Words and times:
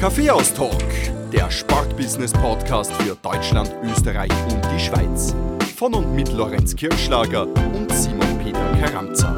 Kaffeehaus-Talk, 0.00 0.82
der 1.30 1.50
Sportbusiness-Podcast 1.50 2.90
für 3.02 3.14
Deutschland, 3.16 3.70
Österreich 3.84 4.32
und 4.50 4.64
die 4.74 4.80
Schweiz. 4.80 5.36
Von 5.76 5.92
und 5.92 6.14
mit 6.14 6.32
Lorenz 6.32 6.74
Kirschlager 6.74 7.46
und 7.46 7.92
Simon 7.92 8.38
Peter 8.38 8.64
Karamza. 8.80 9.36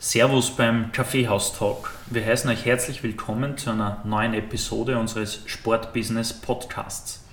Servus 0.00 0.50
beim 0.50 0.90
Kaffeehaus-Talk. 0.90 1.92
Wir 2.10 2.26
heißen 2.26 2.50
euch 2.50 2.64
herzlich 2.64 3.04
willkommen 3.04 3.56
zu 3.56 3.70
einer 3.70 4.02
neuen 4.04 4.34
Episode 4.34 4.98
unseres 4.98 5.44
Sportbusiness-Podcasts. 5.46 7.24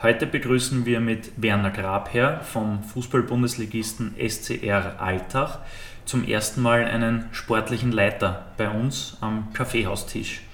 Heute 0.00 0.26
begrüßen 0.26 0.86
wir 0.86 1.00
mit 1.00 1.32
Werner 1.36 1.70
Grabherr 1.70 2.40
vom 2.40 2.82
Fußball-Bundesligisten 2.82 4.14
SCR 4.16 5.02
Altach 5.02 5.58
zum 6.06 6.26
ersten 6.26 6.62
Mal 6.62 6.86
einen 6.86 7.28
sportlichen 7.32 7.92
Leiter 7.92 8.46
bei 8.56 8.70
uns 8.70 9.18
am 9.20 9.52
Kaffeehaustisch. 9.52 10.47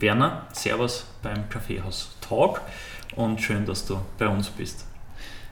Werner, 0.00 0.46
Servus 0.52 1.04
beim 1.22 1.50
Kaffeehaus 1.50 2.16
Talk 2.22 2.62
und 3.16 3.40
schön, 3.42 3.66
dass 3.66 3.84
du 3.84 3.98
bei 4.18 4.28
uns 4.28 4.48
bist. 4.48 4.86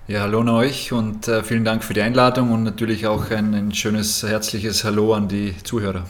Ja, 0.07 0.23
hallo 0.23 0.41
an 0.41 0.49
euch 0.49 0.91
und 0.91 1.29
äh, 1.29 1.43
vielen 1.43 1.67
Dank 1.67 1.85
für 1.85 1.93
die 1.93 2.01
Einladung 2.01 2.53
und 2.53 2.63
natürlich 2.63 3.07
auch 3.07 3.31
ein, 3.31 3.53
ein, 3.55 3.75
schönes, 3.75 4.23
herzliches 4.23 4.85
Hallo 4.85 5.13
an 5.13 5.29
die 5.29 5.55
Zuhörer. 5.63 6.05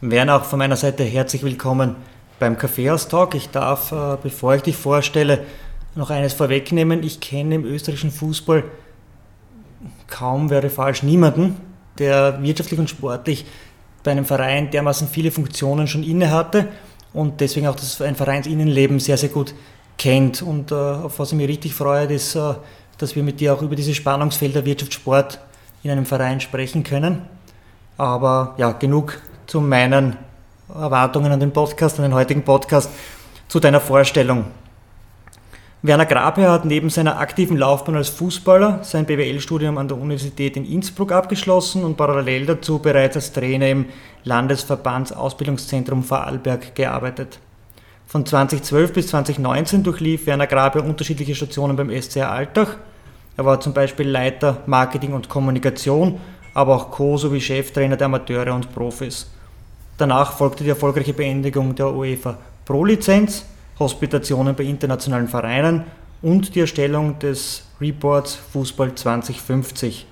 Werner, 0.00 0.36
auch 0.36 0.44
von 0.44 0.58
meiner 0.58 0.76
Seite 0.76 1.04
herzlich 1.04 1.42
willkommen 1.42 1.96
beim 2.38 2.56
Kaffeehaus 2.56 3.08
Talk. 3.08 3.34
Ich 3.34 3.50
darf, 3.50 3.92
äh, 3.92 4.16
bevor 4.22 4.54
ich 4.54 4.62
dich 4.62 4.76
vorstelle, 4.76 5.44
noch 5.94 6.08
eines 6.08 6.32
vorwegnehmen. 6.32 7.02
Ich 7.02 7.20
kenne 7.20 7.56
im 7.56 7.66
österreichischen 7.66 8.10
Fußball 8.10 8.64
kaum, 10.06 10.48
wäre 10.48 10.70
falsch, 10.70 11.02
niemanden, 11.02 11.58
der 11.98 12.42
wirtschaftlich 12.42 12.80
und 12.80 12.88
sportlich 12.88 13.44
bei 14.02 14.12
einem 14.12 14.24
Verein 14.24 14.70
dermaßen 14.70 15.08
viele 15.08 15.30
Funktionen 15.30 15.88
schon 15.88 16.04
inne 16.04 16.30
hatte 16.30 16.68
und 17.14 17.40
deswegen 17.40 17.66
auch 17.68 17.76
das 17.76 18.02
ein 18.02 18.16
Vereinsinnenleben 18.16 19.00
sehr, 19.00 19.16
sehr 19.16 19.30
gut 19.30 19.54
kennt. 19.96 20.42
Und 20.42 20.72
äh, 20.72 20.74
auf 20.74 21.18
was 21.18 21.32
ich 21.32 21.38
mich 21.38 21.48
richtig 21.48 21.72
freue, 21.72 22.06
ist, 22.06 22.34
äh, 22.34 22.54
dass 22.98 23.16
wir 23.16 23.22
mit 23.22 23.40
dir 23.40 23.54
auch 23.54 23.62
über 23.62 23.76
diese 23.76 23.94
Spannungsfelder 23.94 24.64
Wirtschaft, 24.64 24.92
Sport 24.92 25.38
in 25.82 25.90
einem 25.90 26.06
Verein 26.06 26.40
sprechen 26.40 26.82
können. 26.84 27.22
Aber 27.96 28.54
ja, 28.58 28.72
genug 28.72 29.20
zu 29.46 29.60
meinen 29.60 30.16
Erwartungen 30.68 31.30
an 31.30 31.40
den 31.40 31.52
Podcast, 31.52 31.98
an 31.98 32.04
den 32.04 32.14
heutigen 32.14 32.42
Podcast, 32.42 32.90
zu 33.48 33.60
deiner 33.60 33.80
Vorstellung. 33.80 34.46
Werner 35.86 36.06
Grabherr 36.06 36.50
hat 36.50 36.64
neben 36.64 36.88
seiner 36.88 37.18
aktiven 37.18 37.58
Laufbahn 37.58 37.94
als 37.96 38.08
Fußballer 38.08 38.78
sein 38.84 39.04
BWL-Studium 39.04 39.76
an 39.76 39.86
der 39.86 39.98
Universität 39.98 40.56
in 40.56 40.64
Innsbruck 40.64 41.12
abgeschlossen 41.12 41.84
und 41.84 41.98
parallel 41.98 42.46
dazu 42.46 42.78
bereits 42.78 43.16
als 43.16 43.32
Trainer 43.32 43.68
im 43.68 43.84
Landesverbandsausbildungszentrum 44.22 46.02
Vorarlberg 46.02 46.74
gearbeitet. 46.74 47.38
Von 48.06 48.24
2012 48.24 48.94
bis 48.94 49.08
2019 49.08 49.82
durchlief 49.82 50.26
Werner 50.26 50.46
Grabherr 50.46 50.86
unterschiedliche 50.86 51.34
Stationen 51.34 51.76
beim 51.76 51.90
SCR 51.90 52.30
Altach. 52.30 52.78
Er 53.36 53.44
war 53.44 53.60
zum 53.60 53.74
Beispiel 53.74 54.08
Leiter 54.08 54.62
Marketing 54.64 55.12
und 55.12 55.28
Kommunikation, 55.28 56.18
aber 56.54 56.76
auch 56.76 56.92
Co- 56.92 57.18
sowie 57.18 57.42
Cheftrainer 57.42 57.98
der 57.98 58.06
Amateure 58.06 58.54
und 58.54 58.72
Profis. 58.74 59.30
Danach 59.98 60.32
folgte 60.32 60.64
die 60.64 60.70
erfolgreiche 60.70 61.12
Beendigung 61.12 61.74
der 61.74 61.92
UEFA 61.92 62.38
Pro-Lizenz 62.64 63.44
Hospitationen 63.78 64.54
bei 64.54 64.64
internationalen 64.64 65.28
Vereinen 65.28 65.84
und 66.22 66.54
die 66.54 66.60
Erstellung 66.60 67.18
des 67.18 67.64
Reports 67.80 68.34
Fußball 68.34 68.94
2050. 68.94 70.06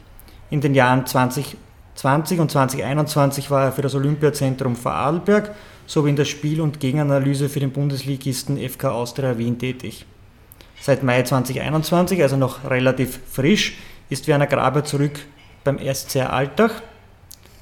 In 0.50 0.60
den 0.60 0.74
Jahren 0.74 1.06
2020 1.06 2.40
und 2.40 2.50
2021 2.50 3.50
war 3.50 3.64
er 3.64 3.72
für 3.72 3.82
das 3.82 3.94
Olympiazentrum 3.94 4.76
Vorarlberg 4.76 5.54
sowie 5.86 6.10
in 6.10 6.16
der 6.16 6.24
Spiel- 6.24 6.60
und 6.60 6.80
Gegenanalyse 6.80 7.48
für 7.48 7.60
den 7.60 7.70
Bundesligisten 7.70 8.58
FK 8.58 8.90
Austria 8.90 9.38
Wien 9.38 9.58
tätig. 9.58 10.06
Seit 10.80 11.02
Mai 11.02 11.22
2021, 11.22 12.20
also 12.22 12.36
noch 12.36 12.68
relativ 12.68 13.20
frisch, 13.30 13.78
ist 14.10 14.26
Werner 14.26 14.46
Graber 14.48 14.84
zurück 14.84 15.20
beim 15.64 15.78
SCR 15.78 16.32
Altach, 16.32 16.82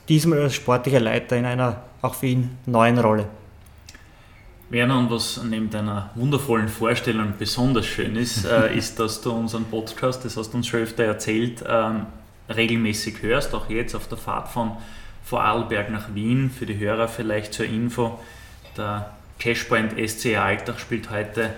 diesmal 0.08 0.40
als 0.40 0.54
sportlicher 0.54 1.00
Leiter 1.00 1.36
in 1.36 1.44
einer 1.44 1.82
auch 2.02 2.14
für 2.14 2.26
ihn 2.26 2.56
neuen 2.66 2.98
Rolle. 2.98 3.26
Werner, 4.70 4.98
und 4.98 5.10
was 5.10 5.42
neben 5.42 5.68
deiner 5.68 6.10
wundervollen 6.14 6.68
Vorstellung 6.68 7.34
besonders 7.38 7.86
schön 7.86 8.14
ist, 8.14 8.44
äh, 8.46 8.74
ist, 8.76 9.00
dass 9.00 9.20
du 9.20 9.32
unseren 9.32 9.64
Podcast, 9.64 10.24
das 10.24 10.36
hast 10.36 10.52
du 10.52 10.58
uns 10.58 10.68
schon 10.68 10.80
öfter 10.80 11.04
erzählt, 11.04 11.64
ähm, 11.66 12.06
regelmäßig 12.48 13.22
hörst, 13.22 13.52
auch 13.54 13.68
jetzt 13.68 13.94
auf 13.94 14.08
der 14.08 14.18
Fahrt 14.18 14.48
von 14.48 14.76
Vorarlberg 15.24 15.90
nach 15.90 16.14
Wien. 16.14 16.50
Für 16.50 16.66
die 16.66 16.78
Hörer 16.78 17.08
vielleicht 17.08 17.52
zur 17.52 17.66
Info, 17.66 18.20
der 18.76 19.10
Cashpoint 19.40 19.94
SC 20.08 20.36
Altach 20.36 20.78
spielt 20.78 21.10
heute 21.10 21.50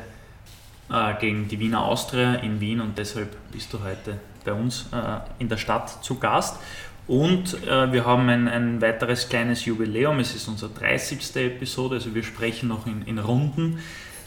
äh, 0.91 1.15
gegen 1.21 1.49
die 1.49 1.59
Wiener 1.59 1.85
Austria 1.85 2.35
in 2.37 2.61
Wien 2.61 2.81
und 2.81 2.97
deshalb 2.97 3.37
bist 3.53 3.73
du 3.75 3.83
heute 3.83 4.19
bei 4.45 4.53
uns 4.53 4.87
äh, 4.93 5.21
in 5.39 5.49
der 5.49 5.59
Stadt 5.59 6.03
zu 6.03 6.19
Gast. 6.19 6.59
Und 7.07 7.67
äh, 7.67 7.93
wir 7.93 8.05
haben 8.07 8.29
ein, 8.29 8.49
ein, 8.49 8.81
weiteres 8.81 9.29
kleines 9.29 9.65
Jubiläum. 9.65 10.21
Es 10.21 10.35
ist 10.35 10.47
unsere 10.49 10.71
30. 10.73 11.37
Episode, 11.37 11.97
also 11.97 12.15
wir 12.15 12.23
sprechen 12.23 12.69
noch 12.69 12.87
in, 12.87 13.03
in 13.03 13.19
runden 13.19 13.81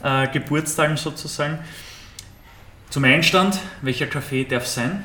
äh, 0.03 0.28
Geburtstagen 0.28 0.97
sozusagen. 0.97 1.59
Zum 2.90 3.03
Einstand, 3.06 3.59
welcher 3.81 4.08
Kaffee 4.08 4.44
darf 4.44 4.68
sein? 4.68 5.03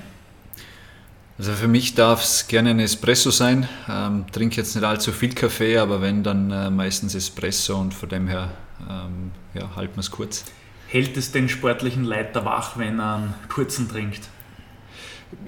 Also 1.39 1.53
für 1.53 1.69
mich 1.69 1.95
darf 1.95 2.23
es 2.23 2.49
gerne 2.49 2.71
ein 2.71 2.81
Espresso 2.81 3.31
sein. 3.31 3.67
Ähm, 3.89 4.27
trinke 4.31 4.57
jetzt 4.57 4.75
nicht 4.75 4.85
allzu 4.85 5.11
viel 5.13 5.35
Kaffee, 5.35 5.79
aber 5.79 6.03
wenn, 6.03 6.23
dann 6.23 6.51
äh, 6.51 6.71
meistens 6.71 7.15
Espresso 7.15 7.81
und 7.81 7.95
von 7.95 8.09
dem 8.09 8.29
her 8.29 8.51
ähm, 8.89 9.31
ja, 9.55 9.75
halten 9.75 9.97
wir 9.97 10.01
es 10.01 10.11
kurz. 10.11 10.45
Hält 10.89 11.17
es 11.17 11.33
den 11.33 11.49
sportlichen 11.49 12.05
Leiter 12.05 12.45
wach, 12.45 12.77
wenn 12.77 12.99
er 12.99 13.15
einen 13.15 13.35
kurzen 13.49 13.89
trinkt? 13.89 14.29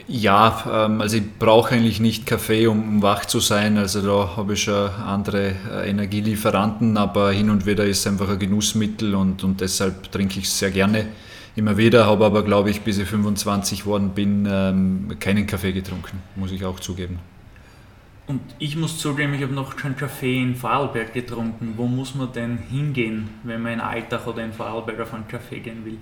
Ja, 0.09 0.87
ähm, 0.87 1.00
also 1.00 1.16
ich 1.16 1.38
brauche 1.38 1.75
eigentlich 1.75 2.00
nicht 2.00 2.26
Kaffee, 2.26 2.66
um 2.66 3.03
wach 3.03 3.25
zu 3.25 3.41
sein. 3.41 3.78
Also 3.78 4.03
da 4.03 4.37
habe 4.37 4.54
ich 4.54 4.62
schon 4.62 4.91
andere 4.91 5.54
äh, 5.70 5.91
Energielieferanten, 5.91 6.97
aber 6.97 7.32
hin 7.32 7.50
und 7.50 7.66
wieder 7.66 7.84
ist 7.84 8.00
es 8.00 8.06
einfach 8.06 8.28
ein 8.28 8.38
Genussmittel 8.38 9.15
und, 9.15 9.43
und 9.44 9.60
deshalb 9.60 10.10
trinke 10.12 10.38
ich 10.38 10.47
es 10.47 10.59
sehr 10.59 10.70
gerne 10.70 11.06
immer 11.56 11.76
wieder. 11.76 12.06
Habe 12.06 12.25
aber, 12.25 12.43
glaube 12.43 12.70
ich, 12.70 12.82
bis 12.82 12.98
ich 12.98 13.09
25 13.09 13.81
geworden 13.81 14.10
bin, 14.10 14.47
ähm, 14.50 15.16
keinen 15.19 15.47
Kaffee 15.47 15.72
getrunken, 15.72 16.22
muss 16.37 16.53
ich 16.53 16.64
auch 16.64 16.81
zugeben. 16.81 17.19
Und 18.26 18.41
ich 18.59 18.76
muss 18.76 18.99
zugeben, 18.99 19.34
ich 19.34 19.43
habe 19.43 19.53
noch 19.53 19.76
keinen 19.76 19.97
Kaffee 19.97 20.41
in 20.41 20.54
Vorarlberg 20.54 21.12
getrunken. 21.12 21.75
Wo 21.76 21.87
muss 21.87 22.14
man 22.14 22.32
denn 22.32 22.56
hingehen, 22.56 23.28
wenn 23.43 23.60
man 23.60 23.72
in 23.72 23.81
Alltag 23.81 24.26
oder 24.26 24.44
in 24.44 24.53
Vorarlberg 24.53 25.00
auf 25.00 25.12
einen 25.12 25.26
Kaffee 25.26 25.59
gehen 25.59 25.84
will? 25.84 25.99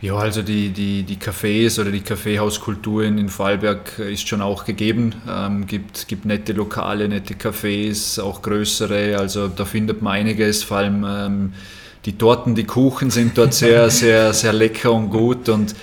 Ja, 0.00 0.14
also 0.14 0.42
die, 0.42 0.70
die, 0.70 1.02
die 1.02 1.16
Cafés 1.16 1.80
oder 1.80 1.90
die 1.90 2.02
Kaffeehauskultur 2.02 3.02
in 3.02 3.28
Vorarlberg 3.28 3.98
ist 3.98 4.28
schon 4.28 4.40
auch 4.40 4.64
gegeben. 4.64 5.16
Ähm, 5.28 5.66
gibt, 5.66 6.06
gibt 6.06 6.24
nette 6.24 6.52
Lokale, 6.52 7.08
nette 7.08 7.34
Cafés, 7.34 8.20
auch 8.20 8.40
größere. 8.40 9.18
Also 9.18 9.48
da 9.48 9.64
findet 9.64 10.00
man 10.00 10.12
einiges. 10.12 10.62
Vor 10.62 10.76
allem 10.76 11.04
ähm, 11.04 11.52
die 12.04 12.16
Torten, 12.16 12.54
die 12.54 12.62
Kuchen 12.62 13.10
sind 13.10 13.36
dort 13.36 13.54
sehr, 13.54 13.90
sehr, 13.90 14.32
sehr 14.32 14.52
lecker 14.52 14.92
und 14.92 15.10
gut. 15.10 15.48
Und 15.48 15.74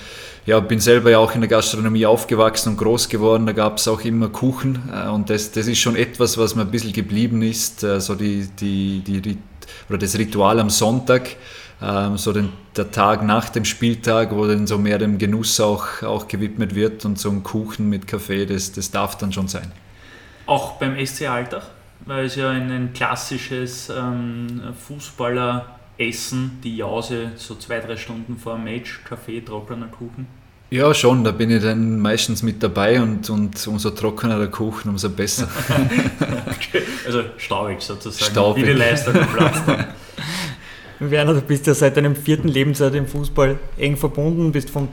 ja, 0.46 0.60
bin 0.60 0.80
selber 0.80 1.10
ja 1.10 1.18
auch 1.18 1.34
in 1.34 1.42
der 1.42 1.50
Gastronomie 1.50 2.06
aufgewachsen 2.06 2.70
und 2.70 2.78
groß 2.78 3.10
geworden. 3.10 3.44
Da 3.44 3.52
gab 3.52 3.76
es 3.76 3.86
auch 3.86 4.00
immer 4.00 4.30
Kuchen. 4.30 4.88
Äh, 4.94 5.10
und 5.10 5.28
das, 5.28 5.52
das 5.52 5.66
ist 5.66 5.80
schon 5.80 5.94
etwas, 5.94 6.38
was 6.38 6.54
mir 6.54 6.62
ein 6.62 6.70
bisschen 6.70 6.94
geblieben 6.94 7.42
ist. 7.42 7.84
Äh, 7.84 8.00
so 8.00 8.14
die, 8.14 8.48
die, 8.58 9.02
die, 9.02 9.36
oder 9.90 9.98
das 9.98 10.16
Ritual 10.16 10.58
am 10.58 10.70
Sonntag 10.70 11.36
so 11.80 12.32
den, 12.32 12.50
der 12.76 12.90
Tag 12.90 13.22
nach 13.22 13.50
dem 13.50 13.64
Spieltag, 13.64 14.34
wo 14.34 14.46
dann 14.46 14.66
so 14.66 14.78
mehr 14.78 14.98
dem 14.98 15.18
Genuss 15.18 15.60
auch, 15.60 16.02
auch 16.02 16.26
gewidmet 16.26 16.74
wird 16.74 17.04
und 17.04 17.18
so 17.18 17.30
ein 17.30 17.42
Kuchen 17.42 17.90
mit 17.90 18.06
Kaffee, 18.06 18.46
das, 18.46 18.72
das 18.72 18.90
darf 18.90 19.18
dann 19.18 19.32
schon 19.32 19.48
sein. 19.48 19.70
Auch 20.46 20.72
beim 20.78 20.96
SC 21.04 21.28
Alltag, 21.28 21.62
weil 22.06 22.26
es 22.26 22.36
ja 22.36 22.50
ein, 22.50 22.70
ein 22.70 22.92
klassisches 22.94 23.90
ähm, 23.90 24.62
Fußballeressen, 24.86 26.60
die 26.62 26.78
Jause, 26.78 27.32
so 27.36 27.56
zwei, 27.56 27.80
drei 27.80 27.96
Stunden 27.96 28.38
vor 28.38 28.54
dem 28.54 28.64
Match, 28.64 29.02
Kaffee, 29.04 29.40
trockener 29.40 29.88
Kuchen. 29.88 30.26
Ja, 30.70 30.92
schon, 30.94 31.22
da 31.22 31.30
bin 31.30 31.50
ich 31.50 31.62
dann 31.62 32.00
meistens 32.00 32.42
mit 32.42 32.60
dabei 32.60 33.00
und, 33.00 33.30
und 33.30 33.66
umso 33.68 33.90
trockener 33.90 34.38
der 34.38 34.48
Kuchen, 34.48 34.90
umso 34.90 35.10
besser. 35.10 35.48
Also 37.06 37.22
staubig 37.38 37.80
sozusagen, 37.80 38.32
staubig. 38.32 38.64
wie 38.64 38.66
die 38.66 38.72
Leistung 38.72 39.14
Platz 39.14 39.64
dann. 39.64 39.86
Werner, 40.98 41.34
du 41.34 41.42
bist 41.42 41.66
ja 41.66 41.74
seit 41.74 41.96
deinem 41.96 42.16
vierten 42.16 42.48
Lebensjahr 42.48 42.94
im 42.94 43.06
Fußball 43.06 43.58
eng 43.76 43.96
verbunden, 43.96 44.52
bist 44.52 44.70
vom 44.70 44.88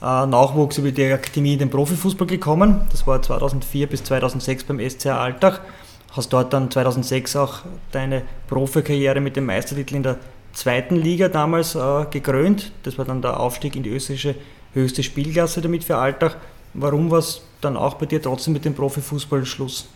äh, 0.00 0.26
Nachwuchs 0.26 0.78
über 0.78 0.92
die 0.92 1.04
Akademie 1.04 1.54
in 1.54 1.58
den 1.58 1.70
Profifußball 1.70 2.26
gekommen. 2.26 2.82
Das 2.90 3.06
war 3.06 3.20
2004 3.20 3.88
bis 3.88 4.04
2006 4.04 4.64
beim 4.64 4.80
SCA 4.88 5.18
Altach. 5.18 5.60
Hast 6.12 6.32
dort 6.32 6.52
dann 6.52 6.70
2006 6.70 7.36
auch 7.36 7.60
deine 7.90 8.22
Profikarriere 8.46 9.20
mit 9.20 9.36
dem 9.36 9.46
Meistertitel 9.46 9.96
in 9.96 10.04
der 10.04 10.18
zweiten 10.52 10.96
Liga 10.96 11.28
damals 11.28 11.74
äh, 11.74 12.06
gekrönt. 12.10 12.72
Das 12.84 12.96
war 12.96 13.04
dann 13.04 13.20
der 13.20 13.40
Aufstieg 13.40 13.74
in 13.74 13.82
die 13.82 13.90
österreichische 13.90 14.36
höchste 14.74 15.02
Spielklasse 15.02 15.60
damit 15.60 15.82
für 15.82 15.96
Altach. 15.96 16.36
Warum 16.74 17.10
war 17.10 17.18
es 17.18 17.42
dann 17.60 17.76
auch 17.76 17.94
bei 17.94 18.06
dir 18.06 18.22
trotzdem 18.22 18.52
mit 18.52 18.64
dem 18.64 18.74
Profifußball 18.74 19.44
Schluss? 19.44 19.88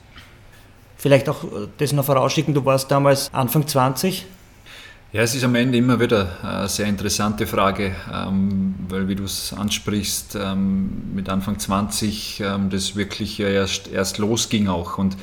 Vielleicht 0.97 1.29
auch 1.29 1.45
äh, 1.45 1.69
das 1.79 1.93
noch 1.93 2.05
vorausschicken, 2.05 2.53
du 2.53 2.65
warst 2.65 2.91
damals 2.91 3.33
Anfang 3.33 3.67
20, 3.67 4.27
Ja, 5.13 5.21
es 5.21 5.35
ist 5.35 5.45
am 5.45 5.55
Ende 5.57 5.77
immer 5.77 6.01
wieder 6.01 6.39
eine 6.43 6.69
sehr 6.71 6.87
interessante 6.87 7.47
Frage, 7.47 7.95
ähm, 8.11 8.77
weil 8.89 9.09
wie 9.09 9.15
du 9.15 9.25
es 9.25 9.53
ansprichst, 9.53 10.39
ähm, 10.43 11.15
mit 11.15 11.29
Anfang 11.29 11.59
20 11.59 12.41
ähm, 12.41 12.71
das 12.71 12.97
wirklich 12.97 13.39
erst, 13.39 13.89
erst 13.89 14.17
losging 14.17 14.69
auch. 14.69 14.97
Und 14.97 15.19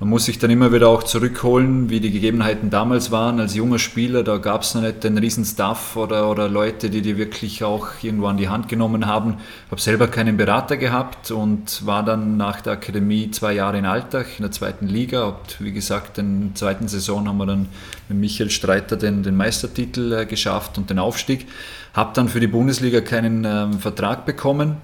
man 0.00 0.08
muss 0.08 0.24
sich 0.24 0.40
dann 0.40 0.50
immer 0.50 0.72
wieder 0.72 0.88
auch 0.88 1.04
zurückholen, 1.04 1.88
wie 1.88 2.00
die 2.00 2.10
Gegebenheiten 2.10 2.68
damals 2.68 3.12
waren. 3.12 3.38
Als 3.38 3.54
junger 3.54 3.78
Spieler, 3.78 4.24
da 4.24 4.38
gab 4.38 4.62
es 4.62 4.74
noch 4.74 4.82
nicht 4.82 5.04
den 5.04 5.16
riesen 5.18 5.44
Staff 5.44 5.96
oder, 5.96 6.28
oder 6.28 6.48
Leute, 6.48 6.90
die 6.90 7.00
die 7.00 7.16
wirklich 7.16 7.62
auch 7.62 7.86
irgendwo 8.02 8.26
an 8.26 8.36
die 8.36 8.48
Hand 8.48 8.68
genommen 8.68 9.06
haben. 9.06 9.36
Ich 9.66 9.70
habe 9.70 9.80
selber 9.80 10.08
keinen 10.08 10.36
Berater 10.36 10.76
gehabt 10.76 11.30
und 11.30 11.86
war 11.86 12.04
dann 12.04 12.36
nach 12.36 12.60
der 12.60 12.72
Akademie 12.72 13.30
zwei 13.30 13.52
Jahre 13.52 13.78
in 13.78 13.86
Alltag 13.86 14.26
in 14.36 14.42
der 14.42 14.50
zweiten 14.50 14.88
Liga. 14.88 15.26
Und 15.26 15.60
wie 15.60 15.72
gesagt, 15.72 16.18
in 16.18 16.48
der 16.48 16.54
zweiten 16.56 16.88
Saison 16.88 17.28
haben 17.28 17.38
wir 17.38 17.46
dann 17.46 17.68
mit 18.08 18.18
Michael 18.18 18.50
Streiter 18.50 18.96
den, 18.96 19.22
den 19.22 19.36
Meistertitel 19.36 20.12
äh, 20.12 20.26
geschafft 20.26 20.76
und 20.76 20.90
den 20.90 20.98
Aufstieg. 20.98 21.46
Habe 21.94 22.10
dann 22.14 22.28
für 22.28 22.40
die 22.40 22.48
Bundesliga 22.48 23.00
keinen 23.00 23.44
ähm, 23.44 23.78
Vertrag 23.78 24.26
bekommen. 24.26 24.78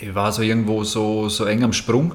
Ich 0.00 0.14
war 0.14 0.32
so 0.32 0.40
irgendwo 0.40 0.84
so, 0.84 1.28
so 1.28 1.44
eng 1.44 1.62
am 1.64 1.74
Sprung. 1.74 2.12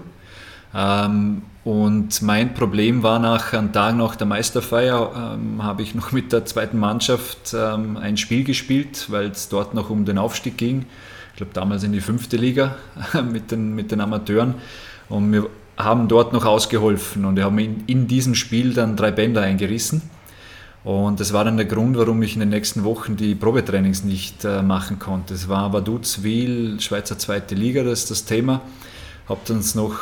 Ähm, 0.78 1.42
und 1.64 2.22
mein 2.22 2.54
Problem 2.54 3.04
war 3.04 3.20
nach 3.20 3.52
einem 3.52 3.74
Tag 3.74 3.96
nach 3.96 4.16
der 4.16 4.28
Meisterfeier, 4.28 5.36
ähm, 5.36 5.64
habe 5.64 5.82
ich 5.82 5.96
noch 5.96 6.12
mit 6.12 6.32
der 6.32 6.46
zweiten 6.46 6.78
Mannschaft 6.78 7.54
ähm, 7.54 7.98
ein 7.98 8.16
Spiel 8.16 8.44
gespielt, 8.44 9.08
weil 9.10 9.32
es 9.32 9.50
dort 9.50 9.74
noch 9.74 9.90
um 9.90 10.06
den 10.06 10.18
Aufstieg 10.18 10.58
ging. 10.58 10.86
Ich 11.32 11.38
glaube 11.38 11.54
damals 11.54 11.84
in 11.84 11.92
die 11.92 12.00
fünfte 12.00 12.38
Liga 12.38 12.76
mit 13.32 13.52
den, 13.52 13.76
mit 13.76 13.92
den 13.92 14.02
Amateuren. 14.02 14.54
Und 15.10 15.34
wir 15.34 15.50
haben 15.78 16.08
dort 16.08 16.32
noch 16.32 16.46
ausgeholfen 16.46 17.26
und 17.26 17.36
wir 17.36 17.46
haben 17.46 17.60
in, 17.60 17.84
in 17.88 18.08
diesem 18.08 18.36
Spiel 18.36 18.74
dann 18.74 18.96
drei 18.96 19.12
Bänder 19.12 19.42
eingerissen. 19.42 20.02
Und 20.84 21.20
das 21.20 21.34
war 21.34 21.44
dann 21.44 21.58
der 21.58 21.66
Grund, 21.66 21.98
warum 21.98 22.22
ich 22.22 22.36
in 22.36 22.40
den 22.40 22.50
nächsten 22.50 22.84
Wochen 22.84 23.18
die 23.18 23.36
Probetrainings 23.36 24.04
nicht 24.04 24.46
äh, 24.46 24.62
machen 24.62 25.00
konnte. 25.00 25.34
Es 25.34 25.50
war 25.50 25.74
Vaduz, 25.74 26.24
Wiel, 26.24 26.80
Schweizer 26.80 27.18
zweite 27.18 27.56
Liga, 27.56 27.84
das 27.84 28.04
ist 28.04 28.12
das 28.12 28.26
Thema. 28.26 28.62
Habe 29.30 29.42
dann 29.46 29.62
noch 29.76 30.00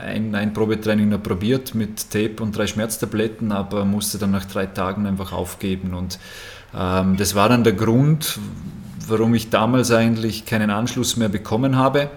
ein, 0.00 0.34
ein 0.34 0.52
Probetraining 0.52 1.08
noch 1.08 1.22
probiert 1.22 1.74
mit 1.74 2.10
Tape 2.10 2.36
und 2.40 2.56
drei 2.56 2.66
Schmerztabletten, 2.66 3.50
aber 3.50 3.84
musste 3.84 4.18
dann 4.18 4.30
nach 4.30 4.44
drei 4.44 4.66
Tagen 4.66 5.06
einfach 5.06 5.32
aufgeben. 5.32 5.94
Und 5.94 6.18
ähm, 6.76 7.16
das 7.16 7.34
war 7.34 7.48
dann 7.48 7.64
der 7.64 7.72
Grund, 7.72 8.38
warum 9.08 9.34
ich 9.34 9.50
damals 9.50 9.90
eigentlich 9.90 10.46
keinen 10.46 10.70
Anschluss 10.70 11.16
mehr 11.16 11.28
bekommen 11.28 11.76
habe 11.76 12.10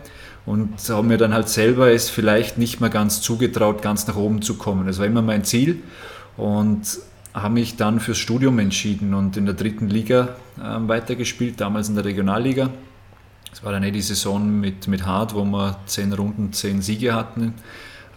und 0.45 0.69
habe 0.89 1.07
mir 1.07 1.17
dann 1.17 1.33
halt 1.33 1.49
selber 1.49 1.91
es 1.91 2.09
vielleicht 2.09 2.57
nicht 2.57 2.79
mehr 2.79 2.89
ganz 2.89 3.21
zugetraut, 3.21 3.81
ganz 3.81 4.07
nach 4.07 4.15
oben 4.15 4.41
zu 4.41 4.55
kommen. 4.55 4.85
Das 4.85 4.99
war 4.99 5.05
immer 5.05 5.21
mein 5.21 5.43
Ziel 5.43 5.81
und 6.37 6.99
habe 7.33 7.53
mich 7.53 7.77
dann 7.77 7.99
fürs 7.99 8.17
Studium 8.17 8.59
entschieden 8.59 9.13
und 9.13 9.37
in 9.37 9.45
der 9.45 9.55
dritten 9.55 9.87
Liga 9.87 10.35
äh, 10.59 10.87
weitergespielt, 10.87 11.61
damals 11.61 11.89
in 11.89 11.95
der 11.95 12.05
Regionalliga 12.05 12.69
es 13.51 13.63
war 13.63 13.71
dann 13.71 13.83
eh 13.83 13.91
die 13.91 14.01
Saison 14.01 14.59
mit, 14.59 14.87
mit 14.87 15.05
Hart, 15.05 15.33
wo 15.35 15.43
wir 15.43 15.77
zehn 15.85 16.13
Runden, 16.13 16.53
zehn 16.53 16.81
Siege 16.81 17.13
hatten, 17.13 17.53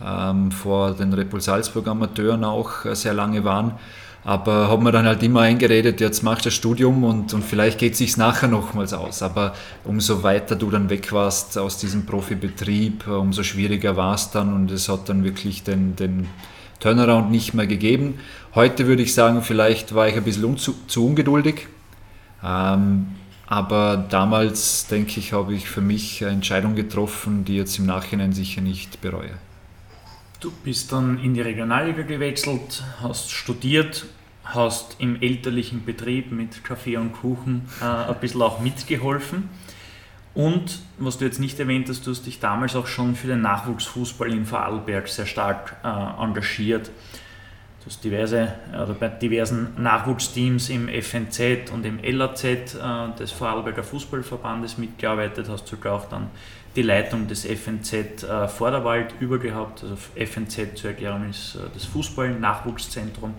ähm, 0.05 0.51
vor 0.51 0.93
den 0.93 1.13
Repul 1.13 1.41
Salzburg 1.41 1.87
Amateuren 1.89 2.45
auch 2.45 2.85
äh, 2.85 2.95
sehr 2.95 3.15
lange 3.15 3.45
waren. 3.45 3.73
Aber 4.27 4.69
haben 4.69 4.85
wir 4.85 4.93
dann 4.93 5.05
halt 5.05 5.23
immer 5.23 5.43
eingeredet, 5.43 6.01
jetzt 6.01 6.23
machst 6.23 6.47
du 6.47 6.49
das 6.49 6.55
Studium 6.55 7.05
und, 7.05 7.35
und 7.35 7.45
vielleicht 7.45 7.79
geht 7.79 7.93
es 7.93 7.99
sich 7.99 8.17
nachher 8.17 8.49
nochmals 8.49 8.95
aus. 8.95 9.23
Aber 9.23 9.53
umso 9.85 10.23
weiter 10.23 10.57
du 10.57 10.71
dann 10.71 10.89
weg 10.89 11.13
warst 11.13 11.59
aus 11.59 11.77
diesem 11.77 12.07
Profibetrieb, 12.07 13.07
umso 13.07 13.43
schwieriger 13.43 13.97
war 13.97 14.15
es 14.15 14.31
dann 14.31 14.55
und 14.55 14.71
es 14.71 14.89
hat 14.89 15.11
dann 15.11 15.25
wirklich 15.25 15.63
den, 15.63 15.95
den 15.95 16.29
Turnaround 16.81 17.31
nicht 17.31 17.53
mehr 17.53 17.67
gegeben. 17.67 18.19
Heute 18.55 18.87
würde 18.87 19.03
ich 19.03 19.13
sagen, 19.13 19.43
vielleicht 19.43 19.95
war 19.95 20.09
ich 20.09 20.17
ein 20.17 20.25
bisschen 20.25 20.57
zu, 20.57 20.75
zu 20.87 21.07
ungeduldig. 21.07 21.69
Ähm, 22.43 23.09
aber 23.47 24.07
damals, 24.09 24.87
denke 24.87 25.21
ich, 25.21 25.33
habe 25.33 25.55
ich 25.55 25.69
für 25.69 25.81
mich 25.81 26.25
eine 26.25 26.35
Entscheidung 26.35 26.75
getroffen, 26.75 27.45
die 27.45 27.57
jetzt 27.57 27.79
im 27.79 27.87
Nachhinein 27.87 28.33
sicher 28.33 28.61
nicht 28.61 29.01
bereue. 29.01 29.35
Du 30.41 30.51
bist 30.63 30.93
dann 30.93 31.19
in 31.19 31.35
die 31.35 31.41
Regionalliga 31.41 32.03
gewechselt, 32.03 32.83
hast 33.01 33.31
studiert, 33.31 34.07
hast 34.45 34.97
im 34.99 35.21
elterlichen 35.23 35.85
Betrieb 35.85 36.33
mit 36.33 36.65
Kaffee 36.65 36.97
und 36.97 37.13
Kuchen 37.13 37.69
äh, 37.81 37.85
ein 37.85 38.21
bisschen 38.21 38.43
auch 38.43 38.61
mitgeholfen. 38.61 39.49
Und 40.35 40.81
was 40.99 41.19
du 41.19 41.25
jetzt 41.25 41.39
nicht 41.39 41.61
erwähnt 41.61 41.89
hast, 41.89 42.07
du 42.07 42.11
hast 42.11 42.27
dich 42.27 42.41
damals 42.41 42.75
auch 42.75 42.89
schon 42.89 43.15
für 43.15 43.29
den 43.29 43.41
Nachwuchsfußball 43.43 44.33
in 44.33 44.45
Vorarlberg 44.45 45.07
sehr 45.09 45.27
stark 45.27 45.77
äh, 45.85 46.23
engagiert. 46.23 46.91
Du 47.85 47.91
hast 47.91 48.03
diverse, 48.03 48.49
oder 48.73 48.95
bei 48.95 49.09
diversen 49.09 49.75
Nachwuchsteams 49.77 50.71
im 50.71 50.89
FNZ 50.89 51.71
und 51.71 51.85
im 51.85 51.99
LAZ 52.03 52.45
äh, 52.45 52.67
des 53.19 53.31
Vorarlberger 53.31 53.83
Fußballverbandes 53.83 54.79
mitgearbeitet, 54.79 55.51
hast 55.51 55.67
sogar 55.67 55.97
auch 55.97 56.09
dann 56.09 56.31
die 56.77 56.81
Leitung 56.81 57.29
des 57.29 57.45
FNZ 57.45 58.23
äh, 58.23 58.49
Vorderwald 58.49 59.13
übergehabt. 59.21 59.83
Also 59.83 59.99
FNZ 60.17 60.79
zur 60.79 60.93
Erklärung 60.93 61.29
ist 61.29 61.57
äh, 61.57 61.59
das 61.75 61.85
Fußball-Nachwuchszentrum. 61.85 63.35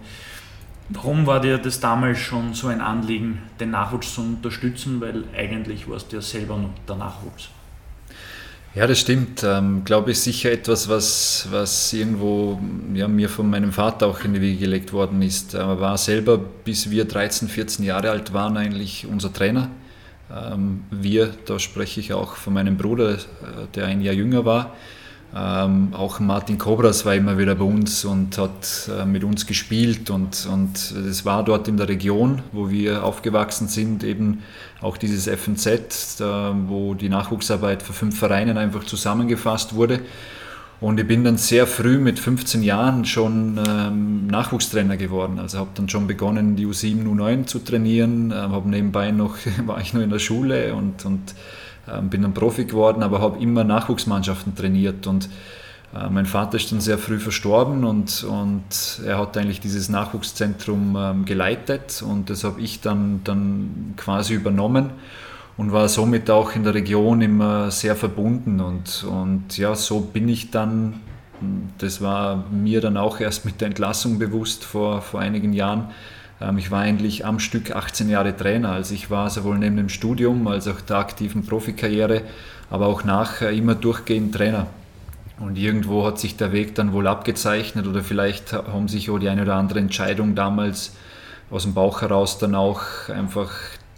Warum 0.90 1.26
war 1.26 1.42
dir 1.42 1.58
das 1.58 1.80
damals 1.80 2.20
schon 2.20 2.54
so 2.54 2.68
ein 2.68 2.82
Anliegen, 2.82 3.42
den 3.60 3.72
Nachwuchs 3.72 4.14
zu 4.14 4.22
unterstützen? 4.22 5.02
Weil 5.02 5.24
eigentlich 5.36 5.90
warst 5.90 6.12
du 6.12 6.18
ja 6.18 6.22
selber 6.22 6.56
noch 6.56 6.70
der 6.88 6.98
Nachwuchs. 6.98 7.50
Ja, 8.76 8.88
das 8.88 9.00
stimmt. 9.00 9.42
Ähm, 9.42 9.86
glaube 9.86 10.12
ich 10.12 10.20
sicher 10.20 10.52
etwas, 10.52 10.90
was, 10.90 11.48
was 11.50 11.94
irgendwo 11.94 12.60
ja, 12.94 13.08
mir 13.08 13.30
von 13.30 13.50
meinem 13.50 13.72
Vater 13.72 14.08
auch 14.08 14.22
in 14.26 14.34
die 14.34 14.42
Wiege 14.42 14.60
gelegt 14.60 14.92
worden 14.92 15.22
ist. 15.22 15.54
Er 15.54 15.80
war 15.80 15.98
selber, 15.98 16.38
bis 16.38 16.92
wir 16.92 17.06
13, 17.06 17.48
14 17.48 17.86
Jahre 17.86 18.10
alt 18.10 18.34
waren, 18.34 18.58
eigentlich 18.58 19.08
unser 19.10 19.32
Trainer. 19.32 19.70
Ähm, 20.30 20.84
wir, 20.92 21.34
da 21.46 21.58
spreche 21.58 22.02
ich 22.02 22.12
auch 22.12 22.36
von 22.36 22.54
meinem 22.54 22.76
Bruder, 22.76 23.14
äh, 23.14 23.18
der 23.76 23.86
ein 23.86 24.02
Jahr 24.02 24.14
jünger 24.14 24.44
war. 24.44 24.74
Ähm, 25.34 25.94
auch 25.94 26.20
Martin 26.20 26.58
Kobras 26.58 27.06
war 27.06 27.16
immer 27.16 27.38
wieder 27.38 27.56
bei 27.56 27.64
uns 27.64 28.04
und 28.04 28.38
hat 28.38 28.90
äh, 28.90 29.06
mit 29.06 29.24
uns 29.24 29.46
gespielt 29.46 30.10
und, 30.10 30.48
und 30.52 30.92
es 30.92 31.26
war 31.26 31.44
dort 31.44 31.68
in 31.68 31.78
der 31.78 31.90
Region, 31.90 32.42
wo 32.52 32.70
wir 32.70 33.04
aufgewachsen 33.04 33.68
sind, 33.68 34.04
eben 34.04 34.44
auch 34.86 34.98
dieses 34.98 35.28
FNZ, 35.28 36.20
da, 36.20 36.56
wo 36.68 36.94
die 36.94 37.10
Nachwuchsarbeit 37.10 37.82
für 37.82 37.94
fünf 37.94 38.18
Vereinen 38.18 38.58
einfach 38.58 38.84
zusammengefasst 38.84 39.74
wurde. 39.74 40.02
Und 40.80 41.00
ich 41.00 41.08
bin 41.08 41.24
dann 41.24 41.38
sehr 41.38 41.68
früh 41.68 41.98
mit 41.98 42.20
15 42.20 42.62
Jahren 42.62 43.06
schon 43.06 43.60
ähm, 43.68 44.28
Nachwuchstrainer 44.28 44.98
geworden. 44.98 45.40
Also 45.40 45.58
habe 45.58 45.70
dann 45.74 45.90
schon 45.90 46.06
begonnen, 46.06 46.56
die 46.56 46.68
U7, 46.68 47.06
U9 47.06 47.46
zu 47.48 47.60
trainieren, 47.60 48.32
äh, 48.32 48.36
habe 48.36 48.70
nebenbei 48.70 49.12
noch, 49.12 49.38
war 49.66 49.82
ich 49.82 49.94
noch 49.94 50.02
in 50.02 50.10
der 50.10 50.20
Schule 50.20 50.76
und, 50.76 51.04
und 51.06 51.34
ähm, 51.92 52.10
bin 52.10 52.22
dann 52.22 52.34
Profi 52.34 52.66
geworden, 52.66 53.04
aber 53.04 53.22
habe 53.22 53.42
immer 53.42 53.64
Nachwuchsmannschaften 53.64 54.56
trainiert 54.56 55.08
und 55.08 55.30
mein 56.10 56.26
Vater 56.26 56.58
ist 56.58 56.72
dann 56.72 56.82
sehr 56.82 56.98
früh 56.98 57.20
verstorben 57.20 57.84
und, 57.86 58.24
und 58.24 59.02
er 59.06 59.18
hat 59.18 59.38
eigentlich 59.38 59.62
dieses 59.62 59.88
Nachwuchszentrum 59.88 60.98
ähm, 60.98 61.26
geleitet 61.26 62.04
und 62.06 62.30
das 62.30 62.44
habe 62.44 62.60
ich 62.60 62.82
dann, 62.82 63.22
dann 63.24 63.94
quasi 63.96 64.34
übernommen 64.34 64.90
und 65.58 65.72
war 65.72 65.88
somit 65.88 66.30
auch 66.30 66.54
in 66.56 66.64
der 66.64 66.74
Region 66.74 67.22
immer 67.22 67.72
sehr 67.72 67.96
verbunden 67.96 68.60
und, 68.60 69.06
und 69.10 69.58
ja, 69.58 69.74
so 69.76 70.02
bin 70.02 70.28
ich 70.28 70.52
dann, 70.52 70.96
das 71.78 72.02
war 72.02 72.44
mir 72.52 72.82
dann 72.82 72.98
auch 72.98 73.22
erst 73.22 73.46
mit 73.46 73.62
der 73.62 73.68
Entlassung 73.68 74.20
bewusst 74.20 74.66
vor, 74.66 75.02
vor 75.02 75.22
einigen 75.22 75.54
Jahren, 75.54 75.90
ähm, 76.42 76.58
ich 76.58 76.72
war 76.72 76.82
eigentlich 76.82 77.26
am 77.26 77.40
Stück 77.40 77.76
18 77.76 78.10
Jahre 78.10 78.36
Trainer. 78.36 78.72
Also 78.72 78.94
ich 78.94 79.10
war 79.10 79.30
sowohl 79.30 79.58
neben 79.58 79.78
dem 79.78 79.90
Studium 79.90 80.48
als 80.48 80.68
auch 80.68 80.82
der 80.82 80.98
aktiven 80.98 81.46
Profikarriere, 81.46 82.24
aber 82.70 82.88
auch 82.88 83.04
nachher 83.04 83.52
immer 83.52 83.76
durchgehend 83.76 84.36
Trainer. 84.36 84.68
Und 85.40 85.58
irgendwo 85.58 86.06
hat 86.06 86.18
sich 86.18 86.38
der 86.38 86.52
Weg 86.54 86.76
dann 86.76 86.94
wohl 86.94 87.08
abgezeichnet 87.08 87.88
oder 87.88 88.04
vielleicht 88.04 88.54
haben 88.54 88.88
sich 88.88 89.10
auch 89.10 89.20
die 89.20 89.28
eine 89.28 89.42
oder 89.42 89.56
andere 89.56 89.80
Entscheidung 89.80 90.34
damals 90.34 90.96
aus 91.52 91.64
dem 91.64 91.74
Bauch 91.74 92.02
heraus 92.02 92.38
dann 92.40 92.56
auch 92.56 93.10
einfach 93.10 93.52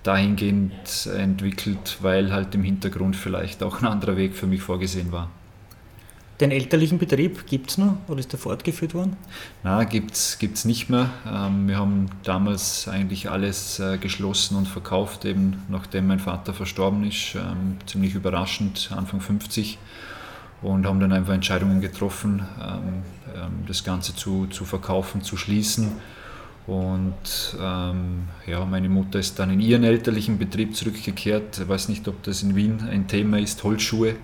dahingehend 0.03 1.08
entwickelt, 1.15 1.98
weil 2.01 2.32
halt 2.34 2.56
im 2.56 2.63
Hintergrund 2.63 3.15
vielleicht 3.15 3.62
auch 3.62 3.82
ein 3.82 3.88
anderer 3.88 4.17
Weg 4.17 4.36
für 4.36 4.48
mich 4.48 4.62
vorgesehen 4.62 5.12
war. 5.12 5.29
Den 6.39 6.51
elterlichen 6.51 7.00
Betrieb 7.00 7.48
gibt 7.48 7.72
es 7.72 7.77
noch 7.79 7.98
oder 8.08 8.20
ist 8.20 8.32
der 8.32 8.39
fortgeführt 8.39 8.94
worden? 8.94 9.17
Nein, 9.63 9.89
gibt 9.89 10.13
es 10.13 10.65
nicht 10.65 10.88
mehr. 10.88 11.10
Ähm, 11.27 11.67
wir 11.67 11.77
haben 11.77 12.10
damals 12.24 12.88
eigentlich 12.88 13.29
alles 13.29 13.79
äh, 13.79 13.98
geschlossen 13.98 14.56
und 14.56 14.67
verkauft, 14.67 15.25
eben 15.25 15.63
nachdem 15.67 16.08
mein 16.08 16.20
Vater 16.20 16.53
verstorben 16.53 17.03
ist, 17.06 17.34
ähm, 17.34 17.77
ziemlich 17.88 18.13
überraschend, 18.13 18.91
Anfang 18.96 19.20
50 19.20 19.79
und 20.61 20.85
haben 20.85 20.99
dann 20.99 21.11
einfach 21.11 21.33
Entscheidungen 21.33 21.81
getroffen, 21.81 22.43
ähm, 22.59 23.03
das 23.67 23.83
Ganze 23.83 24.15
zu, 24.15 24.47
zu 24.47 24.65
verkaufen, 24.65 25.21
zu 25.21 25.37
schließen. 25.37 25.91
Und 26.67 27.55
ähm, 27.61 28.27
ja, 28.45 28.65
meine 28.65 28.89
Mutter 28.89 29.19
ist 29.19 29.39
dann 29.39 29.51
in 29.51 29.61
ihren 29.61 29.85
elterlichen 29.85 30.37
Betrieb 30.37 30.75
zurückgekehrt. 30.75 31.59
Ich 31.59 31.67
weiß 31.67 31.87
nicht, 31.87 32.05
ob 32.09 32.21
das 32.23 32.43
in 32.43 32.57
Wien 32.57 32.85
ein 32.91 33.07
Thema 33.07 33.39
ist, 33.39 33.63
Holzschuhe. 33.63 34.15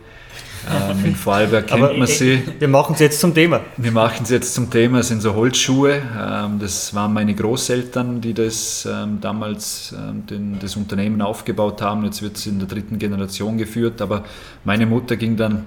Ähm, 0.70 1.06
in 1.06 1.16
Vorarlberg 1.16 1.68
kennt 1.68 1.84
Aber, 1.84 1.94
man 1.94 2.06
sie. 2.06 2.44
Wir 2.60 2.68
machen 2.68 2.96
es 2.96 3.00
jetzt 3.00 3.22
zum 3.22 3.34
Thema. 3.34 3.62
Wir 3.78 3.94
machen 3.94 4.24
es 4.24 4.30
jetzt 4.30 4.54
zum 4.54 4.70
Thema, 4.70 5.00
es 5.00 5.08
sind 5.08 5.22
so 5.22 5.34
Holzschuhe. 5.34 6.02
Ähm, 6.20 6.60
das 6.60 6.94
waren 6.94 7.14
meine 7.14 7.34
Großeltern, 7.34 8.20
die 8.20 8.34
das 8.34 8.86
ähm, 8.92 9.20
damals 9.22 9.96
ähm, 9.98 10.26
den, 10.26 10.60
das 10.60 10.76
Unternehmen 10.76 11.22
aufgebaut 11.22 11.82
haben. 11.82 12.04
Jetzt 12.04 12.22
wird 12.22 12.36
es 12.36 12.46
in 12.46 12.60
der 12.60 12.68
dritten 12.68 13.00
Generation 13.00 13.58
geführt. 13.58 14.02
Aber 14.02 14.26
meine 14.66 14.86
Mutter 14.86 15.16
ging 15.16 15.38
dann 15.38 15.66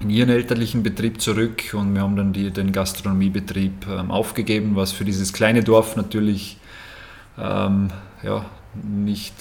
in 0.00 0.10
ihren 0.10 0.28
elterlichen 0.28 0.82
Betrieb 0.82 1.20
zurück 1.20 1.74
und 1.74 1.94
wir 1.94 2.02
haben 2.02 2.16
dann 2.16 2.32
die, 2.32 2.50
den 2.50 2.72
Gastronomiebetrieb 2.72 3.86
ähm, 3.88 4.10
aufgegeben, 4.10 4.76
was 4.76 4.92
für 4.92 5.04
dieses 5.04 5.32
kleine 5.32 5.64
Dorf 5.64 5.96
natürlich 5.96 6.58
ähm, 7.38 7.88
ja, 8.22 8.44
nicht 8.82 9.34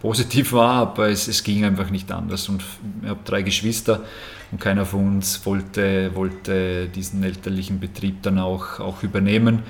positiv 0.00 0.52
war, 0.52 0.74
aber 0.74 1.08
es, 1.08 1.26
es 1.28 1.42
ging 1.42 1.64
einfach 1.64 1.90
nicht 1.90 2.12
anders. 2.12 2.48
Und 2.48 2.62
ich 3.02 3.08
habe 3.08 3.20
drei 3.24 3.42
Geschwister 3.42 4.02
und 4.50 4.60
keiner 4.60 4.84
von 4.84 5.16
uns 5.16 5.44
wollte, 5.46 6.14
wollte 6.14 6.88
diesen 6.88 7.22
elterlichen 7.22 7.80
Betrieb 7.80 8.22
dann 8.22 8.38
auch, 8.38 8.80
auch 8.80 9.02
übernehmen. 9.02 9.62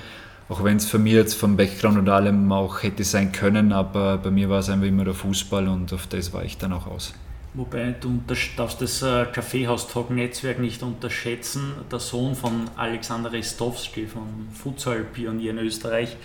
Auch 0.49 0.63
wenn 0.63 0.77
es 0.77 0.85
für 0.85 0.99
mich 0.99 1.13
jetzt 1.13 1.35
vom 1.35 1.57
Background 1.57 1.97
und 1.97 2.09
allem 2.09 2.51
auch 2.51 2.81
hätte 2.81 3.03
sein 3.03 3.31
können, 3.31 3.71
aber 3.71 4.17
bei 4.17 4.31
mir 4.31 4.49
war 4.49 4.59
es 4.59 4.69
einfach 4.69 4.87
immer 4.87 5.05
der 5.05 5.13
Fußball 5.13 5.67
und 5.67 5.93
auf 5.93 6.07
das 6.07 6.33
war 6.33 6.43
ich 6.43 6.57
dann 6.57 6.73
auch 6.73 6.87
aus. 6.87 7.13
Wobei 7.59 7.93
du 7.99 8.23
darfst 8.55 8.81
das 8.81 9.01
äh, 9.01 9.25
Kaffeehaus-Talk-Netzwerk 9.25 10.59
nicht 10.59 10.81
unterschätzen. 10.81 11.73
Der 11.91 11.99
Sohn 11.99 12.33
von 12.33 12.69
Alexander 12.77 13.33
Restowski, 13.33 14.07
vom 14.07 14.47
Futsal-Pionier 14.53 15.51
in 15.51 15.57
Österreich, 15.57 16.15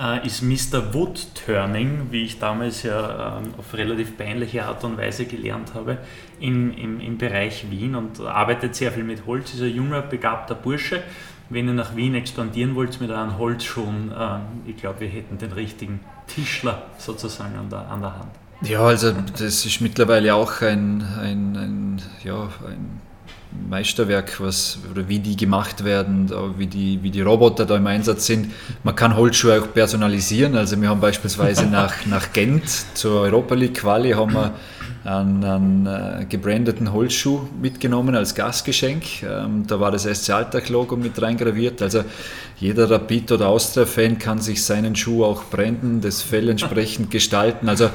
äh, 0.00 0.26
ist 0.26 0.40
Mr. 0.40 0.94
Wood 0.94 1.26
Turning, 1.34 2.06
wie 2.10 2.24
ich 2.24 2.38
damals 2.38 2.84
ja 2.84 3.36
ähm, 3.36 3.52
auf 3.58 3.74
relativ 3.74 4.16
peinliche 4.16 4.64
Art 4.64 4.82
und 4.84 4.96
Weise 4.96 5.26
gelernt 5.26 5.74
habe, 5.74 5.98
im, 6.40 6.74
im, 6.74 7.00
im 7.00 7.18
Bereich 7.18 7.70
Wien 7.70 7.94
und 7.94 8.20
arbeitet 8.20 8.74
sehr 8.74 8.92
viel 8.92 9.04
mit 9.04 9.26
Holz. 9.26 9.52
Ist 9.52 9.60
ein 9.60 9.76
junger, 9.76 10.00
begabter 10.00 10.54
Bursche. 10.54 11.02
Wenn 11.50 11.66
ihr 11.66 11.74
nach 11.74 11.96
Wien 11.96 12.14
expandieren 12.14 12.74
wollt 12.76 12.98
mit 12.98 13.10
euren 13.10 13.36
Holzschuhen, 13.36 14.10
äh, 14.10 14.70
ich 14.70 14.78
glaube, 14.78 15.00
wir 15.00 15.08
hätten 15.08 15.36
den 15.36 15.52
richtigen 15.52 16.00
Tischler 16.28 16.86
sozusagen 16.96 17.56
an 17.56 17.68
der, 17.68 17.86
an 17.90 18.00
der 18.00 18.18
Hand. 18.18 18.41
Ja, 18.64 18.80
also 18.80 19.12
das 19.12 19.66
ist 19.66 19.80
mittlerweile 19.80 20.34
auch 20.34 20.60
ein, 20.60 21.04
ein, 21.20 21.56
ein, 21.56 22.02
ja, 22.22 22.48
ein 22.66 23.00
Meisterwerk, 23.68 24.40
was, 24.40 24.78
oder 24.90 25.08
wie 25.08 25.18
die 25.18 25.36
gemacht 25.36 25.84
werden, 25.84 26.30
wie 26.56 26.66
die, 26.66 27.02
wie 27.02 27.10
die 27.10 27.22
Roboter 27.22 27.66
da 27.66 27.76
im 27.76 27.86
Einsatz 27.86 28.26
sind. 28.26 28.52
Man 28.84 28.94
kann 28.94 29.16
Holzschuhe 29.16 29.60
auch 29.60 29.72
personalisieren. 29.72 30.56
Also 30.56 30.80
wir 30.80 30.88
haben 30.88 31.00
beispielsweise 31.00 31.66
nach, 31.70 32.06
nach 32.06 32.32
Gent 32.32 32.64
zur 32.94 33.22
Europa 33.22 33.54
League 33.54 33.74
Quali 33.74 34.12
haben 34.12 34.32
wir 34.32 34.52
einen, 35.04 35.44
einen 35.44 35.86
äh, 35.86 36.26
gebrandeten 36.28 36.92
Holzschuh 36.92 37.48
mitgenommen 37.60 38.14
als 38.14 38.34
Gastgeschenk. 38.34 39.22
Ähm, 39.22 39.64
da 39.66 39.80
war 39.80 39.90
das 39.90 40.04
SC 40.04 40.30
Alltag-Logo 40.30 40.96
mit 40.96 41.20
reingraviert. 41.20 41.82
Also 41.82 42.04
jeder 42.58 42.88
Rapid- 42.88 43.32
oder 43.32 43.48
Austria-Fan 43.48 44.18
kann 44.18 44.40
sich 44.40 44.62
seinen 44.62 44.94
Schuh 44.94 45.24
auch 45.24 45.44
branden, 45.44 46.00
das 46.00 46.22
Fell 46.22 46.48
entsprechend 46.48 47.10
gestalten. 47.10 47.68
Also 47.68 47.90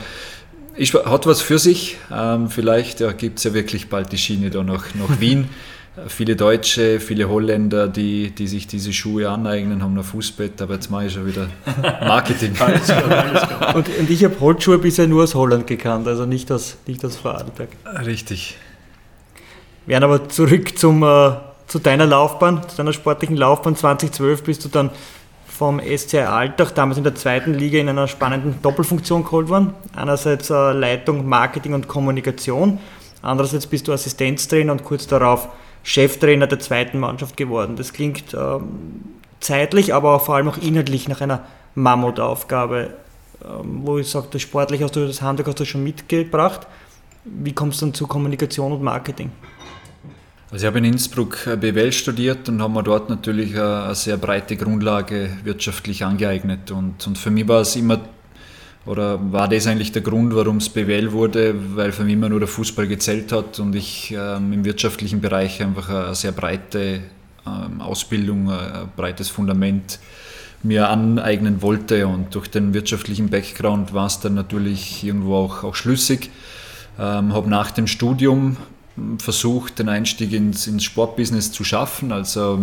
ich, 0.78 0.94
hat 0.94 1.26
was 1.26 1.42
für 1.42 1.60
sich. 1.60 1.98
Ähm, 2.12 2.50
vielleicht 2.50 3.00
ja, 3.00 3.12
gibt 3.12 3.40
es 3.40 3.44
ja 3.44 3.54
wirklich 3.54 3.90
bald 3.90 4.12
die 4.12 4.18
Schiene 4.18 4.50
da 4.50 4.64
nach, 4.64 4.86
nach 4.96 5.20
Wien. 5.20 5.50
viele 6.08 6.36
Deutsche, 6.36 7.00
viele 7.00 7.28
Holländer, 7.28 7.88
die, 7.88 8.30
die 8.32 8.48
sich 8.48 8.68
diese 8.68 8.94
Schuhe 8.94 9.30
aneignen, 9.30 9.82
haben 9.82 9.98
ein 9.98 10.04
Fußbett, 10.04 10.62
aber 10.62 10.76
jetzt 10.76 10.92
mache 10.92 11.08
ich 11.08 11.14
schon 11.14 11.26
wieder 11.26 11.48
Marketing. 11.82 12.52
und, 13.74 13.90
und, 14.00 14.10
ich 14.10 14.24
habe 14.24 14.40
Holzschuhe 14.40 14.78
bisher 14.78 15.08
nur 15.08 15.24
aus 15.24 15.34
Holland 15.34 15.66
gekannt, 15.66 16.08
also 16.08 16.26
nicht 16.26 16.52
aus, 16.52 16.78
nicht 16.86 17.04
aus 17.04 17.16
Vorarlberg. 17.16 17.70
Richtig. 18.06 18.56
Werden 19.88 20.04
aber 20.04 20.30
zurück 20.30 20.78
zum, 20.78 21.02
äh, 21.02 21.32
zu 21.66 21.80
deiner 21.80 22.06
Laufbahn, 22.06 22.62
zu 22.68 22.78
deiner 22.78 22.94
sportlichen 22.94 23.38
Laufbahn. 23.38 23.76
2012 23.76 24.44
bist 24.44 24.66
du 24.66 24.70
dann 24.70 24.92
vom 25.58 25.80
SCI 25.80 26.20
Altach, 26.20 26.70
damals 26.70 27.00
in 27.00 27.04
der 27.04 27.16
zweiten 27.16 27.56
Liga, 27.56 27.80
in 27.80 27.90
einer 27.90 28.08
spannenden 28.08 28.62
Doppelfunktion 28.62 29.24
geholt 29.24 29.50
worden. 29.50 29.74
Einerseits 29.96 30.52
äh, 30.52 30.72
Leitung, 30.72 31.28
Marketing 31.28 31.74
und 31.74 31.88
Kommunikation, 31.88 32.78
andererseits 33.24 33.66
bist 33.66 33.88
du 33.88 33.92
Assistenztrainer 33.92 34.72
und 34.72 34.84
kurz 34.84 35.08
darauf 35.08 35.50
Cheftrainer 35.82 36.46
der 36.46 36.60
zweiten 36.60 37.00
Mannschaft 37.00 37.38
geworden. 37.38 37.76
Das 37.76 37.92
klingt 37.92 38.36
ähm, 38.36 39.16
zeitlich, 39.40 39.96
aber 39.96 40.20
vor 40.20 40.36
allem 40.36 40.50
auch 40.50 40.58
inhaltlich 40.58 41.08
nach 41.08 41.22
einer 41.22 41.44
Mammutaufgabe, 41.74 42.94
ähm, 43.44 43.82
wo 43.84 43.98
ich 43.98 44.10
sage, 44.10 44.28
das 44.30 44.44
sportlich 44.44 44.84
hast 44.84 44.96
du 44.96 45.08
das 45.08 45.24
Handwerk 45.24 45.48
hast 45.48 45.60
du 45.60 45.66
schon 45.66 45.84
mitgebracht. 45.84 46.68
Wie 47.24 47.54
kommst 47.54 47.82
du 47.82 47.88
dann 47.88 47.94
zu 47.96 48.06
Kommunikation 48.06 48.74
und 48.74 48.84
Marketing? 48.84 49.32
Also 50.50 50.64
ich 50.64 50.68
habe 50.68 50.78
in 50.78 50.86
Innsbruck 50.86 51.40
BWL 51.60 51.92
studiert 51.92 52.48
und 52.48 52.62
habe 52.62 52.72
mir 52.72 52.84
dort 52.84 53.10
natürlich 53.10 53.60
eine, 53.60 53.94
sehr 53.96 54.16
breite 54.16 54.56
Grundlage 54.56 55.30
wirtschaftlich 55.44 56.06
angeeignet. 56.06 56.72
Und, 56.72 57.06
und 57.06 57.18
für 57.18 57.32
mich 57.32 57.46
war 57.50 57.62
es 57.62 57.76
immer, 57.76 58.00
oder 58.86 59.20
war 59.34 59.50
das 59.50 59.68
eigentlich 59.68 59.92
der 59.92 60.04
Grund, 60.04 60.34
warum 60.34 60.58
es 60.58 60.70
BWL 60.70 61.12
wurde, 61.12 61.54
weil 61.76 61.92
für 61.92 62.06
mich 62.06 62.14
immer 62.14 62.30
nur 62.30 62.40
der 62.40 62.48
Fußball 62.48 62.88
gezählt 62.88 63.34
hat 63.34 63.60
und 63.60 63.76
ich 63.76 64.16
ähm, 64.18 64.54
im 64.54 64.64
wirtschaftlichen 64.64 65.20
Bereich 65.20 65.62
einfach 65.62 65.90
eine 65.90 66.16
sehr 66.16 66.32
breite 66.32 67.02
ähm, 67.46 67.82
Ausbildung, 67.82 68.50
ein 68.50 68.90
breites 68.96 69.28
Fundament 69.28 70.00
mir 70.64 70.88
aneignen 70.88 71.62
wollte. 71.62 72.08
Und 72.08 72.34
durch 72.34 72.48
den 72.48 72.74
wirtschaftlichen 72.74 73.30
Background 73.30 73.94
war 73.94 74.08
es 74.08 74.22
dann 74.22 74.36
natürlich 74.36 75.04
irgendwo 75.04 75.36
auch, 75.36 75.66
auch 75.66 75.76
schlüssig. 75.76 76.30
Ähm, 76.98 77.34
habe 77.34 77.50
nach 77.50 77.72
dem 77.72 77.86
Studium 77.86 78.56
versucht, 79.20 79.80
den 79.80 79.90
Einstieg 79.90 80.34
ins, 80.34 80.68
ins 80.68 80.84
Sportbusiness 80.84 81.52
zu 81.52 81.64
schaffen. 81.64 82.12
Also 82.12 82.60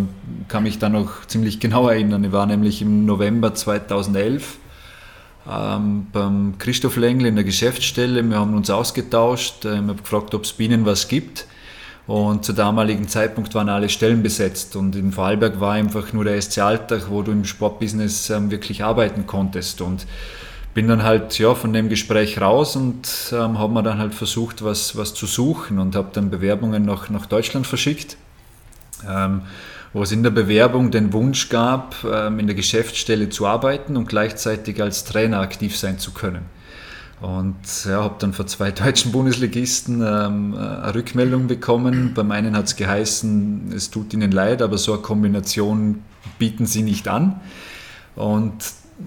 kann 0.48 0.64
mich 0.64 0.78
da 0.78 0.88
noch 0.88 1.26
ziemlich 1.26 1.60
genau 1.60 1.88
erinnern. 1.88 2.24
Ich 2.24 2.32
war 2.32 2.46
nämlich 2.46 2.82
im 2.82 3.06
November 3.06 3.54
2011 3.54 4.58
ähm, 5.50 6.06
beim 6.12 6.54
Christoph 6.58 6.96
Lengel 6.96 7.26
in 7.26 7.36
der 7.36 7.44
Geschäftsstelle. 7.44 8.22
Wir 8.22 8.38
haben 8.38 8.54
uns 8.54 8.70
ausgetauscht. 8.70 9.64
Ähm, 9.64 9.84
ich 9.84 9.88
habe 9.90 10.02
gefragt, 10.02 10.34
ob 10.34 10.44
es 10.44 10.52
Bienen 10.52 10.86
was 10.86 11.08
gibt. 11.08 11.46
Und 12.06 12.44
zu 12.44 12.52
damaligen 12.52 13.08
Zeitpunkt 13.08 13.54
waren 13.54 13.68
alle 13.68 13.88
Stellen 13.88 14.22
besetzt. 14.22 14.76
Und 14.76 14.96
in 14.96 15.12
Vorarlberg 15.12 15.60
war 15.60 15.72
einfach 15.72 16.12
nur 16.12 16.24
der 16.24 16.40
SC 16.40 16.58
Alltag, 16.58 17.06
wo 17.08 17.22
du 17.22 17.32
im 17.32 17.44
Sportbusiness 17.44 18.30
ähm, 18.30 18.50
wirklich 18.50 18.82
arbeiten 18.84 19.26
konntest. 19.26 19.80
Und 19.80 20.06
bin 20.74 20.88
dann 20.88 21.04
halt 21.04 21.38
ja, 21.38 21.54
von 21.54 21.72
dem 21.72 21.88
Gespräch 21.88 22.40
raus 22.40 22.74
und 22.74 23.32
ähm, 23.32 23.58
habe 23.58 23.72
mir 23.72 23.82
dann 23.84 23.98
halt 23.98 24.12
versucht, 24.12 24.64
was, 24.64 24.96
was 24.96 25.14
zu 25.14 25.26
suchen 25.26 25.78
und 25.78 25.94
habe 25.94 26.08
dann 26.12 26.30
Bewerbungen 26.30 26.84
nach, 26.84 27.08
nach 27.10 27.26
Deutschland 27.26 27.66
verschickt, 27.66 28.16
ähm, 29.08 29.42
wo 29.92 30.02
es 30.02 30.10
in 30.10 30.24
der 30.24 30.30
Bewerbung 30.30 30.90
den 30.90 31.12
Wunsch 31.12 31.48
gab, 31.48 31.94
ähm, 32.04 32.40
in 32.40 32.48
der 32.48 32.56
Geschäftsstelle 32.56 33.28
zu 33.28 33.46
arbeiten 33.46 33.96
und 33.96 34.08
gleichzeitig 34.08 34.82
als 34.82 35.04
Trainer 35.04 35.40
aktiv 35.40 35.78
sein 35.78 36.00
zu 36.00 36.10
können. 36.10 36.42
Und 37.20 37.84
ja, 37.84 38.02
habe 38.02 38.16
dann 38.18 38.32
von 38.32 38.48
zwei 38.48 38.70
deutschen 38.72 39.12
Bundesligisten 39.12 40.02
ähm, 40.02 40.56
eine 40.56 40.92
Rückmeldung 40.92 41.46
bekommen. 41.46 42.12
Beim 42.14 42.32
einen 42.32 42.56
hat 42.56 42.66
es 42.66 42.74
geheißen, 42.74 43.72
es 43.74 43.90
tut 43.90 44.12
ihnen 44.12 44.32
leid, 44.32 44.60
aber 44.60 44.76
so 44.76 44.92
eine 44.94 45.02
Kombination 45.02 46.02
bieten 46.40 46.66
sie 46.66 46.82
nicht 46.82 47.06
an. 47.06 47.40
Und 48.16 48.54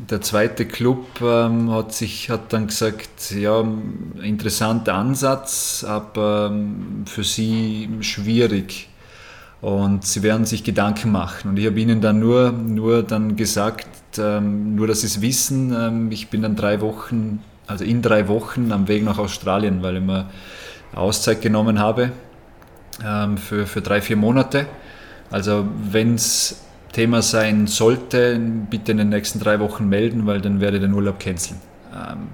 der 0.09 0.21
zweite 0.21 0.65
Club 0.65 1.21
ähm, 1.21 1.71
hat 1.71 1.93
sich 1.93 2.29
hat 2.29 2.53
dann 2.53 2.67
gesagt, 2.67 3.31
ja, 3.31 3.65
interessanter 4.21 4.93
Ansatz, 4.93 5.85
aber 5.87 6.49
ähm, 6.51 7.05
für 7.05 7.23
sie 7.23 7.89
schwierig. 8.01 8.89
Und 9.59 10.05
sie 10.05 10.21
werden 10.21 10.45
sich 10.45 10.63
Gedanken 10.63 11.11
machen. 11.11 11.49
Und 11.49 11.57
ich 11.57 11.65
habe 11.65 11.79
ihnen 11.79 11.99
dann 11.99 12.19
nur, 12.19 12.51
nur 12.51 13.01
dann 13.01 13.35
gesagt, 13.35 13.87
ähm, 14.19 14.75
nur 14.75 14.87
dass 14.87 15.01
sie 15.01 15.07
es 15.07 15.21
wissen, 15.21 15.73
ähm, 15.73 16.11
ich 16.11 16.29
bin 16.29 16.43
dann 16.43 16.55
drei 16.55 16.79
Wochen, 16.79 17.41
also 17.65 17.83
in 17.83 18.01
drei 18.01 18.27
Wochen 18.27 18.71
am 18.71 18.87
Weg 18.87 19.03
nach 19.03 19.17
Australien, 19.17 19.81
weil 19.81 19.97
ich 19.97 20.03
mir 20.03 20.29
Auszeit 20.93 21.41
genommen 21.41 21.79
habe 21.79 22.11
ähm, 23.03 23.37
für, 23.37 23.65
für 23.65 23.81
drei, 23.81 24.01
vier 24.01 24.15
Monate. 24.15 24.67
Also 25.31 25.67
wenn 25.91 26.15
es 26.15 26.66
Thema 26.97 27.21
sein 27.21 27.67
sollte, 27.67 28.39
bitte 28.39 28.91
in 28.91 28.97
den 28.97 29.09
nächsten 29.09 29.39
drei 29.39 29.59
Wochen 29.59 29.87
melden, 29.87 30.25
weil 30.25 30.41
dann 30.41 30.59
werde 30.59 30.77
ich 30.77 30.83
den 30.83 30.93
Urlaub 30.93 31.19
canceln. 31.19 31.59
Ähm, 31.93 32.29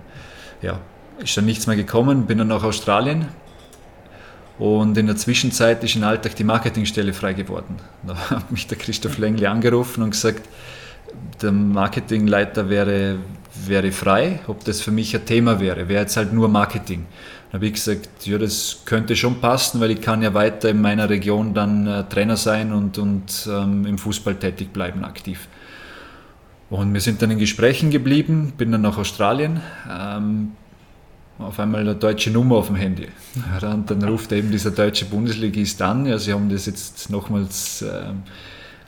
ja, 0.61 0.79
ist 1.21 1.35
dann 1.35 1.43
nichts 1.43 1.67
mehr 1.67 1.75
gekommen, 1.75 2.27
bin 2.27 2.37
dann 2.37 2.47
nach 2.47 2.63
Australien 2.63 3.27
und 4.57 4.97
in 4.97 5.07
der 5.07 5.17
Zwischenzeit 5.17 5.83
ist 5.83 5.97
in 5.97 6.05
Alltag 6.05 6.37
die 6.37 6.45
Marketingstelle 6.45 7.11
frei 7.11 7.33
geworden. 7.33 7.75
Da 8.07 8.15
hat 8.29 8.53
mich 8.53 8.65
der 8.65 8.77
Christoph 8.77 9.17
Lengli 9.17 9.47
angerufen 9.47 10.01
und 10.01 10.11
gesagt, 10.11 10.47
der 11.41 11.51
Marketingleiter 11.51 12.69
wäre, 12.69 13.17
wäre 13.67 13.91
frei, 13.91 14.39
ob 14.47 14.63
das 14.63 14.81
für 14.81 14.91
mich 14.91 15.15
ein 15.15 15.25
Thema 15.25 15.59
wäre, 15.59 15.87
wäre 15.87 16.01
jetzt 16.01 16.17
halt 16.17 16.33
nur 16.33 16.49
Marketing. 16.49 17.05
Dann 17.51 17.59
habe 17.59 17.67
ich 17.67 17.73
gesagt, 17.73 18.25
ja, 18.25 18.37
das 18.37 18.81
könnte 18.85 19.15
schon 19.15 19.39
passen, 19.39 19.79
weil 19.79 19.91
ich 19.91 20.01
kann 20.01 20.21
ja 20.21 20.33
weiter 20.33 20.69
in 20.69 20.81
meiner 20.81 21.09
Region 21.09 21.53
dann 21.53 21.87
äh, 21.87 22.03
Trainer 22.05 22.37
sein 22.37 22.73
und, 22.73 22.97
und 22.97 23.47
ähm, 23.51 23.85
im 23.85 23.97
Fußball 23.97 24.35
tätig 24.35 24.73
bleiben, 24.73 25.03
aktiv. 25.03 25.47
Und 26.69 26.93
wir 26.93 27.01
sind 27.01 27.21
dann 27.21 27.29
in 27.29 27.37
Gesprächen 27.37 27.91
geblieben, 27.91 28.53
bin 28.57 28.71
dann 28.71 28.81
nach 28.81 28.97
Australien. 28.97 29.61
Ähm, 29.87 30.53
auf 31.39 31.59
einmal 31.59 31.81
eine 31.81 31.95
deutsche 31.95 32.31
Nummer 32.31 32.55
auf 32.55 32.67
dem 32.67 32.75
Handy. 32.75 33.07
Und 33.61 33.89
dann 33.89 34.03
ruft 34.03 34.31
eben 34.31 34.51
dieser 34.51 34.71
deutsche 34.71 35.05
Bundesligist 35.05 35.81
an. 35.81 36.05
Ja, 36.05 36.17
sie 36.17 36.33
haben 36.33 36.49
das 36.49 36.65
jetzt 36.65 37.09
nochmals 37.09 37.81
ähm, 37.81 38.23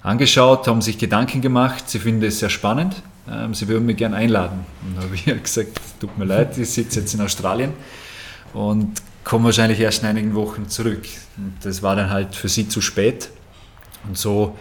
angeschaut, 0.03 0.67
haben 0.67 0.82
sich 0.82 0.98
Gedanken 0.98 1.41
gemacht. 1.41 1.89
Sie 1.89 2.00
finden 2.00 2.24
es 2.24 2.39
sehr 2.39 2.50
spannend. 2.50 2.96
Ähm, 3.29 3.53
sie 3.53 3.67
würden 3.67 3.86
mich 3.86 3.98
gerne 3.98 4.15
einladen. 4.17 4.65
Und 4.84 4.96
dann 4.96 5.05
habe 5.05 5.15
ich 5.15 5.25
gesagt, 5.25 5.79
tut 6.00 6.17
mir 6.17 6.25
leid, 6.25 6.58
ich 6.58 6.70
sitze 6.70 7.00
jetzt 7.01 7.13
in 7.13 7.22
Australien 7.22 7.74
und 8.53 9.01
komme 9.24 9.46
wahrscheinlich 9.46 9.79
erst 9.79 10.03
in 10.03 10.10
einigen 10.10 10.36
Wochen 10.36 10.70
zurück. 10.70 11.03
Und 11.38 11.55
das 11.63 11.82
war 11.82 11.96
dann 11.96 12.10
halt 12.10 12.36
für 12.36 12.50
sie 12.50 12.67
zu 12.67 12.82
spät. 12.82 13.29
Und 14.08 14.17
so 14.17 14.55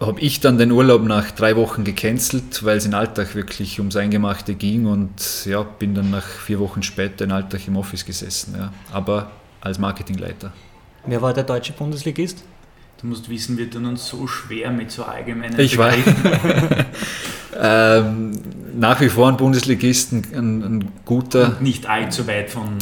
habe 0.00 0.20
ich 0.20 0.40
dann 0.40 0.58
den 0.58 0.70
Urlaub 0.72 1.02
nach 1.02 1.30
drei 1.30 1.56
Wochen 1.56 1.84
gecancelt, 1.84 2.64
weil 2.64 2.78
es 2.78 2.86
in 2.86 2.94
Alltag 2.94 3.34
wirklich 3.34 3.78
ums 3.78 3.96
Eingemachte 3.96 4.54
ging 4.54 4.86
und 4.86 5.44
ja, 5.44 5.62
bin 5.62 5.94
dann 5.94 6.10
nach 6.10 6.24
vier 6.24 6.60
Wochen 6.60 6.82
später 6.82 7.24
in 7.24 7.32
Alltag 7.32 7.66
im 7.66 7.76
Office 7.76 8.04
gesessen, 8.04 8.54
ja. 8.56 8.72
aber 8.92 9.30
als 9.60 9.78
Marketingleiter. 9.78 10.52
Wer 11.06 11.22
war 11.22 11.32
der 11.32 11.44
deutsche 11.44 11.72
Bundesligist? 11.72 12.42
Du 13.00 13.08
musst 13.08 13.28
wissen, 13.28 13.58
wir 13.58 13.70
tun 13.70 13.84
uns 13.84 14.08
so 14.08 14.26
schwer 14.26 14.70
mit 14.70 14.90
so 14.90 15.04
allgemeinen 15.04 15.60
Ich 15.60 15.76
weiß. 15.76 15.98
ähm, 17.60 18.32
nach 18.78 19.00
wie 19.00 19.10
vor 19.10 19.28
ein 19.28 19.36
Bundesligisten, 19.36 20.22
ein, 20.34 20.62
ein 20.62 20.88
guter. 21.04 21.48
Und 21.48 21.62
nicht 21.62 21.86
allzu 21.86 22.26
weit 22.26 22.50
von 22.50 22.78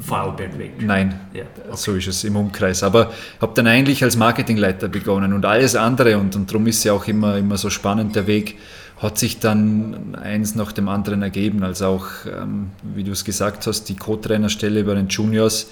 Vorarlberg 0.00 0.56
weg. 0.58 0.72
Nein, 0.80 1.18
ja, 1.34 1.42
okay. 1.64 1.76
so 1.76 1.94
ist 1.94 2.06
es 2.06 2.22
im 2.22 2.36
Umkreis. 2.36 2.84
Aber 2.84 3.12
habe 3.40 3.52
dann 3.54 3.66
eigentlich 3.66 4.04
als 4.04 4.16
Marketingleiter 4.16 4.88
begonnen 4.88 5.32
und 5.32 5.44
alles 5.44 5.74
andere, 5.74 6.18
und, 6.18 6.36
und 6.36 6.48
darum 6.50 6.66
ist 6.68 6.84
ja 6.84 6.92
auch 6.92 7.06
immer, 7.08 7.36
immer 7.36 7.56
so 7.56 7.68
spannend 7.68 8.14
der 8.14 8.28
Weg, 8.28 8.58
hat 8.98 9.18
sich 9.18 9.40
dann 9.40 10.14
eins 10.14 10.54
nach 10.54 10.72
dem 10.72 10.88
anderen 10.88 11.22
ergeben. 11.22 11.64
Also 11.64 11.86
auch, 11.86 12.06
ähm, 12.26 12.70
wie 12.82 13.02
du 13.02 13.12
es 13.12 13.24
gesagt 13.24 13.66
hast, 13.66 13.88
die 13.88 13.96
Co-Trainerstelle 13.96 14.84
bei 14.84 14.94
den 14.94 15.08
Juniors 15.08 15.70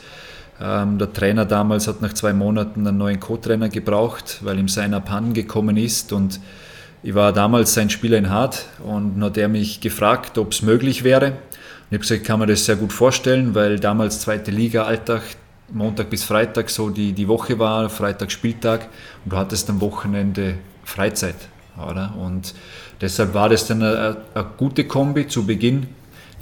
der 0.60 1.12
Trainer 1.12 1.44
damals 1.44 1.88
hat 1.88 2.00
nach 2.00 2.12
zwei 2.12 2.32
Monaten 2.32 2.86
einen 2.86 2.98
neuen 2.98 3.18
Co-Trainer 3.18 3.68
gebraucht, 3.68 4.38
weil 4.42 4.58
ihm 4.58 4.68
seiner 4.68 5.00
Pan 5.00 5.34
gekommen 5.34 5.76
ist 5.76 6.12
und 6.12 6.40
ich 7.02 7.14
war 7.14 7.32
damals 7.32 7.74
sein 7.74 7.90
Spieler 7.90 8.16
in 8.16 8.30
Hart 8.30 8.66
und 8.82 9.22
hat 9.22 9.36
er 9.36 9.48
mich 9.48 9.80
gefragt, 9.80 10.38
ob 10.38 10.52
es 10.52 10.62
möglich 10.62 11.04
wäre. 11.04 11.26
Und 11.26 11.34
ich 11.90 11.92
habe 11.92 11.98
gesagt, 11.98 12.20
ich 12.22 12.26
kann 12.26 12.40
mir 12.40 12.46
das 12.46 12.64
sehr 12.64 12.76
gut 12.76 12.92
vorstellen, 12.92 13.54
weil 13.54 13.78
damals 13.78 14.20
zweite 14.20 14.50
Liga, 14.50 14.84
Alltag, 14.84 15.22
Montag 15.70 16.08
bis 16.08 16.24
Freitag 16.24 16.70
so 16.70 16.88
die, 16.88 17.12
die 17.12 17.28
Woche 17.28 17.58
war, 17.58 17.90
Freitag 17.90 18.30
Spieltag 18.30 18.88
und 19.24 19.32
du 19.32 19.36
hattest 19.36 19.68
am 19.68 19.80
Wochenende 19.80 20.54
Freizeit. 20.84 21.36
Oder? 21.76 22.14
Und 22.16 22.54
deshalb 23.00 23.34
war 23.34 23.48
das 23.48 23.66
dann 23.66 23.82
eine, 23.82 24.16
eine 24.34 24.46
gute 24.56 24.84
Kombi 24.84 25.26
zu 25.26 25.44
Beginn, 25.44 25.88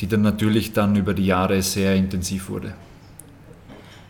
die 0.00 0.06
dann 0.06 0.22
natürlich 0.22 0.72
dann 0.72 0.94
über 0.94 1.14
die 1.14 1.26
Jahre 1.26 1.60
sehr 1.62 1.96
intensiv 1.96 2.50
wurde 2.50 2.74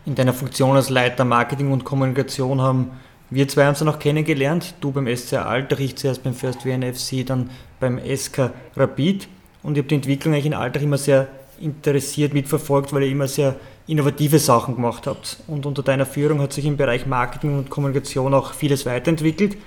in 0.05 0.15
deiner 0.15 0.33
Funktion 0.33 0.75
als 0.75 0.89
Leiter 0.89 1.25
Marketing 1.25 1.71
und 1.71 1.85
Kommunikation 1.85 2.61
haben 2.61 2.91
wir 3.29 3.47
zwei 3.47 3.67
uns 3.67 3.79
dann 3.79 3.89
auch 3.89 3.99
kennengelernt. 3.99 4.75
Du 4.81 4.91
beim 4.91 5.07
SC 5.13 5.33
Altach, 5.33 5.79
ich 5.79 5.95
zuerst 5.95 6.23
beim 6.23 6.33
First 6.33 6.65
WNFC, 6.65 7.25
dann 7.25 7.49
beim 7.79 7.99
SK 7.99 8.51
Rapid. 8.75 9.27
Und 9.63 9.75
ich 9.75 9.79
habe 9.79 9.87
die 9.87 9.95
Entwicklung 9.95 10.33
eigentlich 10.33 10.45
in 10.45 10.53
Altach 10.53 10.81
immer 10.81 10.97
sehr 10.97 11.27
interessiert 11.59 12.33
mitverfolgt, 12.33 12.93
weil 12.93 13.03
ihr 13.03 13.11
immer 13.11 13.27
sehr 13.27 13.55
innovative 13.87 14.39
Sachen 14.39 14.75
gemacht 14.75 15.07
habt. 15.07 15.37
Und 15.47 15.65
unter 15.65 15.83
deiner 15.83 16.05
Führung 16.05 16.41
hat 16.41 16.53
sich 16.53 16.65
im 16.65 16.77
Bereich 16.77 17.05
Marketing 17.05 17.57
und 17.57 17.69
Kommunikation 17.69 18.33
auch 18.33 18.53
vieles 18.53 18.85
weiterentwickelt. 18.85 19.57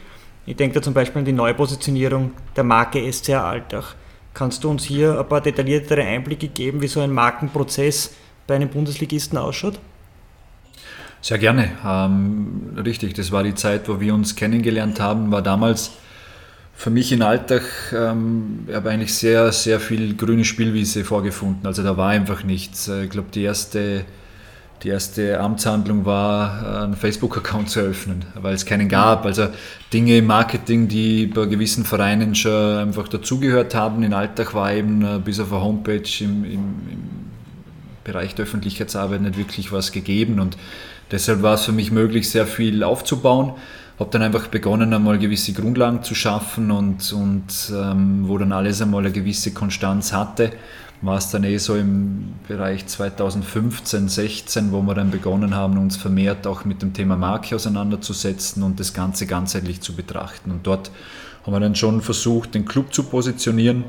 Ich 0.45 0.57
denke 0.57 0.75
da 0.75 0.83
zum 0.83 0.95
Beispiel 0.95 1.21
an 1.21 1.25
die 1.25 1.33
Neupositionierung 1.33 2.33
der 2.55 2.65
Marke 2.65 3.11
SCR 3.11 3.45
Altach. 3.45 3.95
Kannst 4.33 4.63
du 4.63 4.71
uns 4.71 4.85
hier 4.85 5.19
ein 5.19 5.29
paar 5.29 5.41
detailliertere 5.41 6.03
Einblicke 6.03 6.49
geben, 6.49 6.83
wie 6.83 6.89
so 6.89 7.01
ein 7.01 7.11
Markenprozess 7.11 8.15
bei 8.47 8.55
einem 8.55 8.69
Bundesligisten 8.69 9.39
ausschaut? 9.39 9.81
Sehr 11.27 11.39
gerne. 11.39 11.73
Ähm, 11.85 12.77
richtig, 12.85 13.15
das 13.15 13.33
war 13.33 13.43
die 13.43 13.57
Zeit, 13.57 13.89
wo 13.89 13.99
wir 13.99 14.15
uns 14.15 14.37
kennengelernt 14.37 15.01
haben, 15.01 15.33
war 15.33 15.43
damals 15.43 15.91
für 16.73 16.91
mich 16.91 17.11
in 17.11 17.21
Alltag, 17.21 17.65
ähm, 17.93 18.61
ich 18.69 18.75
habe 18.77 18.91
eigentlich 18.91 19.13
sehr, 19.13 19.51
sehr 19.51 19.81
viel 19.81 20.15
grüne 20.15 20.45
Spielwiese 20.45 21.03
vorgefunden. 21.03 21.67
Also 21.67 21.83
da 21.83 21.97
war 21.97 22.11
einfach 22.11 22.45
nichts. 22.45 22.87
Äh, 22.87 23.07
ich 23.07 23.11
glaube, 23.11 23.27
die 23.35 23.43
erste, 23.43 24.05
die 24.85 24.89
erste 24.91 25.41
Amtshandlung 25.41 26.05
war, 26.05 26.85
einen 26.85 26.95
Facebook-Account 26.95 27.71
zu 27.71 27.81
eröffnen, 27.81 28.25
weil 28.37 28.55
es 28.55 28.65
keinen 28.65 28.89
gab. 28.89 29.27
Also 29.27 29.49
Dinge 29.93 30.19
im 30.19 30.27
Marketing, 30.27 30.87
die 30.87 31.27
bei 31.27 31.47
gewissen 31.47 31.85
Vereinen 31.85 32.37
schon 32.37 32.79
einfach 32.79 33.09
dazugehört 33.09 33.75
haben. 33.75 34.05
In 34.05 34.15
Alltag 34.15 34.55
war 34.55 34.73
eben 34.73 35.03
äh, 35.05 35.19
bis 35.19 35.41
auf 35.41 35.53
eine 35.53 35.61
Homepage 35.61 36.09
im, 36.21 36.45
im, 36.45 36.53
im 36.53 37.17
Bereich 38.05 38.37
der 38.37 38.45
Öffentlichkeitsarbeit 38.45 39.23
nicht 39.23 39.37
wirklich 39.37 39.73
was 39.73 39.91
gegeben. 39.91 40.39
Und 40.39 40.57
Deshalb 41.11 41.43
war 41.43 41.55
es 41.55 41.65
für 41.65 41.73
mich 41.73 41.93
möglich, 41.93 42.31
sehr 42.31 42.47
viel 42.47 42.83
aufzubauen. 42.83 43.53
Habe 43.99 44.11
dann 44.11 44.23
einfach 44.23 44.49
begonnen, 44.49 44.93
einmal 44.93 45.19
gewisse 45.19 45.53
Grundlagen 45.53 46.03
zu 46.03 46.15
schaffen 46.15 46.71
und, 46.71 47.13
und 47.13 47.73
ähm, 47.75 48.29
wo 48.29 48.37
dann 48.37 48.53
alles 48.53 48.83
einmal 48.83 49.05
eine 49.05 49.13
gewisse 49.13 49.53
Konstanz 49.53 50.13
hatte, 50.13 50.53
war 51.03 51.19
es 51.19 51.31
dann 51.31 51.45
eh 51.45 51.59
so 51.59 51.77
im 51.77 52.35
Bereich 52.49 52.87
2015, 52.87 54.09
16, 54.09 54.73
wo 54.73 54.83
wir 54.83 54.95
dann 54.95 55.11
begonnen 55.11 55.55
haben, 55.55 55.79
uns 55.79 55.97
vermehrt 55.97 56.47
auch 56.47 56.65
mit 56.65 56.83
dem 56.83 56.93
Thema 56.93 57.17
Marke 57.17 57.55
auseinanderzusetzen 57.55 58.63
und 58.63 58.81
das 58.81 58.93
Ganze 58.93 59.27
ganzheitlich 59.27 59.81
zu 59.81 59.95
betrachten. 59.95 60.51
Und 60.51 60.67
dort 60.67 60.91
haben 61.45 61.53
wir 61.53 61.61
dann 61.61 61.75
schon 61.75 62.03
versucht, 62.03 62.55
den 62.55 62.65
Club 62.65 62.93
zu 62.93 63.05
positionieren 63.05 63.85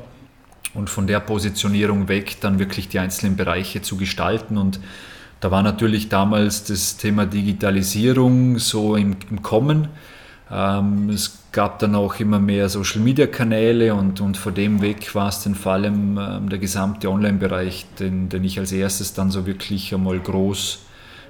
und 0.74 0.90
von 0.90 1.06
der 1.06 1.20
Positionierung 1.20 2.08
weg 2.08 2.36
dann 2.40 2.58
wirklich 2.58 2.88
die 2.88 2.98
einzelnen 2.98 3.36
Bereiche 3.36 3.82
zu 3.82 3.96
gestalten 3.96 4.58
und 4.58 4.80
da 5.40 5.50
war 5.50 5.62
natürlich 5.62 6.08
damals 6.08 6.64
das 6.64 6.96
Thema 6.96 7.26
Digitalisierung 7.26 8.58
so 8.58 8.96
im, 8.96 9.16
im 9.30 9.42
Kommen. 9.42 9.88
Ähm, 10.50 11.10
es 11.10 11.38
gab 11.52 11.78
dann 11.78 11.94
auch 11.94 12.18
immer 12.20 12.38
mehr 12.38 12.68
Social-Media-Kanäle 12.68 13.94
und, 13.94 14.20
und 14.20 14.36
von 14.36 14.54
dem 14.54 14.80
weg 14.80 15.14
war 15.14 15.28
es 15.28 15.42
dann 15.42 15.54
vor 15.54 15.72
allem 15.72 16.18
ähm, 16.18 16.48
der 16.48 16.58
gesamte 16.58 17.10
Online-Bereich, 17.10 17.86
den, 17.98 18.28
den 18.28 18.44
ich 18.44 18.58
als 18.58 18.72
erstes 18.72 19.14
dann 19.14 19.30
so 19.30 19.46
wirklich 19.46 19.94
einmal 19.94 20.18
groß 20.18 20.80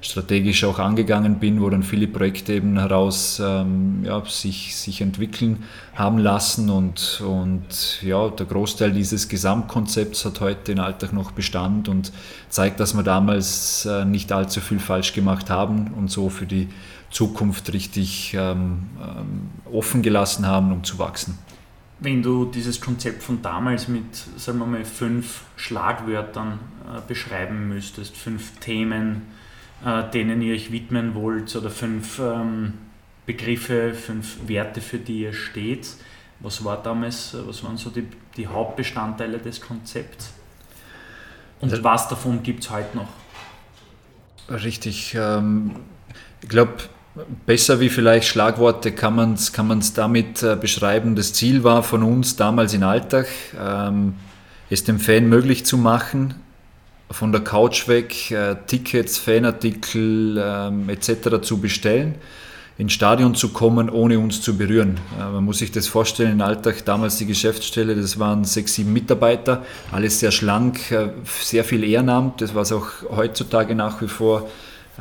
strategisch 0.00 0.64
auch 0.64 0.78
angegangen 0.78 1.38
bin, 1.38 1.60
wo 1.60 1.70
dann 1.70 1.82
viele 1.82 2.06
Projekte 2.06 2.54
eben 2.54 2.78
heraus 2.78 3.42
ähm, 3.44 4.04
ja, 4.04 4.24
sich, 4.24 4.76
sich 4.76 5.00
entwickeln 5.00 5.64
haben 5.94 6.18
lassen 6.18 6.70
und, 6.70 7.22
und 7.26 8.02
ja, 8.02 8.28
der 8.28 8.46
Großteil 8.46 8.92
dieses 8.92 9.28
Gesamtkonzepts 9.28 10.24
hat 10.24 10.40
heute 10.40 10.72
in 10.72 10.78
Alltag 10.78 11.12
noch 11.12 11.32
Bestand 11.32 11.88
und 11.88 12.12
zeigt, 12.48 12.80
dass 12.80 12.94
wir 12.94 13.02
damals 13.02 13.86
äh, 13.86 14.04
nicht 14.04 14.30
allzu 14.32 14.60
viel 14.60 14.78
falsch 14.78 15.12
gemacht 15.12 15.50
haben 15.50 15.92
und 15.96 16.10
so 16.10 16.28
für 16.28 16.46
die 16.46 16.68
Zukunft 17.10 17.72
richtig 17.72 18.34
ähm, 18.34 18.86
ähm, 19.00 19.50
offen 19.72 20.02
gelassen 20.02 20.46
haben, 20.46 20.72
um 20.72 20.84
zu 20.84 20.98
wachsen. 20.98 21.38
Wenn 22.00 22.22
du 22.22 22.44
dieses 22.44 22.80
Konzept 22.80 23.24
von 23.24 23.42
damals 23.42 23.88
mit, 23.88 24.14
sagen 24.36 24.58
wir 24.58 24.66
mal, 24.66 24.84
fünf 24.84 25.42
Schlagwörtern 25.56 26.60
äh, 26.86 27.00
beschreiben 27.08 27.68
müsstest, 27.68 28.16
fünf 28.16 28.58
Themen, 28.60 29.22
denen 30.12 30.42
ihr 30.42 30.54
euch 30.54 30.72
widmen 30.72 31.14
wollt 31.14 31.54
oder 31.54 31.70
fünf 31.70 32.18
ähm, 32.18 32.74
Begriffe, 33.26 33.94
fünf 33.94 34.48
Werte, 34.48 34.80
für 34.80 34.98
die 34.98 35.20
ihr 35.20 35.32
steht. 35.32 35.88
Was 36.40 36.64
war 36.64 36.82
damals, 36.82 37.34
äh, 37.34 37.38
was 37.46 37.62
waren 37.62 37.76
so 37.76 37.90
die, 37.90 38.06
die 38.36 38.46
Hauptbestandteile 38.46 39.38
des 39.38 39.60
Konzepts? 39.60 40.32
Und 41.60 41.70
also, 41.70 41.84
was 41.84 42.08
davon 42.08 42.42
gibt 42.42 42.64
es 42.64 42.70
heute 42.70 42.96
noch? 42.96 43.08
Richtig. 44.48 45.14
Ähm, 45.14 45.76
ich 46.42 46.48
glaube, 46.48 46.74
besser 47.46 47.80
wie 47.80 47.88
vielleicht 47.88 48.28
Schlagworte 48.28 48.92
kann 48.92 49.16
man 49.16 49.34
es 49.34 49.52
kann 49.52 49.80
damit 49.94 50.42
äh, 50.42 50.56
beschreiben. 50.56 51.16
Das 51.16 51.32
Ziel 51.32 51.64
war 51.64 51.82
von 51.82 52.02
uns 52.02 52.36
damals 52.36 52.74
in 52.74 52.82
Alltag, 52.82 53.26
ähm, 53.58 54.14
es 54.70 54.84
dem 54.84 55.00
Fan 55.00 55.28
möglich 55.28 55.66
zu 55.66 55.76
machen, 55.76 56.34
von 57.10 57.32
der 57.32 57.40
Couch 57.42 57.88
weg 57.88 58.30
äh, 58.30 58.56
Tickets, 58.66 59.18
Fanartikel 59.18 60.42
ähm, 60.42 60.88
etc. 60.88 61.40
zu 61.40 61.58
bestellen, 61.58 62.16
ins 62.76 62.92
Stadion 62.92 63.34
zu 63.34 63.48
kommen, 63.48 63.88
ohne 63.90 64.18
uns 64.18 64.42
zu 64.42 64.56
berühren. 64.56 65.00
Äh, 65.18 65.32
man 65.32 65.44
muss 65.44 65.58
sich 65.58 65.72
das 65.72 65.86
vorstellen, 65.86 66.32
im 66.32 66.40
Alltag 66.42 66.84
damals 66.84 67.16
die 67.16 67.26
Geschäftsstelle, 67.26 67.96
das 67.96 68.18
waren 68.18 68.44
sechs, 68.44 68.74
sieben 68.74 68.92
Mitarbeiter, 68.92 69.64
alles 69.90 70.20
sehr 70.20 70.30
schlank, 70.30 70.90
äh, 70.90 71.08
sehr 71.24 71.64
viel 71.64 71.82
Ehrenamt, 71.84 72.40
das 72.40 72.54
was 72.54 72.72
auch 72.72 72.86
heutzutage 73.10 73.74
nach 73.74 74.02
wie 74.02 74.08
vor 74.08 74.48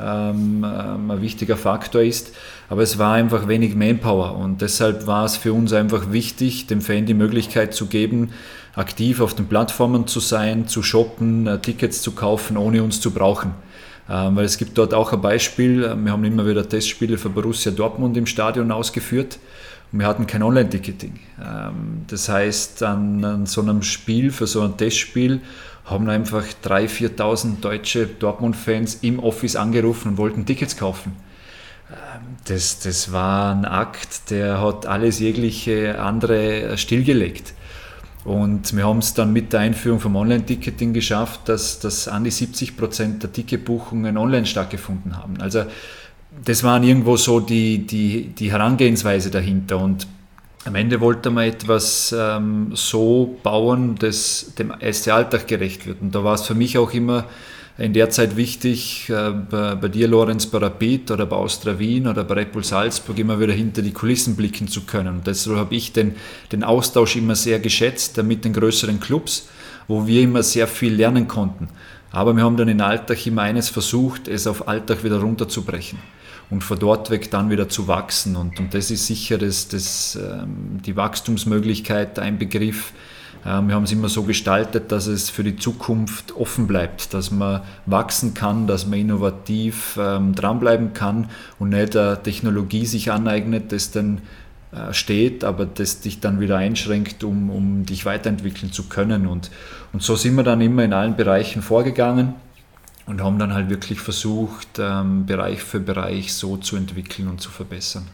ähm, 0.00 0.64
ähm, 0.64 1.10
ein 1.10 1.20
wichtiger 1.20 1.56
Faktor 1.56 2.02
ist. 2.02 2.32
Aber 2.68 2.82
es 2.82 2.98
war 2.98 3.14
einfach 3.14 3.48
wenig 3.48 3.74
Manpower 3.74 4.36
und 4.36 4.62
deshalb 4.62 5.06
war 5.06 5.24
es 5.24 5.36
für 5.36 5.52
uns 5.52 5.72
einfach 5.72 6.12
wichtig, 6.12 6.66
dem 6.68 6.80
Fan 6.80 7.06
die 7.06 7.14
Möglichkeit 7.14 7.74
zu 7.74 7.86
geben, 7.86 8.30
aktiv 8.78 9.20
auf 9.20 9.34
den 9.34 9.46
Plattformen 9.46 10.06
zu 10.06 10.20
sein, 10.20 10.68
zu 10.68 10.82
shoppen, 10.82 11.46
äh, 11.46 11.58
Tickets 11.58 12.00
zu 12.00 12.12
kaufen, 12.12 12.56
ohne 12.56 12.82
uns 12.82 13.00
zu 13.00 13.10
brauchen. 13.10 13.52
Ähm, 14.08 14.36
weil 14.36 14.44
es 14.44 14.56
gibt 14.56 14.78
dort 14.78 14.94
auch 14.94 15.12
ein 15.12 15.20
Beispiel, 15.20 15.84
äh, 15.84 15.96
wir 15.96 16.12
haben 16.12 16.24
immer 16.24 16.46
wieder 16.46 16.66
Testspiele 16.66 17.18
für 17.18 17.28
Borussia 17.28 17.72
Dortmund 17.72 18.16
im 18.16 18.26
Stadion 18.26 18.70
ausgeführt 18.70 19.38
Und 19.92 19.98
wir 19.98 20.06
hatten 20.06 20.26
kein 20.26 20.42
Online-Ticketing. 20.42 21.18
Ähm, 21.42 22.04
das 22.06 22.28
heißt, 22.28 22.82
an, 22.84 23.24
an, 23.24 23.46
so 23.46 23.60
einem 23.60 23.82
Spiel, 23.82 24.30
für 24.30 24.46
so 24.46 24.62
ein 24.62 24.76
Testspiel, 24.76 25.40
haben 25.84 26.08
einfach 26.08 26.44
3.000, 26.64 27.16
4.000 27.16 27.60
deutsche 27.60 28.06
Dortmund-Fans 28.06 28.98
im 29.02 29.18
Office 29.18 29.56
angerufen 29.56 30.10
und 30.10 30.18
wollten 30.18 30.46
Tickets 30.46 30.76
kaufen. 30.76 31.16
Ähm, 31.90 32.36
das, 32.46 32.78
das 32.78 33.12
war 33.12 33.54
ein 33.54 33.64
Akt, 33.64 34.30
der 34.30 34.60
hat 34.62 34.86
alles 34.86 35.18
jegliche 35.18 36.00
andere 36.00 36.78
stillgelegt. 36.78 37.54
Und 38.28 38.76
wir 38.76 38.86
haben 38.86 38.98
es 38.98 39.14
dann 39.14 39.32
mit 39.32 39.54
der 39.54 39.60
Einführung 39.60 40.00
vom 40.00 40.14
Online-Ticketing 40.14 40.92
geschafft, 40.92 41.48
dass, 41.48 41.80
dass 41.80 42.08
an 42.08 42.24
die 42.24 42.30
70 42.30 42.76
Prozent 42.76 43.22
der 43.22 43.32
Ticketbuchungen 43.32 44.18
online 44.18 44.44
stattgefunden 44.44 45.16
haben. 45.16 45.40
Also 45.40 45.64
das 46.44 46.62
waren 46.62 46.82
irgendwo 46.82 47.16
so 47.16 47.40
die, 47.40 47.86
die, 47.86 48.26
die 48.38 48.52
Herangehensweise 48.52 49.30
dahinter. 49.30 49.78
Und 49.78 50.06
am 50.66 50.74
Ende 50.74 51.00
wollte 51.00 51.30
man 51.30 51.44
etwas 51.44 52.14
ähm, 52.16 52.72
so 52.74 53.38
bauen, 53.42 53.94
das 53.98 54.52
dem 54.58 54.74
SC-Alltag 54.78 55.48
gerecht 55.48 55.86
wird. 55.86 56.02
Und 56.02 56.14
da 56.14 56.22
war 56.22 56.34
es 56.34 56.42
für 56.42 56.54
mich 56.54 56.76
auch 56.76 56.92
immer 56.92 57.24
in 57.78 57.92
der 57.92 58.10
Zeit 58.10 58.36
wichtig, 58.36 59.08
äh, 59.08 59.30
bei, 59.30 59.76
bei, 59.76 59.88
dir, 59.88 60.08
Lorenz, 60.08 60.46
bei 60.46 60.58
Rapid 60.58 61.12
oder 61.12 61.26
bei 61.26 61.36
Austria 61.36 61.78
Wien 61.78 62.08
oder 62.08 62.24
bei 62.24 62.34
Red 62.34 62.52
Bull 62.52 62.64
Salzburg 62.64 63.16
immer 63.18 63.38
wieder 63.38 63.52
hinter 63.52 63.82
die 63.82 63.92
Kulissen 63.92 64.34
blicken 64.34 64.66
zu 64.66 64.82
können. 64.82 65.18
Und 65.18 65.26
deshalb 65.28 65.56
habe 65.56 65.74
ich 65.76 65.92
den, 65.92 66.16
den 66.50 66.64
Austausch 66.64 67.14
immer 67.14 67.36
sehr 67.36 67.60
geschätzt 67.60 68.20
mit 68.22 68.44
den 68.44 68.52
größeren 68.52 68.98
Clubs, 68.98 69.48
wo 69.86 70.08
wir 70.08 70.22
immer 70.22 70.42
sehr 70.42 70.66
viel 70.66 70.92
lernen 70.92 71.28
konnten. 71.28 71.68
Aber 72.10 72.34
wir 72.34 72.42
haben 72.42 72.56
dann 72.56 72.68
in 72.68 72.80
Alltag 72.80 73.24
immer 73.26 73.42
eines 73.42 73.68
versucht, 73.68 74.26
es 74.26 74.48
auf 74.48 74.66
Alltag 74.66 75.04
wieder 75.04 75.20
runterzubrechen 75.20 75.98
und 76.50 76.64
von 76.64 76.78
dort 76.78 77.10
weg 77.10 77.30
dann 77.30 77.48
wieder 77.48 77.68
zu 77.68 77.86
wachsen. 77.86 78.34
Und, 78.34 78.58
und 78.58 78.74
das 78.74 78.90
ist 78.90 79.06
sicher 79.06 79.38
das, 79.38 79.68
das, 79.68 80.16
ähm, 80.16 80.80
die 80.84 80.96
Wachstumsmöglichkeit 80.96 82.18
ein 82.18 82.38
Begriff, 82.38 82.92
wir 83.44 83.74
haben 83.74 83.84
es 83.84 83.92
immer 83.92 84.08
so 84.08 84.24
gestaltet, 84.24 84.90
dass 84.90 85.06
es 85.06 85.30
für 85.30 85.44
die 85.44 85.56
Zukunft 85.56 86.34
offen 86.36 86.66
bleibt, 86.66 87.14
dass 87.14 87.30
man 87.30 87.62
wachsen 87.86 88.34
kann, 88.34 88.66
dass 88.66 88.86
man 88.86 88.98
innovativ 88.98 89.98
ähm, 90.00 90.34
dranbleiben 90.34 90.92
kann 90.92 91.30
und 91.58 91.70
nicht 91.70 91.96
eine 91.96 92.22
Technologie 92.22 92.84
sich 92.84 93.12
aneignet, 93.12 93.72
das 93.72 93.90
dann 93.90 94.20
äh, 94.70 94.92
steht, 94.92 95.44
aber 95.44 95.64
das 95.64 96.00
dich 96.00 96.20
dann 96.20 96.40
wieder 96.40 96.58
einschränkt, 96.58 97.24
um, 97.24 97.48
um 97.48 97.86
dich 97.86 98.04
weiterentwickeln 98.04 98.70
zu 98.70 98.84
können. 98.88 99.26
Und, 99.26 99.50
und 99.94 100.02
so 100.02 100.14
sind 100.14 100.34
wir 100.34 100.42
dann 100.42 100.60
immer 100.60 100.84
in 100.84 100.92
allen 100.92 101.16
Bereichen 101.16 101.62
vorgegangen 101.62 102.34
und 103.06 103.22
haben 103.22 103.38
dann 103.38 103.54
halt 103.54 103.70
wirklich 103.70 104.00
versucht, 104.00 104.78
ähm, 104.78 105.24
Bereich 105.24 105.62
für 105.62 105.80
Bereich 105.80 106.34
so 106.34 106.58
zu 106.58 106.76
entwickeln 106.76 107.28
und 107.28 107.40
zu 107.40 107.50
verbessern. 107.50 108.08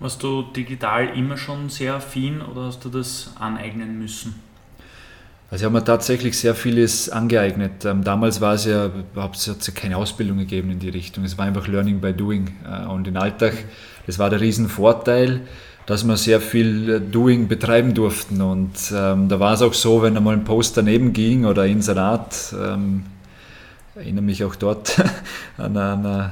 Warst 0.00 0.22
du 0.22 0.42
digital 0.42 1.16
immer 1.16 1.36
schon 1.36 1.68
sehr 1.68 1.94
affin 1.94 2.40
oder 2.40 2.62
hast 2.62 2.84
du 2.84 2.88
das 2.88 3.32
aneignen 3.38 3.98
müssen? 3.98 4.34
Also 5.50 5.62
ich 5.62 5.64
habe 5.64 5.78
mir 5.78 5.84
tatsächlich 5.84 6.38
sehr 6.38 6.54
vieles 6.54 7.10
angeeignet. 7.10 7.84
Ähm, 7.84 8.04
damals 8.04 8.40
war 8.40 8.54
es 8.54 8.66
ja, 8.66 8.88
es 9.32 9.48
hat 9.48 9.66
ja 9.66 9.74
keine 9.74 9.96
Ausbildung 9.96 10.38
gegeben 10.38 10.70
in 10.70 10.78
die 10.78 10.90
Richtung. 10.90 11.24
Es 11.24 11.36
war 11.38 11.44
einfach 11.44 11.66
Learning 11.66 12.00
by 12.00 12.12
Doing. 12.12 12.54
Äh, 12.64 12.86
und 12.86 13.08
im 13.08 13.16
Alltag, 13.16 13.54
das 14.06 14.20
war 14.20 14.30
der 14.30 14.40
Riesenvorteil, 14.40 15.40
dass 15.86 16.04
wir 16.04 16.16
sehr 16.16 16.40
viel 16.40 16.88
äh, 16.88 17.00
Doing 17.00 17.48
betreiben 17.48 17.94
durften. 17.94 18.40
Und 18.42 18.92
ähm, 18.94 19.28
da 19.28 19.40
war 19.40 19.54
es 19.54 19.62
auch 19.62 19.74
so, 19.74 20.02
wenn 20.02 20.16
einmal 20.16 20.34
ein 20.34 20.44
Post 20.44 20.76
daneben 20.76 21.12
ging 21.12 21.44
oder 21.44 21.62
ein 21.62 21.72
Inserat, 21.72 22.54
ähm, 22.54 23.06
erinnere 23.96 24.22
mich 24.22 24.44
auch 24.44 24.54
dort 24.54 25.02
an 25.56 25.76
eine 25.76 25.90
an 25.90 26.30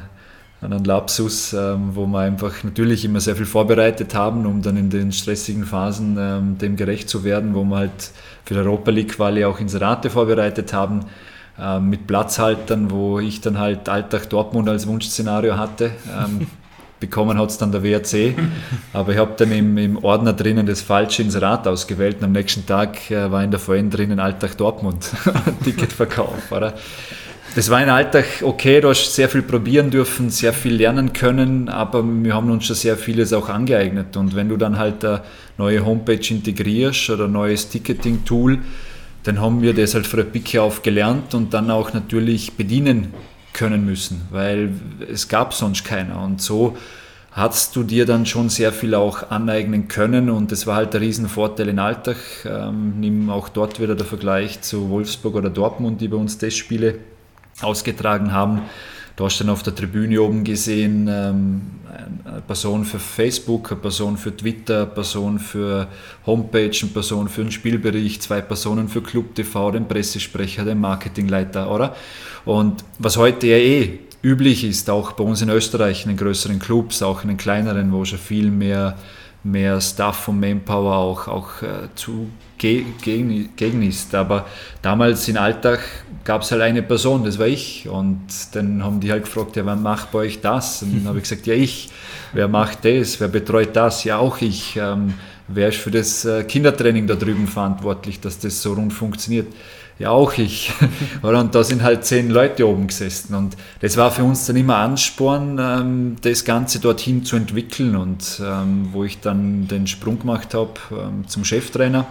einen 0.61 0.85
Lapsus, 0.85 1.53
ähm, 1.53 1.91
wo 1.95 2.07
wir 2.07 2.21
einfach 2.21 2.65
natürlich 2.65 3.05
immer 3.05 3.21
sehr 3.21 3.37
viel 3.37 3.47
vorbereitet 3.47 4.15
haben, 4.15 4.45
um 4.45 4.61
dann 4.61 4.77
in 4.77 4.91
den 4.91 5.13
stressigen 5.13 5.65
Phasen 5.65 6.17
ähm, 6.19 6.59
dem 6.59 6.77
gerecht 6.77 7.09
zu 7.09 7.23
werden, 7.23 7.55
wo 7.55 7.65
wir 7.65 7.77
halt 7.77 8.11
für 8.45 8.55
die 8.55 8.61
Europa 8.61 8.91
League 8.91 9.15
Quali 9.15 9.45
auch 9.45 9.61
Inserate 9.61 10.11
vorbereitet 10.11 10.73
haben, 10.73 11.05
ähm, 11.61 11.89
mit 11.91 12.07
Platzhaltern, 12.07 12.91
wo 12.91 13.21
ich 13.21 13.41
dann 13.41 13.59
halt 13.59 13.89
Alltag 13.89 14.29
Dortmund 14.31 14.69
als 14.69 14.87
Wunschszenario 14.87 15.57
hatte. 15.57 15.93
bekommen 17.01 17.39
hat 17.39 17.51
es 17.51 17.59
dann 17.59 17.73
der 17.73 17.83
WRC, 17.83 18.35
aber 18.93 19.13
ich 19.13 19.19
habe 19.19 19.35
dann 19.37 19.53
im, 19.53 19.79
im, 19.79 20.03
Ordner 20.03 20.33
drinnen 20.33 20.67
das 20.67 20.83
falsche 20.83 21.23
Inserat 21.23 21.67
ausgewählt 21.69 22.19
und 22.19 22.25
am 22.25 22.33
nächsten 22.33 22.67
Tag 22.67 23.11
äh, 23.11 23.31
war 23.31 23.43
in 23.45 23.51
der 23.51 23.61
VN 23.61 23.91
drinnen 23.91 24.19
Alltag 24.19 24.57
Dortmund, 24.57 25.11
Ticketverkauf. 25.65 26.51
Oder? 26.51 26.75
Das 27.59 27.71
war 27.71 27.79
ein 27.79 27.91
Alltag 27.91 28.25
okay, 28.43 28.81
du 28.81 28.89
hast 28.89 29.17
sehr 29.17 29.29
viel 29.29 29.43
probieren 29.43 29.91
dürfen, 29.91 30.31
sehr 30.31 30.53
viel 30.53 30.75
lernen 30.75 31.13
können, 31.13 31.69
aber 31.69 32.05
wir 32.05 32.33
haben 32.33 32.53
uns 32.53 32.67
schon 32.67 32.77
sehr 32.77 32.97
vieles 32.97 33.33
auch 33.33 33.49
angeeignet. 33.49 34.17
Und 34.17 34.37
wenn 34.37 34.49
du 34.49 34.57
dann 34.57 34.79
halt 34.79 35.05
eine 35.05 35.23
neue 35.57 35.85
Homepage 35.85 36.21
integrierst 36.31 37.11
oder 37.11 37.25
ein 37.25 37.33
neues 37.33 37.69
Ticketing-Tool, 37.69 38.61
dann 39.25 39.41
haben 39.41 39.61
wir 39.61 39.75
das 39.75 39.95
halt 39.95 40.07
von 40.07 40.19
der 40.19 40.27
Picke 40.27 40.63
auf 40.63 40.83
gelernt 40.83 41.35
und 41.35 41.53
dann 41.53 41.73
auch 41.73 41.93
natürlich 41.93 42.53
bedienen 42.53 43.13
können 43.53 43.85
müssen, 43.85 44.29
weil 44.31 44.71
es 45.13 45.27
gab 45.27 45.53
sonst 45.53 45.85
keiner. 45.85 46.23
Und 46.23 46.41
so 46.41 46.77
hast 47.33 47.75
du 47.75 47.83
dir 47.83 48.07
dann 48.07 48.25
schon 48.25 48.51
sehr 48.51 48.71
viel 48.71 48.95
auch 48.95 49.33
aneignen 49.33 49.89
können 49.89 50.31
und 50.31 50.53
das 50.53 50.69
war 50.69 50.77
halt 50.77 50.95
der 50.95 51.01
Riesenvorteil 51.01 51.71
in 51.71 51.81
Alltag. 51.81 52.19
Ähm, 52.45 53.01
nimm 53.01 53.31
auch 53.31 53.49
dort 53.49 53.81
wieder 53.81 53.97
der 53.97 54.07
Vergleich 54.07 54.61
zu 54.61 54.91
Wolfsburg 54.91 55.35
oder 55.35 55.51
Dortmund, 55.51 56.01
die 56.01 56.07
bei 56.07 56.17
uns 56.17 56.39
Testspiele 56.39 57.01
ausgetragen 57.63 58.33
haben. 58.33 58.63
Du 59.17 59.25
hast 59.25 59.41
dann 59.41 59.49
auf 59.51 59.65
der 59.65 59.75
Tribüne 59.75 60.23
oben 60.23 60.45
gesehen, 60.45 61.09
ähm, 61.11 61.63
eine 62.25 62.41
Person 62.43 62.85
für 62.85 63.01
Facebook, 63.01 63.73
eine 63.73 63.81
Person 63.81 64.17
für 64.17 64.37
Twitter, 64.37 64.83
eine 64.83 64.87
Person 64.87 65.41
für 65.41 65.89
Homepage, 66.25 66.71
eine 66.83 66.91
Person 66.93 67.29
für 67.29 67.41
einen 67.41 67.51
Spielbericht, 67.51 68.23
zwei 68.23 68.41
Personen 68.41 68.89
für 68.89 69.03
Club 69.03 69.35
TV, 69.35 69.73
den 69.73 69.89
Pressesprecher, 69.89 70.65
den 70.65 70.81
Marketingleiter, 70.81 71.71
oder? 71.71 71.97
Und 72.45 72.85
was 72.99 73.17
heute 73.17 73.49
ja 73.49 73.57
eh 73.57 73.99
üblich 74.23 74.65
ist, 74.65 74.89
auch 74.91 75.13
bei 75.13 75.25
uns 75.25 75.43
in 75.43 75.49
Österreich, 75.49 76.05
in 76.05 76.11
den 76.11 76.17
größeren 76.17 76.59
Clubs, 76.59 77.03
auch 77.03 77.23
in 77.23 77.29
den 77.29 77.37
kleineren, 77.39 77.93
wo 77.93 78.05
schon 78.05 78.19
viel 78.19 78.51
mehr, 78.51 78.97
mehr 79.43 79.81
Staff 79.81 80.29
und 80.29 80.41
Manpower 80.41 80.97
auch, 80.97 81.29
auch 81.29 81.63
äh, 81.63 81.89
zu 81.95 82.29
gegen 82.59 83.83
ist. 83.83 84.15
Aber 84.15 84.47
damals 84.83 85.29
im 85.29 85.37
Alltag 85.37 85.81
gab 86.29 86.43
es 86.43 86.53
halt 86.53 86.61
eine 86.61 86.83
Person, 86.83 87.25
das 87.25 87.39
war 87.39 87.47
ich. 87.47 87.89
Und 87.89 88.21
dann 88.53 88.85
haben 88.85 89.01
die 89.01 89.11
halt 89.11 89.25
gefragt, 89.25 89.57
ja, 89.57 89.65
wer 89.65 89.77
macht 89.77 90.13
bei 90.13 90.19
euch 90.19 90.43
das? 90.43 90.83
Und 90.83 90.99
dann 90.99 91.09
habe 91.09 91.17
ich 91.17 91.23
gesagt, 91.23 91.47
ja, 91.47 91.55
ich. 91.55 91.89
Wer 92.35 92.49
macht 92.49 92.85
das? 92.85 93.19
Wer 93.19 93.29
betreut 93.29 93.75
das? 93.75 94.05
Ja, 94.05 94.19
auch 94.19 94.43
ich. 94.43 94.77
Ähm, 94.77 95.15
wer 95.49 95.71
ist 95.71 95.79
für 95.79 95.91
das 95.91 96.27
äh, 96.27 96.45
Kindertraining 96.45 97.07
da 97.07 97.15
drüben 97.15 97.47
verantwortlich, 97.47 98.21
dass 98.21 98.39
das 98.39 98.61
so 98.61 98.75
rund 98.75 98.93
funktioniert? 98.93 99.47
Ja, 99.99 100.11
auch 100.11 100.37
ich. 100.37 100.71
und 101.23 101.55
da 101.55 101.65
sind 101.65 101.83
halt 101.83 102.05
zehn 102.05 102.29
Leute 102.29 102.69
oben 102.69 102.89
gesessen. 102.89 103.35
Und 103.35 103.57
das 103.81 103.97
war 103.97 104.11
für 104.11 104.23
uns 104.23 104.45
dann 104.45 104.57
immer 104.57 104.77
Ansporn, 104.77 105.59
ähm, 105.59 106.17
das 106.21 106.45
Ganze 106.45 106.79
dorthin 106.79 107.25
zu 107.25 107.37
entwickeln. 107.37 107.97
Und 107.97 108.39
ähm, 108.45 108.91
wo 108.93 109.03
ich 109.03 109.19
dann 109.21 109.67
den 109.67 109.87
Sprung 109.87 110.19
gemacht 110.19 110.53
habe 110.53 110.75
ähm, 110.93 111.27
zum 111.27 111.47
Cheftrainer, 111.47 112.07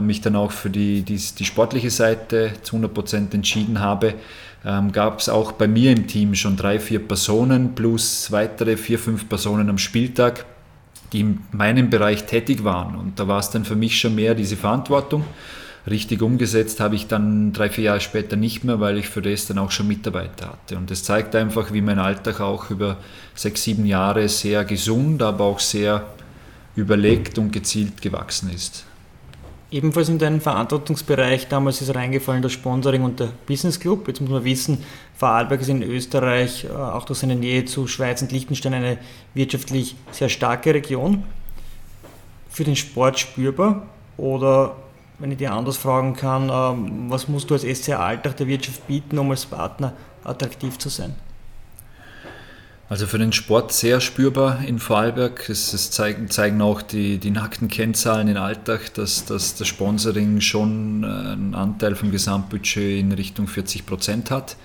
mich 0.00 0.20
dann 0.20 0.36
auch 0.36 0.52
für 0.52 0.70
die, 0.70 1.02
die, 1.02 1.16
die 1.16 1.44
sportliche 1.44 1.90
Seite 1.90 2.52
zu 2.62 2.76
100% 2.76 3.34
entschieden 3.34 3.80
habe, 3.80 4.14
ähm, 4.64 4.92
gab 4.92 5.18
es 5.18 5.28
auch 5.28 5.52
bei 5.52 5.66
mir 5.66 5.90
im 5.90 6.06
Team 6.06 6.34
schon 6.34 6.56
drei, 6.56 6.78
vier 6.78 7.00
Personen 7.00 7.74
plus 7.74 8.30
weitere 8.30 8.76
vier, 8.76 8.98
fünf 8.98 9.28
Personen 9.28 9.68
am 9.68 9.78
Spieltag, 9.78 10.44
die 11.12 11.20
in 11.20 11.40
meinem 11.50 11.90
Bereich 11.90 12.24
tätig 12.24 12.62
waren. 12.64 12.94
Und 12.94 13.18
da 13.18 13.26
war 13.26 13.40
es 13.40 13.50
dann 13.50 13.64
für 13.64 13.74
mich 13.74 13.98
schon 13.98 14.14
mehr 14.14 14.34
diese 14.34 14.56
Verantwortung. 14.56 15.24
Richtig 15.90 16.22
umgesetzt 16.22 16.78
habe 16.78 16.94
ich 16.94 17.08
dann 17.08 17.52
drei, 17.52 17.68
vier 17.68 17.84
Jahre 17.84 18.00
später 18.00 18.36
nicht 18.36 18.62
mehr, 18.62 18.78
weil 18.78 18.98
ich 18.98 19.08
für 19.08 19.20
das 19.20 19.46
dann 19.46 19.58
auch 19.58 19.72
schon 19.72 19.88
Mitarbeiter 19.88 20.50
hatte. 20.50 20.76
Und 20.76 20.92
das 20.92 21.02
zeigt 21.02 21.34
einfach, 21.34 21.72
wie 21.72 21.80
mein 21.80 21.98
Alltag 21.98 22.40
auch 22.40 22.70
über 22.70 22.98
sechs, 23.34 23.64
sieben 23.64 23.84
Jahre 23.84 24.28
sehr 24.28 24.64
gesund, 24.64 25.22
aber 25.22 25.44
auch 25.44 25.58
sehr 25.58 26.06
überlegt 26.76 27.36
und 27.36 27.52
gezielt 27.52 28.00
gewachsen 28.00 28.50
ist. 28.54 28.84
Ebenfalls 29.72 30.10
in 30.10 30.18
deinen 30.18 30.42
Verantwortungsbereich, 30.42 31.48
damals 31.48 31.80
ist 31.80 31.94
reingefallen 31.94 32.42
das 32.42 32.52
Sponsoring 32.52 33.04
und 33.04 33.18
der 33.18 33.30
Business 33.46 33.80
Club. 33.80 34.06
Jetzt 34.06 34.20
muss 34.20 34.28
man 34.28 34.44
wissen, 34.44 34.84
Vorarlberg 35.16 35.62
ist 35.62 35.70
in 35.70 35.82
Österreich, 35.82 36.64
äh, 36.64 36.68
auch 36.68 37.06
durch 37.06 37.20
seine 37.20 37.36
Nähe 37.36 37.64
zu 37.64 37.86
Schweiz 37.86 38.20
und 38.20 38.32
Liechtenstein, 38.32 38.74
eine 38.74 38.98
wirtschaftlich 39.32 39.96
sehr 40.10 40.28
starke 40.28 40.74
Region. 40.74 41.24
Für 42.50 42.64
den 42.64 42.76
Sport 42.76 43.18
spürbar 43.18 43.86
oder, 44.18 44.76
wenn 45.18 45.32
ich 45.32 45.38
dir 45.38 45.54
anders 45.54 45.78
fragen 45.78 46.12
kann, 46.12 46.50
ähm, 46.52 47.10
was 47.10 47.28
musst 47.28 47.48
du 47.48 47.54
als 47.54 47.64
SCR 47.64 48.00
Alltag 48.00 48.36
der 48.36 48.48
Wirtschaft 48.48 48.86
bieten, 48.86 49.18
um 49.18 49.30
als 49.30 49.46
Partner 49.46 49.94
attraktiv 50.22 50.76
zu 50.76 50.90
sein? 50.90 51.14
Also 52.92 53.06
für 53.06 53.16
den 53.16 53.32
Sport 53.32 53.72
sehr 53.72 54.02
spürbar 54.02 54.62
in 54.66 54.78
Vorarlberg. 54.78 55.48
Es, 55.48 55.72
es 55.72 55.90
zeigen, 55.90 56.28
zeigen, 56.28 56.60
auch 56.60 56.82
die, 56.82 57.16
die 57.16 57.30
nackten 57.30 57.68
Kennzahlen 57.68 58.28
im 58.28 58.36
Alltag, 58.36 58.92
dass, 58.92 59.24
dass 59.24 59.54
das 59.54 59.66
Sponsoring 59.66 60.42
schon 60.42 61.02
äh, 61.02 61.06
einen 61.06 61.54
Anteil 61.54 61.94
vom 61.94 62.10
Gesamtbudget 62.10 63.00
in 63.00 63.12
Richtung 63.12 63.48
40 63.48 63.86
Prozent 63.86 64.30
hat. 64.30 64.58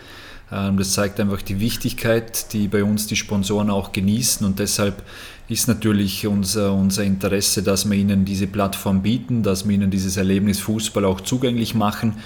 Ähm, 0.52 0.76
das 0.76 0.92
zeigt 0.92 1.22
einfach 1.22 1.42
die 1.42 1.62
Wichtigkeit, 1.62 2.52
die 2.52 2.68
bei 2.68 2.84
uns 2.84 3.08
die 3.08 3.16
Sponsoren 3.16 3.70
auch 3.70 3.94
genießen 3.94 4.46
und 4.46 4.60
deshalb 4.60 5.04
ist 5.48 5.70
natürlich 5.70 6.28
unser, 6.28 6.74
unser 6.74 7.06
Interesse, 7.06 7.63
dass 7.63 7.90
wir 7.90 7.98
ihnen 7.98 8.26
diese 8.26 8.48
Plattform 8.48 9.04
bieten, 9.04 9.42
dass 9.42 9.66
wir 9.66 9.74
ihnen 9.74 9.90
dieses 9.90 10.18
Erlebnis 10.18 10.60
Fußball 10.60 11.06
auch 11.06 11.22
zugänglich 11.22 11.76
machen 11.76 12.18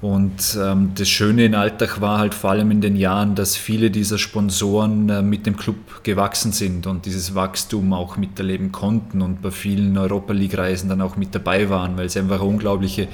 und 0.00 0.56
ähm, 0.58 0.92
das 0.94 1.10
Schöne 1.10 1.44
in 1.44 1.54
Alltag 1.54 2.00
war 2.00 2.18
halt 2.18 2.32
vor 2.32 2.50
allem 2.50 2.70
in 2.70 2.80
den 2.80 2.96
Jahren, 2.96 3.34
dass 3.34 3.56
viele 3.56 3.90
dieser 3.90 4.16
Sponsoren 4.16 5.10
äh, 5.10 5.20
mit 5.20 5.44
dem 5.44 5.58
Club 5.58 6.02
gewachsen 6.04 6.52
sind 6.52 6.86
und 6.86 7.04
dieses 7.04 7.34
Wachstum 7.34 7.92
auch 7.92 8.16
miterleben 8.16 8.72
konnten 8.72 9.20
und 9.20 9.42
bei 9.42 9.50
vielen 9.50 9.98
Europa 9.98 10.32
League-Reisen 10.32 10.88
dann 10.88 11.02
auch 11.02 11.16
mit 11.16 11.34
dabei 11.34 11.68
waren, 11.68 11.98
weil 11.98 12.08
sie 12.08 12.18
einfach 12.18 12.40
eine 12.40 12.48
unglaubliche 12.48 13.08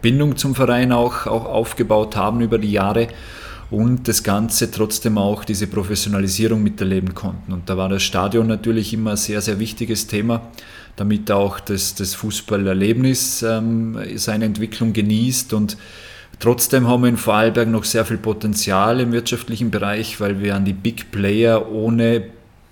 Bindung 0.00 0.36
zum 0.36 0.54
Verein 0.54 0.92
auch, 0.92 1.26
auch 1.26 1.44
aufgebaut 1.44 2.16
haben 2.16 2.40
über 2.40 2.56
die 2.56 2.72
Jahre 2.72 3.08
und 3.70 4.08
das 4.08 4.22
Ganze 4.22 4.70
trotzdem 4.70 5.18
auch 5.18 5.44
diese 5.44 5.66
Professionalisierung 5.66 6.62
miterleben 6.62 7.14
konnten. 7.14 7.52
Und 7.52 7.68
da 7.68 7.76
war 7.76 7.90
das 7.90 8.02
Stadion 8.02 8.46
natürlich 8.46 8.94
immer 8.94 9.10
ein 9.10 9.16
sehr, 9.18 9.42
sehr 9.42 9.58
wichtiges 9.58 10.06
Thema, 10.06 10.40
damit 10.96 11.30
auch 11.30 11.60
das, 11.60 11.94
das 11.94 12.14
Fußballerlebnis 12.14 13.42
ähm, 13.42 13.98
seine 14.16 14.46
Entwicklung 14.46 14.94
genießt 14.94 15.52
und 15.52 15.76
Trotzdem 16.40 16.88
haben 16.88 17.02
wir 17.02 17.10
in 17.10 17.18
Vorarlberg 17.18 17.68
noch 17.68 17.84
sehr 17.84 18.06
viel 18.06 18.16
Potenzial 18.16 18.98
im 18.98 19.12
wirtschaftlichen 19.12 19.70
Bereich, 19.70 20.20
weil 20.20 20.40
wir 20.40 20.56
an 20.56 20.64
die 20.64 20.72
Big 20.72 21.12
Player 21.12 21.70
ohne 21.70 22.22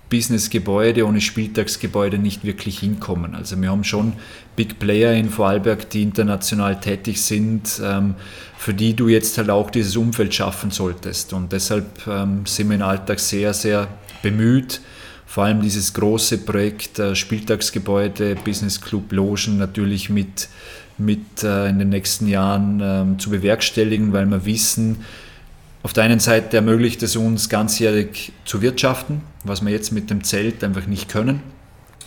Businessgebäude, 0.09 1.05
ohne 1.05 1.21
Spieltagsgebäude 1.21 2.17
nicht 2.17 2.43
wirklich 2.43 2.79
hinkommen. 2.79 3.35
Also 3.35 3.61
wir 3.61 3.69
haben 3.69 3.83
schon 3.83 4.13
Big 4.55 4.79
Player 4.79 5.13
in 5.13 5.29
Vorarlberg, 5.29 5.87
die 5.91 6.01
international 6.01 6.79
tätig 6.79 7.21
sind, 7.21 7.79
ähm, 7.83 8.15
für 8.57 8.73
die 8.73 8.95
du 8.95 9.07
jetzt 9.07 9.37
halt 9.37 9.51
auch 9.51 9.69
dieses 9.69 9.95
Umfeld 9.95 10.33
schaffen 10.33 10.71
solltest. 10.71 11.31
Und 11.33 11.51
deshalb 11.51 12.07
ähm, 12.07 12.47
sind 12.47 12.69
wir 12.69 12.75
im 12.75 12.81
Alltag 12.81 13.19
sehr, 13.19 13.53
sehr 13.53 13.87
bemüht, 14.23 14.81
vor 15.27 15.43
allem 15.43 15.61
dieses 15.61 15.93
große 15.93 16.39
Projekt 16.39 16.97
äh, 16.97 17.15
Spieltagsgebäude, 17.15 18.35
Business 18.43 18.81
Club 18.81 19.11
Logen 19.11 19.59
natürlich 19.59 20.09
mit 20.09 20.49
mit 20.99 21.43
äh, 21.43 21.69
in 21.69 21.79
den 21.79 21.89
nächsten 21.89 22.27
Jahren 22.27 22.81
ähm, 22.83 23.19
zu 23.19 23.29
bewerkstelligen, 23.29 24.13
weil 24.13 24.25
wir 24.25 24.45
wissen, 24.45 24.97
auf 25.81 25.93
der 25.93 26.03
einen 26.03 26.19
Seite 26.19 26.57
ermöglicht 26.57 27.01
es 27.03 27.15
uns 27.15 27.47
ganzjährig 27.47 28.33
zu 28.45 28.61
wirtschaften, 28.61 29.21
was 29.45 29.63
wir 29.63 29.71
jetzt 29.71 29.91
mit 29.91 30.09
dem 30.09 30.23
Zelt 30.23 30.63
einfach 30.63 30.87
nicht 30.87 31.07
können. 31.07 31.41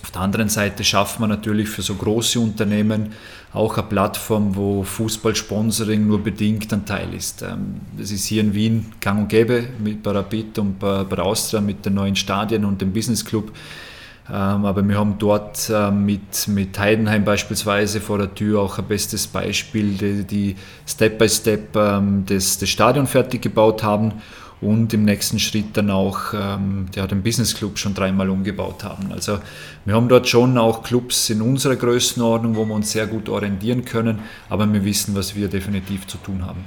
Auf 0.02 0.11
der 0.11 0.20
anderen 0.20 0.48
Seite 0.48 0.85
schafft 0.85 1.20
man 1.20 1.31
natürlich 1.31 1.68
für 1.68 1.81
so 1.81 1.94
große 1.94 2.38
Unternehmen 2.38 3.12
auch 3.52 3.78
eine 3.78 3.87
Plattform, 3.87 4.57
wo 4.57 4.83
Fußballsponsoring 4.83 6.07
nur 6.07 6.22
bedingt 6.22 6.72
ein 6.72 6.85
Teil 6.85 7.14
ist. 7.14 7.42
Ähm, 7.42 7.81
das 7.96 8.11
ist 8.11 8.26
hier 8.26 8.42
in 8.42 8.52
Wien 8.52 8.92
gang 9.00 9.20
und 9.20 9.28
gäbe 9.28 9.64
mit 9.83 10.02
Barabit 10.02 10.59
und 10.59 10.78
bei 10.78 11.18
Austria 11.18 11.61
mit 11.61 11.87
den 11.87 11.94
neuen 11.94 12.16
Stadien 12.16 12.64
und 12.64 12.81
dem 12.81 12.92
Business 12.92 13.24
Club 13.24 13.52
ähm, 13.52 13.55
aber 14.28 14.87
wir 14.87 14.98
haben 14.98 15.16
dort 15.18 15.70
ähm, 15.74 16.06
mit, 16.06 16.46
mit 16.48 16.78
Heidenheim 16.78 17.24
beispielsweise 17.24 18.00
vor 18.00 18.18
der 18.18 18.35
Tür 18.35 18.61
auch 18.61 18.78
ein 18.78 18.87
bestes 18.87 19.26
Beispiel, 19.26 19.94
die, 19.94 20.24
die 20.24 20.56
Step 20.87 21.18
by 21.18 21.28
Step 21.28 21.74
ähm, 21.74 22.24
das, 22.26 22.58
das 22.58 22.68
Stadion 22.68 23.06
fertig 23.06 23.42
gebaut 23.42 23.82
haben 23.82 24.12
und 24.61 24.94
im 24.94 25.04
nächsten 25.04 25.40
Schritt 25.40 25.76
dann 25.76 25.90
auch 25.90 26.32
ja, 26.32 26.56
den 27.08 27.22
Business 27.24 27.52
Club 27.56 27.78
schon 27.78 27.94
dreimal 27.94 28.30
umgebaut 28.30 28.85
haben. 28.85 29.11
Also 29.11 29.40
wir 29.85 29.96
haben 29.96 30.08
dort 30.08 30.28
schon 30.28 30.56
auch 30.56 30.85
Clubs 30.85 31.30
in 31.30 31.42
unserer 31.42 31.74
Größenordnung, 31.74 32.54
wo 32.54 32.64
wir 32.64 32.74
uns 32.76 32.92
sehr 32.92 33.08
gut 33.08 33.28
orientieren 33.28 33.85
können, 33.85 34.20
aber 34.48 34.72
wir 34.72 34.85
wissen, 34.85 35.16
was 35.16 35.35
wir 35.35 35.48
definitiv 35.48 36.06
zu 36.06 36.16
tun 36.16 36.46
haben. 36.46 36.64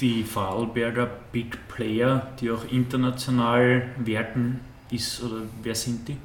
Die 0.00 0.22
Vorarlberger 0.22 1.08
Big 1.32 1.66
Player, 1.66 2.28
die 2.40 2.52
auch 2.52 2.64
international 2.70 3.82
werten, 3.98 4.60
ist 4.90 5.22
oder 5.22 5.42
wer 5.62 5.74
sind 5.74 6.08
die? 6.08 6.16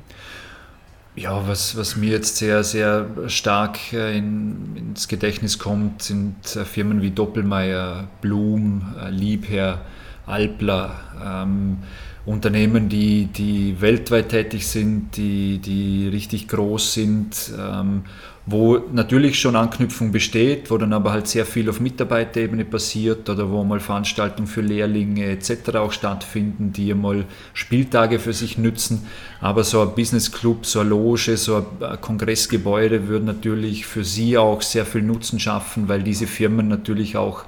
Ja, 1.19 1.45
was, 1.45 1.75
was 1.75 1.97
mir 1.97 2.11
jetzt 2.11 2.37
sehr, 2.37 2.63
sehr 2.63 3.05
stark 3.27 3.91
äh, 3.91 4.17
in, 4.17 4.77
ins 4.77 5.09
Gedächtnis 5.09 5.59
kommt, 5.59 6.01
sind 6.01 6.55
äh, 6.55 6.63
Firmen 6.63 7.01
wie 7.01 7.11
Doppelmeier, 7.11 8.07
Blum, 8.21 8.95
äh, 9.03 9.09
Liebherr, 9.09 9.81
Alpler, 10.25 10.95
ähm, 11.21 11.79
Unternehmen, 12.25 12.87
die, 12.87 13.25
die 13.25 13.81
weltweit 13.81 14.29
tätig 14.29 14.65
sind, 14.67 15.17
die, 15.17 15.57
die 15.57 16.07
richtig 16.07 16.47
groß 16.47 16.93
sind, 16.93 17.51
ähm, 17.59 18.03
wo 18.51 18.79
natürlich 18.91 19.39
schon 19.39 19.55
Anknüpfung 19.55 20.11
besteht, 20.11 20.71
wo 20.71 20.77
dann 20.77 20.91
aber 20.93 21.11
halt 21.11 21.27
sehr 21.27 21.45
viel 21.45 21.69
auf 21.69 21.79
Mitarbeiterebene 21.79 22.65
passiert 22.65 23.29
oder 23.29 23.49
wo 23.51 23.63
mal 23.63 23.79
Veranstaltungen 23.79 24.47
für 24.47 24.61
Lehrlinge 24.61 25.25
etc. 25.25 25.75
auch 25.75 25.91
stattfinden, 25.91 26.73
die 26.73 26.93
mal 26.95 27.25
Spieltage 27.53 28.17
für 28.17 28.33
sich 28.33 28.57
nützen. 28.57 29.05
Aber 29.39 29.63
so 29.63 29.81
ein 29.81 29.93
Business 29.93 30.31
Club, 30.31 30.65
so 30.65 30.79
eine 30.79 30.89
Loge, 30.89 31.37
so 31.37 31.57
ein 31.57 32.01
Kongressgebäude 32.01 33.07
würde 33.07 33.25
natürlich 33.25 33.85
für 33.85 34.03
sie 34.03 34.37
auch 34.37 34.63
sehr 34.63 34.85
viel 34.85 35.03
Nutzen 35.03 35.39
schaffen, 35.39 35.87
weil 35.87 36.01
diese 36.01 36.25
Firmen 36.25 36.67
natürlich 36.67 37.17
auch 37.17 37.45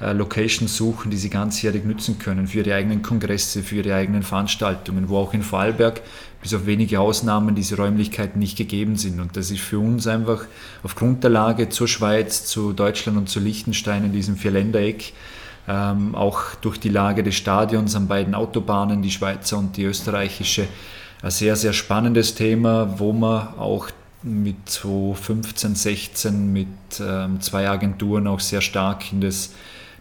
äh, 0.00 0.12
Locations 0.12 0.74
suchen, 0.74 1.10
die 1.10 1.16
sie 1.16 1.30
ganzjährig 1.30 1.84
nutzen 1.84 2.18
können 2.18 2.46
für 2.46 2.58
ihre 2.58 2.74
eigenen 2.74 3.02
Kongresse, 3.02 3.62
für 3.62 3.76
ihre 3.76 3.94
eigenen 3.94 4.22
Veranstaltungen, 4.22 5.08
wo 5.08 5.18
auch 5.18 5.34
in 5.34 5.42
Vorarlberg 5.42 6.00
bis 6.42 6.54
auf 6.54 6.66
wenige 6.66 7.00
Ausnahmen 7.00 7.54
diese 7.54 7.76
Räumlichkeiten 7.76 8.38
nicht 8.38 8.56
gegeben 8.56 8.96
sind. 8.96 9.20
Und 9.20 9.36
das 9.36 9.50
ist 9.50 9.60
für 9.60 9.78
uns 9.78 10.06
einfach 10.06 10.44
aufgrund 10.82 11.22
der 11.22 11.30
Lage 11.30 11.68
zur 11.68 11.86
Schweiz, 11.86 12.46
zu 12.46 12.72
Deutschland 12.72 13.18
und 13.18 13.28
zu 13.28 13.40
Liechtenstein 13.40 14.04
in 14.04 14.12
diesem 14.12 14.36
Vierländereck, 14.36 15.12
ähm, 15.68 16.14
auch 16.14 16.54
durch 16.62 16.80
die 16.80 16.88
Lage 16.88 17.22
des 17.22 17.34
Stadions 17.34 17.94
an 17.94 18.08
beiden 18.08 18.34
Autobahnen, 18.34 19.02
die 19.02 19.10
Schweizer 19.10 19.58
und 19.58 19.76
die 19.76 19.84
österreichische, 19.84 20.66
ein 21.22 21.30
sehr, 21.30 21.56
sehr 21.56 21.74
spannendes 21.74 22.34
Thema, 22.34 22.98
wo 22.98 23.12
man 23.12 23.48
auch 23.58 23.88
mit 24.22 24.68
2015, 24.68 25.74
16 25.74 26.52
mit 26.52 26.68
ähm, 27.00 27.40
zwei 27.40 27.68
Agenturen 27.68 28.26
auch 28.26 28.40
sehr 28.40 28.60
stark 28.60 29.12
in 29.12 29.20
das 29.20 29.50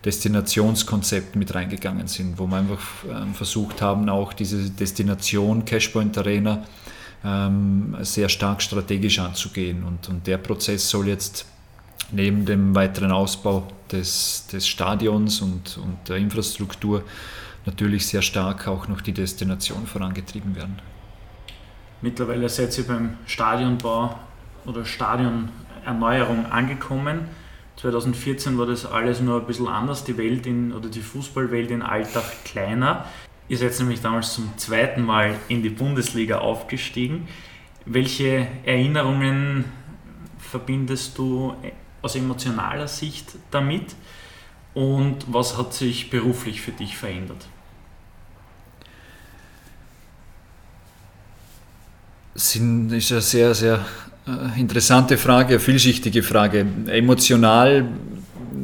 Destinationskonzept 0.06 1.36
mit 1.36 1.54
reingegangen 1.54 2.08
sind, 2.08 2.40
wo 2.40 2.48
wir 2.48 2.58
einfach 2.58 2.82
ähm, 3.10 3.34
versucht 3.34 3.82
haben, 3.82 4.08
auch 4.10 4.34
diese 4.34 4.70
Destination 4.70 5.66
Cashpoint 5.66 6.18
Arena 6.18 6.64
ähm, 7.24 7.98
sehr 8.02 8.30
stark 8.30 8.62
strategisch 8.62 9.20
anzugehen. 9.20 9.84
Und, 9.84 10.08
und 10.08 10.26
der 10.26 10.38
Prozess 10.38 10.90
soll 10.90 11.08
jetzt 11.08 11.46
neben 12.12 12.46
dem 12.46 12.74
weiteren 12.76 13.12
Ausbau 13.12 13.68
des, 13.92 14.48
des 14.48 14.68
Stadions 14.68 15.42
und, 15.42 15.78
und 15.78 15.98
der 16.08 16.18
Infrastruktur 16.18 17.04
natürlich 17.66 18.08
sehr 18.08 18.22
stark 18.22 18.68
auch 18.68 18.88
noch 18.88 19.02
die 19.02 19.12
Destination 19.12 19.86
vorangetrieben 19.86 20.56
werden. 20.56 20.80
Mittlerweile 22.02 22.48
seid 22.48 22.78
ihr 22.78 22.88
beim 22.88 23.18
Stadionbau 23.26 24.18
oder 24.66 24.86
Stadionerneuerung 24.86 26.46
angekommen. 26.46 27.28
2014 27.82 28.58
war 28.58 28.66
das 28.66 28.86
alles 28.86 29.22
nur 29.22 29.40
ein 29.40 29.48
bisschen 29.48 29.68
anders, 29.68 30.04
die 30.04 30.18
Welt 30.18 30.46
in, 30.46 30.74
oder 30.74 30.90
die 30.90 31.02
Fußballwelt 31.02 31.72
in 31.72 31.82
Alltag 31.82 32.26
kleiner. 32.44 33.06
Ihr 33.48 33.58
seid 33.58 33.78
nämlich 33.80 34.02
damals 34.02 34.34
zum 34.34 34.52
zweiten 34.58 35.02
Mal 35.02 35.36
in 35.48 35.64
die 35.64 35.70
Bundesliga 35.70 36.40
aufgestiegen. 36.40 37.28
Welche 37.86 38.48
Erinnerungen 38.66 39.66
verbindest 40.40 41.18
du 41.18 41.56
aus 42.02 42.16
emotionaler 42.16 42.88
Sicht 42.88 43.36
damit 43.50 43.96
und 44.74 45.26
was 45.28 45.58
hat 45.58 45.74
sich 45.74 46.10
beruflich 46.10 46.62
für 46.62 46.72
dich 46.72 46.98
verändert? 46.98 47.48
Das 52.34 52.56
ist 52.56 52.62
eine 52.62 53.00
sehr, 53.00 53.54
sehr 53.54 53.76
äh, 53.76 54.09
interessante 54.58 55.18
Frage, 55.18 55.60
vielschichtige 55.60 56.24
Frage. 56.24 56.66
Emotional 56.88 57.86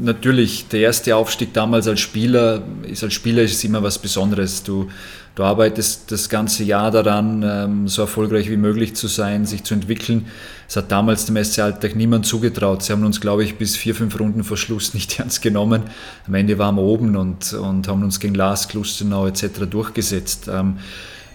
natürlich, 0.02 0.68
der 0.68 0.82
erste 0.82 1.16
Aufstieg 1.16 1.54
damals 1.54 1.88
als 1.88 2.00
Spieler 2.00 2.62
ist 2.84 3.04
als 3.04 3.14
Spieler 3.14 3.44
ist 3.44 3.64
immer 3.64 3.82
was 3.84 4.00
Besonderes. 4.00 4.64
Du, 4.64 4.90
du 5.36 5.44
arbeitest 5.44 6.12
das 6.12 6.30
ganze 6.30 6.64
Jahr 6.64 6.92
daran, 6.92 7.44
ähm, 7.44 7.88
so 7.88 8.04
erfolgreich 8.04 8.50
wie 8.50 8.58
möglich 8.58 8.96
zu 8.96 9.08
sein, 9.08 9.46
sich 9.46 9.64
zu 9.64 9.74
entwickeln. 9.74 10.28
Es 10.68 10.76
hat 10.76 10.92
damals 10.92 11.26
dem 11.26 11.42
SC 11.44 11.60
Alltag 11.60 11.96
niemand 11.96 12.26
zugetraut. 12.26 12.84
Sie 12.84 12.92
haben 12.92 13.06
uns, 13.06 13.22
glaube 13.22 13.44
ich, 13.44 13.56
bis 13.56 13.76
vier, 13.76 13.96
fünf 13.96 14.20
Runden 14.20 14.44
vor 14.44 14.58
Schluss 14.58 14.94
nicht 14.94 15.20
ernst 15.20 15.42
genommen. 15.42 15.84
Am 16.28 16.34
Ende 16.34 16.58
waren 16.58 16.76
wir 16.76 16.84
oben 16.84 17.16
und, 17.16 17.54
und 17.54 17.88
haben 17.88 18.04
uns 18.04 18.20
gegen 18.20 18.36
Lars, 18.36 18.68
Klustenau 18.68 19.28
etc. 19.28 19.66
durchgesetzt. 19.70 20.50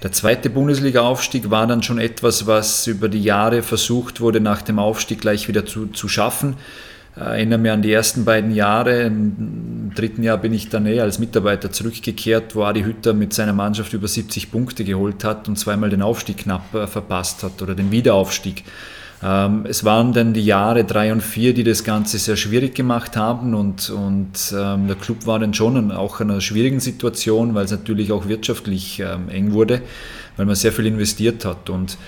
Der 0.03 0.13
zweite 0.13 0.49
Bundesliga-Aufstieg 0.49 1.51
war 1.51 1.67
dann 1.67 1.83
schon 1.83 1.99
etwas, 1.99 2.47
was 2.47 2.87
über 2.87 3.11
die 3.11 3.23
Jahre 3.23 3.63
versucht 3.63 4.21
wurde, 4.23 4.41
nach 4.41 4.63
dem 4.63 4.79
Aufstieg 4.79 5.21
gleich 5.21 5.47
wieder 5.47 5.67
zu, 5.67 5.89
zu 5.89 6.09
schaffen. 6.09 6.57
Ich 7.17 7.23
erinnere 7.23 7.59
mich 7.59 7.71
an 7.71 7.83
die 7.83 7.93
ersten 7.93 8.25
beiden 8.25 8.51
Jahre. 8.55 9.03
Im 9.03 9.91
dritten 9.95 10.23
Jahr 10.23 10.39
bin 10.39 10.55
ich 10.55 10.71
dann 10.71 10.87
eh 10.87 11.01
als 11.01 11.19
Mitarbeiter 11.19 11.71
zurückgekehrt, 11.71 12.55
wo 12.55 12.63
Adi 12.63 12.83
Hütter 12.83 13.13
mit 13.13 13.35
seiner 13.35 13.53
Mannschaft 13.53 13.93
über 13.93 14.09
70 14.09 14.51
Punkte 14.51 14.85
geholt 14.85 15.23
hat 15.23 15.49
und 15.49 15.59
zweimal 15.59 15.91
den 15.91 16.01
Aufstieg 16.01 16.39
knapp 16.39 16.75
äh, 16.75 16.87
verpasst 16.87 17.43
hat 17.43 17.61
oder 17.61 17.75
den 17.75 17.91
Wiederaufstieg. 17.91 18.65
Ähm, 19.23 19.67
es 19.69 19.85
waren 19.85 20.13
dann 20.13 20.33
die 20.33 20.45
Jahre 20.45 20.85
drei 20.85 21.13
und 21.13 21.23
vier, 21.23 21.53
die 21.53 21.65
das 21.65 21.85
Ganze 21.85 22.19
sehr 22.19 22.37
schwierig 22.37 22.75
gemacht 22.75 23.17
haben 23.17 23.55
und, 23.55 23.91
und 23.91 24.55
ähm, 24.57 24.87
der 24.87 24.97
Club 24.97 25.27
war 25.27 25.39
dann 25.39 25.53
schon 25.53 25.93
auch 25.93 26.21
in 26.21 26.31
einer 26.31 26.41
schwierigen 26.41 26.81
Situation, 26.81 27.55
weil 27.55 27.67
es 27.67 27.71
natürlich 27.71 28.13
auch 28.13 28.29
wirtschaftlich 28.29 29.01
ähm, 29.01 29.29
eng 29.29 29.53
wurde, 29.53 29.83
weil 30.37 30.47
man 30.47 30.55
sehr 30.55 30.73
viel 30.73 30.87
investiert 30.87 31.45
hat 31.45 31.69
und 31.69 31.99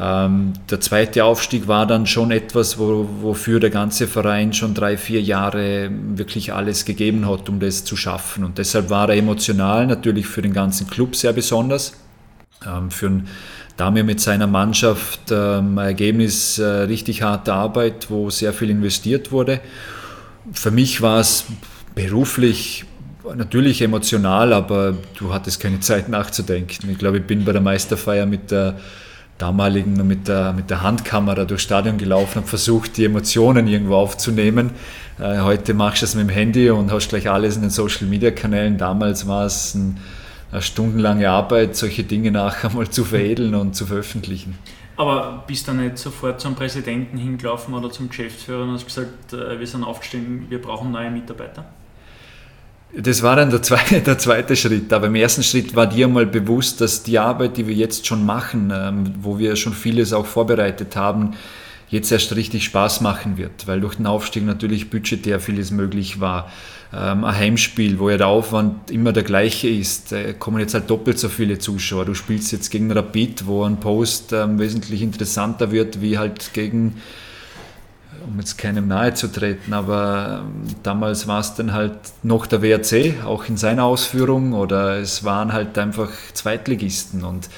ähm, 0.00 0.52
der 0.70 0.80
zweite 0.80 1.24
Aufstieg 1.24 1.66
war 1.66 1.86
dann 1.86 2.06
schon 2.06 2.30
etwas, 2.30 2.78
wo, 2.78 3.08
wofür 3.20 3.58
der 3.58 3.70
ganze 3.70 4.06
Verein 4.06 4.52
schon 4.52 4.74
drei, 4.74 4.96
vier 4.96 5.20
Jahre 5.20 5.90
wirklich 6.14 6.52
alles 6.52 6.84
gegeben 6.84 7.28
hat, 7.28 7.48
um 7.48 7.58
das 7.58 7.84
zu 7.84 7.96
schaffen. 7.96 8.44
Und 8.44 8.58
deshalb 8.58 8.90
war 8.90 9.08
er 9.08 9.16
emotional 9.16 9.86
natürlich 9.88 10.26
für 10.26 10.42
den 10.42 10.52
ganzen 10.52 10.88
Club 10.88 11.16
sehr 11.16 11.32
besonders. 11.32 11.94
Ähm, 12.64 12.90
für 12.92 13.06
einen 13.06 13.28
Damir 13.78 14.04
mit 14.04 14.20
seiner 14.20 14.46
Mannschaft 14.46 15.30
ähm, 15.30 15.78
ein 15.78 15.86
Ergebnis 15.86 16.58
äh, 16.58 16.64
richtig 16.64 17.22
harte 17.22 17.54
Arbeit, 17.54 18.10
wo 18.10 18.28
sehr 18.28 18.52
viel 18.52 18.70
investiert 18.70 19.32
wurde. 19.32 19.60
Für 20.52 20.70
mich 20.70 21.00
war 21.00 21.20
es 21.20 21.44
beruflich 21.94 22.84
natürlich 23.36 23.80
emotional, 23.80 24.52
aber 24.52 24.94
du 25.18 25.32
hattest 25.32 25.60
keine 25.60 25.80
Zeit 25.80 26.08
nachzudenken. 26.08 26.90
Ich 26.90 26.98
glaube, 26.98 27.18
ich 27.18 27.24
bin 27.24 27.44
bei 27.44 27.52
der 27.52 27.60
Meisterfeier 27.60 28.26
mit 28.26 28.50
der 28.50 28.76
damaligen 29.38 30.04
mit 30.06 30.26
der, 30.26 30.52
mit 30.52 30.68
der 30.68 30.82
Handkamera 30.82 31.44
durchs 31.44 31.62
Stadion 31.62 31.96
gelaufen 31.96 32.40
und 32.40 32.48
versucht, 32.48 32.96
die 32.96 33.04
Emotionen 33.04 33.68
irgendwo 33.68 33.94
aufzunehmen. 33.94 34.70
Äh, 35.20 35.38
heute 35.38 35.74
machst 35.74 36.02
du 36.02 36.06
es 36.06 36.16
mit 36.16 36.28
dem 36.28 36.30
Handy 36.30 36.70
und 36.70 36.90
hast 36.90 37.10
gleich 37.10 37.30
alles 37.30 37.54
in 37.54 37.62
den 37.62 37.70
Social 37.70 38.08
Media 38.08 38.32
Kanälen. 38.32 38.76
Damals 38.76 39.28
war 39.28 39.46
es 39.46 39.74
ein, 39.74 39.98
stundenlange 40.60 41.28
Arbeit, 41.28 41.76
solche 41.76 42.04
Dinge 42.04 42.30
nachher 42.30 42.70
mal 42.70 42.88
zu 42.88 43.04
veredeln 43.04 43.54
und 43.54 43.74
zu 43.74 43.86
veröffentlichen. 43.86 44.58
Aber 44.96 45.44
bist 45.46 45.68
du 45.68 45.72
nicht 45.72 45.96
sofort 45.96 46.40
zum 46.40 46.56
Präsidenten 46.56 47.18
hingelaufen 47.18 47.72
oder 47.72 47.90
zum 47.90 48.08
Geschäftsführer 48.08 48.64
und 48.64 48.72
hast 48.72 48.86
gesagt, 48.86 49.32
äh, 49.32 49.58
wir 49.58 49.66
sind 49.66 49.84
aufgestiegen, 49.84 50.46
wir 50.48 50.60
brauchen 50.60 50.90
neue 50.90 51.10
Mitarbeiter? 51.10 51.66
Das 52.96 53.22
war 53.22 53.36
dann 53.36 53.50
der 53.50 53.62
zweite, 53.62 54.00
der 54.06 54.18
zweite 54.18 54.56
Schritt. 54.56 54.92
Aber 54.92 55.06
im 55.06 55.14
ersten 55.14 55.44
Schritt 55.44 55.76
war 55.76 55.86
dir 55.86 56.08
mal 56.08 56.26
bewusst, 56.26 56.80
dass 56.80 57.04
die 57.04 57.18
Arbeit, 57.18 57.56
die 57.56 57.68
wir 57.68 57.74
jetzt 57.74 58.06
schon 58.06 58.26
machen, 58.26 58.72
ähm, 58.74 59.14
wo 59.20 59.38
wir 59.38 59.54
schon 59.54 59.72
vieles 59.72 60.12
auch 60.12 60.26
vorbereitet 60.26 60.96
haben, 60.96 61.34
jetzt 61.90 62.12
erst 62.12 62.34
richtig 62.36 62.64
Spaß 62.64 63.00
machen 63.00 63.38
wird, 63.38 63.66
weil 63.66 63.80
durch 63.80 63.96
den 63.96 64.06
Aufstieg 64.06 64.44
natürlich 64.44 64.90
budgetär 64.90 65.40
vieles 65.40 65.70
möglich 65.70 66.20
war. 66.20 66.50
Ähm, 66.92 67.24
ein 67.24 67.36
Heimspiel, 67.36 67.98
wo 67.98 68.10
ja 68.10 68.16
der 68.16 68.28
Aufwand 68.28 68.90
immer 68.90 69.12
der 69.12 69.22
gleiche 69.22 69.68
ist, 69.68 70.12
äh, 70.12 70.34
kommen 70.34 70.58
jetzt 70.58 70.74
halt 70.74 70.88
doppelt 70.88 71.18
so 71.18 71.28
viele 71.28 71.58
Zuschauer. 71.58 72.04
Du 72.04 72.14
spielst 72.14 72.52
jetzt 72.52 72.70
gegen 72.70 72.90
Rapid, 72.90 73.46
wo 73.46 73.64
ein 73.64 73.80
Post 73.80 74.32
ähm, 74.32 74.58
wesentlich 74.58 75.02
interessanter 75.02 75.70
wird, 75.70 76.00
wie 76.00 76.18
halt 76.18 76.52
gegen 76.54 76.96
um 78.26 78.38
jetzt 78.38 78.58
keinem 78.58 78.88
nahe 78.88 79.14
zu 79.14 79.28
treten, 79.28 79.72
aber 79.72 80.42
ähm, 80.42 80.74
damals 80.82 81.26
war 81.26 81.40
es 81.40 81.54
dann 81.54 81.72
halt 81.72 81.96
noch 82.22 82.46
der 82.46 82.62
WRC, 82.62 83.24
auch 83.24 83.48
in 83.48 83.56
seiner 83.56 83.84
Ausführung, 83.84 84.52
oder 84.52 84.98
es 84.98 85.24
waren 85.24 85.52
halt 85.52 85.78
einfach 85.78 86.10
Zweitligisten 86.34 87.24
und, 87.24 87.48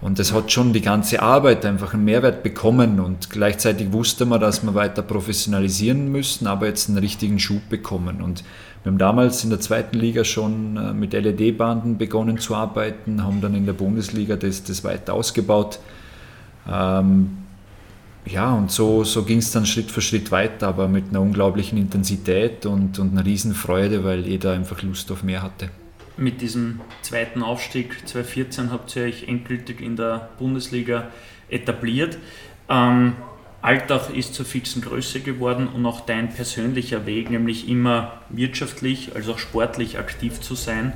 und 0.00 0.18
es 0.18 0.32
hat 0.32 0.50
schon 0.50 0.72
die 0.72 0.80
ganze 0.80 1.20
Arbeit 1.20 1.66
einfach 1.66 1.92
einen 1.92 2.04
Mehrwert 2.04 2.42
bekommen 2.42 3.00
und 3.00 3.28
gleichzeitig 3.28 3.92
wusste 3.92 4.24
man, 4.24 4.40
dass 4.40 4.62
wir 4.62 4.74
weiter 4.74 5.02
professionalisieren 5.02 6.10
müssen, 6.10 6.46
aber 6.46 6.66
jetzt 6.66 6.88
einen 6.88 6.98
richtigen 6.98 7.38
Schub 7.38 7.68
bekommen. 7.68 8.22
Und 8.22 8.42
wir 8.82 8.92
haben 8.92 8.98
damals 8.98 9.44
in 9.44 9.50
der 9.50 9.60
zweiten 9.60 9.98
Liga 9.98 10.24
schon 10.24 10.78
äh, 10.78 10.94
mit 10.94 11.12
LED-Banden 11.12 11.98
begonnen 11.98 12.38
zu 12.38 12.54
arbeiten, 12.54 13.22
haben 13.22 13.42
dann 13.42 13.54
in 13.54 13.66
der 13.66 13.74
Bundesliga 13.74 14.36
das, 14.36 14.64
das 14.64 14.84
weiter 14.84 15.12
ausgebaut. 15.12 15.80
Ähm, 16.66 17.36
ja, 18.24 18.54
und 18.54 18.70
so, 18.70 19.04
so 19.04 19.24
ging 19.24 19.38
es 19.38 19.50
dann 19.50 19.66
Schritt 19.66 19.90
für 19.90 20.00
Schritt 20.00 20.30
weiter, 20.30 20.68
aber 20.68 20.88
mit 20.88 21.10
einer 21.10 21.20
unglaublichen 21.20 21.76
Intensität 21.76 22.64
und, 22.64 22.98
und 22.98 23.12
einer 23.12 23.26
Riesenfreude, 23.26 24.02
weil 24.02 24.26
jeder 24.26 24.52
einfach 24.52 24.82
Lust 24.82 25.12
auf 25.12 25.22
mehr 25.22 25.42
hatte. 25.42 25.68
Mit 26.20 26.42
diesem 26.42 26.82
zweiten 27.00 27.42
Aufstieg 27.42 28.06
2014 28.06 28.70
habt 28.70 28.94
ihr 28.94 29.04
euch 29.04 29.26
endgültig 29.26 29.80
in 29.80 29.96
der 29.96 30.28
Bundesliga 30.38 31.08
etabliert. 31.48 32.18
Ähm, 32.68 33.14
Alltag 33.62 34.14
ist 34.14 34.34
zur 34.34 34.44
fixen 34.44 34.82
Größe 34.82 35.20
geworden 35.20 35.66
und 35.66 35.86
auch 35.86 36.00
dein 36.00 36.28
persönlicher 36.28 37.06
Weg, 37.06 37.30
nämlich 37.30 37.70
immer 37.70 38.20
wirtschaftlich 38.28 39.16
als 39.16 39.30
auch 39.30 39.38
sportlich 39.38 39.98
aktiv 39.98 40.42
zu 40.42 40.54
sein, 40.54 40.92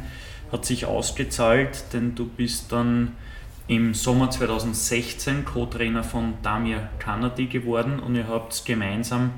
hat 0.53 0.67
sich 0.67 0.85
ausgezahlt, 0.85 1.85
denn 1.95 2.15
du 2.15 2.27
bist 2.27 2.71
dann 2.71 3.13
im 3.67 3.95
Sommer 3.95 4.29
2016 4.29 5.47
Co-Trainer 5.47 6.05
von 6.05 6.35
Damir 6.43 6.91
Kanadi 6.99 7.47
geworden 7.47 7.99
und 7.99 8.15
ihr 8.15 8.29
habt 8.29 8.67
gemeinsam 8.67 9.31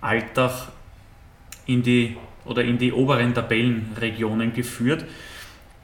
Alltag 0.00 0.68
in 1.66 1.82
die 1.82 2.16
oder 2.46 2.64
in 2.64 2.78
die 2.78 2.94
oberen 2.94 3.34
Tabellenregionen 3.34 4.54
geführt. 4.54 5.04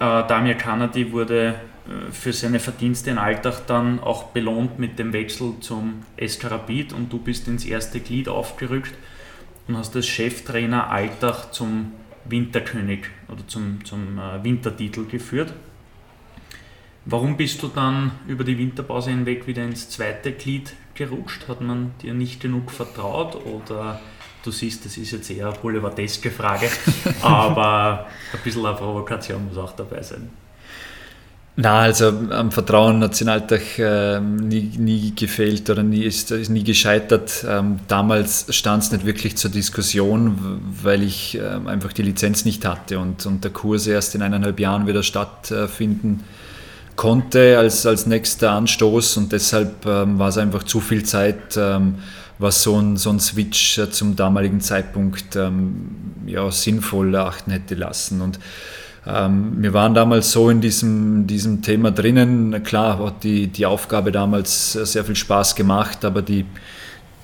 Äh, 0.00 0.26
Damir 0.26 0.54
Kanadi 0.54 1.12
wurde 1.12 1.60
äh, 1.86 2.10
für 2.10 2.32
seine 2.32 2.58
Verdienste 2.58 3.10
in 3.10 3.18
Alltag 3.18 3.66
dann 3.66 4.00
auch 4.00 4.24
belohnt 4.28 4.78
mit 4.78 4.98
dem 4.98 5.12
Wechsel 5.12 5.52
zum 5.60 6.02
SK 6.18 6.50
Rapid 6.50 6.94
und 6.94 7.12
du 7.12 7.18
bist 7.18 7.46
ins 7.48 7.66
erste 7.66 8.00
Glied 8.00 8.28
aufgerückt 8.28 8.94
und 9.68 9.76
hast 9.76 9.94
als 9.94 10.06
Cheftrainer 10.06 10.88
Alltag 10.88 11.52
zum 11.52 11.92
Winterkönig 12.24 13.08
oder 13.28 13.46
zum, 13.46 13.84
zum 13.84 14.18
äh, 14.18 14.42
Wintertitel 14.42 15.04
geführt. 15.04 15.52
Warum 17.04 17.36
bist 17.36 17.62
du 17.62 17.68
dann 17.68 18.12
über 18.26 18.44
die 18.44 18.56
Winterpause 18.56 19.10
hinweg 19.10 19.46
wieder 19.46 19.64
ins 19.64 19.90
zweite 19.90 20.32
Glied 20.32 20.74
gerutscht? 20.94 21.46
Hat 21.46 21.60
man 21.60 21.92
dir 22.02 22.14
nicht 22.14 22.40
genug 22.40 22.70
vertraut 22.70 23.36
oder 23.46 24.00
du 24.44 24.50
siehst, 24.50 24.85
das 24.85 24.96
ist 24.96 25.12
jetzt 25.12 25.31
eher 25.31 25.48
eine 25.48 25.59
boulevardeske 25.59 26.31
Frage, 26.31 26.68
aber 27.22 28.07
ein 28.33 28.38
bisschen 28.42 28.64
eine 28.64 28.76
Provokation 28.76 29.46
muss 29.48 29.59
auch 29.59 29.72
dabei 29.72 30.03
sein. 30.03 30.31
Na, 31.57 31.81
also 31.81 32.09
am 32.31 32.53
Vertrauen 32.53 33.03
hat 33.03 33.12
es 33.12 33.20
in 33.20 33.29
Alltag 33.29 33.79
äh, 33.79 34.18
nie, 34.20 34.72
nie 34.79 35.12
gefehlt 35.14 35.68
oder 35.68 35.83
nie, 35.83 36.05
ist, 36.05 36.31
ist 36.31 36.48
nie 36.48 36.64
gescheitert. 36.64 37.44
Ähm, 37.46 37.81
damals 37.87 38.46
stand 38.48 38.85
es 38.85 38.92
nicht 38.92 39.05
wirklich 39.05 39.37
zur 39.37 39.50
Diskussion, 39.50 40.62
weil 40.83 41.03
ich 41.03 41.37
äh, 41.37 41.42
einfach 41.66 41.92
die 41.92 42.03
Lizenz 42.03 42.46
nicht 42.46 42.64
hatte 42.64 42.98
und, 42.98 43.26
und 43.26 43.44
der 43.44 43.50
Kurs 43.50 43.87
erst 43.87 44.14
in 44.14 44.22
eineinhalb 44.22 44.59
Jahren 44.59 44.87
wieder 44.87 45.03
stattfinden 45.03 46.24
konnte 46.96 47.59
als, 47.59 47.85
als 47.85 48.07
nächster 48.07 48.53
Anstoß 48.53 49.16
und 49.16 49.33
deshalb 49.33 49.87
ähm, 49.87 50.18
war 50.18 50.29
es 50.29 50.38
einfach 50.38 50.62
zu 50.62 50.81
viel 50.81 51.03
Zeit, 51.03 51.57
ähm, 51.57 51.96
was 52.40 52.62
so 52.62 52.81
ein, 52.81 52.96
so 52.96 53.11
ein 53.11 53.20
Switch 53.20 53.79
äh, 53.79 53.90
zum 53.90 54.16
damaligen 54.16 54.61
Zeitpunkt 54.61 55.37
ähm, 55.37 56.14
ja, 56.26 56.50
sinnvoll 56.50 57.14
erachten 57.14 57.53
hätte 57.53 57.74
lassen. 57.74 58.20
Und 58.22 58.40
ähm, 59.07 59.62
wir 59.62 59.72
waren 59.72 59.94
damals 59.94 60.33
so 60.33 60.50
in 60.50 60.61
diesem, 60.61 61.26
diesem 61.26 61.62
Thema 61.62 61.90
drinnen. 61.90 62.62
Klar 62.64 62.98
hat 62.98 63.22
die, 63.22 63.46
die 63.46 63.66
Aufgabe 63.66 64.11
damals 64.11 64.72
sehr 64.72 65.05
viel 65.05 65.16
Spaß 65.16 65.55
gemacht, 65.55 66.05
aber 66.05 66.22
die, 66.22 66.46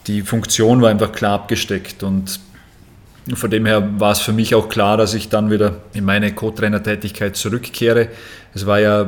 die 0.07 0.23
Funktion 0.23 0.81
war 0.83 0.91
einfach 0.91 1.13
klar 1.13 1.35
abgesteckt 1.35 2.03
und 2.03 2.41
von 3.35 3.51
dem 3.51 3.67
her 3.67 3.89
war 3.99 4.13
es 4.13 4.21
für 4.21 4.33
mich 4.33 4.55
auch 4.55 4.69
klar, 4.69 4.97
dass 4.97 5.13
ich 5.13 5.29
dann 5.29 5.51
wieder 5.51 5.81
in 5.93 6.05
meine 6.05 6.33
Co-Trainer-Tätigkeit 6.33 7.35
zurückkehre. 7.35 8.09
Es 8.57 8.65
war 8.65 8.81
ja 8.81 9.07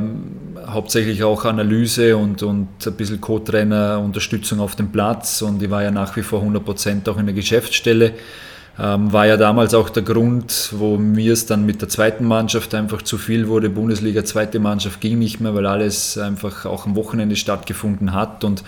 hauptsächlich 0.67 1.25
auch 1.25 1.47
Analyse 1.47 2.19
und, 2.19 2.43
und 2.43 2.69
ein 2.87 2.93
bisschen 2.93 3.19
Co-Trainer-Unterstützung 3.19 4.61
auf 4.61 4.77
dem 4.77 4.93
Platz 4.93 5.41
und 5.41 5.63
ich 5.63 5.71
war 5.71 5.83
ja 5.83 5.91
nach 5.91 6.15
wie 6.17 6.23
vor 6.23 6.43
100% 6.43 7.09
auch 7.09 7.17
in 7.17 7.25
der 7.25 7.35
Geschäftsstelle. 7.35 8.13
Ähm, 8.79 9.11
war 9.11 9.27
ja 9.27 9.39
damals 9.39 9.73
auch 9.73 9.89
der 9.89 10.03
Grund, 10.03 10.75
wo 10.77 10.99
mir 10.99 11.33
es 11.33 11.47
dann 11.47 11.65
mit 11.65 11.81
der 11.81 11.89
zweiten 11.89 12.27
Mannschaft 12.27 12.75
einfach 12.75 13.01
zu 13.01 13.17
viel 13.17 13.49
wurde. 13.49 13.71
Bundesliga, 13.71 14.23
zweite 14.23 14.59
Mannschaft 14.59 15.01
ging 15.01 15.19
nicht 15.19 15.41
mehr, 15.41 15.55
weil 15.55 15.65
alles 15.65 16.19
einfach 16.19 16.67
auch 16.67 16.85
am 16.85 16.95
Wochenende 16.95 17.35
stattgefunden 17.35 18.13
hat. 18.13 18.45
Und 18.45 18.65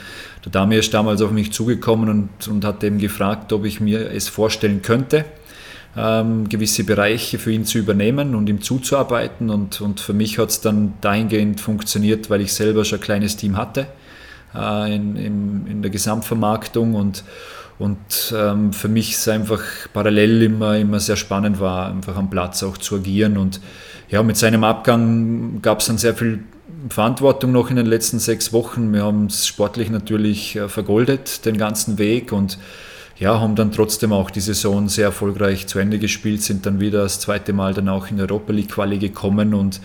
der 0.46 0.52
Damir 0.52 0.78
ist 0.78 0.94
damals 0.94 1.20
auf 1.20 1.30
mich 1.30 1.52
zugekommen 1.52 2.08
und, 2.08 2.48
und 2.48 2.64
hat 2.64 2.82
eben 2.84 2.96
gefragt, 2.96 3.52
ob 3.52 3.66
ich 3.66 3.82
mir 3.82 4.10
es 4.10 4.30
vorstellen 4.30 4.80
könnte 4.80 5.26
ähm, 5.96 6.48
gewisse 6.48 6.84
Bereiche 6.84 7.38
für 7.38 7.52
ihn 7.52 7.64
zu 7.64 7.78
übernehmen 7.78 8.34
und 8.34 8.48
ihm 8.48 8.60
zuzuarbeiten. 8.60 9.50
Und, 9.50 9.80
und 9.80 10.00
für 10.00 10.12
mich 10.12 10.38
hat 10.38 10.50
es 10.50 10.60
dann 10.60 10.94
dahingehend 11.00 11.60
funktioniert, 11.60 12.30
weil 12.30 12.40
ich 12.40 12.52
selber 12.52 12.84
schon 12.84 12.98
ein 12.98 13.02
kleines 13.02 13.36
Team 13.36 13.56
hatte 13.56 13.86
äh, 14.54 14.94
in, 14.94 15.16
in, 15.16 15.66
in, 15.66 15.82
der 15.82 15.90
Gesamtvermarktung 15.90 16.94
und, 16.94 17.24
und 17.78 17.98
ähm, 18.36 18.72
für 18.72 18.88
mich 18.88 19.14
es 19.14 19.28
einfach 19.28 19.62
parallel 19.92 20.42
immer, 20.42 20.76
immer 20.76 21.00
sehr 21.00 21.16
spannend 21.16 21.60
war, 21.60 21.88
einfach 21.88 22.16
am 22.16 22.30
Platz 22.30 22.62
auch 22.62 22.78
zu 22.78 22.96
agieren. 22.96 23.36
Und 23.36 23.60
ja, 24.08 24.22
mit 24.22 24.36
seinem 24.36 24.64
Abgang 24.64 25.60
gab 25.62 25.80
es 25.80 25.86
dann 25.86 25.98
sehr 25.98 26.14
viel 26.14 26.44
Verantwortung 26.88 27.52
noch 27.52 27.70
in 27.70 27.76
den 27.76 27.86
letzten 27.86 28.18
sechs 28.18 28.52
Wochen. 28.52 28.92
Wir 28.92 29.04
haben 29.04 29.26
es 29.26 29.46
sportlich 29.46 29.90
natürlich 29.90 30.56
äh, 30.56 30.68
vergoldet, 30.68 31.44
den 31.44 31.58
ganzen 31.58 31.98
Weg 31.98 32.32
und 32.32 32.58
ja, 33.20 33.38
haben 33.38 33.54
dann 33.54 33.70
trotzdem 33.70 34.14
auch 34.14 34.30
die 34.30 34.40
Saison 34.40 34.88
sehr 34.88 35.04
erfolgreich 35.04 35.66
zu 35.66 35.78
Ende 35.78 35.98
gespielt, 35.98 36.42
sind 36.42 36.64
dann 36.64 36.80
wieder 36.80 37.02
das 37.02 37.20
zweite 37.20 37.52
Mal 37.52 37.74
dann 37.74 37.90
auch 37.90 38.10
in 38.10 38.16
der 38.16 38.26
Europa 38.26 38.52
League 38.52 38.72
Quali 38.72 38.98
gekommen 38.98 39.52
und 39.52 39.80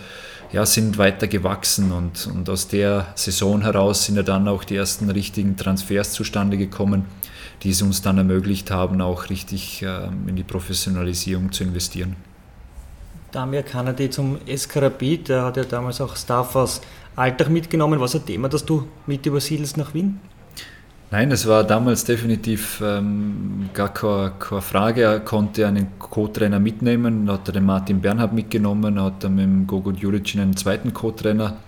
ja, 0.52 0.64
sind 0.64 0.96
weiter 0.96 1.28
gewachsen 1.28 1.92
und, 1.92 2.26
und 2.28 2.48
aus 2.48 2.68
der 2.68 3.08
Saison 3.14 3.60
heraus 3.60 4.06
sind 4.06 4.16
ja 4.16 4.22
dann 4.22 4.48
auch 4.48 4.64
die 4.64 4.76
ersten 4.76 5.10
richtigen 5.10 5.56
Transfers 5.56 6.12
zustande 6.12 6.56
gekommen, 6.56 7.04
die 7.62 7.70
es 7.70 7.82
uns 7.82 8.00
dann 8.00 8.16
ermöglicht 8.16 8.70
haben, 8.70 9.02
auch 9.02 9.28
richtig 9.28 9.82
ähm, 9.82 10.28
in 10.28 10.36
die 10.36 10.44
Professionalisierung 10.44 11.52
zu 11.52 11.64
investieren. 11.64 12.16
Damir 13.32 13.64
Kanadi 13.64 14.08
zum 14.08 14.38
Eskarabit, 14.46 15.28
der 15.28 15.44
hat 15.44 15.58
ja 15.58 15.64
damals 15.64 16.00
auch 16.00 16.16
Staff 16.16 16.56
aus 16.56 16.80
Alltag 17.16 17.50
mitgenommen. 17.50 18.00
Was 18.00 18.14
ein 18.14 18.24
Thema, 18.24 18.48
dass 18.48 18.64
du 18.64 18.88
mit 19.06 19.26
übersiedelst 19.26 19.76
nach 19.76 19.92
Wien? 19.92 20.20
Nein, 21.12 21.30
es 21.30 21.46
war 21.46 21.62
damals 21.62 22.04
definitiv 22.04 22.82
ähm, 22.84 23.70
gar 23.72 23.94
keine, 23.94 24.32
keine, 24.40 24.60
Frage. 24.60 25.02
Er 25.02 25.20
konnte 25.20 25.64
einen 25.64 25.98
Co-Trainer 26.00 26.58
mitnehmen, 26.58 27.30
hat 27.30 27.48
er 27.48 27.52
den 27.52 27.64
Martin 27.64 28.00
Bernhard 28.00 28.32
mitgenommen, 28.32 29.00
hat 29.00 29.22
er 29.22 29.30
mit 29.30 29.44
dem 29.44 29.66
Gogo 29.68 29.92
Juric 29.92 30.34
einen 30.34 30.56
zweiten 30.56 30.92
Co-Trainer 30.92 31.58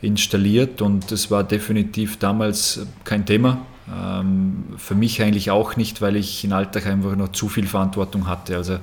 installiert 0.00 0.80
und 0.80 1.12
es 1.12 1.30
war 1.30 1.44
definitiv 1.44 2.18
damals 2.18 2.86
kein 3.04 3.26
Thema. 3.26 3.58
Ähm, 3.94 4.64
für 4.78 4.94
mich 4.94 5.22
eigentlich 5.22 5.50
auch 5.50 5.76
nicht, 5.76 6.00
weil 6.00 6.16
ich 6.16 6.42
in 6.42 6.54
Alltag 6.54 6.86
einfach 6.86 7.16
noch 7.16 7.32
zu 7.32 7.48
viel 7.48 7.66
Verantwortung 7.66 8.26
hatte. 8.26 8.56
Also 8.56 8.78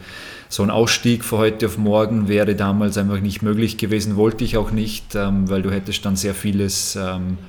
so 0.48 0.62
ein 0.62 0.70
Ausstieg 0.70 1.24
von 1.24 1.40
heute 1.40 1.66
auf 1.66 1.80
morgen 1.80 2.28
wäre 2.28 2.54
damals 2.54 3.00
einfach 3.00 3.20
nicht 3.20 3.42
möglich 3.42 3.78
gewesen, 3.78 4.16
wollte 4.16 4.44
ich 4.44 4.58
auch 4.58 4.70
nicht, 4.70 5.16
ähm, 5.16 5.50
weil 5.50 5.64
du 5.64 5.72
hättest 5.72 6.06
dann 6.06 6.16
sehr 6.16 6.36
vieles 6.36 6.96
ähm, 6.96 7.40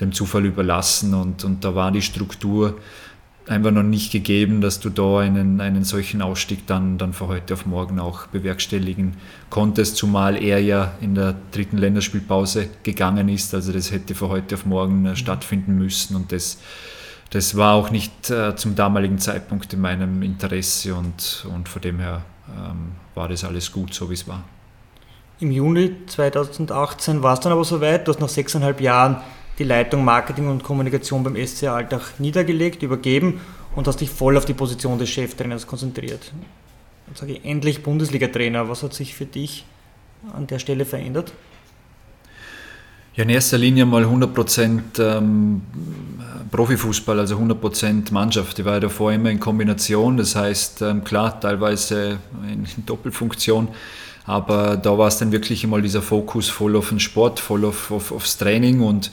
dem 0.00 0.12
Zufall 0.12 0.46
überlassen 0.46 1.14
und, 1.14 1.44
und 1.44 1.64
da 1.64 1.74
war 1.74 1.90
die 1.90 2.02
Struktur 2.02 2.76
einfach 3.48 3.70
noch 3.70 3.82
nicht 3.82 4.12
gegeben, 4.12 4.60
dass 4.60 4.80
du 4.80 4.90
da 4.90 5.20
einen, 5.20 5.60
einen 5.60 5.84
solchen 5.84 6.22
Ausstieg 6.22 6.66
dann, 6.66 6.98
dann 6.98 7.12
von 7.12 7.28
heute 7.28 7.54
auf 7.54 7.66
morgen 7.66 7.98
auch 7.98 8.26
bewerkstelligen 8.26 9.16
konntest, 9.50 9.96
zumal 9.96 10.42
er 10.42 10.60
ja 10.60 10.92
in 11.00 11.14
der 11.14 11.34
dritten 11.50 11.78
Länderspielpause 11.78 12.68
gegangen 12.82 13.28
ist. 13.28 13.54
Also 13.54 13.72
das 13.72 13.90
hätte 13.90 14.14
von 14.14 14.28
heute 14.28 14.54
auf 14.54 14.66
morgen 14.66 15.06
äh, 15.06 15.16
stattfinden 15.16 15.76
müssen 15.76 16.14
und 16.16 16.32
das, 16.32 16.58
das 17.30 17.56
war 17.56 17.74
auch 17.74 17.90
nicht 17.90 18.30
äh, 18.30 18.54
zum 18.56 18.74
damaligen 18.74 19.18
Zeitpunkt 19.18 19.72
in 19.72 19.80
meinem 19.80 20.22
Interesse 20.22 20.94
und, 20.94 21.46
und 21.52 21.68
von 21.68 21.82
dem 21.82 21.98
her 21.98 22.22
ähm, 22.48 22.92
war 23.14 23.28
das 23.28 23.44
alles 23.44 23.72
gut, 23.72 23.94
so 23.94 24.10
wie 24.10 24.14
es 24.14 24.28
war. 24.28 24.44
Im 25.40 25.52
Juni 25.52 25.92
2018 26.06 27.22
war 27.22 27.34
es 27.34 27.40
dann 27.40 27.52
aber 27.52 27.64
soweit, 27.64 28.06
du 28.06 28.12
hast 28.12 28.20
nach 28.20 28.28
sechseinhalb 28.28 28.80
Jahren 28.80 29.18
die 29.58 29.64
Leitung 29.64 30.04
Marketing 30.04 30.48
und 30.48 30.62
Kommunikation 30.62 31.24
beim 31.24 31.34
SC 31.34 31.64
Alltag 31.64 32.14
niedergelegt, 32.18 32.82
übergeben 32.82 33.40
und 33.74 33.86
hast 33.88 34.00
dich 34.00 34.10
voll 34.10 34.36
auf 34.36 34.44
die 34.44 34.54
Position 34.54 34.98
des 34.98 35.08
Cheftrainers 35.10 35.66
konzentriert. 35.66 36.32
Jetzt 37.08 37.20
sage 37.20 37.32
ich 37.32 37.44
endlich 37.44 37.82
Bundesliga-Trainer. 37.82 38.68
Was 38.68 38.82
hat 38.82 38.94
sich 38.94 39.14
für 39.14 39.26
dich 39.26 39.64
an 40.32 40.46
der 40.46 40.58
Stelle 40.58 40.84
verändert? 40.84 41.32
Ja, 43.16 43.24
in 43.24 43.30
erster 43.30 43.58
Linie 43.58 43.84
mal 43.84 44.04
100% 44.04 44.80
ähm, 45.00 45.62
Profifußball, 46.52 47.18
also 47.18 47.36
100% 47.36 48.12
Mannschaft. 48.12 48.58
Ich 48.60 48.64
war 48.64 48.74
ja 48.74 48.80
davor 48.80 49.12
immer 49.12 49.30
in 49.30 49.40
Kombination, 49.40 50.16
das 50.16 50.36
heißt, 50.36 50.82
ähm, 50.82 51.02
klar, 51.02 51.40
teilweise 51.40 52.18
in, 52.44 52.64
in 52.76 52.86
Doppelfunktion, 52.86 53.68
aber 54.24 54.76
da 54.76 54.96
war 54.96 55.08
es 55.08 55.18
dann 55.18 55.32
wirklich 55.32 55.64
immer 55.64 55.80
dieser 55.80 56.02
Fokus 56.02 56.48
voll 56.48 56.76
auf 56.76 56.90
den 56.90 57.00
Sport, 57.00 57.40
voll 57.40 57.64
auf, 57.64 57.90
auf, 57.90 58.12
aufs 58.12 58.36
Training 58.36 58.82
und, 58.82 59.10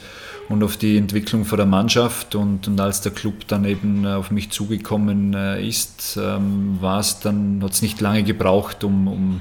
und 0.48 0.62
auf 0.62 0.76
die 0.76 0.96
Entwicklung 0.96 1.44
von 1.44 1.56
der 1.56 1.66
Mannschaft. 1.66 2.34
Und, 2.34 2.68
und 2.68 2.80
als 2.80 3.00
der 3.00 3.12
Club 3.12 3.46
dann 3.48 3.64
eben 3.64 4.04
äh, 4.04 4.08
auf 4.08 4.30
mich 4.30 4.50
zugekommen 4.50 5.34
äh, 5.34 5.66
ist, 5.66 6.18
ähm, 6.20 6.78
war 6.80 7.00
es 7.00 7.20
dann, 7.20 7.60
hat 7.62 7.72
es 7.72 7.82
nicht 7.82 8.00
lange 8.00 8.22
gebraucht, 8.22 8.84
um, 8.84 9.08
um 9.08 9.40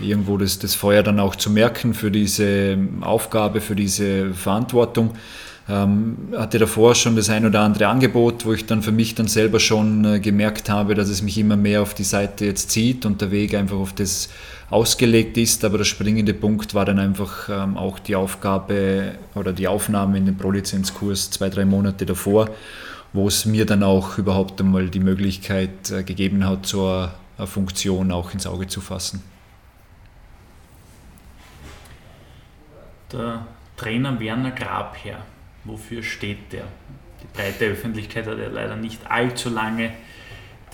irgendwo 0.00 0.36
das, 0.36 0.58
das 0.58 0.74
Feuer 0.74 1.02
dann 1.02 1.20
auch 1.20 1.36
zu 1.36 1.50
merken 1.50 1.94
für 1.94 2.10
diese 2.10 2.76
Aufgabe, 3.00 3.60
für 3.60 3.76
diese 3.76 4.34
Verantwortung. 4.34 5.14
Ähm, 5.66 6.34
hatte 6.36 6.58
davor 6.58 6.94
schon 6.94 7.16
das 7.16 7.30
ein 7.30 7.46
oder 7.46 7.60
andere 7.60 7.86
Angebot, 7.86 8.44
wo 8.44 8.52
ich 8.52 8.66
dann 8.66 8.82
für 8.82 8.92
mich 8.92 9.14
dann 9.14 9.28
selber 9.28 9.58
schon 9.58 10.04
äh, 10.04 10.20
gemerkt 10.20 10.68
habe, 10.68 10.94
dass 10.94 11.08
es 11.08 11.22
mich 11.22 11.38
immer 11.38 11.56
mehr 11.56 11.80
auf 11.80 11.94
die 11.94 12.04
Seite 12.04 12.44
jetzt 12.44 12.70
zieht 12.70 13.06
und 13.06 13.22
der 13.22 13.30
Weg 13.30 13.54
einfach 13.54 13.78
auf 13.78 13.94
das 13.94 14.28
ausgelegt 14.68 15.38
ist. 15.38 15.64
Aber 15.64 15.78
der 15.78 15.86
springende 15.86 16.34
Punkt 16.34 16.74
war 16.74 16.84
dann 16.84 16.98
einfach 16.98 17.48
ähm, 17.48 17.78
auch 17.78 17.98
die 17.98 18.14
Aufgabe 18.14 19.12
oder 19.34 19.54
die 19.54 19.66
Aufnahme 19.66 20.18
in 20.18 20.26
den 20.26 20.36
Prolizenzkurs 20.36 21.30
zwei, 21.30 21.48
drei 21.48 21.64
Monate 21.64 22.04
davor, 22.04 22.50
wo 23.14 23.26
es 23.26 23.46
mir 23.46 23.64
dann 23.64 23.82
auch 23.82 24.18
überhaupt 24.18 24.60
einmal 24.60 24.90
die 24.90 25.00
Möglichkeit 25.00 25.90
äh, 25.90 26.02
gegeben 26.02 26.46
hat, 26.46 26.66
so 26.66 26.86
eine, 26.86 27.46
Funktion 27.46 28.12
auch 28.12 28.32
ins 28.32 28.46
Auge 28.46 28.66
zu 28.66 28.80
fassen. 28.80 29.22
Der 33.10 33.46
Trainer 33.76 34.20
Werner 34.20 34.52
Grabherr 34.52 35.24
wofür 35.64 36.02
steht 36.02 36.52
der. 36.52 36.64
Die 37.22 37.26
breite 37.36 37.66
Öffentlichkeit 37.66 38.26
hat 38.26 38.38
ja 38.38 38.48
leider 38.48 38.76
nicht 38.76 39.00
allzu 39.10 39.50
lange 39.50 39.92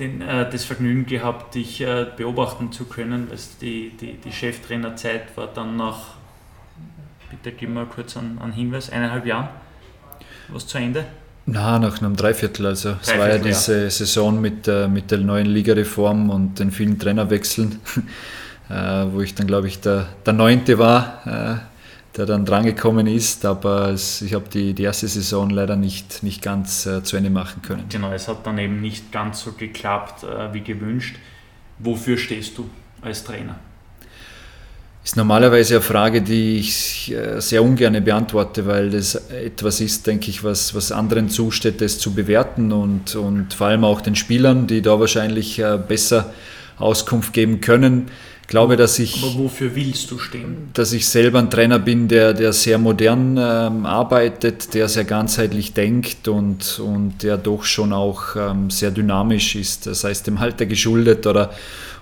den, 0.00 0.22
äh, 0.22 0.50
das 0.50 0.64
Vergnügen 0.64 1.06
gehabt, 1.06 1.54
dich 1.54 1.80
äh, 1.80 2.06
beobachten 2.16 2.72
zu 2.72 2.86
können, 2.86 3.28
weil 3.30 3.38
die, 3.60 3.92
die, 4.00 4.14
die 4.14 4.32
Cheftrainerzeit 4.32 5.36
war 5.36 5.48
dann 5.48 5.76
nach, 5.76 6.14
bitte 7.30 7.52
gib 7.56 7.70
mal 7.70 7.86
kurz 7.86 8.16
einen, 8.16 8.52
Hinweis, 8.52 8.90
eineinhalb 8.90 9.26
Jahren, 9.26 9.48
was 10.48 10.66
zu 10.66 10.78
Ende? 10.78 11.04
Na, 11.46 11.78
nach 11.78 12.00
einem 12.00 12.16
Dreiviertel. 12.16 12.66
Also 12.66 12.90
Dreiviertel, 12.90 13.12
es 13.12 13.18
war 13.18 13.28
ja 13.28 13.38
diese 13.38 13.82
ja. 13.84 13.90
Saison 13.90 14.40
mit, 14.40 14.66
äh, 14.66 14.88
mit 14.88 15.10
der 15.10 15.18
neuen 15.18 15.46
Ligareform 15.46 16.30
und 16.30 16.58
den 16.58 16.70
vielen 16.70 16.98
Trainerwechseln, 16.98 17.78
äh, 18.70 18.74
wo 19.10 19.20
ich 19.20 19.34
dann, 19.34 19.46
glaube 19.46 19.68
ich, 19.68 19.80
der, 19.80 20.08
der 20.24 20.32
Neunte 20.32 20.78
war 20.78 21.22
äh, 21.26 21.69
der 22.16 22.26
dann 22.26 22.44
drangekommen 22.44 23.06
ist, 23.06 23.44
aber 23.44 23.90
es, 23.90 24.20
ich 24.22 24.34
habe 24.34 24.46
die, 24.52 24.74
die 24.74 24.82
erste 24.82 25.06
Saison 25.06 25.48
leider 25.50 25.76
nicht, 25.76 26.22
nicht 26.22 26.42
ganz 26.42 26.86
äh, 26.86 27.02
zu 27.02 27.16
Ende 27.16 27.30
machen 27.30 27.62
können. 27.62 27.84
Genau, 27.88 28.12
es 28.12 28.26
hat 28.26 28.46
dann 28.46 28.58
eben 28.58 28.80
nicht 28.80 29.12
ganz 29.12 29.42
so 29.42 29.52
geklappt 29.52 30.24
äh, 30.24 30.52
wie 30.52 30.60
gewünscht. 30.60 31.16
Wofür 31.78 32.18
stehst 32.18 32.58
du 32.58 32.68
als 33.00 33.22
Trainer? 33.22 33.56
Ist 35.02 35.16
normalerweise 35.16 35.76
eine 35.76 35.82
Frage, 35.82 36.20
die 36.20 36.58
ich 36.58 37.12
äh, 37.12 37.40
sehr 37.40 37.62
ungern 37.62 38.02
beantworte, 38.04 38.66
weil 38.66 38.90
das 38.90 39.14
etwas 39.14 39.80
ist, 39.80 40.06
denke 40.06 40.30
ich, 40.30 40.44
was, 40.44 40.74
was 40.74 40.92
anderen 40.92 41.30
zusteht, 41.30 41.80
das 41.80 41.98
zu 41.98 42.12
bewerten 42.12 42.72
und, 42.72 43.14
und 43.14 43.54
vor 43.54 43.68
allem 43.68 43.84
auch 43.84 44.00
den 44.00 44.16
Spielern, 44.16 44.66
die 44.66 44.82
da 44.82 44.98
wahrscheinlich 44.98 45.58
äh, 45.60 45.78
besser 45.78 46.32
Auskunft 46.76 47.32
geben 47.32 47.60
können 47.60 48.10
glaube, 48.50 48.76
dass 48.76 48.98
ich. 48.98 49.22
Aber 49.22 49.44
wofür 49.44 49.74
willst 49.74 50.10
du 50.10 50.18
stehen? 50.18 50.68
Dass 50.74 50.92
ich 50.92 51.08
selber 51.08 51.38
ein 51.38 51.50
Trainer 51.50 51.78
bin, 51.78 52.08
der, 52.08 52.34
der 52.34 52.52
sehr 52.52 52.76
modern 52.76 53.38
ähm, 53.38 53.86
arbeitet, 53.86 54.74
der 54.74 54.88
sehr 54.88 55.04
ganzheitlich 55.04 55.72
denkt 55.72 56.28
und, 56.28 56.78
und 56.80 57.22
der 57.22 57.38
doch 57.38 57.64
schon 57.64 57.94
auch 57.94 58.36
ähm, 58.36 58.68
sehr 58.68 58.90
dynamisch 58.90 59.54
ist. 59.54 59.86
Das 59.86 60.04
heißt, 60.04 60.26
dem 60.26 60.36
Alter 60.36 60.66
geschuldet 60.66 61.26
oder, 61.26 61.50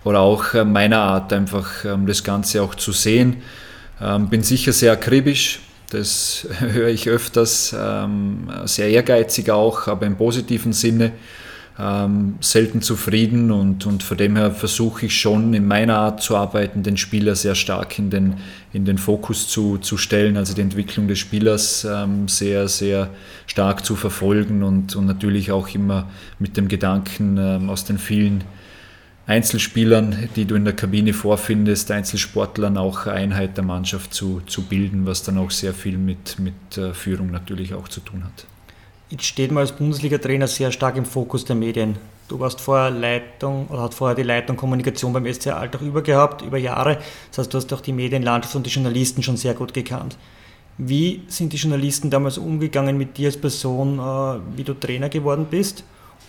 oder 0.02 0.20
auch 0.20 0.54
äh, 0.54 0.64
meiner 0.64 0.98
Art, 0.98 1.32
einfach 1.32 1.84
ähm, 1.84 2.06
das 2.06 2.24
Ganze 2.24 2.62
auch 2.62 2.74
zu 2.74 2.92
sehen. 2.92 3.36
Ähm, 4.00 4.28
bin 4.28 4.42
sicher 4.42 4.72
sehr 4.72 4.92
akribisch. 4.92 5.60
Das 5.90 6.46
höre 6.58 6.88
ich 6.88 7.08
öfters, 7.08 7.76
ähm, 7.78 8.48
sehr 8.64 8.88
ehrgeizig 8.88 9.50
auch, 9.50 9.86
aber 9.86 10.06
im 10.06 10.16
positiven 10.16 10.72
Sinne 10.72 11.12
ähm, 11.80 12.34
selten 12.40 12.82
zufrieden 12.82 13.50
und, 13.50 13.86
und 13.86 14.02
von 14.02 14.16
dem 14.16 14.36
her 14.36 14.50
versuche 14.50 15.06
ich 15.06 15.20
schon 15.20 15.54
in 15.54 15.66
meiner 15.66 15.96
Art 15.96 16.20
zu 16.20 16.36
arbeiten, 16.36 16.82
den 16.82 16.96
Spieler 16.96 17.36
sehr 17.36 17.54
stark 17.54 17.98
in 17.98 18.10
den, 18.10 18.34
in 18.72 18.84
den 18.84 18.98
Fokus 18.98 19.48
zu, 19.48 19.78
zu 19.78 19.96
stellen, 19.96 20.36
also 20.36 20.54
die 20.54 20.60
Entwicklung 20.60 21.06
des 21.06 21.20
Spielers 21.20 21.86
ähm, 21.88 22.26
sehr, 22.26 22.66
sehr 22.66 23.10
stark 23.46 23.84
zu 23.84 23.94
verfolgen 23.94 24.64
und, 24.64 24.96
und 24.96 25.06
natürlich 25.06 25.52
auch 25.52 25.68
immer 25.72 26.08
mit 26.40 26.56
dem 26.56 26.66
Gedanken 26.66 27.36
ähm, 27.38 27.70
aus 27.70 27.84
den 27.84 27.98
vielen 27.98 28.42
Einzelspielern, 29.28 30.30
die 30.34 30.46
du 30.46 30.54
in 30.54 30.64
der 30.64 30.74
Kabine 30.74 31.12
vorfindest, 31.12 31.90
Einzelsportlern 31.90 32.76
auch 32.76 33.06
Einheit 33.06 33.56
der 33.56 33.64
Mannschaft 33.64 34.14
zu, 34.14 34.40
zu 34.46 34.62
bilden, 34.62 35.06
was 35.06 35.22
dann 35.22 35.38
auch 35.38 35.50
sehr 35.50 35.74
viel 35.74 35.98
mit, 35.98 36.38
mit 36.40 36.76
äh, 36.76 36.92
Führung 36.92 37.30
natürlich 37.30 37.74
auch 37.74 37.88
zu 37.88 38.00
tun 38.00 38.24
hat. 38.24 38.46
Jetzt 39.10 39.24
steht 39.24 39.50
man 39.50 39.62
als 39.62 39.72
Bundesliga-Trainer 39.72 40.46
sehr 40.46 40.70
stark 40.70 40.96
im 40.96 41.06
Fokus 41.06 41.46
der 41.46 41.56
Medien. 41.56 41.96
Du 42.28 42.38
warst 42.40 42.60
vorher 42.60 42.90
Leitung 42.90 43.66
oder 43.68 43.80
hat 43.82 43.94
vorher 43.94 44.14
die 44.14 44.22
Leitung 44.22 44.58
Kommunikation 44.58 45.14
beim 45.14 45.32
SC 45.32 45.46
Alltag 45.46 45.80
übergehabt, 45.80 46.42
über 46.42 46.58
Jahre. 46.58 46.98
Das 47.30 47.38
heißt, 47.38 47.54
du 47.54 47.56
hast 47.56 47.72
auch 47.72 47.80
die 47.80 47.94
Medienlandschaft 47.94 48.54
und 48.54 48.66
die 48.66 48.70
Journalisten 48.70 49.22
schon 49.22 49.38
sehr 49.38 49.54
gut 49.54 49.72
gekannt. 49.72 50.18
Wie 50.76 51.22
sind 51.28 51.54
die 51.54 51.56
Journalisten 51.56 52.10
damals 52.10 52.36
umgegangen 52.36 52.98
mit 52.98 53.16
dir 53.16 53.28
als 53.28 53.40
Person, 53.40 53.98
äh, 53.98 54.56
wie 54.56 54.64
du 54.64 54.74
Trainer 54.74 55.08
geworden 55.08 55.46
bist? 55.50 55.84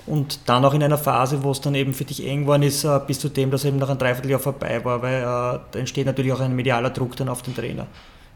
Und 0.06 0.40
dann 0.46 0.64
auch 0.64 0.74
in 0.74 0.82
einer 0.82 0.98
Phase, 0.98 1.44
wo 1.44 1.52
es 1.52 1.60
dann 1.60 1.76
eben 1.76 1.94
für 1.94 2.06
dich 2.06 2.26
eng 2.26 2.44
geworden 2.44 2.64
ist, 2.64 2.86
äh, 2.86 3.00
bis 3.06 3.20
zu 3.20 3.28
dem, 3.28 3.52
dass 3.52 3.66
eben 3.66 3.78
nach 3.78 3.90
einem 3.90 4.00
Dreivierteljahr 4.00 4.40
vorbei 4.40 4.86
war, 4.86 5.02
weil 5.02 5.22
äh, 5.22 5.24
da 5.24 5.80
entsteht 5.80 6.06
natürlich 6.06 6.32
auch 6.32 6.40
ein 6.40 6.56
medialer 6.56 6.92
Druck 6.92 7.18
dann 7.18 7.28
auf 7.28 7.42
den 7.42 7.54
Trainer. 7.54 7.88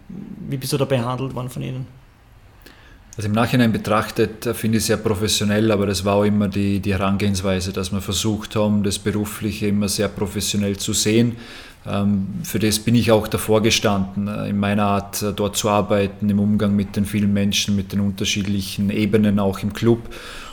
Wie 0.10 0.58
bist 0.58 0.74
du 0.74 0.78
da 0.78 0.84
behandelt 0.84 1.34
worden 1.34 1.50
von 1.50 1.62
ihnen? 1.62 2.03
Also 3.16 3.28
im 3.28 3.34
Nachhinein 3.34 3.72
betrachtet 3.72 4.46
äh, 4.46 4.54
finde 4.54 4.78
ich 4.78 4.84
es 4.84 4.88
sehr 4.88 4.98
professionell, 4.98 5.72
aber 5.72 5.86
das 5.86 6.04
war 6.04 6.16
auch 6.16 6.24
immer 6.24 6.48
die, 6.48 6.80
die 6.80 6.94
Herangehensweise, 6.94 7.72
dass 7.72 7.92
wir 7.92 8.02
versucht 8.02 8.56
haben, 8.56 8.84
das 8.84 8.98
Berufliche 8.98 9.68
immer 9.68 9.88
sehr 9.88 10.08
professionell 10.08 10.78
zu 10.78 10.94
sehen. 10.94 11.36
Ähm, 11.86 12.28
für 12.44 12.60
das 12.60 12.80
bin 12.80 12.96
ich 12.96 13.12
auch 13.12 13.28
davor 13.28 13.62
gestanden, 13.62 14.28
äh, 14.28 14.50
in 14.50 14.58
meiner 14.58 14.86
Art 14.86 15.22
äh, 15.22 15.34
dort 15.34 15.58
zu 15.58 15.70
arbeiten, 15.70 16.30
im 16.30 16.40
Umgang 16.40 16.76
mit 16.76 16.96
den 16.96 17.06
vielen 17.06 17.34
Menschen, 17.34 17.76
mit 17.76 17.92
den 17.92 18.00
unterschiedlichen 18.00 18.90
Ebenen, 18.90 19.40
auch 19.40 19.60
im 19.60 19.74
Club. 19.74 20.00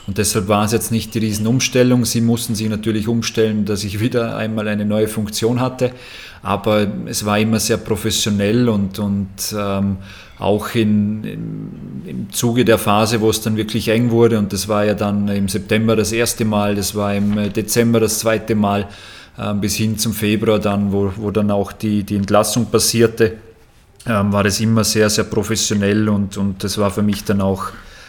Und 0.07 0.17
deshalb 0.17 0.47
war 0.47 0.65
es 0.65 0.71
jetzt 0.71 0.91
nicht 0.91 1.13
die 1.15 1.19
Riesenumstellung. 1.19 2.05
Sie 2.05 2.21
mussten 2.21 2.53
sich 2.53 2.67
natürlich 2.67 3.07
umstellen, 3.07 3.65
dass 3.65 3.83
ich 3.83 3.99
wieder 4.01 4.35
einmal 4.35 4.67
eine 4.67 4.85
neue 4.85 5.07
Funktion 5.07 5.61
hatte. 5.61 5.91
Aber 6.43 6.87
es 7.05 7.23
war 7.25 7.39
immer 7.39 7.59
sehr 7.59 7.77
professionell 7.77 8.67
und, 8.67 8.99
und 8.99 9.29
ähm, 9.55 9.97
auch 10.41 10.73
in, 10.73 11.23
in, 11.23 12.01
im 12.05 12.33
Zuge 12.33 12.65
der 12.65 12.77
Phase, 12.77 13.21
wo 13.21 13.29
es 13.29 13.41
dann 13.41 13.57
wirklich 13.57 13.87
eng 13.89 14.09
wurde, 14.09 14.39
und 14.39 14.51
das 14.51 14.67
war 14.67 14.85
ja 14.85 14.95
dann 14.95 15.27
im 15.27 15.47
September 15.47 15.95
das 15.95 16.11
erste 16.11 16.45
Mal, 16.45 16.75
das 16.75 16.95
war 16.95 17.13
im 17.13 17.53
Dezember 17.53 17.99
das 17.99 18.19
zweite 18.19 18.55
Mal, 18.55 18.87
äh, 19.37 19.53
bis 19.53 19.75
hin 19.75 19.97
zum 19.97 20.13
Februar 20.13 20.59
dann, 20.59 20.91
wo, 20.91 21.13
wo 21.15 21.31
dann 21.31 21.51
auch 21.51 21.71
die, 21.71 22.03
die 22.03 22.15
Entlassung 22.15 22.65
passierte, 22.65 23.37
äh, 24.05 24.09
war 24.09 24.43
das 24.43 24.59
immer 24.59 24.83
sehr, 24.83 25.09
sehr 25.09 25.25
professionell 25.25 26.09
und, 26.09 26.37
und 26.37 26.63
das 26.63 26.77
war 26.79 26.89
für 26.89 27.03
mich 27.03 27.23
dann 27.23 27.39
auch 27.39 27.67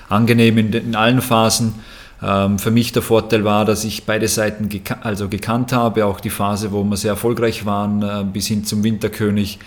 angenehm 0.09 0.59
in, 0.59 0.72
in 0.72 0.97
allen 0.97 1.20
Phasen. 1.20 1.74
Ähm, 2.22 2.59
für 2.59 2.70
mich 2.70 2.93
der 2.93 3.03
Vorteil 3.03 3.45
war, 3.45 3.64
dass 3.64 3.85
ich 3.85 4.05
beide 4.05 4.26
Seiten 4.26 4.68
geka 4.68 4.99
also 5.03 5.28
gekannt 5.28 5.72
habe, 5.72 6.07
auch 6.07 6.20
die 6.20 6.30
Phase, 6.30 6.72
wo 6.72 6.83
wir 6.83 6.97
sehr 6.97 7.11
erfolgreich 7.11 7.66
waren, 7.66 8.03
äh, 8.03 8.24
bis 8.24 8.47
hin 8.47 8.64
zum 8.64 8.85
Winterkönig 8.85 9.59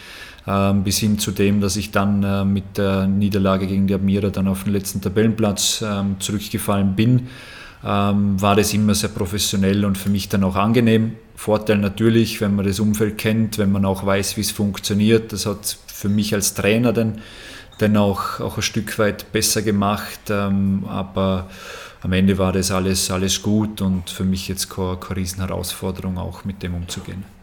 bis 0.84 1.00
hin 1.00 1.18
zu 1.18 1.32
dem, 1.32 1.60
dass 1.62 1.76
ich 1.76 1.92
dann 1.92 2.24
äh, 2.24 2.46
mit 2.46 2.78
der 2.78 3.08
Niederlage 3.08 3.66
gegen 3.68 3.88
die 3.88 3.96
Admira 3.96 4.30
dann 4.30 4.48
auf 4.48 4.64
den 4.64 4.74
letzten 4.74 5.02
Tabellenplatz 5.02 5.84
ähm, 5.86 6.18
zurückgefallen 6.20 6.96
bin, 6.96 7.28
ähm, 7.84 8.40
war 8.42 8.56
das 8.56 8.74
immer 8.74 8.94
sehr 8.94 9.10
professionell 9.10 9.86
und 9.86 9.98
für 9.98 10.10
mich 10.10 10.30
dann 10.30 10.44
auch 10.44 10.56
angenehm. 10.56 11.14
Vorteil 11.36 11.80
natürlich, 11.80 12.42
wenn 12.42 12.56
man 12.56 12.66
das 12.66 12.80
Umfeld 12.80 13.18
kennt, 13.18 13.58
wenn 13.58 13.72
man 13.72 13.86
auch 13.86 14.06
weiß, 14.06 14.38
wie 14.38 14.42
es 14.42 14.52
funktioniert. 14.52 15.34
Das 15.34 15.46
hat 15.46 15.78
für 15.88 16.10
mich 16.10 16.34
als 16.34 16.54
Trainer 16.54 16.94
dann, 16.94 17.22
dann 17.80 17.98
auch, 17.98 18.40
auch 18.40 18.58
ein 18.58 18.64
Stück 18.64 18.98
weit 19.00 19.32
besser 19.32 19.62
gemacht. 19.62 20.32
aber 20.32 21.50
am 22.02 22.14
Ende 22.14 22.38
war 22.38 22.54
das 22.54 22.72
alles, 22.72 23.12
alles 23.12 23.42
gut 23.42 23.82
und 23.82 24.10
für 24.10 24.24
mich 24.24 24.48
jetzt 24.48 24.70
keine, 24.70 24.98
keine 24.98 25.18
Riesenherausforderung, 25.18 26.18
auch 26.18 26.46
mit 26.46 26.64
dem 26.64 26.76
umzugehen. 26.76 27.35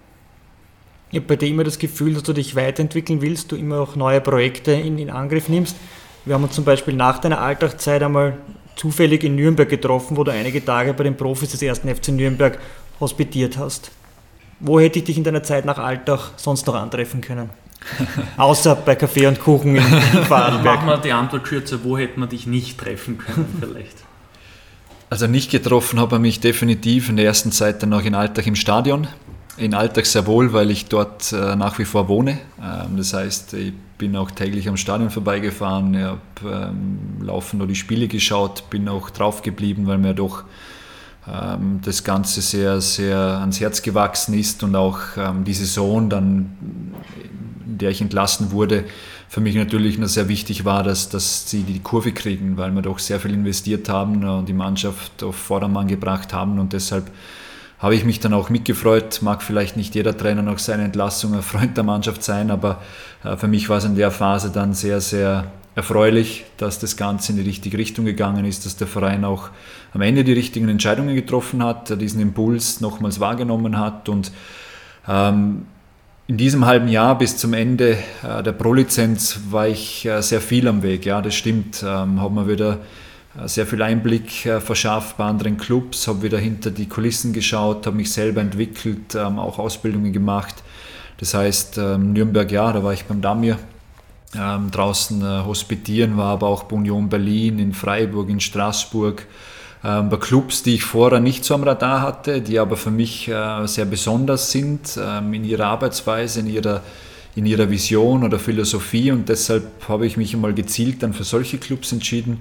Ich 1.12 1.18
habe 1.18 1.26
bei 1.26 1.36
dir 1.36 1.48
immer 1.48 1.62
das 1.62 1.78
Gefühl, 1.78 2.14
dass 2.14 2.22
du 2.22 2.32
dich 2.32 2.56
weiterentwickeln 2.56 3.20
willst, 3.20 3.52
du 3.52 3.56
immer 3.56 3.80
auch 3.80 3.96
neue 3.96 4.22
Projekte 4.22 4.72
in, 4.72 4.98
in 4.98 5.10
Angriff 5.10 5.50
nimmst. 5.50 5.76
Wir 6.24 6.34
haben 6.34 6.42
uns 6.42 6.54
zum 6.54 6.64
Beispiel 6.64 6.94
nach 6.94 7.18
deiner 7.18 7.38
Alltagszeit 7.38 8.02
einmal 8.02 8.38
zufällig 8.76 9.22
in 9.22 9.36
Nürnberg 9.36 9.68
getroffen, 9.68 10.16
wo 10.16 10.24
du 10.24 10.32
einige 10.32 10.64
Tage 10.64 10.94
bei 10.94 11.04
den 11.04 11.14
Profis 11.14 11.50
des 11.50 11.60
ersten 11.60 11.94
FC 11.94 12.08
Nürnberg 12.08 12.58
hospitiert 12.98 13.58
hast. 13.58 13.90
Wo 14.58 14.80
hätte 14.80 15.00
ich 15.00 15.04
dich 15.04 15.18
in 15.18 15.24
deiner 15.24 15.42
Zeit 15.42 15.66
nach 15.66 15.76
Alltag 15.76 16.30
sonst 16.36 16.66
noch 16.66 16.76
antreffen 16.76 17.20
können? 17.20 17.50
Außer 18.38 18.74
bei 18.76 18.94
Kaffee 18.94 19.26
und 19.26 19.38
Kuchen 19.38 19.76
in 19.76 19.82
Vorarlberg. 19.82 20.64
Machen 20.64 20.86
wir 20.86 20.96
die 20.96 21.12
Antwort 21.12 21.44
kürzer, 21.44 21.80
wo 21.84 21.98
hätte 21.98 22.18
man 22.18 22.30
dich 22.30 22.46
nicht 22.46 22.78
treffen 22.78 23.18
können 23.18 23.54
vielleicht? 23.60 23.96
Also 25.10 25.26
nicht 25.26 25.50
getroffen 25.50 26.00
habe 26.00 26.16
ich 26.16 26.22
mich 26.22 26.40
definitiv 26.40 27.10
in 27.10 27.16
der 27.16 27.26
ersten 27.26 27.52
Zeit 27.52 27.82
dann 27.82 27.90
noch 27.90 28.02
in 28.02 28.14
Alltag 28.14 28.46
im 28.46 28.54
Stadion 28.54 29.08
in 29.56 29.74
Alltag 29.74 30.06
sehr 30.06 30.26
wohl, 30.26 30.52
weil 30.52 30.70
ich 30.70 30.86
dort 30.86 31.32
äh, 31.32 31.56
nach 31.56 31.78
wie 31.78 31.84
vor 31.84 32.08
wohne. 32.08 32.38
Ähm, 32.62 32.96
das 32.96 33.12
heißt, 33.12 33.54
ich 33.54 33.72
bin 33.98 34.16
auch 34.16 34.30
täglich 34.30 34.68
am 34.68 34.76
Stadion 34.76 35.10
vorbeigefahren, 35.10 35.96
habe 35.96 36.20
ähm, 36.44 36.98
laufend 37.20 37.68
die 37.70 37.74
Spiele 37.74 38.08
geschaut, 38.08 38.68
bin 38.70 38.88
auch 38.88 39.10
drauf 39.10 39.42
geblieben, 39.42 39.86
weil 39.86 39.98
mir 39.98 40.14
doch 40.14 40.44
ähm, 41.28 41.80
das 41.84 42.02
Ganze 42.02 42.40
sehr, 42.40 42.80
sehr 42.80 43.16
ans 43.18 43.60
Herz 43.60 43.82
gewachsen 43.82 44.34
ist 44.34 44.62
und 44.62 44.74
auch 44.74 44.98
ähm, 45.16 45.44
die 45.44 45.54
Saison 45.54 46.08
dann, 46.08 46.56
in 47.64 47.78
der 47.78 47.90
ich 47.90 48.00
entlassen 48.00 48.50
wurde, 48.50 48.84
für 49.28 49.40
mich 49.40 49.54
natürlich 49.54 49.98
noch 49.98 50.08
sehr 50.08 50.28
wichtig 50.28 50.64
war, 50.64 50.82
dass, 50.82 51.08
dass 51.08 51.48
sie 51.48 51.62
die 51.62 51.78
Kurve 51.78 52.12
kriegen, 52.12 52.56
weil 52.56 52.70
wir 52.72 52.82
doch 52.82 52.98
sehr 52.98 53.20
viel 53.20 53.32
investiert 53.32 53.88
haben 53.88 54.24
und 54.28 54.46
die 54.46 54.52
Mannschaft 54.52 55.22
auf 55.22 55.36
Vordermann 55.36 55.86
gebracht 55.86 56.34
haben 56.34 56.58
und 56.58 56.72
deshalb 56.72 57.10
habe 57.82 57.96
ich 57.96 58.04
mich 58.04 58.20
dann 58.20 58.32
auch 58.32 58.48
mitgefreut. 58.48 59.20
Mag 59.22 59.42
vielleicht 59.42 59.76
nicht 59.76 59.96
jeder 59.96 60.16
Trainer 60.16 60.42
nach 60.42 60.60
seiner 60.60 60.84
Entlassung 60.84 61.34
ein 61.34 61.42
Freund 61.42 61.76
der 61.76 61.84
Mannschaft 61.84 62.22
sein, 62.22 62.50
aber 62.52 62.80
äh, 63.24 63.36
für 63.36 63.48
mich 63.48 63.68
war 63.68 63.78
es 63.78 63.84
in 63.84 63.96
der 63.96 64.12
Phase 64.12 64.50
dann 64.50 64.72
sehr, 64.72 65.00
sehr 65.00 65.50
erfreulich, 65.74 66.44
dass 66.58 66.78
das 66.78 66.96
Ganze 66.96 67.32
in 67.32 67.38
die 67.38 67.44
richtige 67.44 67.78
Richtung 67.78 68.04
gegangen 68.04 68.44
ist, 68.44 68.66
dass 68.66 68.76
der 68.76 68.86
Verein 68.86 69.24
auch 69.24 69.48
am 69.94 70.02
Ende 70.02 70.22
die 70.22 70.32
richtigen 70.32 70.68
Entscheidungen 70.68 71.16
getroffen 71.16 71.64
hat, 71.64 72.00
diesen 72.00 72.20
Impuls 72.20 72.80
nochmals 72.80 73.20
wahrgenommen 73.20 73.78
hat 73.78 74.08
und 74.08 74.32
ähm, 75.08 75.66
in 76.28 76.36
diesem 76.36 76.66
halben 76.66 76.88
Jahr 76.88 77.18
bis 77.18 77.36
zum 77.36 77.52
Ende 77.52 77.98
äh, 78.22 78.42
der 78.42 78.52
Pro-Lizenz 78.52 79.40
war 79.50 79.66
ich 79.66 80.06
äh, 80.06 80.22
sehr 80.22 80.40
viel 80.40 80.68
am 80.68 80.82
Weg. 80.82 81.04
Ja, 81.04 81.20
das 81.20 81.34
stimmt. 81.34 81.82
Ähm, 81.82 82.20
haben 82.20 82.34
wir 82.36 82.48
wieder 82.48 82.74
äh, 82.74 82.78
sehr 83.46 83.66
viel 83.66 83.82
Einblick 83.82 84.44
äh, 84.46 84.60
verschafft 84.60 85.16
bei 85.16 85.24
anderen 85.24 85.56
Clubs, 85.56 86.06
habe 86.06 86.22
wieder 86.22 86.38
hinter 86.38 86.70
die 86.70 86.86
Kulissen 86.86 87.32
geschaut, 87.32 87.86
habe 87.86 87.96
mich 87.96 88.12
selber 88.12 88.40
entwickelt, 88.40 89.14
ähm, 89.14 89.38
auch 89.38 89.58
Ausbildungen 89.58 90.12
gemacht. 90.12 90.56
Das 91.18 91.34
heißt, 91.34 91.78
ähm, 91.78 92.12
Nürnberg, 92.12 92.50
ja, 92.50 92.72
da 92.72 92.84
war 92.84 92.92
ich 92.92 93.04
beim 93.04 93.22
Damir 93.22 93.58
ähm, 94.34 94.70
draußen 94.70 95.22
äh, 95.22 95.44
hospitieren, 95.44 96.16
war 96.16 96.32
aber 96.32 96.48
auch 96.48 96.64
bei 96.64 96.76
Union 96.76 97.08
Berlin, 97.08 97.58
in 97.58 97.72
Freiburg, 97.72 98.28
in 98.28 98.40
Straßburg, 98.40 99.26
bei 99.84 100.16
Clubs, 100.16 100.62
die 100.62 100.76
ich 100.76 100.84
vorher 100.84 101.18
nicht 101.18 101.44
so 101.44 101.56
am 101.56 101.64
Radar 101.64 102.02
hatte, 102.02 102.40
die 102.40 102.60
aber 102.60 102.76
für 102.76 102.92
mich 102.92 103.28
sehr 103.64 103.84
besonders 103.84 104.52
sind 104.52 104.96
in 104.96 105.42
ihrer 105.42 105.66
Arbeitsweise, 105.66 106.38
in 106.38 106.46
ihrer, 106.46 106.82
in 107.34 107.46
ihrer 107.46 107.68
Vision 107.68 108.22
oder 108.22 108.38
Philosophie. 108.38 109.10
Und 109.10 109.28
deshalb 109.28 109.64
habe 109.88 110.06
ich 110.06 110.16
mich 110.16 110.34
einmal 110.34 110.54
gezielt 110.54 111.02
dann 111.02 111.12
für 111.12 111.24
solche 111.24 111.58
Clubs 111.58 111.90
entschieden 111.90 112.40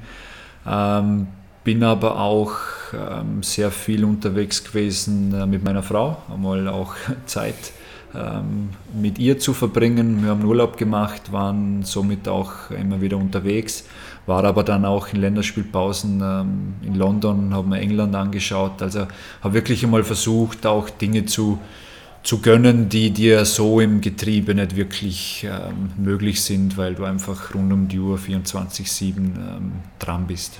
ähm, 0.68 1.28
bin 1.64 1.84
aber 1.84 2.20
auch 2.20 2.54
ähm, 2.94 3.44
sehr 3.44 3.72
viel 3.72 4.04
unterwegs 4.04 4.64
gewesen 4.64 5.34
äh, 5.34 5.46
mit 5.46 5.64
meiner 5.64 5.84
Frau, 5.84 6.18
einmal 6.32 6.68
auch 6.68 6.96
Zeit 7.26 7.74
ähm, 8.14 8.70
mit 9.00 9.20
ihr 9.20 9.40
zu 9.40 9.54
verbringen. 9.54 10.24
Wir 10.24 10.32
haben 10.32 10.44
Urlaub 10.44 10.78
gemacht, 10.78 11.32
waren 11.32 11.84
somit 11.84 12.28
auch 12.28 12.72
immer 12.72 13.00
wieder 13.00 13.18
unterwegs, 13.18 13.86
war 14.26 14.44
aber 14.44 14.64
dann 14.64 14.86
auch 14.86 15.08
in 15.14 15.22
Länderspielpausen 15.22 16.22
ähm, 16.22 16.74
in 16.82 16.96
London, 16.96 17.54
haben 17.54 17.70
wir 17.70 17.80
England 17.80 18.16
angeschaut. 18.16 18.82
Also 18.82 19.08
habe 19.42 19.54
wirklich 19.54 19.84
einmal 19.84 20.04
versucht, 20.04 20.66
auch 20.66 20.90
Dinge 20.90 21.26
zu, 21.26 21.60
zu 22.24 22.40
gönnen, 22.40 22.90
die 22.90 23.12
dir 23.12 23.46
so 23.46 23.80
im 23.80 24.02
Getriebe 24.02 24.54
nicht 24.54 24.76
wirklich 24.76 25.48
ähm, 25.50 25.92
möglich 25.98 26.42
sind, 26.42 26.78
weil 26.78 26.96
du 26.96 27.04
einfach 27.04 27.54
rund 27.56 27.74
um 27.74 27.88
die 27.88 28.00
Uhr 28.00 28.18
24-7 28.18 29.18
ähm, 29.18 29.72
dran 30.00 30.28
bist. 30.28 30.60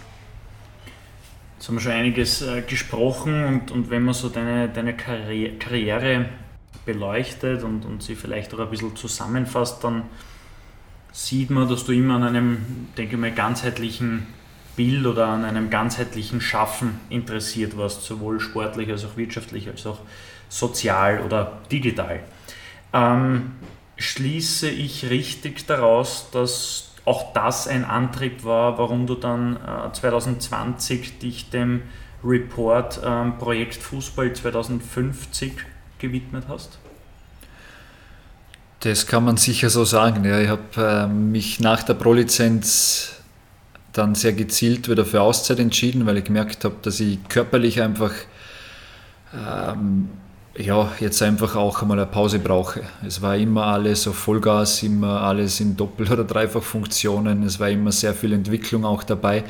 Jetzt 1.58 1.68
haben 1.68 1.76
wir 1.76 1.82
schon 1.82 1.92
einiges 1.92 2.42
äh, 2.42 2.64
gesprochen 2.64 3.46
und, 3.46 3.72
und 3.72 3.90
wenn 3.92 4.04
man 4.04 4.16
so 4.16 4.30
deine, 4.30 4.70
deine 4.70 4.96
Karri 4.96 5.58
Karriere 5.60 6.26
beleuchtet 6.86 7.64
und, 7.64 7.86
und 7.86 8.02
sie 8.02 8.16
vielleicht 8.16 8.54
auch 8.56 8.60
ein 8.60 8.70
bisschen 8.72 8.96
zusammenfasst, 8.96 9.84
dann 9.84 10.04
sieht 11.12 11.52
man, 11.52 11.70
dass 11.70 11.86
du 11.86 11.92
immer 11.92 12.16
an 12.16 12.24
einem, 12.24 12.58
denke 12.98 13.16
ich 13.16 13.22
mal, 13.22 13.32
ganzheitlichen 13.32 14.26
Bild 14.76 15.06
oder 15.06 15.28
an 15.28 15.46
einem 15.46 15.70
ganzheitlichen 15.70 16.42
Schaffen 16.42 17.00
interessiert 17.10 17.78
warst, 17.78 18.04
sowohl 18.04 18.40
sportlich 18.40 18.90
als 18.90 19.06
auch 19.06 19.18
wirtschaftlich 19.18 19.68
als 19.68 19.86
auch 19.86 20.00
sozial 20.52 21.22
oder 21.22 21.60
digital. 21.72 22.20
Ähm, 22.94 23.54
schließe 23.96 24.70
ich 24.70 25.10
richtig 25.10 25.66
daraus, 25.66 26.28
dass 26.32 26.92
auch 27.06 27.34
das 27.34 27.68
ein 27.68 27.86
Antrieb 27.86 28.44
war, 28.44 28.78
warum 28.78 29.08
du 29.08 29.16
dann 29.16 29.56
äh, 29.56 29.92
2020 29.92 31.20
dich 31.20 31.50
dem 31.50 31.84
Report 32.24 33.00
ähm, 33.04 33.38
Projekt 33.40 33.82
Fußball 33.82 34.34
2050 34.34 35.54
gewidmet 35.98 36.44
hast? 36.48 36.78
Das 38.82 39.08
kann 39.08 39.24
man 39.24 39.38
sicher 39.38 39.70
so 39.70 39.86
sagen. 39.86 40.26
Ja, 40.26 40.40
ich 40.40 40.50
habe 40.50 40.62
äh, 40.78 41.08
mich 41.08 41.60
nach 41.60 41.84
der 41.84 41.94
Pro-Lizenz 41.94 43.14
dann 43.94 44.16
sehr 44.16 44.34
gezielt 44.34 44.90
wieder 44.90 45.06
für 45.06 45.22
Auszeit 45.22 45.60
entschieden, 45.60 46.06
weil 46.06 46.18
ich 46.18 46.26
gemerkt 46.26 46.66
habe, 46.66 46.76
dass 46.82 47.00
ich 47.00 47.20
körperlich 47.30 47.82
einfach 47.82 48.12
ähm, 49.34 50.10
ja, 50.58 50.92
jetzt 51.00 51.22
einfach 51.22 51.56
auch 51.56 51.82
einmal 51.82 52.00
eine 52.00 52.08
Pause 52.08 52.40
brauche. 52.40 52.82
Es 53.06 53.22
war 53.22 53.38
immer 53.38 53.68
alles 53.68 54.08
auf 54.08 54.16
Vollgas, 54.16 54.84
immer 54.84 55.22
alles 55.22 55.60
in 55.60 55.78
Doppel- 55.78 56.12
oder 56.12 56.24
Dreifachfunktionen. 56.24 57.44
Es 57.44 57.60
war 57.60 57.70
immer 57.70 57.92
sehr 57.92 58.14
viel 58.14 58.34
Entwicklung 58.34 58.84
auch 58.84 59.04
dabei. 59.04 59.44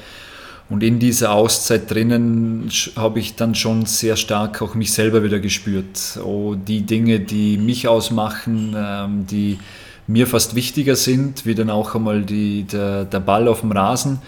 Und 0.70 0.84
in 0.84 1.00
dieser 1.00 1.34
Auszeit 1.34 1.92
drinnen 1.92 2.72
habe 2.96 3.20
ich 3.20 3.36
dann 3.36 3.56
schon 3.56 3.86
sehr 3.86 4.16
stark 4.16 4.62
auch 4.62 4.74
mich 4.76 4.94
selber 4.94 5.24
wieder 5.24 5.40
gespürt. 5.40 6.20
Oh, 6.24 6.56
die 6.56 6.84
Dinge, 6.84 7.20
die 7.20 7.58
mich 7.58 7.88
ausmachen, 7.88 8.74
ähm, 8.78 9.28
die 9.28 9.60
mir 10.08 10.28
fast 10.28 10.56
wichtiger 10.56 10.96
sind, 10.96 11.46
wie 11.46 11.56
dann 11.56 11.70
auch 11.70 11.96
einmal 11.96 12.22
die, 12.22 12.64
der, 12.64 13.06
der 13.06 13.20
Ball 13.20 13.48
auf 13.48 13.62
dem 13.62 13.72
Rasen 13.72 14.20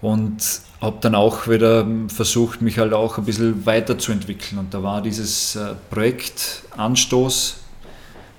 und 0.00 0.36
habe 0.80 0.98
dann 1.00 1.14
auch 1.14 1.48
wieder 1.48 1.86
versucht, 2.08 2.62
mich 2.62 2.78
halt 2.78 2.92
auch 2.92 3.18
ein 3.18 3.24
bisschen 3.24 3.66
weiterzuentwickeln. 3.66 4.58
Und 4.58 4.72
da 4.72 4.82
war 4.82 5.02
dieses 5.02 5.56
äh, 5.56 5.74
Projekt 5.90 6.62
Anstoß 6.76 7.60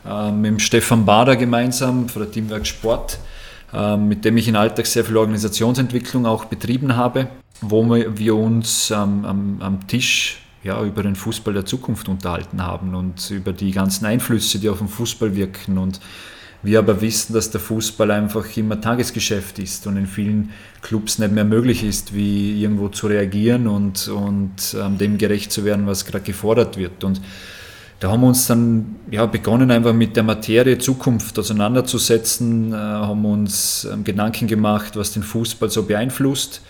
äh, 0.05 0.31
mit 0.31 0.61
Stefan 0.61 1.05
Bader 1.05 1.35
gemeinsam 1.35 2.07
von 2.07 2.21
der 2.21 2.31
Teamwerk 2.31 2.65
Sport, 2.65 3.19
äh, 3.73 3.97
mit 3.97 4.23
dem 4.23 4.37
ich 4.37 4.47
in 4.47 4.55
Alltag 4.55 4.85
sehr 4.85 5.03
viel 5.03 5.17
Organisationsentwicklung 5.17 6.25
auch 6.25 6.45
betrieben 6.45 6.95
habe, 6.95 7.27
wo 7.61 7.89
wir 7.89 8.35
uns 8.35 8.89
ähm, 8.89 9.25
am, 9.25 9.57
am 9.59 9.87
Tisch 9.87 10.41
ja, 10.63 10.81
über 10.83 11.03
den 11.03 11.15
Fußball 11.15 11.53
der 11.53 11.65
Zukunft 11.65 12.07
unterhalten 12.07 12.63
haben 12.63 12.95
und 12.95 13.29
über 13.31 13.53
die 13.53 13.71
ganzen 13.71 14.05
Einflüsse, 14.05 14.59
die 14.59 14.69
auf 14.69 14.79
den 14.79 14.87
Fußball 14.87 15.35
wirken 15.35 15.77
und 15.77 15.99
wir 16.61 16.79
aber 16.79 17.01
wissen, 17.01 17.33
dass 17.33 17.51
der 17.51 17.61
Fußball 17.61 18.11
einfach 18.11 18.45
immer 18.57 18.81
Tagesgeschäft 18.81 19.59
ist 19.59 19.87
und 19.87 19.97
in 19.97 20.07
vielen 20.07 20.51
Clubs 20.81 21.17
nicht 21.19 21.31
mehr 21.31 21.45
möglich 21.45 21.83
ist, 21.83 22.13
wie 22.13 22.61
irgendwo 22.61 22.89
zu 22.89 23.07
reagieren 23.07 23.67
und, 23.67 24.07
und 24.09 24.75
ähm, 24.77 24.97
dem 24.97 25.17
gerecht 25.17 25.51
zu 25.51 25.63
werden, 25.63 25.87
was 25.87 26.05
gerade 26.05 26.25
gefordert 26.25 26.77
wird. 26.77 27.03
Und 27.03 27.21
da 27.99 28.11
haben 28.11 28.21
wir 28.21 28.27
uns 28.27 28.47
dann 28.47 28.95
ja, 29.11 29.25
begonnen, 29.25 29.71
einfach 29.71 29.93
mit 29.93 30.15
der 30.15 30.23
Materie 30.23 30.77
Zukunft 30.77 31.37
auseinanderzusetzen, 31.39 32.73
äh, 32.73 32.75
haben 32.75 33.25
uns 33.25 33.87
ähm, 33.91 34.03
Gedanken 34.03 34.47
gemacht, 34.47 34.95
was 34.95 35.13
den 35.13 35.23
Fußball 35.23 35.69
so 35.69 35.83
beeinflusst, 35.83 36.61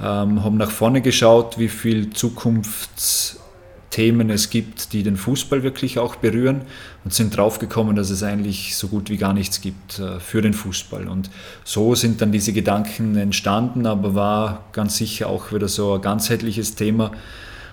ähm, 0.00 0.44
haben 0.44 0.56
nach 0.56 0.70
vorne 0.70 1.02
geschaut, 1.02 1.58
wie 1.58 1.68
viel 1.68 2.10
Zukunfts 2.10 3.35
Themen 3.96 4.28
es 4.28 4.50
gibt, 4.50 4.92
die 4.92 5.02
den 5.02 5.16
Fußball 5.16 5.62
wirklich 5.62 5.98
auch 5.98 6.16
berühren 6.16 6.60
und 7.02 7.14
sind 7.14 7.34
draufgekommen, 7.34 7.96
dass 7.96 8.10
es 8.10 8.22
eigentlich 8.22 8.76
so 8.76 8.88
gut 8.88 9.08
wie 9.08 9.16
gar 9.16 9.32
nichts 9.32 9.62
gibt 9.62 9.98
äh, 9.98 10.20
für 10.20 10.42
den 10.42 10.52
Fußball. 10.52 11.08
Und 11.08 11.30
so 11.64 11.94
sind 11.94 12.20
dann 12.20 12.30
diese 12.30 12.52
Gedanken 12.52 13.16
entstanden, 13.16 13.86
aber 13.86 14.14
war 14.14 14.64
ganz 14.72 14.98
sicher 14.98 15.30
auch 15.30 15.50
wieder 15.50 15.68
so 15.68 15.94
ein 15.94 16.02
ganzheitliches 16.02 16.74
Thema, 16.74 17.10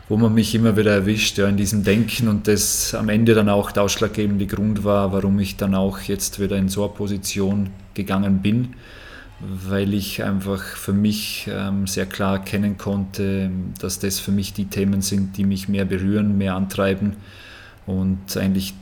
wo 0.07 0.15
man 0.15 0.33
mich 0.33 0.55
immer 0.55 0.77
wieder 0.77 0.91
erwischt 0.91 1.37
ja, 1.39 1.49
in 1.49 1.57
diesem 1.57 1.83
Denken 1.83 2.29
und 2.29 2.47
das 2.47 2.95
am 2.95 3.09
Ende 3.09 3.33
dann 3.33 3.49
auch 3.49 3.71
der 3.71 3.83
ausschlaggebende 3.83 4.47
Grund 4.47 4.85
war, 4.85 5.11
warum 5.11 5.37
ich 5.39 5.57
dann 5.57 5.75
auch 5.75 5.99
jetzt 5.99 6.39
wieder 6.39 6.55
in 6.55 6.69
so 6.69 6.85
eine 6.85 6.93
Position 6.93 7.69
gegangen 7.95 8.39
bin 8.41 8.75
weil 9.47 9.93
ich 9.93 10.23
einfach 10.23 10.61
für 10.61 10.93
mich 10.93 11.49
ähm, 11.51 11.87
sehr 11.87 12.05
klar 12.05 12.35
erkennen 12.37 12.77
konnte, 12.77 13.51
dass 13.79 13.99
das 13.99 14.19
für 14.19 14.31
mich 14.31 14.53
die 14.53 14.65
Themen 14.65 15.01
sind, 15.01 15.37
die 15.37 15.43
mich 15.43 15.67
mehr 15.67 15.85
berühren, 15.85 16.37
mehr 16.37 16.55
antreiben 16.55 17.15
und 17.85 18.37
eigentlich 18.37 18.73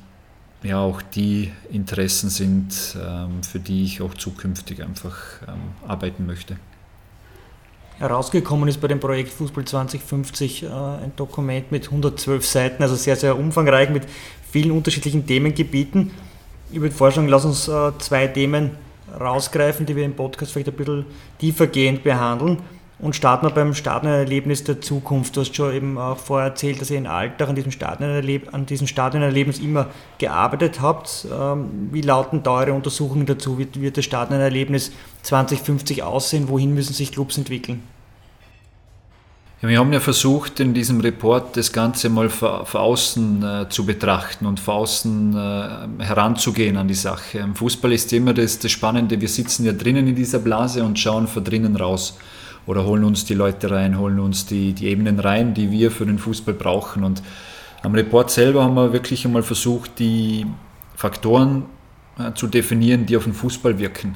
ja 0.63 0.79
auch 0.79 1.01
die 1.01 1.51
Interessen 1.71 2.29
sind, 2.29 2.95
ähm, 2.95 3.43
für 3.43 3.59
die 3.59 3.83
ich 3.83 4.01
auch 4.01 4.13
zukünftig 4.13 4.83
einfach 4.83 5.17
ähm, 5.47 5.87
arbeiten 5.87 6.25
möchte. 6.25 6.57
Herausgekommen 7.97 8.67
ist 8.67 8.81
bei 8.81 8.87
dem 8.87 8.99
Projekt 8.99 9.31
Fußball 9.31 9.65
2050 9.65 10.63
äh, 10.63 10.67
ein 10.67 11.11
Dokument 11.15 11.71
mit 11.71 11.85
112 11.85 12.45
Seiten, 12.45 12.83
also 12.83 12.95
sehr, 12.95 13.15
sehr 13.15 13.37
umfangreich 13.37 13.89
mit 13.89 14.03
vielen 14.49 14.71
unterschiedlichen 14.71 15.25
Themengebieten. 15.25 16.11
Ich 16.71 16.81
würde 16.81 16.95
vorschlagen, 16.95 17.27
lass 17.27 17.45
uns 17.45 17.67
äh, 17.67 17.91
zwei 17.99 18.27
Themen 18.27 18.71
rausgreifen, 19.19 19.85
die 19.85 19.95
wir 19.95 20.05
im 20.05 20.15
Podcast 20.15 20.51
vielleicht 20.51 20.69
ein 20.69 20.75
bisschen 20.75 21.05
tiefergehend 21.39 22.03
behandeln. 22.03 22.57
Und 22.99 23.15
starten 23.15 23.47
wir 23.47 23.51
beim 23.51 23.73
Stadionerlebnis 23.73 24.63
der 24.63 24.79
Zukunft. 24.79 25.35
Du 25.35 25.41
hast 25.41 25.55
schon 25.55 25.73
eben 25.73 25.97
auch 25.97 26.17
vorher 26.17 26.49
erzählt, 26.49 26.79
dass 26.79 26.91
ihr 26.91 26.99
in 26.99 27.07
Alltag 27.07 27.49
an 27.49 27.55
diesem, 27.55 27.71
Stadionerleb 27.71 28.53
an 28.53 28.67
diesem 28.67 28.85
Stadionerlebnis 28.85 29.57
immer 29.57 29.87
gearbeitet 30.19 30.81
habt. 30.81 31.25
Ähm, 31.31 31.89
wie 31.91 32.01
lauten 32.01 32.43
da 32.43 32.59
eure 32.59 32.73
Untersuchungen 32.73 33.25
dazu? 33.25 33.57
Wie 33.57 33.67
wird 33.73 33.97
das 33.97 34.05
Stadionerlebnis 34.05 34.91
2050 35.23 36.03
aussehen? 36.03 36.47
Wohin 36.47 36.75
müssen 36.75 36.93
sich 36.93 37.11
Clubs 37.11 37.39
entwickeln? 37.39 37.81
Ja, 39.61 39.69
wir 39.69 39.77
haben 39.77 39.93
ja 39.93 39.99
versucht, 39.99 40.59
in 40.59 40.73
diesem 40.73 41.01
Report 41.01 41.55
das 41.55 41.71
Ganze 41.71 42.09
mal 42.09 42.31
von, 42.31 42.65
außen 42.73 43.43
äh, 43.43 43.69
zu 43.69 43.85
betrachten 43.85 44.47
und 44.47 44.59
von 44.59 44.73
außen 44.73 45.35
äh, 45.37 46.03
heranzugehen 46.03 46.77
an 46.77 46.87
die 46.87 46.95
Sache. 46.95 47.37
Im 47.37 47.53
Fußball 47.53 47.93
ist 47.93 48.11
immer 48.11 48.33
das, 48.33 48.57
das 48.57 48.71
Spannende, 48.71 49.21
wir 49.21 49.27
sitzen 49.27 49.63
ja 49.63 49.71
drinnen 49.71 50.07
in 50.07 50.15
dieser 50.15 50.39
Blase 50.39 50.83
und 50.83 50.97
schauen 50.97 51.27
von 51.27 51.43
drinnen 51.43 51.75
raus 51.75 52.17
oder 52.65 52.85
holen 52.85 53.03
uns 53.03 53.23
die 53.25 53.35
Leute 53.35 53.69
rein, 53.69 53.99
holen 53.99 54.19
uns 54.19 54.47
die, 54.47 54.73
die 54.73 54.87
Ebenen 54.87 55.19
rein, 55.19 55.53
die 55.53 55.69
wir 55.69 55.91
für 55.91 56.07
den 56.07 56.17
Fußball 56.17 56.55
brauchen. 56.55 57.03
Und 57.03 57.21
am 57.83 57.93
Report 57.93 58.31
selber 58.31 58.63
haben 58.63 58.73
wir 58.73 58.93
wirklich 58.93 59.25
einmal 59.25 59.43
versucht, 59.43 59.99
die 59.99 60.47
Faktoren 60.95 61.65
äh, 62.17 62.33
zu 62.33 62.47
definieren, 62.47 63.05
die 63.05 63.15
auf 63.15 63.25
den 63.25 63.33
Fußball 63.33 63.77
wirken. 63.77 64.15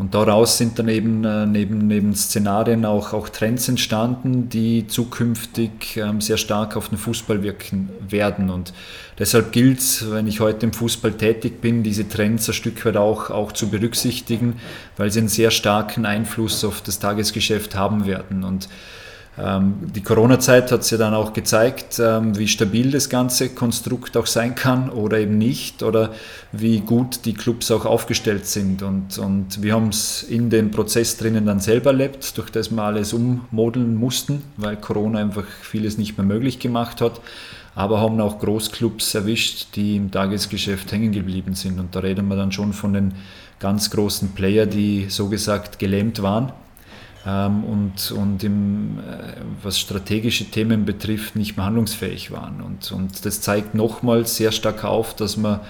Und 0.00 0.14
daraus 0.14 0.56
sind 0.56 0.78
dann 0.78 0.88
eben 0.88 1.24
äh, 1.24 1.44
neben, 1.44 1.86
neben 1.86 2.14
Szenarien 2.14 2.86
auch, 2.86 3.12
auch 3.12 3.28
Trends 3.28 3.68
entstanden, 3.68 4.48
die 4.48 4.86
zukünftig 4.86 5.98
ähm, 5.98 6.22
sehr 6.22 6.38
stark 6.38 6.74
auf 6.74 6.88
den 6.88 6.96
Fußball 6.96 7.42
wirken 7.42 7.90
werden. 8.08 8.48
Und 8.48 8.72
deshalb 9.18 9.52
gilt 9.52 9.80
es, 9.80 10.10
wenn 10.10 10.26
ich 10.26 10.40
heute 10.40 10.64
im 10.64 10.72
Fußball 10.72 11.12
tätig 11.12 11.60
bin, 11.60 11.82
diese 11.82 12.08
Trends 12.08 12.48
ein 12.48 12.54
Stück 12.54 12.82
weit 12.86 12.96
auch, 12.96 13.28
auch 13.28 13.52
zu 13.52 13.68
berücksichtigen, 13.68 14.54
weil 14.96 15.10
sie 15.10 15.18
einen 15.18 15.28
sehr 15.28 15.50
starken 15.50 16.06
Einfluss 16.06 16.64
auf 16.64 16.80
das 16.80 16.98
Tagesgeschäft 16.98 17.74
haben 17.74 18.06
werden. 18.06 18.42
Und 18.42 18.70
die 19.42 20.02
Corona-Zeit 20.02 20.70
hat 20.70 20.80
es 20.80 20.90
ja 20.90 20.98
dann 20.98 21.14
auch 21.14 21.32
gezeigt, 21.32 21.98
ähm, 21.98 22.36
wie 22.36 22.48
stabil 22.48 22.90
das 22.90 23.08
ganze 23.08 23.48
Konstrukt 23.50 24.16
auch 24.16 24.26
sein 24.26 24.54
kann 24.54 24.90
oder 24.90 25.18
eben 25.18 25.38
nicht 25.38 25.82
oder 25.82 26.12
wie 26.52 26.80
gut 26.80 27.24
die 27.24 27.32
Clubs 27.32 27.70
auch 27.70 27.86
aufgestellt 27.86 28.46
sind. 28.46 28.82
Und, 28.82 29.18
und 29.18 29.62
wir 29.62 29.74
haben 29.74 29.88
es 29.88 30.22
in 30.22 30.50
dem 30.50 30.70
Prozess 30.70 31.16
drinnen 31.16 31.46
dann 31.46 31.60
selber 31.60 31.90
erlebt, 31.90 32.36
durch 32.36 32.50
das 32.50 32.70
wir 32.70 32.82
alles 32.82 33.12
ummodeln 33.12 33.94
mussten, 33.94 34.42
weil 34.56 34.76
Corona 34.76 35.20
einfach 35.20 35.46
vieles 35.62 35.96
nicht 35.96 36.18
mehr 36.18 36.26
möglich 36.26 36.58
gemacht 36.58 37.00
hat. 37.00 37.20
Aber 37.74 38.00
haben 38.00 38.20
auch 38.20 38.40
Großclubs 38.40 39.14
erwischt, 39.14 39.68
die 39.76 39.96
im 39.96 40.10
Tagesgeschäft 40.10 40.90
hängen 40.92 41.12
geblieben 41.12 41.54
sind. 41.54 41.78
Und 41.78 41.94
da 41.94 42.00
reden 42.00 42.28
wir 42.28 42.36
dann 42.36 42.52
schon 42.52 42.72
von 42.72 42.92
den 42.92 43.14
ganz 43.60 43.90
großen 43.90 44.32
Player, 44.32 44.66
die 44.66 45.06
so 45.08 45.28
gesagt 45.28 45.78
gelähmt 45.78 46.20
waren 46.20 46.52
ähm, 46.52 46.52
und, 47.24 48.12
und 48.12 48.42
im, 48.44 48.98
äh, 48.98 49.34
was 49.62 49.78
strategische 49.78 50.46
Themen 50.46 50.84
betrifft, 50.84 51.36
nicht 51.36 51.56
mehr 51.56 51.66
handlungsfähig 51.66 52.30
waren. 52.30 52.62
Und, 52.62 52.92
und 52.92 53.24
das 53.26 53.40
zeigt 53.40 53.74
nochmals 53.74 54.36
sehr 54.36 54.52
stark 54.52 54.84
auf, 54.84 55.14
dass 55.14 55.36
man 55.36 55.60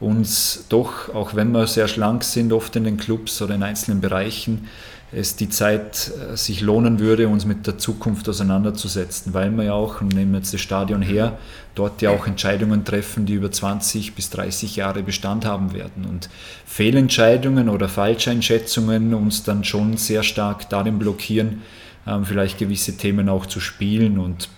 uns 0.00 0.66
doch, 0.68 1.14
auch 1.14 1.34
wenn 1.34 1.52
wir 1.52 1.66
sehr 1.66 1.88
schlank 1.88 2.24
sind, 2.24 2.52
oft 2.52 2.76
in 2.76 2.84
den 2.84 2.96
Clubs 2.96 3.40
oder 3.42 3.54
in 3.54 3.62
einzelnen 3.62 4.00
Bereichen, 4.00 4.68
es 5.12 5.36
die 5.36 5.48
Zeit 5.48 6.10
äh, 6.32 6.36
sich 6.36 6.60
lohnen 6.60 6.98
würde, 6.98 7.28
uns 7.28 7.44
mit 7.44 7.66
der 7.66 7.78
Zukunft 7.78 8.28
auseinanderzusetzen, 8.28 9.34
weil 9.34 9.50
wir 9.50 9.64
ja 9.64 9.72
auch, 9.72 10.00
und 10.00 10.14
nehmen 10.14 10.34
jetzt 10.34 10.52
das 10.52 10.60
Stadion 10.60 11.02
her, 11.02 11.38
dort 11.74 12.02
ja 12.02 12.10
auch 12.10 12.26
Entscheidungen 12.26 12.84
treffen, 12.84 13.26
die 13.26 13.34
über 13.34 13.50
20 13.50 14.14
bis 14.14 14.30
30 14.30 14.76
Jahre 14.76 15.02
Bestand 15.02 15.44
haben 15.44 15.72
werden. 15.72 16.04
Und 16.04 16.28
Fehlentscheidungen 16.64 17.68
oder 17.68 17.88
Falscheinschätzungen 17.88 19.14
uns 19.14 19.44
dann 19.44 19.64
schon 19.64 19.96
sehr 19.96 20.22
stark 20.22 20.68
darin 20.70 20.98
blockieren, 20.98 21.62
ähm, 22.06 22.24
vielleicht 22.24 22.58
gewisse 22.58 22.96
Themen 22.96 23.28
auch 23.28 23.46
zu 23.46 23.60
spielen. 23.60 24.18
Und 24.18 24.48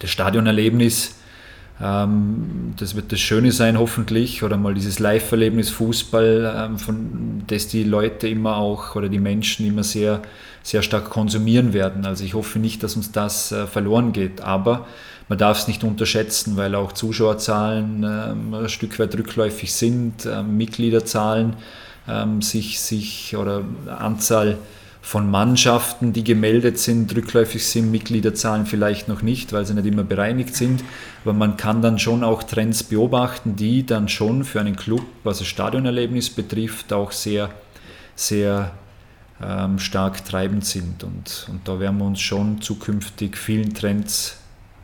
das 0.00 0.10
Stadionerlebnis 0.10 1.17
das 1.80 2.96
wird 2.96 3.12
das 3.12 3.20
Schöne 3.20 3.52
sein, 3.52 3.78
hoffentlich, 3.78 4.42
oder 4.42 4.56
mal 4.56 4.74
dieses 4.74 4.98
Live-Erlebnis 4.98 5.70
Fußball, 5.70 6.54
ähm, 6.56 6.78
von 6.78 7.44
das 7.46 7.68
die 7.68 7.84
Leute 7.84 8.26
immer 8.26 8.56
auch 8.56 8.96
oder 8.96 9.08
die 9.08 9.20
Menschen 9.20 9.64
immer 9.64 9.84
sehr, 9.84 10.22
sehr 10.64 10.82
stark 10.82 11.08
konsumieren 11.08 11.72
werden. 11.72 12.04
Also 12.04 12.24
ich 12.24 12.34
hoffe 12.34 12.58
nicht, 12.58 12.82
dass 12.82 12.96
uns 12.96 13.12
das 13.12 13.52
äh, 13.52 13.68
verloren 13.68 14.12
geht, 14.12 14.40
aber 14.40 14.86
man 15.28 15.38
darf 15.38 15.60
es 15.60 15.68
nicht 15.68 15.84
unterschätzen, 15.84 16.56
weil 16.56 16.74
auch 16.74 16.92
Zuschauerzahlen 16.92 18.02
ähm, 18.02 18.54
ein 18.54 18.68
Stück 18.68 18.98
weit 18.98 19.14
rückläufig 19.16 19.72
sind, 19.72 20.28
Mitgliederzahlen 20.46 21.56
sich, 22.40 22.80
sich 22.80 23.36
oder 23.36 23.64
Anzahl 23.98 24.56
von 25.08 25.30
Mannschaften, 25.30 26.12
die 26.12 26.22
gemeldet 26.22 26.78
sind, 26.78 27.16
rückläufig 27.16 27.66
sind, 27.66 27.90
Mitgliederzahlen 27.90 28.66
vielleicht 28.66 29.08
noch 29.08 29.22
nicht, 29.22 29.54
weil 29.54 29.64
sie 29.64 29.72
nicht 29.72 29.86
immer 29.86 30.04
bereinigt 30.04 30.54
sind. 30.54 30.84
Aber 31.24 31.32
man 31.32 31.56
kann 31.56 31.80
dann 31.80 31.98
schon 31.98 32.22
auch 32.22 32.42
Trends 32.42 32.82
beobachten, 32.82 33.56
die 33.56 33.86
dann 33.86 34.10
schon 34.10 34.44
für 34.44 34.60
einen 34.60 34.76
Club, 34.76 35.00
was 35.24 35.38
das 35.38 35.46
Stadionerlebnis 35.46 36.28
betrifft, 36.28 36.92
auch 36.92 37.10
sehr, 37.12 37.48
sehr 38.16 38.72
ähm, 39.42 39.78
stark 39.78 40.26
treibend 40.26 40.66
sind. 40.66 41.02
Und, 41.02 41.48
und 41.50 41.66
da 41.66 41.80
werden 41.80 41.96
wir 41.96 42.04
uns 42.04 42.20
schon 42.20 42.60
zukünftig 42.60 43.38
vielen 43.38 43.72
Trends 43.72 44.36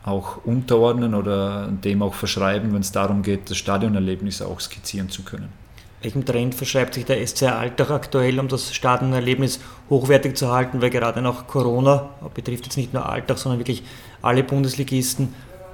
auch 0.03 0.43
unterordnen 0.43 1.13
oder 1.13 1.67
dem 1.67 2.01
auch 2.01 2.15
verschreiben, 2.15 2.73
wenn 2.73 2.81
es 2.81 2.91
darum 2.91 3.21
geht, 3.21 3.51
das 3.51 3.57
Stadionerlebnis 3.57 4.41
auch 4.41 4.59
skizzieren 4.59 5.09
zu 5.09 5.21
können. 5.21 5.64
Welchem 6.01 6.25
Trend 6.25 6.53
verschreibt 6.53 6.93
sich 6.93 7.05
der 7.05 7.25
SCR 7.25 7.57
Alltag 7.57 7.89
aktuell, 7.89 8.39
um 8.39 8.47
das 8.47 8.73
Stadionerlebnis 8.73 9.59
hochwertig 9.89 10.35
zu 10.35 10.51
halten, 10.51 10.81
weil 10.81 10.89
gerade 10.89 11.21
nach 11.21 11.47
Corona, 11.47 12.09
betrifft 12.33 12.65
jetzt 12.65 12.77
nicht 12.77 12.93
nur 12.93 13.09
Alltag, 13.09 13.37
sondern 13.37 13.59
wirklich 13.59 13.83
alle 14.21 14.43
Bundesligisten, 14.43 15.33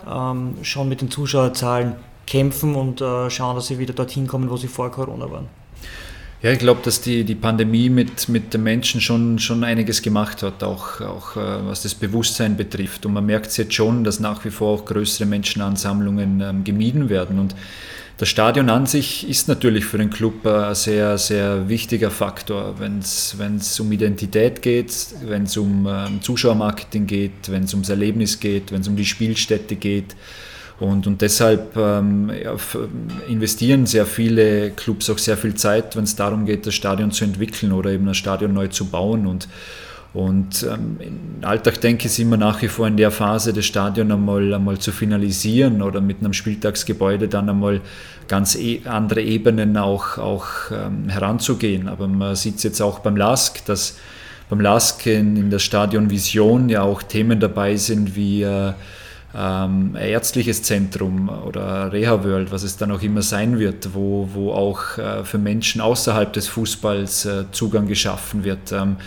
ähm, 0.09 0.55
schon 0.61 0.89
mit 0.89 1.01
den 1.01 1.11
Zuschauerzahlen 1.11 1.95
kämpfen 2.28 2.76
und 2.76 3.01
äh, 3.01 3.30
schauen, 3.30 3.55
dass 3.55 3.67
sie 3.67 3.78
wieder 3.78 3.93
dorthin 3.93 4.28
kommen, 4.28 4.49
wo 4.49 4.57
sie 4.57 4.67
vor 4.67 4.89
Corona 4.91 5.30
waren? 5.30 5.47
Ja, 6.41 6.51
ich 6.51 6.57
glaube, 6.57 6.82
dass 6.84 7.01
die, 7.01 7.24
die 7.24 7.36
Pandemie 7.36 7.89
mit, 7.89 8.28
mit 8.28 8.53
den 8.53 8.63
Menschen 8.63 8.99
schon, 8.99 9.38
schon 9.38 9.63
einiges 9.63 10.01
gemacht 10.01 10.41
hat, 10.41 10.63
auch, 10.63 10.99
auch 11.01 11.36
äh, 11.36 11.67
was 11.67 11.84
das 11.84 11.93
Bewusstsein 11.93 12.57
betrifft. 12.57 13.05
Und 13.05 13.13
man 13.13 13.28
merkt 13.28 13.47
es 13.47 13.57
jetzt 13.57 13.76
schon, 13.76 14.03
dass 14.03 14.19
nach 14.19 14.43
wie 14.43 14.49
vor 14.49 14.80
auch 14.80 14.86
größere 14.86 15.28
Menschenansammlungen 15.28 16.41
ähm, 16.41 16.63
gemieden 16.63 17.09
werden. 17.09 17.38
Und 17.38 17.53
das 18.22 18.30
Stadion 18.30 18.69
an 18.69 18.86
sich 18.86 19.28
ist 19.28 19.47
natürlich 19.47 19.84
für 19.84 19.97
den 19.97 20.11
Club 20.11 20.45
ein 20.45 20.76
sehr, 20.76 21.17
sehr 21.17 21.67
wichtiger 21.69 22.11
Faktor, 22.11 22.76
wenn 22.78 22.99
es 22.99 23.80
um 23.80 23.91
Identität 23.91 24.61
geht, 24.61 24.93
wenn 25.26 25.45
es 25.45 25.57
um 25.57 25.88
ähm, 25.89 26.22
Zuschauermarketing 26.22 27.07
geht, 27.07 27.49
wenn 27.49 27.63
es 27.63 27.74
ums 27.74 27.89
Erlebnis 27.89 28.39
geht, 28.39 28.72
wenn 28.72 28.82
es 28.82 28.88
um 28.88 28.95
die 28.95 29.05
Spielstätte 29.05 29.76
geht. 29.76 30.15
Und, 30.80 31.07
und 31.07 31.24
deshalb 31.24 31.76
ähm, 31.76 32.32
investieren 33.28 33.88
sehr 33.88 34.05
viele 34.05 34.69
Clubs 34.69 35.09
auch 35.09 35.17
sehr 35.17 35.36
viel 35.36 35.55
Zeit, 35.55 35.95
wenn 35.95 36.03
es 36.03 36.15
darum 36.15 36.45
geht, 36.45 36.67
das 36.67 36.76
Stadion 36.76 37.09
zu 37.09 37.24
entwickeln 37.24 37.72
oder 37.72 37.89
eben 37.89 38.05
das 38.05 38.17
Stadion 38.17 38.53
neu 38.53 38.67
zu 38.67 38.86
bauen. 38.86 39.26
Und, 39.26 39.47
und 40.14 40.64
ähm, 40.64 40.97
im 40.99 41.47
Alltag 41.47 41.80
denke 41.80 42.07
ich, 42.07 42.14
sind 42.14 42.30
wir 42.30 42.38
nach 42.38 42.62
wie 42.62 42.68
vor 42.68 42.86
in 42.86 42.97
der 42.97 43.12
Phase, 43.12 43.53
das 43.53 43.66
Stadion 43.66 44.12
einmal, 44.12 44.53
einmal 44.53 44.78
zu 44.78 44.91
finalisieren 44.91 45.82
oder 45.82 46.01
mit 46.01 46.20
einem 46.20 46.34
Spieltagsgebäude 46.34 47.30
dann 47.30 47.49
einmal 47.49 47.80
ganz 48.28 48.55
e 48.55 48.82
andere 48.86 49.22
Ebenen 49.22 49.78
auch, 49.78 50.18
auch 50.18 50.47
ähm, 50.72 51.07
heranzugehen. 51.07 51.88
Aber 51.88 52.09
man 52.09 52.36
sieht 52.36 52.57
es 52.57 52.64
jetzt 52.64 52.82
auch 52.82 52.99
beim 52.99 53.16
LASK, 53.16 53.64
dass 53.66 53.97
beim 54.49 54.59
LASK 54.59 55.05
in, 55.05 55.38
in 55.38 55.49
der 55.49 55.59
Stadion 55.59 56.09
Vision 56.09 56.68
ja 56.68 56.82
auch 56.82 57.03
Themen 57.03 57.39
dabei 57.39 57.78
sind 57.78 58.14
wie 58.14 58.43
äh, 58.43 58.74
ähm, 59.34 59.95
ärztliches 59.95 60.62
Zentrum 60.62 61.30
oder 61.30 61.93
Reha 61.93 62.22
World, 62.26 62.51
was 62.51 62.64
es 62.64 62.76
dann 62.76 62.91
auch 62.91 63.01
immer 63.01 63.22
sein 63.22 63.59
wird, 63.59 63.93
wo, 63.93 64.28
wo 64.34 64.51
auch 64.51 64.97
äh, 64.97 65.24
für 65.24 65.38
Menschen 65.38 65.80
außerhalb 65.80 66.34
des 66.34 66.49
Fußballs 66.49 67.26
äh, 67.26 67.45
Zugang 67.53 67.88
geschaffen 67.88 68.43
wird. 68.43 68.74
Ähm, 68.74 68.97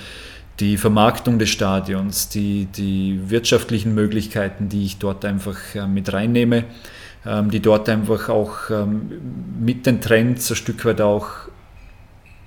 die 0.60 0.76
Vermarktung 0.76 1.38
des 1.38 1.50
Stadions, 1.50 2.28
die, 2.28 2.66
die 2.66 3.20
wirtschaftlichen 3.28 3.94
Möglichkeiten, 3.94 4.68
die 4.68 4.84
ich 4.84 4.98
dort 4.98 5.24
einfach 5.24 5.56
äh, 5.74 5.86
mit 5.86 6.12
reinnehme, 6.12 6.64
ähm, 7.26 7.50
die 7.50 7.60
dort 7.60 7.88
einfach 7.88 8.28
auch 8.28 8.70
ähm, 8.70 9.10
mit 9.60 9.86
den 9.86 10.00
Trends 10.00 10.50
ein 10.50 10.56
Stück 10.56 10.84
weit 10.84 11.00
auch 11.00 11.26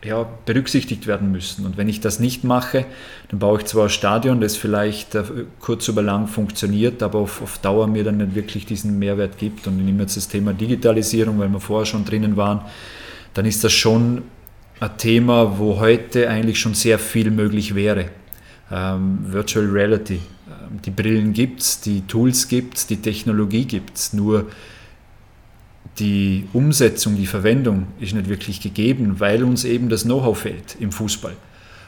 ja, 0.06 0.26
berücksichtigt 0.46 1.08
werden 1.08 1.32
müssen. 1.32 1.66
Und 1.66 1.76
wenn 1.76 1.90
ich 1.90 2.00
das 2.00 2.20
nicht 2.20 2.44
mache, 2.44 2.86
dann 3.30 3.40
baue 3.40 3.60
ich 3.60 3.66
zwar 3.66 3.86
ein 3.86 3.90
Stadion, 3.90 4.40
das 4.40 4.56
vielleicht 4.56 5.16
äh, 5.16 5.24
kurz 5.60 5.88
über 5.88 6.02
lang 6.02 6.28
funktioniert, 6.28 7.04
aber 7.04 7.20
auf, 7.20 7.42
auf 7.42 7.58
Dauer 7.58 7.88
mir 7.88 8.04
dann 8.04 8.18
nicht 8.18 8.36
wirklich 8.36 8.66
diesen 8.66 9.00
Mehrwert 9.00 9.38
gibt. 9.38 9.68
Und 9.68 9.80
ich 9.80 9.86
nehme 9.86 10.04
jetzt 10.04 10.16
das 10.16 10.28
Thema 10.30 10.54
Digitalisierung, 10.54 11.40
weil 11.40 11.50
wir 11.50 11.60
vorher 11.60 11.86
schon 11.86 12.06
drinnen 12.06 12.38
waren, 12.38 12.62
dann 13.34 13.46
ist 13.46 13.64
das 13.64 13.74
schon 13.74 14.24
ein 14.80 14.98
Thema, 14.98 15.58
wo 15.58 15.80
heute 15.80 16.30
eigentlich 16.30 16.60
schon 16.60 16.74
sehr 16.74 17.00
viel 17.00 17.32
möglich 17.32 17.76
wäre. 17.76 18.10
Ähm, 18.72 19.20
Virtual 19.24 19.66
Reality. 19.66 20.20
Ähm, 20.48 20.82
die 20.86 20.92
Brillen 20.92 21.34
gibt 21.34 21.62
es, 21.62 21.82
die 21.82 22.02
Tools 22.02 22.48
gibt 22.48 22.78
es, 22.78 22.88
die 22.88 22.98
Technologie 22.98 23.66
gibt 23.66 23.98
es. 23.98 24.14
Nur 24.14 24.48
die 26.00 26.48
Umsetzung, 26.54 27.16
die 27.16 27.26
Verwendung 27.26 27.88
ist 28.00 28.14
nicht 28.14 28.30
wirklich 28.30 28.62
gegeben, 28.62 29.20
weil 29.20 29.44
uns 29.44 29.64
eben 29.64 29.90
das 29.90 30.04
Know-how 30.04 30.38
fehlt 30.38 30.78
im 30.80 30.92
Fußball. 30.92 31.34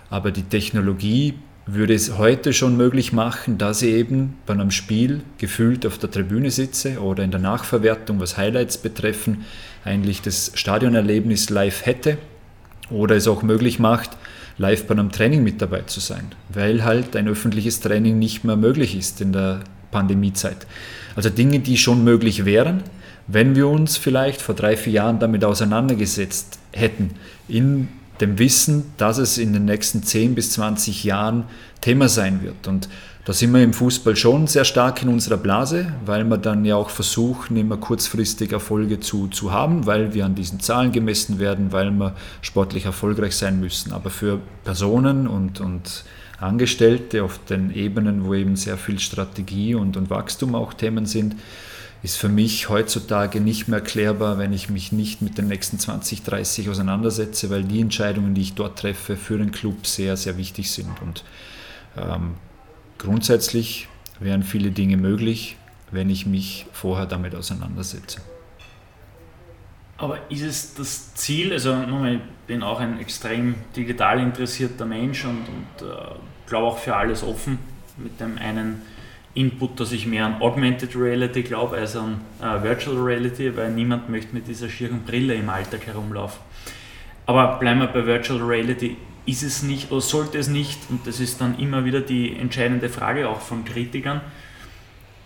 Aber 0.10 0.32
die 0.32 0.44
Technologie 0.44 1.36
würde 1.68 1.94
es 1.94 2.18
heute 2.18 2.52
schon 2.54 2.78
möglich 2.78 3.14
machen, 3.14 3.60
dass 3.60 3.84
ich 3.84 3.94
eben 3.94 4.38
bei 4.48 4.54
einem 4.54 4.72
Spiel 4.72 5.22
gefühlt 5.38 5.86
auf 5.86 6.00
der 6.00 6.10
Tribüne 6.10 6.50
sitze 6.50 7.00
oder 7.00 7.24
in 7.24 7.30
der 7.30 7.40
Nachverwertung, 7.40 8.20
was 8.20 8.38
Highlights 8.38 8.80
betreffen, 8.80 9.46
eigentlich 9.86 10.24
das 10.24 10.52
Stadionerlebnis 10.56 11.52
live 11.52 11.86
hätte 11.86 12.18
oder 12.90 13.16
es 13.16 13.28
auch 13.28 13.44
möglich 13.44 13.80
macht, 13.80 14.12
live 14.58 14.86
bei 14.86 14.94
einem 14.94 15.12
Training 15.12 15.44
mit 15.44 15.62
dabei 15.62 15.82
zu 15.82 16.00
sein, 16.00 16.32
weil 16.50 16.84
halt 16.84 17.16
ein 17.16 17.28
öffentliches 17.28 17.80
Training 17.80 18.20
nicht 18.20 18.44
mehr 18.44 18.56
möglich 18.56 18.96
ist 18.96 19.22
in 19.22 19.32
der 19.32 19.62
Pandemiezeit. 19.92 20.68
Also 21.16 21.30
Dinge, 21.30 21.60
die 21.60 21.78
schon 21.78 22.04
möglich 22.04 22.46
wären, 22.46 22.84
wenn 23.28 23.56
wir 23.56 23.68
uns 23.68 23.98
vielleicht 23.98 24.42
vor 24.42 24.56
drei, 24.56 24.76
vier 24.76 24.94
Jahren 24.94 25.20
damit 25.20 25.46
auseinandergesetzt 25.46 26.60
hätten, 26.72 27.12
in 27.48 27.88
dem 28.22 28.38
Wissen, 28.38 28.86
dass 28.98 29.18
es 29.18 29.38
in 29.38 29.54
den 29.54 29.66
nächsten 29.66 30.04
10 30.04 30.36
bis 30.36 30.52
20 30.52 31.04
Jahren 31.04 31.46
Thema 31.82 32.10
sein 32.10 32.42
wird. 32.44 32.68
Und 32.68 32.90
da 33.30 33.34
sind 33.34 33.54
wir 33.54 33.62
im 33.62 33.74
Fußball 33.74 34.16
schon 34.16 34.48
sehr 34.48 34.66
stark 34.66 35.04
in 35.04 35.08
unserer 35.08 35.38
Blase, 35.38 35.94
weil 36.04 36.24
wir 36.24 36.40
dann 36.40 36.66
ja 36.66 36.78
auch 36.78 36.90
versuchen, 36.90 37.58
immer 37.58 37.78
kurzfristig 37.78 38.54
Erfolge 38.54 39.02
zu, 39.02 39.28
zu 39.28 39.52
haben, 39.52 39.86
weil 39.86 40.16
wir 40.16 40.26
an 40.26 40.34
diesen 40.34 40.60
Zahlen 40.62 40.92
gemessen 40.92 41.38
werden, 41.38 41.72
weil 41.72 41.92
wir 41.92 42.16
sportlich 42.42 42.86
erfolgreich 42.86 43.36
sein 43.36 43.60
müssen. 43.60 43.94
Aber 43.94 44.10
für 44.10 44.40
Personen 44.64 45.28
und, 45.28 45.62
und 45.62 46.06
Angestellte 46.40 47.24
auf 47.24 47.40
den 47.46 47.70
Ebenen, 47.70 48.26
wo 48.26 48.34
eben 48.34 48.56
sehr 48.56 48.78
viel 48.78 48.98
Strategie 48.98 49.76
und, 49.76 49.96
und 49.96 50.10
Wachstum 50.10 50.56
auch 50.56 50.74
Themen 50.74 51.06
sind, 51.06 51.36
ist 52.02 52.18
für 52.18 52.30
mich 52.30 52.68
heutzutage 52.68 53.42
nicht 53.42 53.68
mehr 53.68 53.78
erklärbar, 53.78 54.40
wenn 54.40 54.54
ich 54.54 54.72
mich 54.72 54.92
nicht 54.92 55.22
mit 55.22 55.38
den 55.38 55.50
nächsten 55.50 55.78
20, 55.78 56.24
30 56.24 56.68
auseinandersetze, 56.68 57.52
weil 57.52 57.64
die 57.64 57.82
Entscheidungen, 57.82 58.34
die 58.34 58.42
ich 58.42 58.56
dort 58.56 58.80
treffe, 58.80 59.16
für 59.16 59.38
den 59.38 59.52
Club 59.52 59.86
sehr, 59.86 60.18
sehr 60.18 60.36
wichtig 60.38 60.72
sind. 60.72 61.00
Und 61.04 61.24
ähm, 61.96 62.32
grundsätzlich 63.00 63.88
wären 64.20 64.44
viele 64.44 64.70
Dinge 64.70 64.98
möglich, 64.98 65.58
wenn 65.90 66.12
ich 66.12 66.28
mich 66.28 66.68
vorher 66.72 67.08
damit 67.08 67.34
auseinandersetze. 67.34 68.22
Aber 69.98 70.18
ist 70.30 70.44
es 70.44 70.76
das 70.76 71.16
Ziel, 71.16 71.52
also 71.52 71.76
ich 72.06 72.20
bin 72.48 72.64
auch 72.64 72.80
ein 72.80 73.00
extrem 73.00 73.56
digital 73.76 74.20
interessierter 74.20 74.86
Mensch 74.86 75.26
und, 75.26 75.40
und 75.40 75.88
äh, 75.88 75.94
glaube 76.48 76.68
auch 76.68 76.78
für 76.78 76.96
alles 76.96 77.24
offen 77.24 77.60
mit 77.98 78.20
dem 78.20 78.38
einen 78.38 78.82
Input, 79.34 79.80
dass 79.80 79.92
ich 79.92 80.08
mehr 80.08 80.26
an 80.26 80.42
Augmented 80.42 80.96
Reality 80.96 81.44
glaube 81.44 81.78
als 81.78 81.96
an 81.96 82.22
äh, 82.42 82.64
Virtual 82.64 82.98
Reality, 82.98 83.56
weil 83.58 83.72
niemand 83.72 84.10
möchte 84.10 84.34
mit 84.34 84.48
dieser 84.48 84.70
schieren 84.70 85.02
Brille 85.06 85.36
im 85.36 85.50
Alltag 85.50 85.86
herumlaufen. 85.86 86.40
Aber 87.26 87.60
bleiben 87.60 87.82
wir 87.82 87.88
bei 87.88 88.06
Virtual 88.06 88.42
Reality. 88.42 88.98
Ist 89.30 89.44
es 89.44 89.62
nicht 89.62 89.92
oder 89.92 90.02
sollte 90.02 90.40
es 90.40 90.48
nicht, 90.48 90.80
und 90.90 91.06
das 91.06 91.20
ist 91.20 91.40
dann 91.40 91.60
immer 91.60 91.86
wieder 91.86 92.02
die 92.02 92.36
entscheidende 92.36 92.90
Frage 92.90 93.30
auch 93.30 93.42
von 93.42 93.64
Kritikern, 93.64 94.22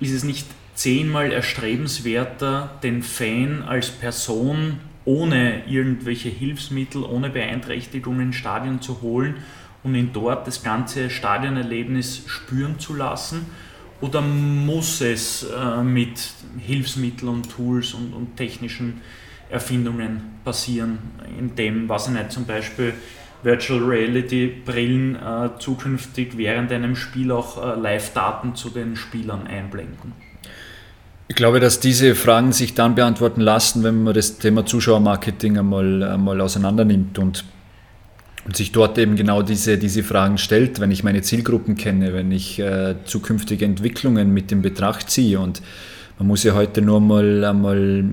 ist 0.01 0.11
es 0.11 0.25
nicht 0.25 0.45
zehnmal 0.75 1.31
erstrebenswerter, 1.31 2.79
den 2.83 3.01
Fan 3.01 3.63
als 3.63 3.91
Person 3.91 4.79
ohne 5.05 5.65
irgendwelche 5.67 6.27
Hilfsmittel, 6.27 7.03
ohne 7.03 7.29
Beeinträchtigungen 7.29 8.27
ins 8.27 8.35
Stadion 8.35 8.81
zu 8.81 9.01
holen 9.01 9.35
und 9.83 9.95
ihn 9.95 10.09
dort 10.11 10.47
das 10.47 10.63
ganze 10.63 11.09
Stadionerlebnis 11.09 12.23
spüren 12.27 12.79
zu 12.79 12.95
lassen? 12.95 13.45
Oder 14.01 14.19
muss 14.19 14.99
es 14.99 15.43
äh, 15.43 15.81
mit 15.81 16.33
Hilfsmitteln 16.59 17.29
und 17.29 17.49
Tools 17.49 17.93
und, 17.93 18.11
und, 18.13 18.35
technischen 18.35 18.99
Erfindungen 19.49 20.23
passieren, 20.43 20.97
indem, 21.39 21.87
was 21.87 22.07
ich 22.07 22.13
nicht, 22.13 22.33
zum 22.33 22.43
Beispiel 22.45 22.93
Virtual 23.43 23.79
Reality 23.79 24.47
Brillen 24.65 25.15
äh, 25.15 25.49
zukünftig 25.59 26.37
während 26.37 26.71
einem 26.71 26.95
Spiel 26.95 27.31
auch 27.31 27.61
äh, 27.61 27.79
Live-Daten 27.79 28.55
zu 28.55 28.69
den 28.69 28.95
Spielern 28.95 29.47
einblenden? 29.47 30.13
Ich 31.27 31.35
glaube, 31.35 31.59
dass 31.59 31.79
diese 31.79 32.15
Fragen 32.15 32.51
sich 32.51 32.73
dann 32.73 32.95
beantworten 32.95 33.41
lassen, 33.41 33.83
wenn 33.83 34.03
man 34.03 34.13
das 34.13 34.37
Thema 34.37 34.65
Zuschauermarketing 34.65 35.57
einmal, 35.57 36.03
einmal 36.03 36.41
auseinander 36.41 36.85
nimmt 36.85 37.17
und 37.19 37.45
und 38.45 38.57
sich 38.57 38.71
dort 38.71 38.97
eben 38.97 39.15
genau 39.15 39.41
diese, 39.41 39.77
diese 39.77 40.03
Fragen 40.03 40.37
stellt, 40.37 40.79
wenn 40.79 40.91
ich 40.91 41.03
meine 41.03 41.21
Zielgruppen 41.21 41.75
kenne, 41.75 42.13
wenn 42.13 42.31
ich 42.31 42.59
äh, 42.59 42.95
zukünftige 43.05 43.63
Entwicklungen 43.63 44.33
mit 44.33 44.51
in 44.51 44.61
Betracht 44.61 45.09
ziehe. 45.09 45.39
Und 45.39 45.61
man 46.19 46.27
muss 46.27 46.43
ja 46.43 46.53
heute 46.53 46.81
nur 46.81 46.99
mal 46.99 47.45
einmal 47.45 48.03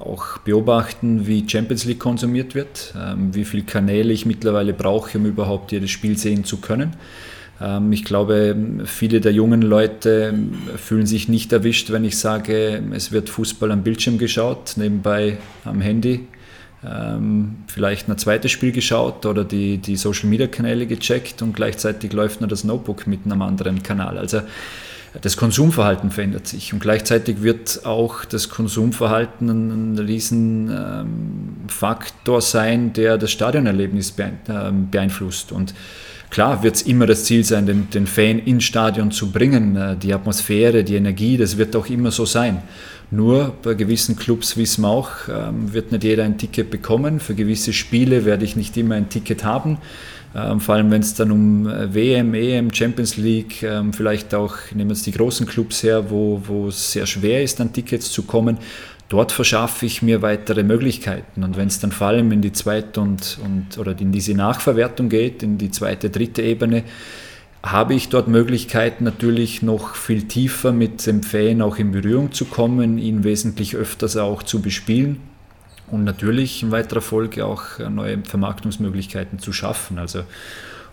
auch 0.00 0.38
beobachten, 0.38 1.26
wie 1.26 1.48
Champions 1.48 1.84
League 1.84 1.98
konsumiert 1.98 2.54
wird, 2.54 2.94
ähm, 2.98 3.34
wie 3.34 3.44
viele 3.44 3.64
Kanäle 3.64 4.12
ich 4.12 4.26
mittlerweile 4.26 4.72
brauche, 4.72 5.18
um 5.18 5.26
überhaupt 5.26 5.72
jedes 5.72 5.90
Spiel 5.90 6.16
sehen 6.16 6.44
zu 6.44 6.58
können. 6.58 6.96
Ähm, 7.60 7.92
ich 7.92 8.04
glaube, 8.04 8.56
viele 8.84 9.20
der 9.20 9.32
jungen 9.32 9.62
Leute 9.62 10.34
fühlen 10.76 11.06
sich 11.06 11.28
nicht 11.28 11.52
erwischt, 11.52 11.90
wenn 11.90 12.04
ich 12.04 12.18
sage, 12.18 12.82
es 12.92 13.12
wird 13.12 13.28
Fußball 13.28 13.72
am 13.72 13.82
Bildschirm 13.82 14.18
geschaut, 14.18 14.74
nebenbei 14.76 15.38
am 15.64 15.80
Handy 15.80 16.26
ähm, 16.84 17.56
vielleicht 17.66 18.08
ein 18.08 18.18
zweites 18.18 18.52
Spiel 18.52 18.72
geschaut 18.72 19.26
oder 19.26 19.44
die, 19.44 19.78
die 19.78 19.96
Social 19.96 20.28
Media 20.28 20.46
Kanäle 20.46 20.86
gecheckt 20.86 21.42
und 21.42 21.52
gleichzeitig 21.52 22.12
läuft 22.12 22.40
nur 22.40 22.48
das 22.48 22.64
Notebook 22.64 23.06
mit 23.06 23.20
einem 23.24 23.42
anderen 23.42 23.82
Kanal. 23.82 24.18
Also 24.18 24.42
das 25.20 25.36
Konsumverhalten 25.36 26.10
verändert 26.10 26.46
sich 26.46 26.72
und 26.72 26.80
gleichzeitig 26.80 27.42
wird 27.42 27.84
auch 27.84 28.24
das 28.24 28.48
Konsumverhalten 28.48 29.48
ein, 29.48 29.98
riesen 29.98 30.70
ähm, 30.70 32.40
sein, 32.40 32.92
der 32.92 33.18
das 33.18 33.30
Stadionerlebnis 33.32 34.14
ähm, 34.48 34.90
beeinflusst. 34.90 35.52
Und 35.52 35.74
Klar 36.30 36.62
wird 36.62 36.76
es 36.76 36.82
immer 36.82 37.06
das 37.06 37.24
Ziel 37.24 37.42
sein, 37.42 37.64
den, 37.64 37.88
den 37.90 38.06
Fan 38.06 38.38
ins 38.38 38.64
Stadion 38.64 39.10
zu 39.10 39.30
bringen. 39.30 39.76
Äh, 39.76 39.96
die 39.96 40.12
Atmosphäre, 40.12 40.84
die 40.84 40.96
Energie, 40.96 41.36
das 41.36 41.56
wird 41.56 41.74
auch 41.74 41.86
immer 41.86 42.10
so 42.10 42.26
sein. 42.26 42.62
Nur 43.10 43.54
bei 43.62 43.72
gewissen 43.72 44.16
Clubs 44.16 44.58
wissen 44.58 44.82
wir 44.82 44.88
auch, 44.88 45.10
ähm, 45.28 45.72
wird 45.72 45.92
nicht 45.92 46.04
jeder 46.04 46.24
ein 46.24 46.36
Ticket 46.36 46.70
bekommen. 46.70 47.20
Für 47.20 47.34
gewisse 47.34 47.72
Spiele 47.72 48.26
werde 48.26 48.44
ich 48.44 48.56
nicht 48.56 48.76
immer 48.76 48.96
ein 48.96 49.08
Ticket 49.08 49.44
haben. 49.44 49.78
Ähm, 50.34 50.60
vor 50.60 50.74
allem 50.74 50.90
wenn 50.90 51.00
es 51.00 51.14
dann 51.14 51.30
um 51.30 51.66
äh, 51.66 51.92
WM, 51.94 52.34
EM, 52.34 52.72
Champions 52.72 53.16
League, 53.16 53.62
ähm, 53.62 53.92
vielleicht 53.92 54.34
auch, 54.34 54.56
nehmen 54.74 54.90
wir 54.90 54.94
jetzt 54.94 55.06
die 55.06 55.12
großen 55.12 55.46
Clubs 55.46 55.82
her, 55.82 56.10
wo, 56.10 56.68
es 56.68 56.92
sehr 56.92 57.06
schwer 57.06 57.42
ist, 57.42 57.60
an 57.60 57.72
Tickets 57.72 58.12
zu 58.12 58.24
kommen. 58.24 58.58
Dort 59.08 59.32
verschaffe 59.32 59.86
ich 59.86 60.02
mir 60.02 60.20
weitere 60.20 60.62
Möglichkeiten. 60.62 61.42
Und 61.42 61.56
wenn 61.56 61.68
es 61.68 61.80
dann 61.80 61.92
vor 61.92 62.08
allem 62.08 62.30
in 62.30 62.42
die 62.42 62.52
zweite 62.52 63.00
und, 63.00 63.38
und 63.42 63.78
oder 63.78 63.98
in 63.98 64.12
diese 64.12 64.34
Nachverwertung 64.34 65.08
geht, 65.08 65.42
in 65.42 65.56
die 65.56 65.70
zweite, 65.70 66.10
dritte 66.10 66.42
Ebene, 66.42 66.84
habe 67.62 67.94
ich 67.94 68.10
dort 68.10 68.28
Möglichkeiten 68.28 69.04
natürlich 69.04 69.62
noch 69.62 69.94
viel 69.94 70.24
tiefer 70.24 70.72
mit 70.72 71.06
dem 71.06 71.22
Fan 71.22 71.62
auch 71.62 71.78
in 71.78 71.90
Berührung 71.90 72.32
zu 72.32 72.44
kommen, 72.44 72.98
ihn 72.98 73.24
wesentlich 73.24 73.76
öfters 73.76 74.16
auch 74.18 74.42
zu 74.42 74.60
bespielen 74.60 75.20
und 75.90 76.04
natürlich 76.04 76.62
in 76.62 76.70
weiterer 76.70 77.00
Folge 77.00 77.44
auch 77.44 77.78
neue 77.90 78.18
Vermarktungsmöglichkeiten 78.24 79.38
zu 79.38 79.52
schaffen. 79.52 79.98
Also 79.98 80.24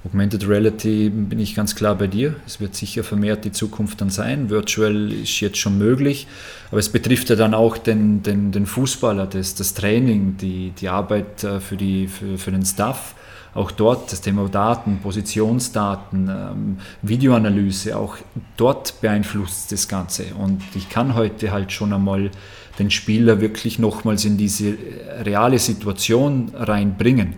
Augmented 0.05 0.47
Reality 0.47 1.09
bin 1.09 1.39
ich 1.39 1.55
ganz 1.55 1.75
klar 1.75 1.95
bei 1.95 2.05
dir. 2.05 2.35
Es 2.45 2.59
wird 2.59 2.75
sicher 2.75 3.03
vermehrt 3.03 3.43
die 3.43 3.51
Zukunft 3.51 4.01
dann 4.01 4.11
sein. 4.11 4.51
Virtual 4.51 5.11
ist 5.11 5.39
jetzt 5.39 5.57
schon 5.57 5.79
möglich, 5.79 6.27
aber 6.69 6.79
es 6.79 6.89
betrifft 6.89 7.29
ja 7.31 7.35
dann 7.35 7.55
auch 7.55 7.77
den, 7.77 8.21
den, 8.21 8.51
den 8.51 8.67
Fußballer, 8.67 9.25
das, 9.25 9.55
das 9.55 9.73
Training, 9.73 10.37
die, 10.37 10.73
die 10.79 10.89
Arbeit 10.89 11.43
äh, 11.43 11.59
für, 11.59 11.75
die, 11.75 12.07
für, 12.07 12.37
für 12.37 12.51
den 12.51 12.63
Staff 12.63 13.15
auch 13.55 13.71
dort 13.71 14.11
das 14.11 14.19
Thema 14.19 14.47
Daten, 14.49 14.99
Positionsdaten, 14.99 16.27
ähm, 16.27 16.77
Videoanalyse, 17.01 17.97
auch 17.97 18.17
dort 18.57 18.99
beeinflusst 18.99 19.71
das 19.71 19.87
Ganze. 19.87 20.35
Und 20.37 20.61
ich 20.75 20.89
kann 20.89 21.15
heute 21.15 21.51
halt 21.51 21.71
schon 21.71 21.93
einmal 21.93 22.31
den 22.79 22.91
Spieler 22.91 23.41
wirklich 23.41 23.79
nochmals 23.79 24.25
in 24.25 24.37
diese 24.37 24.77
reale 25.23 25.59
Situation 25.59 26.51
reinbringen. 26.55 27.35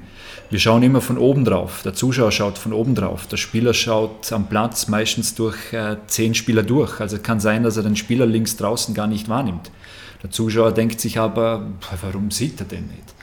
Wir 0.49 0.59
schauen 0.59 0.81
immer 0.81 1.01
von 1.01 1.17
oben 1.17 1.43
drauf. 1.43 1.81
Der 1.83 1.93
Zuschauer 1.93 2.31
schaut 2.31 2.57
von 2.57 2.71
oben 2.71 2.95
drauf. 2.95 3.27
Der 3.27 3.35
Spieler 3.35 3.73
schaut 3.73 4.31
am 4.31 4.47
Platz 4.47 4.88
meistens 4.88 5.35
durch 5.35 5.73
äh, 5.73 5.97
zehn 6.07 6.33
Spieler 6.35 6.63
durch. 6.63 7.01
Also 7.01 7.17
kann 7.19 7.41
sein, 7.41 7.63
dass 7.63 7.75
er 7.75 7.83
den 7.83 7.97
Spieler 7.97 8.25
links 8.25 8.55
draußen 8.55 8.95
gar 8.95 9.07
nicht 9.07 9.27
wahrnimmt. 9.27 9.71
Der 10.23 10.31
Zuschauer 10.31 10.71
denkt 10.71 11.01
sich 11.01 11.19
aber, 11.19 11.67
warum 12.01 12.31
sieht 12.31 12.61
er 12.61 12.65
den 12.65 12.88
nicht? 12.88 13.13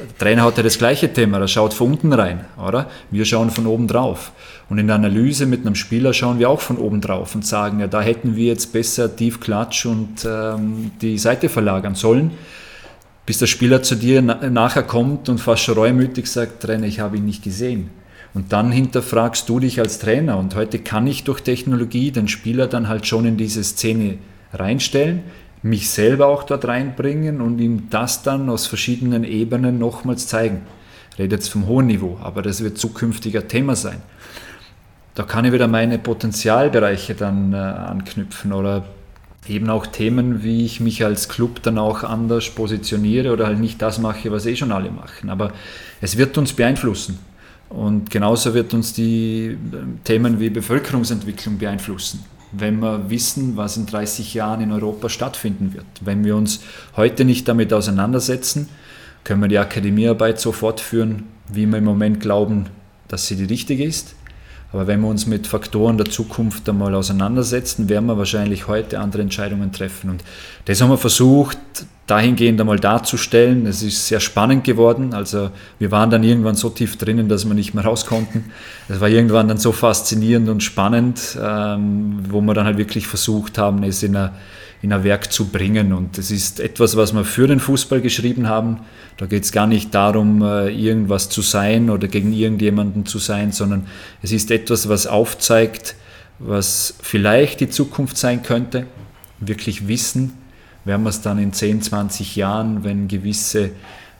Der 0.00 0.18
Trainer 0.18 0.44
hat 0.44 0.56
ja 0.56 0.62
das 0.62 0.78
gleiche 0.78 1.12
Thema, 1.12 1.38
er 1.38 1.48
schaut 1.48 1.74
von 1.74 1.92
unten 1.92 2.12
rein, 2.12 2.46
oder? 2.56 2.90
Wir 3.10 3.24
schauen 3.24 3.50
von 3.50 3.66
oben 3.66 3.86
drauf. 3.86 4.32
Und 4.72 4.78
in 4.78 4.86
der 4.86 4.96
Analyse 4.96 5.44
mit 5.44 5.66
einem 5.66 5.74
Spieler 5.74 6.14
schauen 6.14 6.38
wir 6.38 6.48
auch 6.48 6.62
von 6.62 6.78
oben 6.78 7.02
drauf 7.02 7.34
und 7.34 7.44
sagen, 7.44 7.80
ja, 7.80 7.88
da 7.88 8.00
hätten 8.00 8.36
wir 8.36 8.46
jetzt 8.46 8.72
besser 8.72 9.14
tief 9.14 9.38
Klatsch 9.38 9.84
und 9.84 10.26
ähm, 10.26 10.92
die 11.02 11.18
Seite 11.18 11.50
verlagern 11.50 11.94
sollen, 11.94 12.30
bis 13.26 13.36
der 13.36 13.48
Spieler 13.48 13.82
zu 13.82 13.96
dir 13.96 14.22
na 14.22 14.48
nachher 14.48 14.82
kommt 14.82 15.28
und 15.28 15.42
fast 15.42 15.64
schon 15.64 15.74
reumütig 15.74 16.26
sagt, 16.26 16.62
Trainer, 16.62 16.86
ich 16.86 17.00
habe 17.00 17.18
ihn 17.18 17.26
nicht 17.26 17.44
gesehen. 17.44 17.90
Und 18.32 18.54
dann 18.54 18.72
hinterfragst 18.72 19.46
du 19.46 19.60
dich 19.60 19.78
als 19.78 19.98
Trainer. 19.98 20.38
Und 20.38 20.54
heute 20.54 20.78
kann 20.78 21.06
ich 21.06 21.24
durch 21.24 21.42
Technologie 21.42 22.10
den 22.10 22.28
Spieler 22.28 22.66
dann 22.66 22.88
halt 22.88 23.06
schon 23.06 23.26
in 23.26 23.36
diese 23.36 23.62
Szene 23.62 24.16
reinstellen 24.54 25.20
mich 25.62 25.90
selber 25.90 26.26
auch 26.26 26.42
dort 26.42 26.64
reinbringen 26.64 27.40
und 27.40 27.60
ihm 27.60 27.88
das 27.88 28.22
dann 28.22 28.48
aus 28.48 28.66
verschiedenen 28.66 29.22
Ebenen 29.22 29.78
nochmals 29.78 30.26
zeigen. 30.26 30.62
Ich 31.12 31.18
rede 31.18 31.36
jetzt 31.36 31.48
vom 31.48 31.66
hohen 31.66 31.86
Niveau, 31.86 32.18
aber 32.22 32.42
das 32.42 32.64
wird 32.64 32.78
zukünftiger 32.78 33.46
Thema 33.46 33.76
sein. 33.76 34.02
Da 35.14 35.24
kann 35.24 35.44
ich 35.44 35.52
wieder 35.52 35.68
meine 35.68 35.98
Potenzialbereiche 35.98 37.14
dann 37.14 37.52
äh, 37.52 37.56
anknüpfen 37.56 38.52
oder 38.52 38.84
eben 39.46 39.68
auch 39.68 39.86
Themen, 39.86 40.42
wie 40.42 40.64
ich 40.64 40.80
mich 40.80 41.04
als 41.04 41.28
Club 41.28 41.62
dann 41.62 41.78
auch 41.78 42.02
anders 42.04 42.48
positioniere 42.50 43.32
oder 43.32 43.46
halt 43.46 43.58
nicht 43.58 43.82
das 43.82 43.98
mache, 43.98 44.30
was 44.30 44.46
eh 44.46 44.56
schon 44.56 44.72
alle 44.72 44.90
machen. 44.90 45.28
Aber 45.28 45.52
es 46.00 46.16
wird 46.16 46.38
uns 46.38 46.52
beeinflussen. 46.52 47.18
Und 47.68 48.10
genauso 48.10 48.54
wird 48.54 48.74
uns 48.74 48.92
die 48.92 49.46
äh, 49.46 49.56
Themen 50.04 50.40
wie 50.40 50.50
Bevölkerungsentwicklung 50.50 51.58
beeinflussen 51.58 52.24
wenn 52.52 52.80
wir 52.80 53.10
wissen, 53.10 53.56
was 53.56 53.76
in 53.76 53.86
30 53.86 54.34
Jahren 54.34 54.60
in 54.60 54.72
Europa 54.72 55.08
stattfinden 55.08 55.72
wird. 55.72 55.86
Wenn 56.02 56.24
wir 56.24 56.36
uns 56.36 56.60
heute 56.96 57.24
nicht 57.24 57.48
damit 57.48 57.72
auseinandersetzen, 57.72 58.68
können 59.24 59.40
wir 59.40 59.48
die 59.48 59.58
Akademiearbeit 59.58 60.38
so 60.38 60.52
fortführen, 60.52 61.24
wie 61.48 61.66
wir 61.66 61.78
im 61.78 61.84
Moment 61.84 62.20
glauben, 62.20 62.66
dass 63.08 63.26
sie 63.26 63.36
die 63.36 63.44
richtige 63.44 63.84
ist. 63.84 64.14
Aber 64.72 64.86
wenn 64.86 65.00
wir 65.00 65.08
uns 65.08 65.26
mit 65.26 65.46
Faktoren 65.46 65.98
der 65.98 66.06
Zukunft 66.06 66.68
einmal 66.68 66.94
auseinandersetzen, 66.94 67.88
werden 67.88 68.06
wir 68.06 68.16
wahrscheinlich 68.16 68.68
heute 68.68 69.00
andere 69.00 69.22
Entscheidungen 69.22 69.70
treffen. 69.70 70.08
Und 70.08 70.24
das 70.64 70.80
haben 70.80 70.88
wir 70.88 70.98
versucht, 70.98 71.58
dahingehend 72.06 72.60
einmal 72.60 72.78
darzustellen. 72.78 73.66
Es 73.66 73.82
ist 73.82 74.06
sehr 74.08 74.20
spannend 74.20 74.64
geworden. 74.64 75.14
Also 75.14 75.50
wir 75.78 75.90
waren 75.90 76.10
dann 76.10 76.24
irgendwann 76.24 76.54
so 76.54 76.70
tief 76.70 76.96
drinnen, 76.96 77.28
dass 77.28 77.46
wir 77.46 77.54
nicht 77.54 77.74
mehr 77.74 77.84
raus 77.84 78.06
konnten. 78.06 78.52
Es 78.88 79.00
war 79.00 79.08
irgendwann 79.08 79.48
dann 79.48 79.58
so 79.58 79.72
faszinierend 79.72 80.48
und 80.48 80.62
spannend, 80.62 81.38
ähm, 81.40 82.20
wo 82.28 82.40
wir 82.40 82.54
dann 82.54 82.64
halt 82.64 82.78
wirklich 82.78 83.06
versucht 83.06 83.58
haben, 83.58 83.82
es 83.82 84.02
in 84.02 84.16
ein, 84.16 84.30
in 84.82 84.92
ein 84.92 85.04
Werk 85.04 85.32
zu 85.32 85.46
bringen. 85.46 85.92
Und 85.92 86.18
es 86.18 86.30
ist 86.30 86.60
etwas, 86.60 86.96
was 86.96 87.14
wir 87.14 87.24
für 87.24 87.46
den 87.46 87.60
Fußball 87.60 88.00
geschrieben 88.00 88.48
haben. 88.48 88.80
Da 89.16 89.26
geht 89.26 89.44
es 89.44 89.52
gar 89.52 89.66
nicht 89.66 89.94
darum, 89.94 90.42
äh, 90.42 90.68
irgendwas 90.70 91.28
zu 91.28 91.40
sein 91.40 91.88
oder 91.88 92.08
gegen 92.08 92.32
irgendjemanden 92.32 93.06
zu 93.06 93.18
sein, 93.18 93.52
sondern 93.52 93.86
es 94.22 94.32
ist 94.32 94.50
etwas, 94.50 94.88
was 94.88 95.06
aufzeigt, 95.06 95.94
was 96.40 96.94
vielleicht 97.00 97.60
die 97.60 97.70
Zukunft 97.70 98.16
sein 98.16 98.42
könnte. 98.42 98.86
Wirklich 99.38 99.86
wissen, 99.86 100.32
werden 100.84 101.04
wir 101.04 101.10
es 101.10 101.20
dann 101.20 101.38
in 101.38 101.52
10, 101.52 101.82
20 101.82 102.34
Jahren, 102.34 102.82
wenn 102.82 103.06
gewisse 103.06 103.70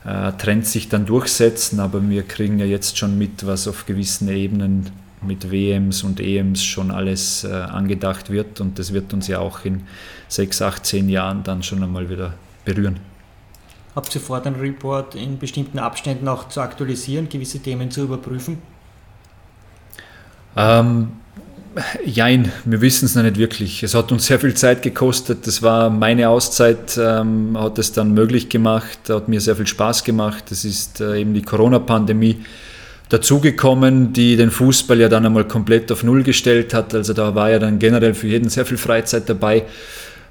äh, 0.05 0.31
Trends 0.37 0.71
sich 0.71 0.87
dann 0.87 1.05
durchsetzen, 1.05 1.81
aber 1.81 2.07
wir 2.09 2.23
kriegen 2.23 2.59
ja 2.59 2.65
jetzt 2.65 2.97
schon 2.97 3.17
mit, 3.17 3.45
was 3.45 3.67
auf 3.67 3.85
gewissen 3.85 4.29
Ebenen 4.29 4.89
mit 5.25 5.51
WMs 5.51 6.03
und 6.03 6.19
EMs 6.19 6.63
schon 6.63 6.91
alles 6.91 7.43
äh, 7.43 7.51
angedacht 7.51 8.29
wird 8.29 8.61
und 8.61 8.79
das 8.79 8.93
wird 8.93 9.13
uns 9.13 9.27
ja 9.27 9.39
auch 9.39 9.65
in 9.65 9.83
6, 10.27 10.61
8, 10.61 10.85
10 10.85 11.09
Jahren 11.09 11.43
dann 11.43 11.63
schon 11.63 11.83
einmal 11.83 12.09
wieder 12.09 12.33
berühren. 12.65 12.99
Habt 13.95 14.13
ihr 14.15 14.21
vor, 14.21 14.39
den 14.41 14.55
Report 14.55 15.15
in 15.15 15.37
bestimmten 15.37 15.79
Abständen 15.79 16.27
auch 16.27 16.49
zu 16.49 16.61
aktualisieren, 16.61 17.29
gewisse 17.29 17.59
Themen 17.59 17.91
zu 17.91 18.03
überprüfen? 18.03 18.57
Ähm, 20.55 21.09
Jein, 22.05 22.51
wir 22.65 22.81
wissen 22.81 23.05
es 23.05 23.15
noch 23.15 23.23
nicht 23.23 23.37
wirklich. 23.37 23.81
Es 23.81 23.95
hat 23.95 24.11
uns 24.11 24.27
sehr 24.27 24.39
viel 24.39 24.53
Zeit 24.53 24.83
gekostet. 24.83 25.47
Das 25.47 25.63
war 25.63 25.89
meine 25.89 26.29
Auszeit, 26.29 26.99
ähm, 27.01 27.57
hat 27.57 27.79
es 27.79 27.91
dann 27.91 28.13
möglich 28.13 28.49
gemacht, 28.49 28.99
hat 29.09 29.27
mir 29.27 29.41
sehr 29.41 29.55
viel 29.55 29.65
Spaß 29.65 30.03
gemacht. 30.03 30.45
Das 30.49 30.65
ist 30.65 31.01
äh, 31.01 31.19
eben 31.19 31.33
die 31.33 31.41
Corona-Pandemie 31.41 32.45
dazugekommen, 33.13 34.11
die 34.11 34.35
den 34.35 34.49
Fußball 34.49 34.99
ja 34.99 35.07
dann 35.07 35.23
einmal 35.25 35.45
komplett 35.45 35.91
auf 35.91 36.03
Null 36.03 36.23
gestellt 36.23 36.73
hat. 36.73 36.95
Also 36.95 37.13
da 37.13 37.35
war 37.35 37.51
ja 37.51 37.59
dann 37.59 37.77
generell 37.77 38.15
für 38.15 38.27
jeden 38.27 38.49
sehr 38.49 38.65
viel 38.65 38.77
Freizeit 38.77 39.29
dabei. 39.29 39.65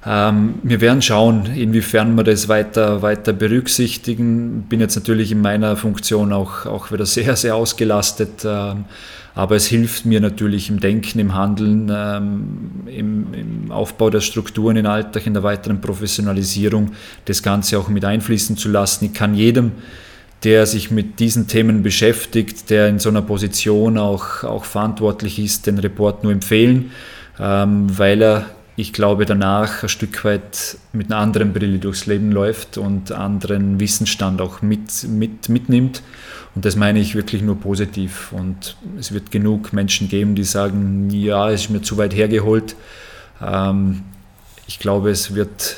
Ähm, 0.05 0.55
wir 0.63 0.81
werden 0.81 1.01
schauen, 1.01 1.45
inwiefern 1.55 2.13
wir 2.15 2.25
das 2.25 2.49
weiter, 2.49 3.01
weiter 3.01 3.31
berücksichtigen. 3.31 4.63
Bin 4.63 4.81
jetzt 4.81 4.95
natürlich 4.95 5.31
in 5.31 5.39
meiner 5.39 5.77
Funktion 5.77 6.33
auch, 6.33 6.65
auch 6.65 6.91
wieder 6.91 7.05
sehr, 7.05 7.37
sehr 7.37 7.55
ausgelastet. 7.55 8.43
Ähm, 8.43 8.83
aber 9.33 9.55
es 9.55 9.65
hilft 9.65 10.05
mir 10.05 10.19
natürlich 10.19 10.69
im 10.69 10.81
Denken, 10.81 11.19
im 11.19 11.33
Handeln, 11.33 11.89
ähm, 11.89 12.83
im, 12.85 13.33
im, 13.33 13.71
Aufbau 13.71 14.09
der 14.09 14.19
Strukturen 14.19 14.75
in 14.75 14.85
Alltag, 14.85 15.25
in 15.25 15.33
der 15.33 15.41
weiteren 15.41 15.79
Professionalisierung, 15.79 16.91
das 17.25 17.41
Ganze 17.41 17.79
auch 17.79 17.87
mit 17.87 18.03
einfließen 18.03 18.57
zu 18.57 18.69
lassen. 18.69 19.05
Ich 19.05 19.13
kann 19.13 19.33
jedem, 19.33 19.71
der 20.43 20.65
sich 20.65 20.91
mit 20.91 21.19
diesen 21.19 21.47
Themen 21.47 21.83
beschäftigt, 21.83 22.69
der 22.69 22.87
in 22.89 22.99
so 22.99 23.09
einer 23.09 23.21
Position 23.21 23.97
auch, 23.97 24.43
auch 24.43 24.65
verantwortlich 24.65 25.39
ist, 25.39 25.67
den 25.67 25.79
Report 25.79 26.23
nur 26.23 26.33
empfehlen, 26.33 26.91
ähm, 27.39 27.97
weil 27.97 28.21
er 28.21 28.45
ich 28.75 28.91
glaube, 28.91 29.25
danach 29.25 29.83
ein 29.83 29.89
Stück 29.89 30.25
weit 30.25 30.77
mit 30.93 31.11
einer 31.11 31.21
anderen 31.21 31.53
Brille 31.53 31.77
durchs 31.77 32.07
Leben 32.07 32.31
läuft 32.31 32.79
und 32.79 33.11
anderen 33.11 33.79
Wissensstand 33.79 34.41
auch 34.41 34.63
mit, 34.63 35.07
mit, 35.07 35.47
mitnimmt. 35.47 36.01
Und 36.55 36.65
das 36.65 36.75
meine 36.75 36.99
ich 36.99 37.13
wirklich 37.13 37.43
nur 37.43 37.59
positiv. 37.59 38.31
Und 38.31 38.75
es 38.97 39.11
wird 39.11 39.29
genug 39.29 39.73
Menschen 39.73 40.09
geben, 40.09 40.33
die 40.33 40.43
sagen, 40.43 41.09
ja, 41.11 41.51
es 41.51 41.65
ist 41.65 41.69
mir 41.69 41.83
zu 41.83 41.97
weit 41.97 42.15
hergeholt. 42.15 42.75
Ähm, 43.41 44.01
ich 44.65 44.79
glaube, 44.79 45.11
es 45.11 45.35
wird 45.35 45.77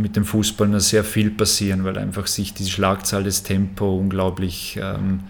mit 0.00 0.16
dem 0.16 0.24
Fußball 0.24 0.68
noch 0.68 0.80
sehr 0.80 1.04
viel 1.04 1.30
passieren, 1.30 1.84
weil 1.84 1.98
einfach 1.98 2.26
sich 2.26 2.54
die 2.54 2.68
Schlagzahl, 2.68 3.24
das 3.24 3.42
Tempo 3.42 3.96
unglaublich 3.96 4.78
ähm, 4.82 5.20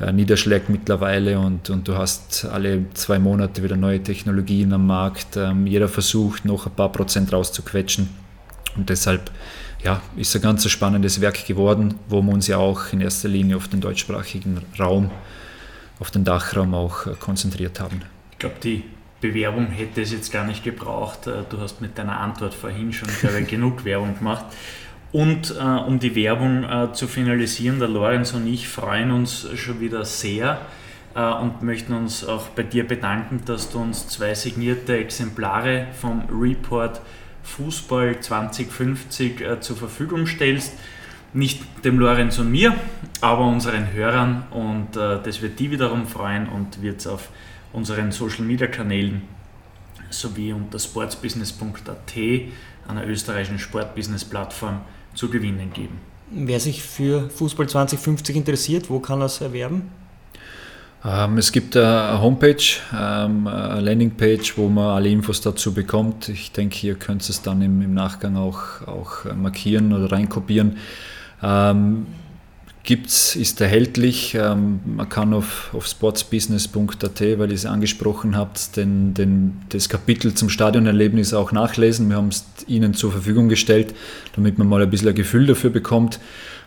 äh, 0.00 0.12
niederschlägt 0.12 0.68
mittlerweile 0.68 1.38
und, 1.38 1.70
und 1.70 1.86
du 1.88 1.96
hast 1.96 2.44
alle 2.44 2.84
zwei 2.94 3.18
Monate 3.18 3.62
wieder 3.62 3.76
neue 3.76 4.02
Technologien 4.02 4.72
am 4.72 4.86
Markt. 4.86 5.36
Ähm, 5.36 5.66
jeder 5.66 5.88
versucht 5.88 6.44
noch 6.44 6.66
ein 6.66 6.74
paar 6.74 6.92
Prozent 6.92 7.32
rauszuquetschen. 7.32 8.08
Und 8.76 8.88
deshalb 8.88 9.30
ja, 9.84 10.00
ist 10.16 10.34
ein 10.34 10.42
ganz 10.42 10.68
spannendes 10.68 11.20
Werk 11.20 11.46
geworden, 11.46 11.94
wo 12.08 12.22
wir 12.22 12.32
uns 12.32 12.46
ja 12.46 12.56
auch 12.56 12.92
in 12.92 13.00
erster 13.00 13.28
Linie 13.28 13.56
auf 13.56 13.68
den 13.68 13.80
deutschsprachigen 13.80 14.62
Raum 14.78 15.10
auf 15.98 16.10
den 16.10 16.24
Dachraum 16.24 16.74
auch 16.74 17.06
konzentriert 17.20 17.78
haben. 17.78 18.02
Ich 18.32 18.38
glaube, 18.38 18.56
die 18.62 18.82
Bewerbung 19.22 19.68
hätte 19.68 20.02
es 20.02 20.12
jetzt 20.12 20.30
gar 20.30 20.44
nicht 20.44 20.62
gebraucht. 20.64 21.20
Du 21.48 21.60
hast 21.60 21.80
mit 21.80 21.96
deiner 21.96 22.20
Antwort 22.20 22.52
vorhin 22.52 22.92
schon, 22.92 23.08
ich, 23.08 23.48
genug 23.48 23.84
Werbung 23.86 24.18
gemacht. 24.18 24.44
Und 25.12 25.54
äh, 25.58 25.62
um 25.62 25.98
die 25.98 26.14
Werbung 26.14 26.64
äh, 26.64 26.92
zu 26.92 27.06
finalisieren, 27.06 27.78
der 27.78 27.88
Lorenz 27.88 28.32
und 28.32 28.46
ich 28.46 28.66
freuen 28.68 29.10
uns 29.10 29.46
schon 29.56 29.78
wieder 29.78 30.04
sehr 30.06 30.60
äh, 31.14 31.20
und 31.22 31.62
möchten 31.62 31.92
uns 31.92 32.26
auch 32.26 32.48
bei 32.48 32.62
dir 32.62 32.86
bedanken, 32.86 33.42
dass 33.44 33.70
du 33.70 33.78
uns 33.78 34.08
zwei 34.08 34.34
signierte 34.34 34.96
Exemplare 34.96 35.88
vom 36.00 36.22
Report 36.30 37.00
Fußball 37.42 38.20
2050 38.20 39.40
äh, 39.40 39.60
zur 39.60 39.76
Verfügung 39.76 40.26
stellst. 40.26 40.72
Nicht 41.34 41.62
dem 41.84 41.98
Lorenz 41.98 42.38
und 42.38 42.50
mir, 42.50 42.74
aber 43.20 43.46
unseren 43.46 43.92
Hörern 43.92 44.44
und 44.50 44.96
äh, 44.96 45.18
das 45.22 45.42
wird 45.42 45.58
die 45.58 45.70
wiederum 45.70 46.06
freuen 46.06 46.48
und 46.48 46.82
wird 46.82 47.00
es 47.00 47.06
auf 47.06 47.28
unseren 47.72 48.12
Social 48.12 48.44
Media 48.44 48.66
Kanälen 48.66 49.22
sowie 50.10 50.52
unter 50.52 50.78
sportsbusiness.at, 50.78 52.12
einer 52.88 53.06
österreichischen 53.06 53.58
Sportbusiness-Plattform, 53.58 54.80
zu 55.14 55.28
gewinnen 55.28 55.72
geben. 55.72 56.00
Wer 56.30 56.58
sich 56.58 56.82
für 56.82 57.28
Fußball 57.28 57.68
2050 57.68 58.36
interessiert, 58.36 58.88
wo 58.88 59.00
kann 59.00 59.20
er 59.20 59.26
es 59.26 59.40
erwerben? 59.42 59.90
Ähm, 61.04 61.36
es 61.36 61.52
gibt 61.52 61.76
eine 61.76 62.20
Homepage, 62.20 62.62
ähm, 62.98 63.46
eine 63.46 63.80
Landingpage, 63.80 64.56
wo 64.56 64.68
man 64.68 64.96
alle 64.96 65.10
Infos 65.10 65.40
dazu 65.40 65.74
bekommt. 65.74 66.28
Ich 66.28 66.52
denke, 66.52 66.76
hier 66.76 66.94
könnt 66.94 67.24
ihr 67.24 67.30
es 67.30 67.42
dann 67.42 67.60
im, 67.60 67.92
Nachgang 67.92 68.36
auch, 68.36 68.86
auch 68.86 69.24
markieren 69.34 69.92
oder 69.92 70.10
reinkopieren. 70.12 70.78
Gibt's, 72.84 73.36
ist 73.36 73.60
erhältlich. 73.60 74.34
Ähm, 74.34 74.80
man 74.84 75.08
kann 75.08 75.32
auf, 75.34 75.70
auf 75.72 75.86
sportsbusiness.at, 75.86 77.20
weil 77.38 77.50
ihr 77.50 77.54
es 77.54 77.64
angesprochen 77.64 78.36
habt, 78.36 78.76
den, 78.76 79.14
den, 79.14 79.60
das 79.68 79.88
Kapitel 79.88 80.34
zum 80.34 80.48
Stadionerlebnis 80.48 81.32
auch 81.32 81.52
nachlesen. 81.52 82.08
Wir 82.08 82.16
haben 82.16 82.28
es 82.28 82.44
Ihnen 82.66 82.94
zur 82.94 83.12
Verfügung 83.12 83.48
gestellt, 83.48 83.94
damit 84.34 84.58
man 84.58 84.66
mal 84.66 84.82
ein 84.82 84.90
bisschen 84.90 85.10
ein 85.10 85.14
Gefühl 85.14 85.46
dafür 85.46 85.70
bekommt. 85.70 86.18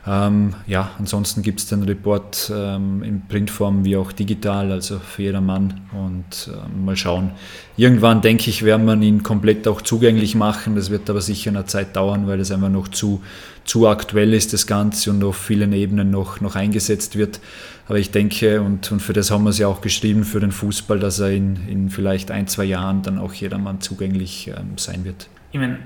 Ähm, 0.08 0.53
ja, 0.68 0.91
ansonsten 0.99 1.41
gibt 1.41 1.60
es 1.60 1.68
den 1.68 1.82
Report 1.82 2.51
ähm, 2.53 3.01
in 3.01 3.28
Printform 3.28 3.86
wie 3.86 3.97
auch 3.97 4.12
digital, 4.12 4.72
also 4.72 4.99
für 4.99 5.24
jedermann. 5.24 5.82
Und 5.93 6.49
ähm, 6.53 6.86
mal 6.86 6.95
schauen. 6.95 7.32
Irgendwann, 7.76 8.22
denke 8.22 8.49
ich, 8.49 8.64
werden 8.64 8.86
wir 8.86 8.95
ihn 9.01 9.24
komplett 9.24 9.68
auch 9.68 9.82
zugänglich 9.82 10.36
machen. 10.36 10.76
Das 10.76 10.91
wird 10.91 11.10
aber 11.10 11.22
sicher 11.22 11.49
eine 11.49 11.66
Zeit 11.66 11.95
dauern, 11.95 12.28
weil 12.28 12.39
es 12.39 12.51
einfach 12.51 12.70
noch 12.70 12.88
zu, 12.88 13.24
zu 13.64 13.88
aktuell 13.88 14.34
ist, 14.34 14.53
das 14.53 14.68
Ganze, 14.68 15.10
und 15.10 15.24
auf 15.24 15.38
vielen 15.38 15.74
Ebenen 15.74 16.12
noch, 16.12 16.39
noch 16.39 16.56
eingesetzt 16.56 17.18
wird. 17.18 17.39
Aber 17.88 17.97
ich 17.97 18.12
denke, 18.12 18.62
und, 18.62 18.91
und 18.91 18.99
für 19.01 19.14
das 19.14 19.32
haben 19.32 19.43
wir 19.43 19.49
es 19.49 19.58
ja 19.58 19.68
auch 19.68 19.82
geschrieben, 19.82 20.24
für 20.24 20.39
den 20.39 20.51
Fußball, 20.51 20.99
dass 20.99 21.20
er 21.20 21.32
in, 21.32 21.68
in 21.68 21.89
vielleicht 21.89 22.30
ein, 22.30 22.47
zwei 22.47 22.66
Jahren 22.66 23.01
dann 23.01 23.18
auch 23.18 23.34
jedermann 23.34 23.82
zugänglich 23.82 24.49
ähm, 24.49 24.78
sein 24.78 25.03
wird. 25.03 25.28
Ich 25.51 25.60
meine, 25.60 25.80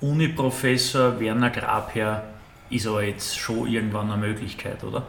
Uni-Professor 0.00 1.20
Werner 1.20 1.50
Grabherr 1.50 2.24
ist 2.72 2.86
aber 2.86 3.04
jetzt 3.04 3.38
schon 3.38 3.68
irgendwann 3.68 4.10
eine 4.10 4.20
Möglichkeit, 4.20 4.82
oder? 4.84 5.02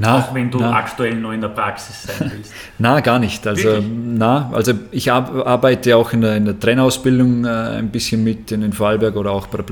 Na, 0.00 0.18
auch 0.18 0.34
wenn 0.34 0.48
du 0.48 0.60
na. 0.60 0.74
aktuell 0.74 1.16
noch 1.16 1.32
in 1.32 1.40
der 1.40 1.48
Praxis 1.48 2.04
sein 2.04 2.30
willst. 2.32 2.52
na, 2.78 3.00
gar 3.00 3.18
nicht. 3.18 3.44
Also, 3.44 3.82
na, 3.82 4.48
also 4.52 4.72
ich 4.92 5.10
arbeite 5.10 5.96
auch 5.96 6.12
in 6.12 6.20
der, 6.20 6.36
in 6.36 6.44
der 6.44 6.58
Trainerausbildung 6.58 7.44
äh, 7.44 7.48
ein 7.48 7.88
bisschen 7.88 8.22
mit 8.22 8.52
in 8.52 8.60
den 8.60 8.72
Vorarlberg 8.72 9.16
oder 9.16 9.32
auch 9.32 9.48
bei 9.48 9.58
der 9.58 9.64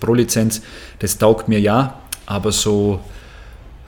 Pro-Lizenz. 0.00 0.62
Das 0.98 1.16
taugt 1.16 1.48
mir 1.48 1.60
ja, 1.60 1.94
aber 2.26 2.50
so 2.50 3.00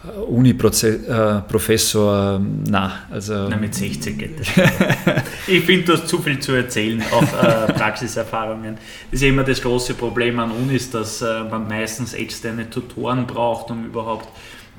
Uni-Professor, 0.03 2.36
äh, 2.36 2.40
na, 2.70 3.01
also. 3.11 3.48
Na, 3.48 3.57
mit 3.57 3.74
60 3.74 4.18
geht 4.18 4.40
das. 4.40 4.48
ich 5.46 5.62
finde, 5.64 5.84
du 5.84 5.92
hast 5.92 6.09
zu 6.09 6.18
viel 6.18 6.38
zu 6.38 6.53
erzählen, 6.53 7.03
auch 7.12 7.22
äh, 7.22 7.72
Praxiserfahrungen. 7.74 8.78
Das 9.11 9.20
ist 9.20 9.28
immer 9.28 9.44
das 9.44 9.61
große 9.61 9.94
Problem 9.94 10.38
an 10.38 10.53
Unis, 10.53 10.90
dass 10.90 11.20
äh, 11.20 11.44
man 11.44 11.68
meistens 11.68 12.14
externe 12.14 12.70
Tutoren 12.70 13.26
braucht, 13.26 13.70
um 13.70 13.84
überhaupt 13.84 14.28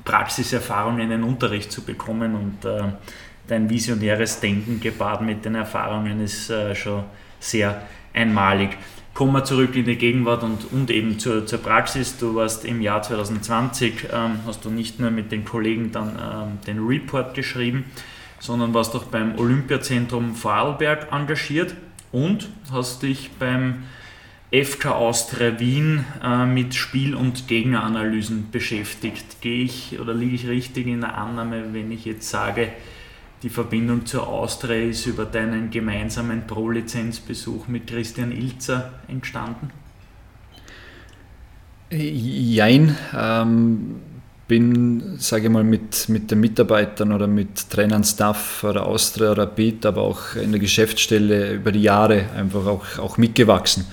Praxiserfahrungen 0.04 1.00
in 1.00 1.10
den 1.10 1.22
Unterricht 1.22 1.70
zu 1.70 1.82
bekommen. 1.82 2.34
Und 2.34 2.64
äh, 2.68 2.82
dein 3.46 3.70
visionäres 3.70 4.40
Denken 4.40 4.80
gepaart 4.80 5.22
mit 5.22 5.44
den 5.44 5.54
Erfahrungen 5.54 6.20
ist 6.20 6.50
äh, 6.50 6.74
schon 6.74 7.04
sehr 7.38 7.82
einmalig 8.12 8.70
kommen 9.14 9.32
wir 9.32 9.44
zurück 9.44 9.76
in 9.76 9.84
die 9.84 9.96
Gegenwart 9.96 10.42
und, 10.42 10.72
und 10.72 10.90
eben 10.90 11.18
zur, 11.18 11.46
zur 11.46 11.58
Praxis. 11.58 12.16
Du 12.18 12.34
warst 12.34 12.64
im 12.64 12.80
Jahr 12.80 13.02
2020, 13.02 14.08
ähm, 14.12 14.40
hast 14.46 14.64
du 14.64 14.70
nicht 14.70 15.00
nur 15.00 15.10
mit 15.10 15.32
den 15.32 15.44
Kollegen 15.44 15.92
dann 15.92 16.18
ähm, 16.18 16.58
den 16.66 16.86
Report 16.86 17.34
geschrieben, 17.34 17.84
sondern 18.40 18.72
warst 18.74 18.94
auch 18.94 19.04
beim 19.04 19.38
Olympiazentrum 19.38 20.34
Vorarlberg 20.34 21.12
engagiert 21.12 21.74
und 22.10 22.48
hast 22.70 23.02
dich 23.02 23.30
beim 23.38 23.84
FK 24.52 24.92
Austria 24.92 25.58
Wien 25.58 26.04
äh, 26.22 26.44
mit 26.44 26.74
Spiel- 26.74 27.14
und 27.14 27.48
Gegneranalysen 27.48 28.50
beschäftigt. 28.50 29.40
Gehe 29.40 29.64
ich 29.64 29.98
oder 29.98 30.12
liege 30.12 30.34
ich 30.34 30.46
richtig 30.46 30.86
in 30.86 31.00
der 31.00 31.16
Annahme, 31.16 31.72
wenn 31.72 31.90
ich 31.90 32.04
jetzt 32.04 32.28
sage, 32.28 32.70
die 33.42 33.50
Verbindung 33.50 34.06
zur 34.06 34.26
Austria 34.28 34.88
ist 34.88 35.06
über 35.06 35.24
deinen 35.24 35.70
gemeinsamen 35.70 36.46
Pro-Lizenzbesuch 36.46 37.66
mit 37.66 37.86
Christian 37.86 38.30
Ilzer 38.30 38.92
entstanden? 39.08 39.70
Jein. 41.90 42.96
Ähm, 43.14 43.96
bin, 44.48 45.16
sage 45.18 45.44
ich 45.44 45.50
mal, 45.50 45.64
mit, 45.64 46.08
mit 46.08 46.30
den 46.30 46.40
Mitarbeitern 46.40 47.12
oder 47.12 47.26
mit 47.26 47.70
Trainern, 47.70 48.04
Staff 48.04 48.64
oder 48.64 48.86
Austria, 48.86 49.32
Rapid, 49.32 49.86
aber 49.86 50.02
auch 50.02 50.36
in 50.36 50.52
der 50.52 50.60
Geschäftsstelle 50.60 51.54
über 51.54 51.72
die 51.72 51.82
Jahre 51.82 52.26
einfach 52.36 52.66
auch, 52.66 52.98
auch 52.98 53.18
mitgewachsen. 53.18 53.86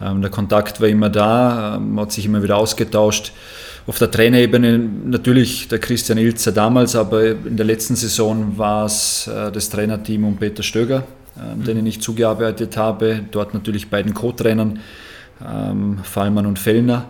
Ähm, 0.00 0.20
der 0.22 0.30
Kontakt 0.30 0.80
war 0.80 0.88
immer 0.88 1.10
da, 1.10 1.78
man 1.80 1.90
ähm, 1.90 2.00
hat 2.00 2.12
sich 2.12 2.26
immer 2.26 2.42
wieder 2.42 2.56
ausgetauscht. 2.56 3.32
Auf 3.86 3.98
der 3.98 4.10
Trainerebene 4.10 4.78
natürlich 4.78 5.68
der 5.68 5.78
Christian 5.78 6.18
Ilzer 6.18 6.50
damals, 6.50 6.96
aber 6.96 7.24
in 7.24 7.56
der 7.56 7.66
letzten 7.66 7.94
Saison 7.94 8.58
war 8.58 8.86
es 8.86 9.28
äh, 9.28 9.52
das 9.52 9.70
Trainerteam 9.70 10.24
um 10.24 10.36
Peter 10.36 10.64
Stöger, 10.64 11.04
ähm, 11.38 11.60
mhm. 11.60 11.64
denen 11.64 11.86
ich 11.86 12.00
zugearbeitet 12.00 12.76
habe. 12.76 13.20
Dort 13.30 13.54
natürlich 13.54 13.88
bei 13.88 14.02
den 14.02 14.12
Co-Trainern, 14.12 14.80
ähm, 15.46 15.98
Fallmann 16.02 16.46
und 16.46 16.58
Fellner. 16.58 17.06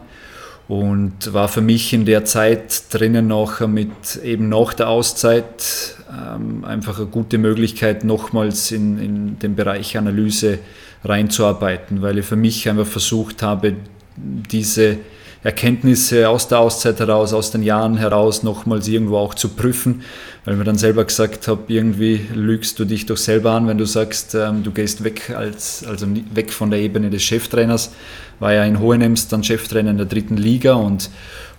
Und 0.68 1.32
war 1.32 1.48
für 1.48 1.62
mich 1.62 1.94
in 1.94 2.04
der 2.04 2.26
Zeit 2.26 2.92
drinnen 2.92 3.28
noch 3.28 3.66
mit 3.66 4.16
eben 4.22 4.50
nach 4.50 4.74
der 4.74 4.88
Auszeit 4.88 5.96
ähm, 6.10 6.64
einfach 6.64 6.98
eine 6.98 7.06
gute 7.06 7.38
Möglichkeit, 7.38 8.04
nochmals 8.04 8.70
in, 8.70 8.98
in 8.98 9.38
den 9.38 9.54
Bereich 9.54 9.96
Analyse 9.96 10.58
reinzuarbeiten, 11.04 12.02
weil 12.02 12.18
ich 12.18 12.26
für 12.26 12.36
mich 12.36 12.68
einfach 12.68 12.86
versucht 12.86 13.42
habe, 13.42 13.74
diese 14.16 14.98
Erkenntnisse 15.46 16.28
aus 16.28 16.48
der 16.48 16.58
Auszeit 16.58 16.98
heraus, 16.98 17.32
aus 17.32 17.52
den 17.52 17.62
Jahren 17.62 17.96
heraus 17.96 18.42
nochmals 18.42 18.88
irgendwo 18.88 19.18
auch 19.18 19.32
zu 19.32 19.50
prüfen, 19.50 20.02
weil 20.44 20.56
mir 20.56 20.64
dann 20.64 20.76
selber 20.76 21.04
gesagt 21.04 21.46
habe, 21.46 21.62
irgendwie 21.68 22.20
lügst 22.34 22.80
du 22.80 22.84
dich 22.84 23.06
doch 23.06 23.16
selber 23.16 23.52
an, 23.52 23.68
wenn 23.68 23.78
du 23.78 23.84
sagst, 23.84 24.34
ähm, 24.34 24.64
du 24.64 24.72
gehst 24.72 25.04
weg 25.04 25.30
als, 25.30 25.84
also 25.88 26.08
weg 26.34 26.52
von 26.52 26.70
der 26.70 26.80
Ebene 26.80 27.10
des 27.10 27.22
Cheftrainers, 27.22 27.92
war 28.40 28.54
ja 28.54 28.64
in 28.64 28.80
Hohenems 28.80 29.28
dann 29.28 29.44
Cheftrainer 29.44 29.92
in 29.92 29.98
der 29.98 30.06
dritten 30.06 30.36
Liga 30.36 30.74
und, 30.74 31.10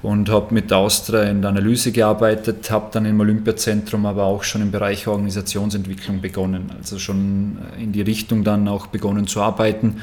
und 0.03 0.27
habe 0.27 0.53
mit 0.53 0.73
Austria 0.73 1.23
in 1.23 1.41
der 1.41 1.51
Analyse 1.51 1.93
gearbeitet, 1.93 2.69
habe 2.69 2.89
dann 2.91 3.05
im 3.05 3.17
Olympiazentrum 3.21 4.05
aber 4.05 4.25
auch 4.25 4.43
schon 4.43 4.63
im 4.63 4.71
Bereich 4.71 5.07
Organisationsentwicklung 5.07 6.19
begonnen, 6.19 6.73
also 6.77 6.99
schon 6.99 7.57
in 7.81 7.93
die 7.93 8.01
Richtung 8.01 8.43
dann 8.43 8.67
auch 8.67 8.87
begonnen 8.87 9.27
zu 9.27 9.39
arbeiten. 9.39 10.01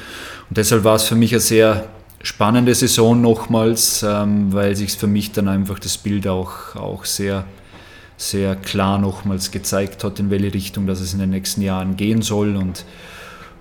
Und 0.49 0.57
deshalb 0.57 0.83
war 0.83 0.95
es 0.95 1.03
für 1.03 1.15
mich 1.15 1.35
ein 1.35 1.39
sehr 1.39 1.85
spannende 2.25 2.73
Saison 2.73 3.21
nochmals, 3.21 4.01
ähm, 4.01 4.51
weil 4.51 4.75
sich 4.75 4.93
für 4.93 5.05
mich 5.05 5.31
dann 5.31 5.47
einfach 5.47 5.77
das 5.77 5.99
Bild 5.99 6.27
auch, 6.27 6.75
auch 6.75 7.05
sehr, 7.05 7.45
sehr 8.17 8.55
klar 8.55 8.97
nochmals 8.97 9.51
gezeigt 9.51 10.03
hat, 10.03 10.19
in 10.19 10.31
welche 10.31 10.51
Richtung 10.51 10.87
das 10.87 11.01
es 11.01 11.13
in 11.13 11.19
den 11.19 11.29
nächsten 11.29 11.61
Jahren 11.61 11.95
gehen 11.97 12.23
soll. 12.23 12.55
Und, 12.55 12.83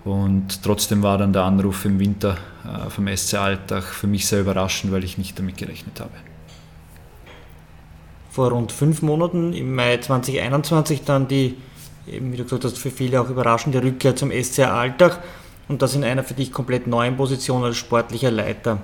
und 0.04 0.62
trotzdem 0.62 1.02
war 1.02 1.18
dann 1.18 1.34
der 1.34 1.42
Anruf 1.42 1.84
im 1.84 1.98
Winter 1.98 2.38
äh, 2.64 2.88
vom 2.88 3.06
SC 3.14 3.34
Alltag 3.34 3.84
für 3.84 4.06
mich 4.06 4.26
sehr 4.26 4.40
überraschend, 4.40 4.92
weil 4.92 5.04
ich 5.04 5.18
nicht 5.18 5.38
damit 5.38 5.58
gerechnet 5.58 6.00
habe. 6.00 6.14
Vor 8.30 8.50
rund 8.50 8.72
fünf 8.72 9.02
Monaten, 9.02 9.52
im 9.52 9.74
Mai 9.74 9.98
2021, 9.98 11.02
dann 11.02 11.28
die, 11.28 11.58
eben 12.06 12.32
wie 12.32 12.38
du 12.38 12.44
gesagt 12.44 12.64
hast, 12.64 12.78
für 12.78 12.90
viele 12.90 13.20
auch 13.20 13.28
überraschende 13.28 13.82
Rückkehr 13.82 14.16
zum 14.16 14.30
SC 14.30 14.60
Alltag 14.60 15.22
und 15.68 15.82
das 15.82 15.94
in 15.94 16.04
einer 16.04 16.24
für 16.24 16.34
dich 16.34 16.52
komplett 16.52 16.86
neuen 16.86 17.16
Position 17.16 17.64
als 17.64 17.76
sportlicher 17.76 18.30
Leiter. 18.30 18.78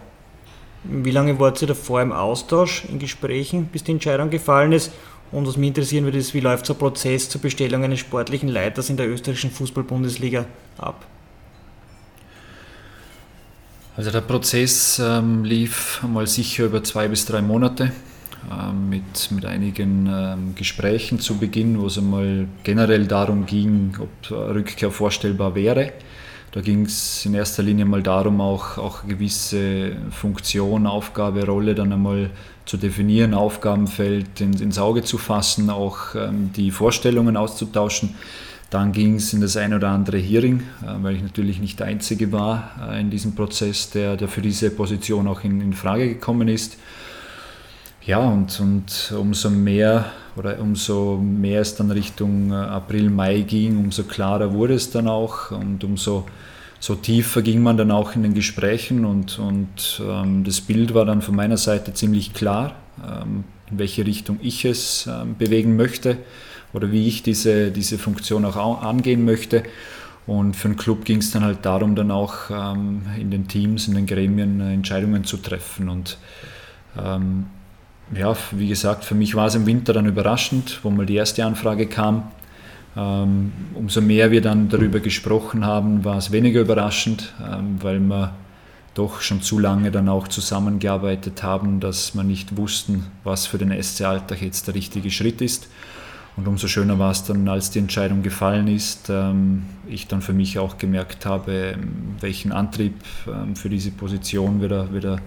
Wie 0.85 1.11
lange 1.11 1.39
wart 1.39 1.61
ihr 1.61 1.68
davor 1.68 2.01
im 2.01 2.12
Austausch, 2.12 2.85
in 2.87 2.99
Gesprächen, 2.99 3.66
bis 3.66 3.85
die 3.85 3.93
Entscheidung 3.93 4.31
gefallen 4.31 4.72
ist? 4.72 4.93
Und 5.31 5.47
was 5.47 5.57
mich 5.57 5.68
interessieren 5.68 6.05
würde, 6.05 6.18
ist, 6.18 6.35
wie 6.35 6.41
läuft 6.41 6.66
so 6.66 6.72
ein 6.72 6.78
Prozess 6.78 7.28
zur 7.28 7.41
Bestellung 7.41 7.85
eines 7.85 8.01
sportlichen 8.01 8.49
Leiters 8.49 8.91
in 8.91 8.97
der 8.97 9.09
österreichischen 9.09 9.51
Fußball-Bundesliga 9.51 10.47
ab? 10.78 11.07
Also 13.97 14.11
der 14.11 14.22
Prozess 14.22 15.01
ähm, 15.05 15.45
lief 15.45 16.03
mal 16.03 16.26
sicher 16.26 16.64
über 16.64 16.83
zwei 16.83 17.09
bis 17.09 17.26
drei 17.26 17.43
Monate. 17.43 17.93
äh, 18.49 18.72
mit, 18.72 19.31
mit 19.31 19.45
einigen 19.45 20.07
äh, 20.07 20.37
Gesprächen 20.55 21.20
zu 21.20 21.39
Beginn, 21.39 21.81
wo 21.81 21.87
es 21.87 21.99
einmal 21.99 22.47
generell 22.62 23.07
darum 23.07 23.47
ging, 23.47 23.97
ob 24.01 24.31
Rückkehr 24.31 24.91
vorstellbar 24.91 25.55
wäre. 25.55 25.93
Da 26.53 26.61
ging 26.61 26.84
es 26.84 27.24
in 27.24 27.34
erster 27.34 27.62
Linie 27.62 27.84
mal 27.84 28.03
darum, 28.03 28.40
auch, 28.40 28.76
auch 28.76 29.07
gewisse 29.07 29.92
Funktion, 30.11 30.86
Aufgabe, 30.86 31.46
Rolle 31.46 31.76
dann 31.76 31.92
einmal 31.92 32.30
zu 32.64 32.76
definieren, 32.76 33.34
Aufgabenfeld 33.34 34.40
in, 34.40 34.55
ins 34.55 34.78
Auge 34.78 35.03
zu 35.03 35.16
fassen, 35.16 35.70
auch 35.70 36.14
ähm, 36.16 36.51
die 36.57 36.72
Vorstellungen 36.72 37.36
auszutauschen. 37.36 38.16
Dann 38.68 38.90
ging 38.92 39.16
es 39.16 39.32
in 39.32 39.40
das 39.40 39.57
ein 39.57 39.74
oder 39.74 39.88
andere 39.90 40.18
Hearing, 40.18 40.61
äh, 40.82 40.86
weil 41.03 41.16
ich 41.16 41.22
natürlich 41.22 41.61
nicht 41.61 41.78
der 41.78 41.86
Einzige 41.86 42.32
war 42.32 42.70
äh, 42.90 43.01
in 43.01 43.11
diesem 43.11 43.36
Prozess, 43.36 43.90
der, 43.90 44.16
der 44.16 44.26
für 44.26 44.42
diese 44.42 44.70
Position 44.70 45.28
auch 45.28 45.44
in, 45.44 45.61
in 45.61 45.72
Frage 45.72 46.09
gekommen 46.09 46.48
ist. 46.48 46.78
Ja, 48.05 48.18
und, 48.18 48.59
und 48.59 49.12
umso 49.16 49.51
mehr 49.51 50.11
oder 50.37 50.59
umso 50.61 51.16
mehr 51.16 51.61
es 51.61 51.74
dann 51.74 51.91
Richtung 51.91 52.51
äh, 52.51 52.55
April, 52.55 53.11
Mai 53.11 53.41
ging, 53.41 53.78
umso 53.78 54.05
klarer 54.05 54.53
wurde 54.53 54.74
es 54.74 54.91
dann 54.91 55.09
auch 55.09 55.51
und 55.51 55.85
umso 55.85 56.26
so 56.83 56.95
tiefer 56.95 57.43
ging 57.43 57.62
man 57.62 57.76
dann 57.76 57.91
auch 57.91 58.14
in 58.14 58.22
den 58.22 58.33
Gesprächen 58.33 59.05
und, 59.05 59.39
und 59.39 60.03
ähm, 60.03 60.45
das 60.45 60.62
Bild 60.62 60.95
war 60.95 61.05
dann 61.05 61.20
von 61.20 61.37
meiner 61.37 61.59
Seite 61.59 61.93
ziemlich 61.93 62.33
klar, 62.33 62.74
ähm, 63.07 63.45
in 63.70 63.78
welche 63.78 64.07
Richtung 64.07 64.39
ich 64.41 64.64
es 64.64 65.07
ähm, 65.07 65.37
bewegen 65.37 65.76
möchte 65.76 66.16
oder 66.72 66.91
wie 66.91 67.07
ich 67.07 67.22
diese, 67.22 67.70
diese 67.70 67.99
Funktion 67.99 68.45
auch 68.45 68.83
angehen 68.83 69.24
möchte. 69.24 69.62
Und 70.26 70.55
für 70.55 70.68
den 70.68 70.76
Club 70.76 71.05
ging 71.05 71.18
es 71.18 71.33
dann 71.33 71.43
halt 71.43 71.64
darum, 71.64 71.97
dann 71.97 72.11
auch 72.11 72.51
ähm, 72.51 73.03
in 73.18 73.31
den 73.31 73.49
Teams, 73.49 73.89
in 73.89 73.95
den 73.95 74.07
Gremien 74.07 74.61
äh, 74.61 74.72
Entscheidungen 74.72 75.24
zu 75.24 75.39
treffen. 75.39 75.89
Und 75.89 76.18
ähm, 76.99 77.47
ja, 78.14 78.36
wie 78.52 78.68
gesagt, 78.68 79.04
für 79.04 79.14
mich 79.14 79.34
war 79.34 79.46
es 79.46 79.54
im 79.54 79.66
Winter 79.66 79.92
dann 79.92 80.06
überraschend, 80.06 80.80
wo 80.82 80.90
mal 80.90 81.06
die 81.06 81.14
erste 81.14 81.44
Anfrage 81.44 81.86
kam. 81.86 82.30
Ähm, 82.96 83.52
umso 83.74 84.00
mehr 84.00 84.32
wir 84.32 84.40
dann 84.40 84.68
darüber 84.68 84.98
gesprochen 84.98 85.64
haben, 85.64 86.04
war 86.04 86.16
es 86.16 86.32
weniger 86.32 86.61
überraschend, 86.61 87.32
ähm, 87.40 87.76
weil 87.80 88.00
wir 88.00 88.34
doch 88.94 89.20
schon 89.20 89.42
zu 89.42 89.61
lange 89.61 89.92
dann 89.92 90.08
auch 90.08 90.26
zusammengearbeitet 90.26 91.44
haben, 91.44 91.78
dass 91.78 92.16
wir 92.16 92.24
nicht 92.24 92.56
wussten, 92.56 93.06
was 93.22 93.46
für 93.46 93.58
den 93.58 93.70
SC 93.80 94.02
Alltag 94.02 94.42
jetzt 94.42 94.66
der 94.66 94.74
richtige 94.74 95.11
Schritt 95.12 95.40
ist. 95.40 95.68
Und 96.36 96.48
umso 96.48 96.66
schöner 96.66 96.98
war 96.98 97.12
es 97.12 97.22
dann, 97.22 97.48
als 97.48 97.70
die 97.70 97.78
Entscheidung 97.78 98.22
gefallen 98.22 98.66
ist, 98.66 99.08
ähm, 99.08 99.62
ich 99.88 100.08
dann 100.08 100.20
für 100.20 100.32
mich 100.32 100.58
auch 100.58 100.76
gemerkt 100.78 101.26
habe, 101.26 101.76
welchen 102.18 102.50
Antrieb 102.50 102.94
für 103.54 103.68
diese 103.68 103.92
Position 103.92 104.61
wieder, 104.61 104.92
wieder 104.92 105.20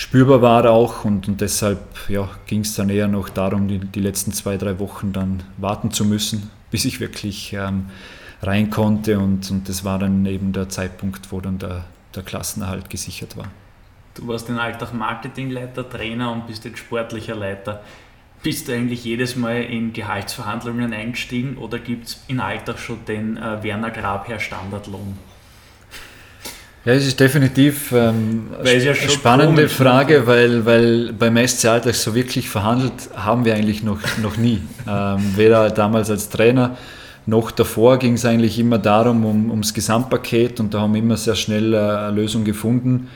spürbar 0.00 0.40
war 0.40 0.70
auch 0.70 1.04
und, 1.04 1.28
und 1.28 1.42
deshalb 1.42 2.08
ja, 2.08 2.26
ging 2.46 2.60
es 2.60 2.74
dann 2.74 2.88
eher 2.88 3.06
noch 3.06 3.28
darum, 3.28 3.68
die, 3.68 3.78
die 3.78 4.00
letzten 4.00 4.32
zwei, 4.32 4.56
drei 4.56 4.78
Wochen 4.78 5.12
dann 5.12 5.42
warten 5.58 5.90
zu 5.90 6.06
müssen, 6.06 6.50
bis 6.70 6.86
ich 6.86 7.00
wirklich 7.00 7.52
ähm, 7.52 7.90
rein 8.42 8.70
konnte 8.70 9.18
und, 9.18 9.50
und 9.50 9.68
das 9.68 9.84
war 9.84 9.98
dann 9.98 10.24
eben 10.24 10.54
der 10.54 10.70
Zeitpunkt, 10.70 11.30
wo 11.30 11.42
dann 11.42 11.58
der, 11.58 11.84
der 12.14 12.22
Klassenerhalt 12.22 12.88
gesichert 12.88 13.36
war. 13.36 13.48
Du 14.14 14.26
warst 14.26 14.48
in 14.48 14.58
Alltag 14.58 14.94
Marketingleiter, 14.94 15.88
Trainer 15.88 16.32
und 16.32 16.46
bist 16.46 16.64
jetzt 16.64 16.78
sportlicher 16.78 17.36
Leiter. 17.36 17.82
Bist 18.42 18.68
du 18.68 18.72
eigentlich 18.72 19.04
jedes 19.04 19.36
Mal 19.36 19.64
in 19.64 19.92
Gehaltsverhandlungen 19.92 20.94
eingestiegen 20.94 21.58
oder 21.58 21.78
gibt 21.78 22.06
es 22.06 22.24
in 22.26 22.40
Alltag 22.40 22.78
schon 22.78 23.04
den 23.04 23.36
äh, 23.36 23.62
Werner 23.62 23.90
Grabherr 23.90 24.40
Standardlohn? 24.40 25.18
Ja, 26.84 26.94
es 26.94 27.06
ist 27.06 27.20
definitiv 27.20 27.92
ähm, 27.92 28.48
ja 28.64 28.70
eine 28.72 28.94
spannende 28.94 29.62
komisch, 29.62 29.72
Frage, 29.72 30.26
weil, 30.26 30.64
weil 30.64 31.12
beim 31.12 31.36
SC 31.46 31.66
Alltag 31.66 31.94
so 31.94 32.14
wirklich 32.14 32.48
verhandelt 32.48 33.10
haben 33.14 33.44
wir 33.44 33.54
eigentlich 33.54 33.82
noch, 33.82 33.98
noch 34.22 34.38
nie. 34.38 34.62
Ähm, 34.88 35.18
weder 35.36 35.68
damals 35.70 36.08
als 36.08 36.30
Trainer 36.30 36.78
noch 37.26 37.50
davor 37.50 37.98
ging 37.98 38.14
es 38.14 38.24
eigentlich 38.24 38.58
immer 38.58 38.78
darum, 38.78 39.26
um, 39.26 39.50
ums 39.50 39.74
Gesamtpaket 39.74 40.58
und 40.58 40.72
da 40.72 40.80
haben 40.80 40.94
wir 40.94 41.02
immer 41.02 41.18
sehr 41.18 41.34
schnell 41.34 41.74
äh, 41.74 41.76
eine 41.76 42.12
Lösung 42.12 42.44
gefunden. 42.44 43.08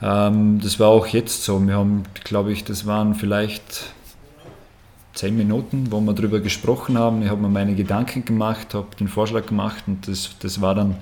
Ähm, 0.00 0.58
das 0.62 0.80
war 0.80 0.88
auch 0.88 1.06
jetzt 1.06 1.44
so. 1.44 1.64
Wir 1.66 1.74
haben, 1.76 2.04
glaube 2.24 2.50
ich, 2.50 2.64
das 2.64 2.86
waren 2.86 3.14
vielleicht 3.14 3.92
zehn 5.12 5.36
Minuten, 5.36 5.88
wo 5.90 6.00
wir 6.00 6.14
darüber 6.14 6.40
gesprochen 6.40 6.96
haben. 6.96 7.22
Ich 7.22 7.28
habe 7.28 7.42
mir 7.42 7.48
meine 7.48 7.74
Gedanken 7.74 8.24
gemacht, 8.24 8.72
habe 8.72 8.88
den 8.98 9.08
Vorschlag 9.08 9.44
gemacht 9.44 9.84
und 9.86 10.08
das, 10.08 10.30
das 10.40 10.62
war 10.62 10.74
dann 10.74 10.96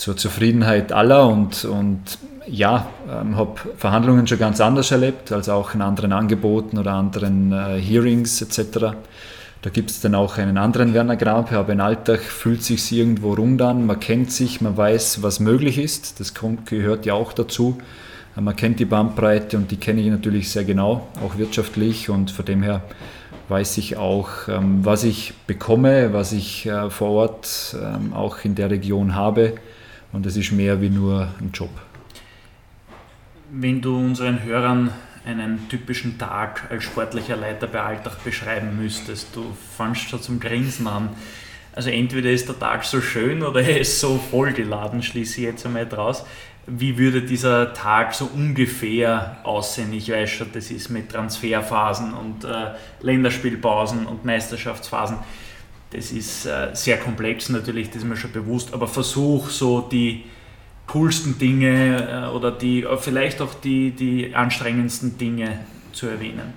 zur 0.00 0.16
Zufriedenheit 0.16 0.92
aller 0.92 1.28
und, 1.28 1.66
und 1.66 2.00
ja, 2.46 2.88
ähm, 3.06 3.36
habe 3.36 3.60
Verhandlungen 3.76 4.26
schon 4.26 4.38
ganz 4.38 4.58
anders 4.58 4.90
erlebt, 4.90 5.30
als 5.30 5.50
auch 5.50 5.74
in 5.74 5.82
anderen 5.82 6.14
Angeboten 6.14 6.78
oder 6.78 6.92
anderen 6.92 7.52
äh, 7.52 7.78
Hearings 7.78 8.40
etc. 8.40 8.96
Da 9.60 9.70
gibt 9.70 9.90
es 9.90 10.00
dann 10.00 10.14
auch 10.14 10.38
einen 10.38 10.56
anderen 10.56 10.94
Werner 10.94 11.16
Grab, 11.16 11.52
aber 11.52 11.74
im 11.74 11.80
Alltag 11.82 12.20
fühlt 12.20 12.62
sich 12.62 12.90
irgendwo 12.90 13.34
rund 13.34 13.60
an, 13.60 13.84
man 13.84 14.00
kennt 14.00 14.32
sich, 14.32 14.62
man 14.62 14.74
weiß, 14.74 15.22
was 15.22 15.38
möglich 15.38 15.76
ist, 15.76 16.18
das 16.18 16.32
gehört 16.64 17.04
ja 17.04 17.12
auch 17.12 17.34
dazu. 17.34 17.76
Man 18.36 18.56
kennt 18.56 18.80
die 18.80 18.86
Bandbreite 18.86 19.58
und 19.58 19.70
die 19.70 19.76
kenne 19.76 20.00
ich 20.00 20.06
natürlich 20.06 20.50
sehr 20.50 20.64
genau, 20.64 21.08
auch 21.22 21.36
wirtschaftlich 21.36 22.08
und 22.08 22.30
von 22.30 22.46
dem 22.46 22.62
her 22.62 22.80
weiß 23.50 23.76
ich 23.76 23.98
auch, 23.98 24.48
ähm, 24.48 24.78
was 24.82 25.04
ich 25.04 25.34
bekomme, 25.46 26.14
was 26.14 26.32
ich 26.32 26.64
äh, 26.64 26.88
vor 26.88 27.10
Ort 27.10 27.76
ähm, 27.78 28.14
auch 28.14 28.38
in 28.44 28.54
der 28.54 28.70
Region 28.70 29.14
habe 29.14 29.52
und 30.12 30.26
es 30.26 30.36
ist 30.36 30.52
mehr 30.52 30.80
wie 30.80 30.90
nur 30.90 31.28
ein 31.40 31.50
Job. 31.52 31.70
Wenn 33.52 33.80
du 33.80 33.96
unseren 33.96 34.42
Hörern 34.44 34.92
einen 35.24 35.68
typischen 35.68 36.18
Tag 36.18 36.68
als 36.70 36.84
sportlicher 36.84 37.36
Leiter 37.36 37.66
bei 37.66 37.80
Alltag 37.80 38.24
beschreiben 38.24 38.78
müsstest, 38.80 39.34
du 39.34 39.44
fangst 39.76 40.08
schon 40.08 40.22
zum 40.22 40.40
Grinsen 40.40 40.86
an. 40.86 41.10
Also 41.72 41.90
entweder 41.90 42.30
ist 42.30 42.48
der 42.48 42.58
Tag 42.58 42.84
so 42.84 43.00
schön 43.00 43.42
oder 43.42 43.60
er 43.62 43.80
ist 43.80 44.00
so 44.00 44.18
vollgeladen, 44.18 45.02
schließe 45.02 45.40
ich 45.40 45.46
jetzt 45.46 45.66
einmal 45.66 45.86
draus. 45.86 46.24
Wie 46.66 46.98
würde 46.98 47.22
dieser 47.22 47.72
Tag 47.72 48.14
so 48.14 48.26
ungefähr 48.26 49.38
aussehen? 49.42 49.92
Ich 49.92 50.10
weiß 50.10 50.30
schon, 50.30 50.52
das 50.52 50.70
ist 50.70 50.90
mit 50.90 51.10
Transferphasen 51.10 52.12
und 52.12 52.44
äh, 52.44 52.72
Länderspielpausen 53.00 54.06
und 54.06 54.24
Meisterschaftsphasen 54.24 55.16
das 55.90 56.12
ist 56.12 56.46
äh, 56.46 56.70
sehr 56.72 56.98
komplex 56.98 57.48
natürlich, 57.48 57.88
das 57.88 57.98
ist 57.98 58.04
mir 58.04 58.16
schon 58.16 58.32
bewusst, 58.32 58.72
aber 58.72 58.86
versuch 58.86 59.50
so 59.50 59.80
die 59.80 60.24
coolsten 60.86 61.38
Dinge 61.38 62.28
äh, 62.28 62.34
oder 62.34 62.50
die, 62.50 62.82
äh, 62.82 62.96
vielleicht 62.96 63.40
auch 63.40 63.54
die, 63.54 63.90
die 63.90 64.34
anstrengendsten 64.34 65.18
Dinge 65.18 65.60
zu 65.92 66.06
erwähnen. 66.06 66.52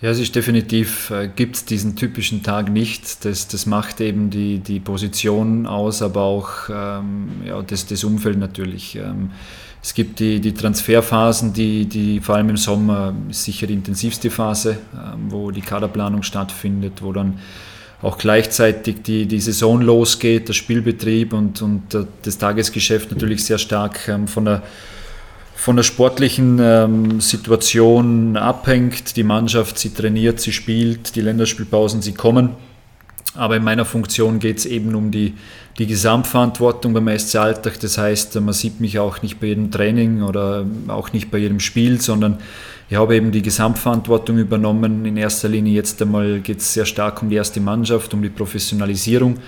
Ja, 0.00 0.10
es 0.10 0.18
ist 0.18 0.34
definitiv, 0.34 1.10
äh, 1.10 1.28
gibt 1.28 1.54
es 1.54 1.64
diesen 1.64 1.94
typischen 1.94 2.42
Tag 2.42 2.70
nicht. 2.70 3.24
Das, 3.24 3.46
das 3.46 3.66
macht 3.66 4.00
eben 4.00 4.30
die, 4.30 4.58
die 4.58 4.80
Position 4.80 5.66
aus, 5.66 6.02
aber 6.02 6.22
auch 6.22 6.50
ähm, 6.68 7.28
ja, 7.46 7.62
das, 7.62 7.86
das 7.86 8.02
Umfeld 8.02 8.38
natürlich. 8.38 8.96
Ähm, 8.96 9.30
es 9.80 9.94
gibt 9.94 10.18
die, 10.18 10.40
die 10.40 10.54
Transferphasen, 10.54 11.52
die, 11.52 11.86
die 11.86 12.20
vor 12.20 12.34
allem 12.34 12.50
im 12.50 12.56
Sommer 12.56 13.14
sicher 13.30 13.68
die 13.68 13.74
intensivste 13.74 14.30
Phase, 14.30 14.78
ähm, 14.92 15.26
wo 15.30 15.52
die 15.52 15.60
Kaderplanung 15.60 16.24
stattfindet, 16.24 17.00
wo 17.00 17.12
dann 17.12 17.38
auch 18.02 18.18
gleichzeitig 18.18 19.02
die, 19.02 19.26
die 19.26 19.40
Saison 19.40 19.80
losgeht, 19.80 20.48
der 20.48 20.54
Spielbetrieb 20.54 21.32
und, 21.32 21.62
und 21.62 21.82
das 22.22 22.38
Tagesgeschäft 22.38 23.12
natürlich 23.12 23.44
sehr 23.44 23.58
stark 23.58 24.08
ähm, 24.08 24.28
von 24.28 24.44
der 24.44 24.62
von 25.54 25.76
der 25.76 25.84
sportlichen 25.84 26.58
ähm, 26.60 27.20
Situation 27.20 28.36
abhängt. 28.36 29.14
Die 29.16 29.22
Mannschaft, 29.22 29.78
sie 29.78 29.90
trainiert, 29.90 30.40
sie 30.40 30.50
spielt, 30.50 31.14
die 31.14 31.20
Länderspielpausen, 31.20 32.02
sie 32.02 32.14
kommen. 32.14 32.56
Aber 33.36 33.56
in 33.56 33.62
meiner 33.62 33.84
Funktion 33.84 34.40
geht 34.40 34.58
es 34.58 34.66
eben 34.66 34.96
um 34.96 35.12
die, 35.12 35.34
die 35.78 35.86
Gesamtverantwortung 35.86 36.92
beim 36.92 37.16
SC 37.16 37.36
Alltag. 37.36 37.78
Das 37.78 37.96
heißt, 37.96 38.40
man 38.40 38.52
sieht 38.52 38.80
mich 38.80 38.98
auch 38.98 39.22
nicht 39.22 39.38
bei 39.38 39.46
jedem 39.46 39.70
Training 39.70 40.22
oder 40.22 40.66
auch 40.88 41.12
nicht 41.12 41.30
bei 41.30 41.38
jedem 41.38 41.60
Spiel, 41.60 42.00
sondern 42.00 42.38
ich 42.92 42.98
habe 42.98 43.16
eben 43.16 43.32
die 43.32 43.40
Gesamtverantwortung 43.40 44.36
übernommen. 44.36 45.06
In 45.06 45.16
erster 45.16 45.48
Linie 45.48 45.72
jetzt 45.72 46.02
einmal 46.02 46.40
geht 46.40 46.58
es 46.58 46.74
sehr 46.74 46.84
stark 46.84 47.22
um 47.22 47.30
die 47.30 47.36
erste 47.36 47.58
Mannschaft, 47.58 48.12
um 48.12 48.20
die 48.20 48.28
Professionalisierung. 48.28 49.38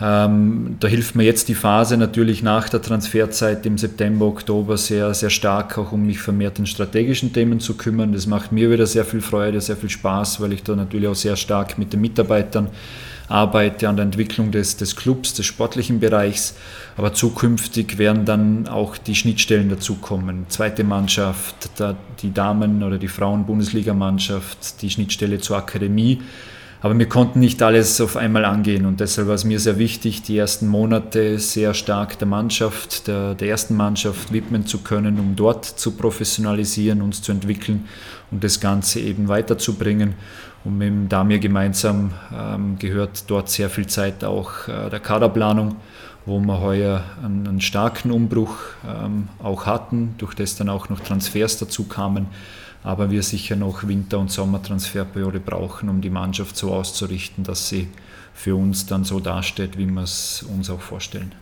Ähm, 0.00 0.78
da 0.80 0.88
hilft 0.88 1.14
mir 1.14 1.22
jetzt 1.22 1.48
die 1.48 1.54
Phase 1.54 1.96
natürlich 1.96 2.42
nach 2.42 2.68
der 2.68 2.82
Transferzeit 2.82 3.64
im 3.66 3.78
September, 3.78 4.26
Oktober 4.26 4.76
sehr, 4.76 5.14
sehr 5.14 5.30
stark, 5.30 5.78
auch 5.78 5.92
um 5.92 6.06
mich 6.06 6.18
vermehrt 6.18 6.58
in 6.58 6.66
strategischen 6.66 7.32
Themen 7.32 7.60
zu 7.60 7.76
kümmern. 7.76 8.12
Das 8.12 8.26
macht 8.26 8.50
mir 8.50 8.68
wieder 8.68 8.86
sehr 8.86 9.04
viel 9.04 9.20
Freude, 9.20 9.60
sehr 9.60 9.76
viel 9.76 9.90
Spaß, 9.90 10.40
weil 10.40 10.52
ich 10.52 10.64
da 10.64 10.74
natürlich 10.74 11.06
auch 11.06 11.14
sehr 11.14 11.36
stark 11.36 11.78
mit 11.78 11.92
den 11.92 12.00
Mitarbeitern 12.00 12.66
arbeite 13.28 13.88
an 13.88 13.96
der 13.96 14.04
Entwicklung 14.04 14.50
des, 14.50 14.76
des 14.76 14.96
Clubs, 14.96 15.34
des 15.34 15.46
sportlichen 15.46 16.00
Bereichs. 16.00 16.54
Aber 16.96 17.14
zukünftig 17.14 17.98
werden 17.98 18.24
dann 18.24 18.68
auch 18.68 18.96
die 18.96 19.14
Schnittstellen 19.14 19.68
dazukommen. 19.68 20.46
Zweite 20.48 20.84
Mannschaft, 20.84 21.70
die 22.22 22.32
Damen- 22.32 22.82
oder 22.82 22.98
die 22.98 23.08
Frauen-Bundesligamannschaft, 23.08 24.82
die 24.82 24.90
Schnittstelle 24.90 25.38
zur 25.38 25.56
Akademie 25.56 26.20
Aber 26.84 26.98
wir 26.98 27.08
konnten 27.08 27.38
nicht 27.38 27.62
alles 27.62 28.00
auf 28.00 28.16
einmal 28.16 28.44
angehen 28.44 28.86
und 28.86 28.98
deshalb 28.98 29.28
war 29.28 29.36
es 29.36 29.44
mir 29.44 29.60
sehr 29.60 29.78
wichtig, 29.78 30.22
die 30.22 30.36
ersten 30.36 30.66
Monate 30.66 31.38
sehr 31.38 31.74
stark 31.74 32.18
der 32.18 32.26
Mannschaft, 32.26 33.06
der, 33.06 33.36
der 33.36 33.48
ersten 33.50 33.76
Mannschaft 33.76 34.32
widmen 34.32 34.66
zu 34.66 34.78
können, 34.78 35.20
um 35.20 35.36
dort 35.36 35.64
zu 35.64 35.92
professionalisieren, 35.92 37.00
uns 37.00 37.22
zu 37.22 37.30
entwickeln 37.30 37.84
und 38.32 38.42
das 38.42 38.58
Ganze 38.58 38.98
eben 38.98 39.28
weiterzubringen. 39.28 40.14
Und 40.64 40.78
mit 40.78 40.88
dem 40.88 41.08
Damir 41.08 41.38
gemeinsam 41.38 42.12
ähm, 42.32 42.78
gehört 42.78 43.24
dort 43.28 43.48
sehr 43.48 43.68
viel 43.68 43.86
Zeit 43.86 44.24
auch 44.24 44.68
äh, 44.68 44.90
der 44.90 45.00
Kaderplanung, 45.00 45.76
wo 46.24 46.38
wir 46.38 46.60
heuer 46.60 47.02
einen, 47.22 47.48
einen 47.48 47.60
starken 47.60 48.12
Umbruch 48.12 48.56
ähm, 48.86 49.28
auch 49.42 49.66
hatten, 49.66 50.14
durch 50.18 50.34
das 50.34 50.56
dann 50.56 50.68
auch 50.68 50.88
noch 50.88 51.00
Transfers 51.00 51.58
dazu 51.58 51.84
kamen 51.84 52.28
aber 52.84 53.10
wir 53.10 53.22
sicher 53.22 53.56
noch 53.56 53.86
Winter- 53.86 54.18
und 54.18 54.30
Sommertransferperiode 54.30 55.40
brauchen, 55.40 55.88
um 55.88 56.00
die 56.00 56.10
Mannschaft 56.10 56.56
so 56.56 56.72
auszurichten, 56.72 57.44
dass 57.44 57.68
sie 57.68 57.88
für 58.34 58.56
uns 58.56 58.86
dann 58.86 59.04
so 59.04 59.20
dasteht, 59.20 59.78
wie 59.78 59.86
wir 59.86 60.02
es 60.02 60.42
uns 60.42 60.68
auch 60.70 60.80
vorstellen. 60.80 61.32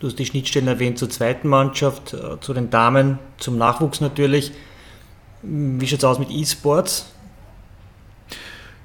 Du 0.00 0.06
hast 0.06 0.18
die 0.18 0.26
Schnittstellen 0.26 0.68
erwähnt 0.68 0.98
zur 0.98 1.10
zweiten 1.10 1.48
Mannschaft, 1.48 2.14
äh, 2.14 2.40
zu 2.40 2.54
den 2.54 2.70
Damen, 2.70 3.18
zum 3.38 3.58
Nachwuchs 3.58 4.00
natürlich. 4.00 4.52
Wie 5.42 5.86
schaut 5.86 5.98
es 5.98 6.04
aus 6.04 6.18
mit 6.18 6.30
E-Sports? 6.30 7.12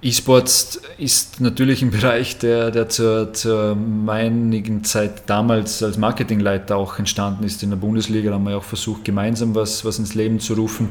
E-Sports 0.03 0.81
ist 0.97 1.39
natürlich 1.39 1.81
ein 1.81 1.91
Bereich, 1.91 2.37
der, 2.37 2.71
der 2.71 2.89
zur, 2.89 3.31
zur 3.33 3.75
meinigen 3.75 4.83
Zeit 4.83 5.23
damals 5.27 5.81
als 5.81 5.97
Marketingleiter 5.97 6.75
auch 6.75 6.99
entstanden 6.99 7.45
ist 7.45 7.63
in 7.63 7.69
der 7.69 7.77
Bundesliga. 7.77 8.29
Da 8.29 8.35
haben 8.35 8.45
wir 8.45 8.57
auch 8.57 8.63
versucht, 8.63 9.05
gemeinsam 9.05 9.55
was, 9.55 9.85
was 9.85 9.99
ins 9.99 10.13
Leben 10.13 10.41
zu 10.41 10.55
rufen 10.55 10.89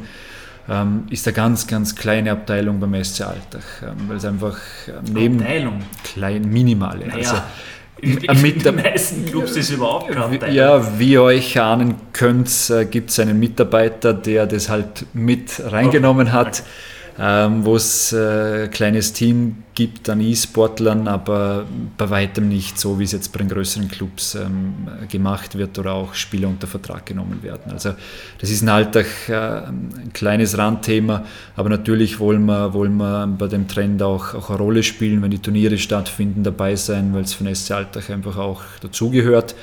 ähm, 0.69 1.05
ist 1.11 1.27
eine 1.27 1.35
ganz, 1.35 1.67
ganz 1.67 1.95
kleine 1.95 2.31
Abteilung 2.31 2.81
beim 2.81 3.03
SC 3.03 3.23
Alltag, 3.23 3.63
ähm, 3.83 4.09
weil 4.09 4.17
es 4.17 4.25
einfach 4.25 4.57
ähm, 4.89 5.13
neben 5.13 5.41
Abteilung? 5.41 5.83
klein, 6.05 6.49
minimale. 6.49 7.07
Naja. 7.07 7.17
Also, 7.19 7.37
in 8.01 8.19
den 8.19 8.77
meisten 8.77 9.27
Clubs 9.27 9.57
ist 9.57 9.71
überhaupt 9.71 10.17
Abteilung. 10.17 10.55
Ja, 10.55 10.99
wie 10.99 11.13
ihr 11.13 11.23
euch 11.23 11.61
ahnen 11.61 11.97
könnt, 12.13 12.49
äh, 12.71 12.85
gibt 12.85 13.11
es 13.11 13.21
einen 13.21 13.39
Mitarbeiter, 13.39 14.15
der 14.15 14.47
das 14.47 14.69
halt 14.69 15.07
mit 15.13 15.61
reingenommen 15.65 16.29
oh, 16.29 16.33
hat. 16.33 16.61
Okay 16.61 16.69
ähm, 17.19 17.65
wo 17.65 17.77
es 17.77 18.13
äh, 18.13 18.65
ein 18.65 18.71
kleines 18.71 19.13
Team 19.13 19.65
gibt 19.75 20.09
an 20.09 20.21
E-Sportlern, 20.21 21.09
aber 21.09 21.67
bei 21.97 22.11
weitem 22.11 22.49
nicht 22.49 22.79
so, 22.79 22.99
wie 22.99 23.05
es 23.05 23.13
jetzt 23.13 23.33
bei 23.33 23.39
den 23.39 23.49
größeren 23.49 23.89
Clubs 23.89 24.35
ähm, 24.35 24.89
gemacht 25.11 25.57
wird 25.57 25.79
oder 25.79 25.93
auch 25.93 26.15
Spieler 26.15 26.49
unter 26.49 26.67
Vertrag 26.67 27.07
genommen 27.07 27.43
werden. 27.43 27.73
Also 27.73 27.95
das 28.39 28.51
ist 28.51 28.63
ein 28.63 28.69
Alltag 28.69 29.07
äh, 29.29 29.35
ein 29.35 30.11
kleines 30.13 30.57
Randthema, 30.57 31.25
aber 31.57 31.69
natürlich 31.69 32.19
wollen 32.19 32.45
wir, 32.47 32.73
wollen 32.73 32.97
wir 32.97 33.27
bei 33.27 33.47
dem 33.47 33.69
Trend 33.69 34.03
auch, 34.03 34.35
auch 34.35 34.51
eine 34.51 34.59
Rolle 34.59 34.83
spielen, 34.83 35.23
wenn 35.23 35.31
die 35.31 35.39
Turniere 35.39 35.79
stattfinden, 35.79 36.43
dabei 36.43 36.77
sein, 36.77 37.13
weil 37.15 37.23
es 37.23 37.35
für 37.35 37.45
den 37.45 37.55
SC 37.55 37.73
Alltag 37.73 38.11
einfach 38.11 38.37
auch 38.37 38.63
dazugehört 38.81 39.55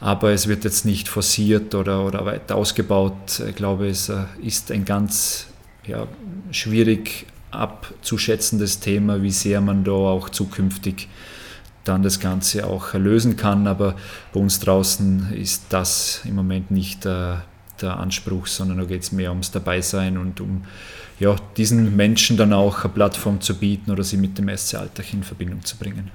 aber 0.00 0.32
es 0.32 0.48
wird 0.48 0.64
jetzt 0.64 0.84
nicht 0.84 1.08
forciert 1.08 1.74
oder, 1.74 2.04
oder 2.04 2.26
weiter 2.26 2.56
ausgebaut. 2.56 3.42
Ich 3.48 3.54
glaube, 3.54 3.88
es 3.88 4.10
äh, 4.10 4.24
ist 4.42 4.70
ein 4.70 4.84
ganz 4.84 5.46
ja, 5.86 6.06
schwierig 6.50 7.26
abzuschätzendes 7.50 8.80
Thema, 8.80 9.22
wie 9.22 9.30
sehr 9.30 9.60
man 9.60 9.84
da 9.84 9.92
auch 9.92 10.28
zukünftig 10.28 11.08
dann 11.84 12.02
das 12.02 12.18
Ganze 12.18 12.66
auch 12.66 12.94
lösen 12.94 13.36
kann. 13.36 13.66
Aber 13.66 13.94
bei 14.32 14.40
uns 14.40 14.60
draußen 14.60 15.32
ist 15.34 15.66
das 15.68 16.22
im 16.24 16.34
Moment 16.34 16.70
nicht 16.70 17.04
der, 17.04 17.44
der 17.80 17.98
Anspruch, 17.98 18.46
sondern 18.46 18.78
da 18.78 18.84
geht 18.84 19.02
es 19.02 19.12
mehr 19.12 19.30
ums 19.30 19.50
Dabeisein 19.50 20.18
und 20.18 20.40
um 20.40 20.64
ja, 21.20 21.36
diesen 21.56 21.94
Menschen 21.94 22.36
dann 22.36 22.52
auch 22.52 22.84
eine 22.84 22.92
Plattform 22.92 23.40
zu 23.40 23.54
bieten 23.54 23.90
oder 23.90 24.02
sie 24.02 24.16
mit 24.16 24.36
dem 24.36 24.48
SC-Alltag 24.48 25.12
in 25.12 25.22
Verbindung 25.22 25.64
zu 25.64 25.76
bringen. 25.76 26.10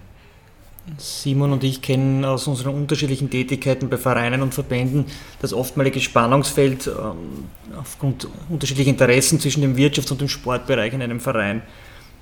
Simon 0.98 1.52
und 1.52 1.64
ich 1.64 1.82
kennen 1.82 2.26
aus 2.26 2.48
unseren 2.48 2.74
unterschiedlichen 2.74 3.30
Tätigkeiten 3.30 3.90
bei 3.90 3.98
Vereinen 3.98 4.41
und 4.41 4.53
Verbänden 4.53 5.06
das 5.41 5.53
oftmalige 5.53 5.99
Spannungsfeld 5.99 6.88
ähm, 6.88 7.45
aufgrund 7.78 8.28
unterschiedlicher 8.49 8.90
Interessen 8.90 9.40
zwischen 9.40 9.61
dem 9.61 9.76
Wirtschafts- 9.76 10.11
und 10.11 10.22
dem 10.22 10.30
Sportbereich 10.30 10.94
in 10.94 11.02
einem 11.02 11.20
Verein. 11.20 11.61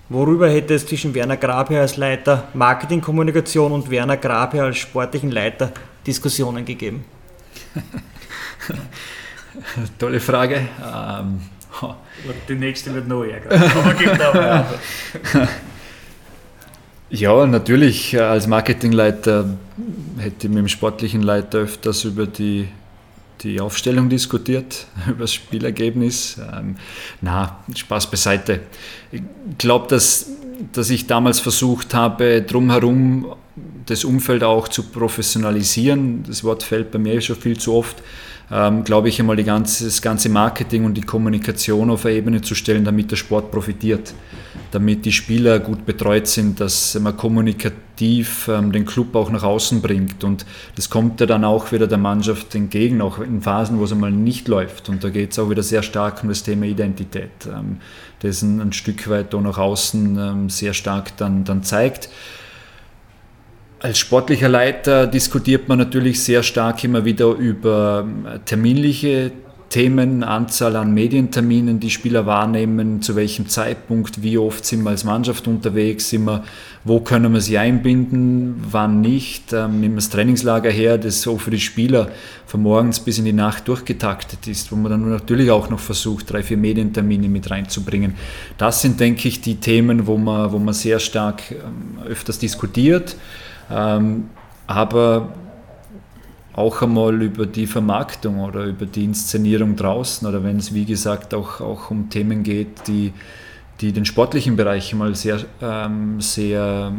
Worüber 0.10 0.50
hätte 0.50 0.74
es 0.74 0.86
zwischen 0.86 1.14
Werner 1.14 1.38
Grabherr 1.38 1.82
als 1.82 1.98
Leiter 1.98 2.48
Marketingkommunikation 2.54 3.72
und 3.72 3.90
Werner 3.90 4.18
Grabherr 4.18 4.66
als 4.66 4.78
sportlichen 4.78 5.32
Leiter 5.32 5.72
Diskussionen 6.06 6.64
gegeben? 6.64 7.04
Tolle 10.00 10.20
Frage. 10.20 10.68
Ähm, 10.82 11.42
Die 12.48 12.56
nächste 12.56 12.94
wird 12.94 13.08
noch 13.08 13.24
ärger. 13.24 14.66
Ja, 17.10 17.46
natürlich. 17.46 18.20
Als 18.20 18.48
Marketingleiter 18.48 19.58
hätte 20.18 20.48
ich 20.48 20.50
mit 20.50 20.58
dem 20.58 20.68
sportlichen 20.68 21.22
Leiter 21.22 21.60
öfters 21.60 22.04
über 22.04 22.26
die, 22.26 22.68
die 23.42 23.62
Aufstellung 23.62 24.10
diskutiert, 24.10 24.88
über 25.08 25.22
das 25.22 25.34
Spielergebnis. 25.34 26.38
Ähm, 26.38 26.76
na, 27.22 27.60
Spaß 27.74 28.12
beiseite. 28.12 28.60
Ich 29.12 29.22
glaube, 29.58 29.88
dass, 29.88 30.28
dass 30.74 30.90
ich 30.90 31.08
damals 31.08 31.40
versucht 31.40 31.94
habe, 31.94 32.42
drumherum 32.42 33.34
das 33.86 34.04
Umfeld 34.04 34.44
auch 34.44 34.68
zu 34.68 34.84
professionalisieren. 34.84 36.24
Das 36.28 36.44
Wort 36.44 36.62
fällt 36.62 36.92
bei 36.92 37.00
mir 37.00 37.22
schon 37.22 37.38
viel 37.38 37.58
zu 37.58 37.74
oft 37.74 38.04
ähm, 38.50 38.84
glaube 38.84 39.10
ich, 39.10 39.20
einmal 39.20 39.36
die 39.36 39.44
ganze, 39.44 39.86
das 39.86 40.02
ganze 40.02 40.30
Marketing 40.30 40.86
und 40.86 40.94
die 40.94 41.02
Kommunikation 41.02 41.90
auf 41.90 42.06
eine 42.06 42.16
Ebene 42.16 42.42
zu 42.42 42.56
stellen, 42.56 42.86
damit 42.86 43.12
der 43.12 43.18
Sport 43.18 43.52
profitiert, 43.52 44.14
damit 44.72 45.04
die 45.06 45.12
Spieler 45.12 45.60
gut 45.60 45.86
betreut 45.86 46.28
sind, 46.28 46.62
dass 46.62 46.98
man 46.98 47.18
kommunikativ 47.18 48.48
ähm, 48.48 48.72
den 48.72 48.86
Club 48.86 49.16
auch 49.16 49.30
nach 49.32 49.44
außen 49.44 49.82
bringt. 49.82 50.24
Und 50.24 50.46
das 50.76 50.90
kommt 50.90 51.20
ja 51.20 51.26
dann 51.26 51.44
auch 51.44 51.74
wieder 51.74 51.88
der 51.88 51.98
Mannschaft 51.98 52.56
entgegen, 52.56 53.02
auch 53.02 53.20
in 53.20 53.42
Phasen, 53.42 53.80
wo 53.80 53.84
es 53.84 53.92
einmal 53.92 54.12
nicht 54.12 54.48
läuft. 54.48 54.88
Und 54.88 55.04
da 55.04 55.10
geht 55.10 55.32
es 55.32 55.40
auch 55.40 55.50
wieder 55.50 55.64
sehr 55.64 55.84
stark 55.84 56.24
um 56.24 56.30
das 56.30 56.44
Thema 56.44 56.66
Identität, 56.68 57.32
ähm, 57.48 57.78
das 58.22 58.44
ein, 58.44 58.62
ein, 58.62 58.72
Stück 58.72 59.10
weit 59.10 59.34
da 59.34 59.42
nach 59.42 59.58
außen 59.58 60.18
ähm, 60.18 60.50
sehr 60.50 60.74
stark 60.74 61.18
dann, 61.18 61.44
dann 61.44 61.64
zeigt. 61.64 62.10
Als 63.80 64.00
sportlicher 64.00 64.50
Leiter 64.50 65.06
diskutiert 65.06 65.68
man 65.68 65.78
natürlich 65.78 66.24
sehr 66.24 66.42
stark 66.42 66.84
immer 66.84 67.06
wieder 67.06 67.28
über 67.28 68.08
ähm, 68.08 68.26
terminliche 68.44 69.32
Themen, 69.70 70.24
Anzahl 70.24 70.78
an 70.78 70.94
Medienterminen, 70.94 71.80
die 71.80 71.92
Spieler 71.92 72.26
wahrnehmen, 72.26 73.04
zu 73.04 73.16
welchem 73.16 73.50
Zeitpunkt, 73.50 74.24
wie 74.24 74.40
oft 74.40 74.66
sind 74.66 74.82
wir 74.84 74.92
als 74.92 75.04
Mannschaft 75.04 75.48
unterwegs, 75.48 76.10
sind 76.10 76.26
wir, 76.26 76.44
wo 76.86 77.02
können 77.02 77.34
wir 77.34 77.42
sie 77.42 77.60
einbinden, 77.60 78.56
wann 78.72 79.02
nicht. 79.02 79.54
Ähm, 79.54 79.82
nehmen 79.82 79.94
wir 79.94 79.98
das 79.98 80.10
Trainingslager 80.10 80.72
her, 80.72 80.98
das 80.98 81.22
so 81.22 81.38
für 81.38 81.52
die 81.52 81.60
Spieler 81.60 82.10
von 82.48 82.64
morgens 82.64 83.00
bis 83.00 83.20
in 83.20 83.26
die 83.26 83.34
Nacht 83.34 83.68
durchgetaktet 83.68 84.48
ist, 84.48 84.72
wo 84.72 84.76
man 84.76 84.90
dann 84.90 85.08
natürlich 85.08 85.52
auch 85.52 85.70
noch 85.70 85.80
versucht, 85.80 86.32
drei, 86.32 86.42
vier 86.42 86.58
Medientermine 86.58 87.30
mit 87.30 87.52
reinzubringen. 87.52 88.16
Das 88.58 88.82
sind, 88.82 89.00
denke 89.00 89.28
ich, 89.28 89.42
die 89.42 89.58
Themen, 89.58 90.08
wo 90.08 90.18
man, 90.18 90.52
wo 90.52 90.58
man 90.58 90.74
sehr 90.74 90.98
stark 90.98 91.52
ähm, 91.52 92.02
öfters 92.08 92.40
diskutiert. 92.40 93.16
Ähm, 93.70 94.30
aber 94.68 95.30
auch 96.54 96.82
einmal 96.82 97.22
über 97.22 97.46
die 97.46 97.68
Vermarktung 97.68 98.40
oder 98.40 98.64
über 98.66 98.88
die 98.88 99.04
Inszenierung 99.04 99.76
draußen 99.76 100.28
oder 100.28 100.44
wenn 100.44 100.58
es, 100.58 100.74
wie 100.74 100.86
gesagt, 100.86 101.34
auch, 101.36 101.62
auch 101.62 101.92
um 101.92 102.10
Themen 102.10 102.42
geht, 102.42 102.88
die, 102.88 103.14
die 103.80 103.92
den 103.92 104.06
sportlichen 104.06 104.56
Bereich 104.56 104.94
mal 104.96 105.14
sehr, 105.14 105.40
ähm, 105.62 106.20
sehr 106.20 106.92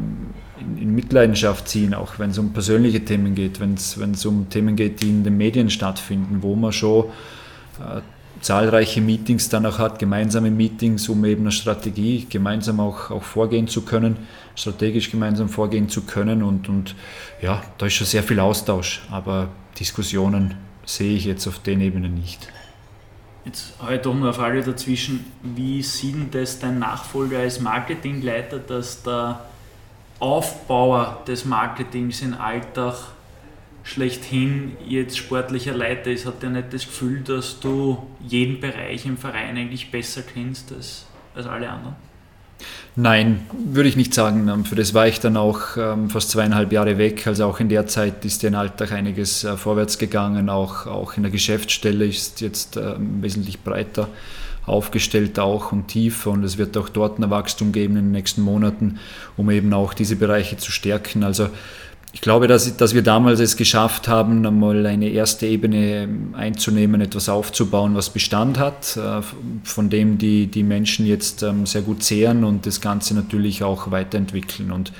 in, 0.60 0.78
in, 0.78 0.94
Mitleidenschaft 0.94 1.66
ziehen, 1.68 1.92
auch 1.92 2.20
wenn 2.20 2.30
es 2.30 2.38
um 2.38 2.52
persönliche 2.52 3.04
Themen 3.04 3.34
geht, 3.34 3.58
wenn 3.58 3.74
es 3.74 4.26
um 4.26 4.48
Themen 4.48 4.76
geht, 4.76 5.02
die 5.02 5.08
in 5.08 5.24
den 5.24 5.36
Medien 5.36 5.70
stattfinden, 5.70 6.38
wo 6.40 6.54
man 6.54 6.72
schon 6.72 7.06
äh, 7.80 8.00
zahlreiche 8.40 9.00
Meetings 9.00 9.48
dann 9.48 9.66
auch 9.66 9.78
hat, 9.78 9.98
gemeinsame 9.98 10.50
Meetings, 10.50 11.08
um 11.08 11.24
eben 11.24 11.42
eine 11.42 11.52
Strategie 11.52 12.26
gemeinsam 12.28 12.80
auch, 12.80 13.10
auch 13.10 13.22
vorgehen 13.22 13.68
zu 13.68 13.82
können, 13.82 14.16
strategisch 14.54 15.10
gemeinsam 15.10 15.48
vorgehen 15.48 15.88
zu 15.88 16.02
können. 16.02 16.42
Und, 16.42 16.68
und 16.68 16.94
ja, 17.42 17.62
da 17.78 17.86
ist 17.86 17.94
schon 17.94 18.06
sehr 18.06 18.22
viel 18.22 18.40
Austausch, 18.40 19.02
aber 19.10 19.48
Diskussionen 19.78 20.54
sehe 20.84 21.16
ich 21.16 21.24
jetzt 21.24 21.46
auf 21.46 21.58
den 21.58 21.80
Ebenen 21.80 22.14
nicht. 22.14 22.48
Jetzt 23.44 23.74
habe 23.80 23.94
ich 23.94 24.02
doch 24.02 24.14
noch 24.14 24.24
eine 24.24 24.32
Frage 24.32 24.62
dazwischen. 24.62 25.24
Wie 25.42 25.82
sieht 25.82 26.14
denn 26.14 26.30
das 26.30 26.58
dein 26.58 26.78
Nachfolger 26.78 27.38
als 27.38 27.60
Marketingleiter, 27.60 28.58
dass 28.58 29.02
der 29.02 29.40
Aufbauer 30.18 31.22
des 31.26 31.44
Marketings 31.44 32.22
in 32.22 32.34
Alltag 32.34 32.94
schlechthin 33.82 34.76
jetzt 34.86 35.16
sportlicher 35.16 35.74
Leiter 35.74 36.10
ist, 36.10 36.26
hat 36.26 36.42
er 36.42 36.50
nicht 36.50 36.72
das 36.72 36.86
Gefühl, 36.86 37.20
dass 37.20 37.60
du 37.60 38.06
jeden 38.26 38.60
Bereich 38.60 39.06
im 39.06 39.16
Verein 39.16 39.56
eigentlich 39.56 39.90
besser 39.90 40.22
kennst 40.22 40.72
als, 40.72 41.06
als 41.34 41.46
alle 41.46 41.70
anderen? 41.70 41.96
Nein, 42.96 43.46
würde 43.52 43.88
ich 43.88 43.96
nicht 43.96 44.12
sagen. 44.12 44.48
Ähm, 44.48 44.64
für 44.64 44.74
das 44.74 44.92
war 44.92 45.06
ich 45.06 45.20
dann 45.20 45.36
auch 45.36 45.76
ähm, 45.76 46.10
fast 46.10 46.30
zweieinhalb 46.30 46.72
Jahre 46.72 46.98
weg. 46.98 47.26
Also 47.26 47.44
auch 47.44 47.60
in 47.60 47.68
der 47.68 47.86
Zeit 47.86 48.24
ist 48.24 48.42
ja 48.42 48.50
Alltag 48.50 48.90
einiges 48.92 49.44
äh, 49.44 49.56
vorwärts 49.56 49.98
gegangen. 49.98 50.48
Auch, 50.48 50.86
auch 50.86 51.16
in 51.16 51.22
der 51.22 51.30
Geschäftsstelle 51.30 52.06
ist 52.06 52.40
jetzt 52.40 52.76
ähm, 52.76 53.22
wesentlich 53.22 53.60
breiter 53.60 54.08
aufgestellt 54.66 55.38
auch 55.38 55.72
und 55.72 55.88
tiefer 55.88 56.30
und 56.30 56.44
es 56.44 56.58
wird 56.58 56.76
auch 56.76 56.90
dort 56.90 57.18
ein 57.18 57.30
Wachstum 57.30 57.72
geben 57.72 57.96
in 57.96 58.06
den 58.06 58.12
nächsten 58.12 58.42
Monaten, 58.42 58.98
um 59.36 59.50
eben 59.50 59.72
auch 59.72 59.94
diese 59.94 60.16
Bereiche 60.16 60.58
zu 60.58 60.70
stärken. 60.70 61.24
Also 61.24 61.48
ich 62.12 62.20
glaube, 62.22 62.46
dass, 62.46 62.76
dass 62.76 62.94
wir 62.94 63.02
damals 63.02 63.38
es 63.38 63.56
geschafft 63.56 64.08
haben, 64.08 64.46
einmal 64.46 64.86
eine 64.86 65.10
erste 65.10 65.46
Ebene 65.46 66.08
einzunehmen, 66.32 67.00
etwas 67.00 67.28
aufzubauen, 67.28 67.94
was 67.94 68.10
Bestand 68.10 68.58
hat, 68.58 68.96
äh, 68.96 69.20
von 69.62 69.90
dem 69.90 70.18
die, 70.18 70.46
die 70.46 70.62
Menschen 70.62 71.06
jetzt 71.06 71.42
ähm, 71.42 71.66
sehr 71.66 71.82
gut 71.82 72.02
zehren 72.02 72.44
und 72.44 72.66
das 72.66 72.80
Ganze 72.80 73.14
natürlich 73.14 73.62
auch 73.62 73.90
weiterentwickeln. 73.90 74.72
Und 74.72 74.92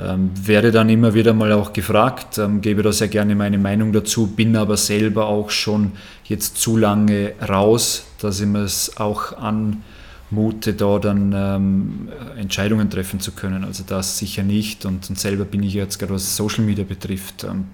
ähm, 0.00 0.30
werde 0.34 0.72
dann 0.72 0.88
immer 0.88 1.14
wieder 1.14 1.32
mal 1.32 1.52
auch 1.52 1.72
gefragt, 1.72 2.38
ähm, 2.38 2.60
gebe 2.60 2.82
da 2.82 2.92
sehr 2.92 3.08
gerne 3.08 3.34
meine 3.34 3.58
Meinung 3.58 3.92
dazu, 3.92 4.26
bin 4.26 4.56
aber 4.56 4.76
selber 4.76 5.26
auch 5.26 5.50
schon 5.50 5.92
jetzt 6.24 6.56
zu 6.56 6.76
lange 6.76 7.34
raus, 7.46 8.04
dass 8.20 8.40
ich 8.40 8.46
mir 8.46 8.62
es 8.62 8.96
auch 8.96 9.36
an 9.38 9.82
mute, 10.32 10.74
da 10.74 10.98
dann 10.98 11.32
ähm, 11.34 12.08
Entscheidungen 12.36 12.90
treffen 12.90 13.20
zu 13.20 13.32
können. 13.32 13.64
Also 13.64 13.84
das 13.86 14.18
sicher 14.18 14.42
nicht. 14.42 14.84
Und, 14.84 15.08
und 15.08 15.18
selber 15.18 15.44
bin 15.44 15.62
ich 15.62 15.74
jetzt 15.74 15.98
gerade 15.98 16.14
was 16.14 16.36
Social 16.36 16.64
Media 16.64 16.84
betrifft, 16.84 17.44
ähm, 17.44 17.66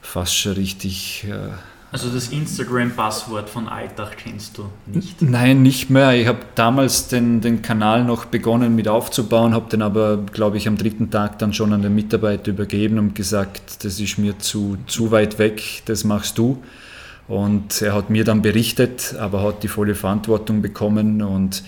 fast 0.00 0.36
schon 0.36 0.52
richtig. 0.52 1.26
Äh, 1.28 1.50
also 1.94 2.10
das 2.10 2.28
Instagram-Passwort 2.28 3.48
von 3.48 3.68
Alltag 3.68 4.16
kennst 4.16 4.58
du 4.58 4.64
nicht? 4.86 5.22
Nein, 5.22 5.62
nicht 5.62 5.90
mehr. 5.90 6.12
Ich 6.14 6.26
habe 6.26 6.40
damals 6.56 7.06
den, 7.06 7.40
den 7.40 7.62
Kanal 7.62 8.02
noch 8.04 8.24
begonnen 8.24 8.74
mit 8.74 8.88
aufzubauen, 8.88 9.54
habe 9.54 9.70
den 9.70 9.80
aber, 9.80 10.16
glaube 10.32 10.56
ich, 10.56 10.66
am 10.66 10.76
dritten 10.76 11.12
Tag 11.12 11.38
dann 11.38 11.52
schon 11.52 11.72
an 11.72 11.82
den 11.82 11.94
Mitarbeiter 11.94 12.50
übergeben 12.50 12.98
und 12.98 13.14
gesagt, 13.14 13.84
das 13.84 14.00
ist 14.00 14.18
mir 14.18 14.40
zu, 14.40 14.76
zu 14.88 15.12
weit 15.12 15.38
weg, 15.38 15.82
das 15.84 16.02
machst 16.02 16.36
du. 16.36 16.60
Und 17.26 17.80
er 17.80 17.94
hat 17.94 18.10
mir 18.10 18.24
dann 18.24 18.42
berichtet, 18.42 19.14
aber 19.18 19.42
hat 19.42 19.62
die 19.62 19.68
volle 19.68 19.94
Verantwortung 19.94 20.60
bekommen 20.60 21.22
und 21.22 21.62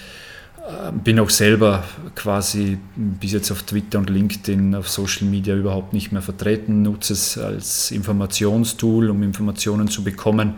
äh, 0.67 0.93
bin 0.93 1.19
auch 1.19 1.31
selber 1.31 1.85
quasi 2.15 2.79
bis 2.97 3.33
jetzt 3.33 3.51
auf 3.51 3.63
Twitter 3.63 3.99
und 3.99 4.11
LinkedIn, 4.11 4.75
auf 4.75 4.89
Social 4.89 5.27
Media 5.27 5.55
überhaupt 5.55 5.93
nicht 5.95 6.13
mehr 6.13 6.23
vertreten, 6.23 6.83
nutze 6.83 7.15
es 7.15 7.39
als 7.39 7.91
Informationstool, 7.91 9.09
um 9.09 9.23
Informationen 9.23 9.89
zu 9.89 10.05
bekommen, 10.05 10.55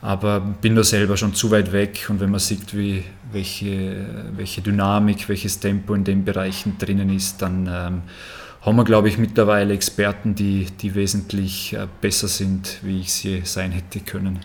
aber 0.00 0.40
bin 0.40 0.76
da 0.76 0.84
selber 0.84 1.16
schon 1.16 1.34
zu 1.34 1.50
weit 1.50 1.72
weg 1.72 2.06
und 2.08 2.20
wenn 2.20 2.30
man 2.30 2.40
sieht, 2.40 2.76
wie, 2.76 3.02
welche, 3.32 4.06
welche 4.36 4.60
Dynamik, 4.60 5.28
welches 5.28 5.58
Tempo 5.58 5.94
in 5.94 6.04
den 6.04 6.24
Bereichen 6.24 6.76
drinnen 6.78 7.10
ist, 7.10 7.42
dann 7.42 7.68
ähm, 7.70 8.02
haben 8.62 8.76
wir, 8.76 8.84
glaube 8.84 9.08
ich, 9.08 9.18
mittlerweile 9.18 9.72
Experten, 9.72 10.34
die, 10.34 10.66
die 10.66 10.94
wesentlich 10.94 11.72
äh, 11.72 11.86
besser 12.00 12.28
sind, 12.28 12.78
wie 12.82 13.00
ich 13.00 13.12
sie 13.12 13.42
sein 13.44 13.72
hätte 13.72 14.00
können. 14.00 14.40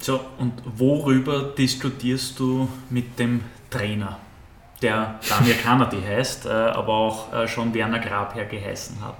So, 0.00 0.20
und 0.38 0.52
worüber 0.76 1.54
diskutierst 1.56 2.38
du 2.38 2.68
mit 2.90 3.18
dem 3.18 3.40
Trainer, 3.70 4.18
der 4.82 5.18
Daniel 5.28 5.56
Kanadi 5.56 6.02
heißt, 6.06 6.46
äh, 6.46 6.50
aber 6.50 6.92
auch 6.92 7.32
äh, 7.32 7.48
schon 7.48 7.72
Werner 7.72 8.00
Grabherr 8.00 8.46
geheißen 8.46 9.00
hat? 9.00 9.16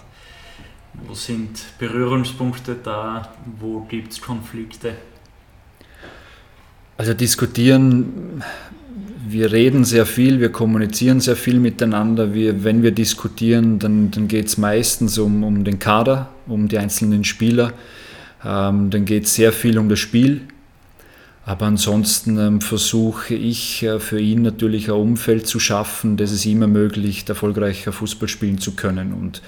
Wo 1.06 1.14
sind 1.14 1.64
Berührungspunkte 1.78 2.76
da? 2.82 3.32
Wo 3.58 3.80
gibt 3.80 4.12
es 4.12 4.20
Konflikte? 4.20 4.94
Also 6.96 7.14
diskutieren 7.14 8.44
wir 9.26 9.52
reden 9.52 9.84
sehr 9.84 10.06
viel, 10.06 10.40
wir 10.40 10.50
kommunizieren 10.50 11.20
sehr 11.20 11.36
viel 11.36 11.58
miteinander. 11.58 12.34
Wir, 12.34 12.64
wenn 12.64 12.82
wir 12.82 12.90
diskutieren, 12.90 13.78
dann, 13.78 14.10
dann 14.10 14.28
geht 14.28 14.46
es 14.46 14.58
meistens 14.58 15.18
um, 15.18 15.44
um 15.44 15.64
den 15.64 15.78
Kader, 15.78 16.28
um 16.46 16.68
die 16.68 16.78
einzelnen 16.78 17.24
Spieler. 17.24 17.72
Ähm, 18.44 18.90
dann 18.90 19.04
geht 19.04 19.24
es 19.24 19.34
sehr 19.34 19.52
viel 19.52 19.78
um 19.78 19.88
das 19.88 19.98
Spiel. 19.98 20.42
Aber 21.46 21.66
ansonsten 21.66 22.38
ähm, 22.38 22.60
versuche 22.60 23.34
ich 23.34 23.82
äh, 23.82 23.98
für 24.00 24.20
ihn 24.20 24.42
natürlich 24.42 24.88
ein 24.88 24.94
Umfeld 24.94 25.46
zu 25.46 25.58
schaffen, 25.58 26.16
das 26.16 26.30
es 26.30 26.46
ihm 26.46 26.62
ermöglicht, 26.62 27.28
erfolgreicher 27.28 27.92
Fußball 27.92 28.28
spielen 28.28 28.58
zu 28.58 28.72
können. 28.72 29.12
Und, 29.12 29.42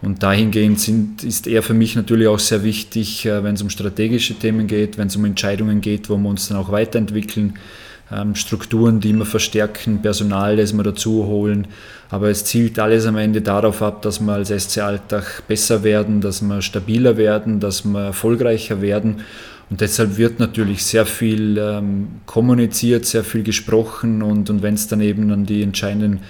und 0.00 0.22
dahingehend 0.22 0.80
sind, 0.80 1.22
ist 1.22 1.46
er 1.46 1.62
für 1.62 1.74
mich 1.74 1.96
natürlich 1.96 2.28
auch 2.28 2.38
sehr 2.38 2.64
wichtig, 2.64 3.26
äh, 3.26 3.44
wenn 3.44 3.54
es 3.54 3.62
um 3.62 3.70
strategische 3.70 4.34
Themen 4.34 4.66
geht, 4.66 4.96
wenn 4.96 5.08
es 5.08 5.16
um 5.16 5.24
Entscheidungen 5.24 5.82
geht, 5.82 6.08
wo 6.08 6.16
wir 6.16 6.28
uns 6.28 6.48
dann 6.48 6.56
auch 6.56 6.72
weiterentwickeln 6.72 7.54
Strukturen, 8.34 9.00
die 9.00 9.12
wir 9.12 9.24
verstärken, 9.24 10.02
Personal, 10.02 10.56
das 10.56 10.72
wir 10.72 10.82
dazu 10.82 11.26
holen. 11.26 11.66
Aber 12.10 12.28
es 12.28 12.44
zielt 12.44 12.78
alles 12.78 13.06
am 13.06 13.16
Ende 13.16 13.40
darauf 13.40 13.82
ab, 13.82 14.02
dass 14.02 14.20
wir 14.20 14.32
als 14.32 14.50
SC 14.50 14.78
Alltag 14.78 15.42
besser 15.48 15.82
werden, 15.82 16.20
dass 16.20 16.42
wir 16.42 16.62
stabiler 16.62 17.16
werden, 17.16 17.60
dass 17.60 17.84
wir 17.84 18.00
erfolgreicher 18.00 18.80
werden. 18.82 19.22
Und 19.70 19.80
deshalb 19.80 20.18
wird 20.18 20.38
natürlich 20.38 20.84
sehr 20.84 21.06
viel 21.06 21.58
ähm, 21.58 22.08
kommuniziert, 22.26 23.06
sehr 23.06 23.24
viel 23.24 23.42
gesprochen 23.42 24.22
und, 24.22 24.50
und 24.50 24.62
wenn 24.62 24.74
es 24.74 24.86
dann 24.88 25.00
eben 25.00 25.30
an 25.30 25.46
die 25.46 25.62
entscheidenden 25.62 26.20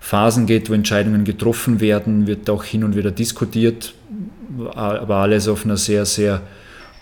Phasen 0.00 0.44
geht, 0.44 0.68
wo 0.68 0.74
Entscheidungen 0.74 1.24
getroffen 1.24 1.80
werden, 1.80 2.26
wird 2.26 2.50
auch 2.50 2.62
hin 2.62 2.84
und 2.84 2.94
wieder 2.94 3.10
diskutiert, 3.10 3.94
aber 4.74 5.16
alles 5.16 5.48
auf 5.48 5.64
einer 5.64 5.78
sehr, 5.78 6.04
sehr 6.04 6.42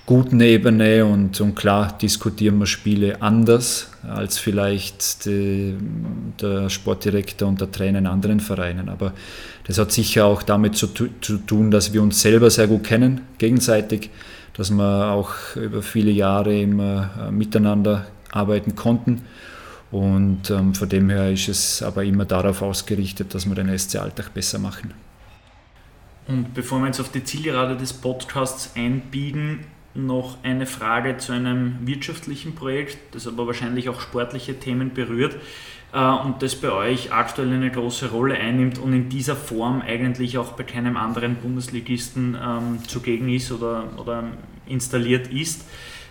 guten 0.04 0.40
Ebene 0.40 1.04
und, 1.04 1.40
und 1.40 1.54
klar 1.54 1.96
diskutieren 1.96 2.58
wir 2.58 2.66
Spiele 2.66 3.22
anders 3.22 3.90
als 4.02 4.38
vielleicht 4.38 5.26
die, 5.26 5.76
der 6.40 6.68
Sportdirektor 6.68 7.48
und 7.48 7.60
der 7.60 7.70
Trainer 7.70 7.98
in 7.98 8.06
anderen 8.06 8.40
Vereinen. 8.40 8.88
Aber 8.88 9.12
das 9.64 9.78
hat 9.78 9.92
sicher 9.92 10.26
auch 10.26 10.42
damit 10.42 10.76
zu, 10.76 10.88
zu 10.88 11.38
tun, 11.38 11.70
dass 11.70 11.92
wir 11.92 12.02
uns 12.02 12.20
selber 12.20 12.50
sehr 12.50 12.66
gut 12.66 12.84
kennen, 12.84 13.22
gegenseitig, 13.38 14.10
dass 14.54 14.70
wir 14.70 15.12
auch 15.12 15.56
über 15.56 15.82
viele 15.82 16.10
Jahre 16.10 16.60
immer 16.60 17.10
äh, 17.28 17.30
miteinander 17.30 18.06
arbeiten 18.32 18.74
konnten. 18.74 19.22
Und 19.92 20.50
ähm, 20.50 20.74
von 20.74 20.88
dem 20.88 21.10
her 21.10 21.30
ist 21.30 21.48
es 21.48 21.82
aber 21.82 22.02
immer 22.02 22.24
darauf 22.24 22.62
ausgerichtet, 22.62 23.34
dass 23.34 23.46
wir 23.46 23.54
den 23.54 23.78
SC-Alltag 23.78 24.34
besser 24.34 24.58
machen. 24.58 24.94
Und 26.26 26.54
bevor 26.54 26.80
wir 26.80 26.86
jetzt 26.86 27.00
auf 27.00 27.10
die 27.10 27.22
Zielgerade 27.22 27.76
des 27.76 27.92
Podcasts 27.92 28.70
einbiegen, 28.74 29.60
noch 29.94 30.39
eine 30.43 30.66
Frage 30.66 31.19
zu 31.19 31.32
einem 31.32 31.78
wirtschaftlichen 31.86 32.55
Projekt, 32.55 32.98
das 33.14 33.27
aber 33.27 33.47
wahrscheinlich 33.47 33.89
auch 33.89 34.01
sportliche 34.01 34.59
Themen 34.59 34.94
berührt 34.94 35.36
äh, 35.93 35.98
und 35.98 36.43
das 36.43 36.56
bei 36.56 36.73
euch 36.73 37.12
aktuell 37.12 37.52
eine 37.52 37.70
große 37.70 38.10
Rolle 38.10 38.36
einnimmt 38.36 38.78
und 38.78 38.93
in 38.93 39.09
dieser 39.09 39.36
Form 39.36 39.82
eigentlich 39.82 40.39
auch 40.39 40.52
bei 40.52 40.64
keinem 40.64 40.97
anderen 40.97 41.36
Bundesligisten 41.36 42.36
ähm, 42.43 42.78
zugegen 42.89 43.28
ist 43.28 43.52
oder, 43.52 43.89
oder 43.98 44.24
installiert 44.66 45.28
ist. 45.28 45.64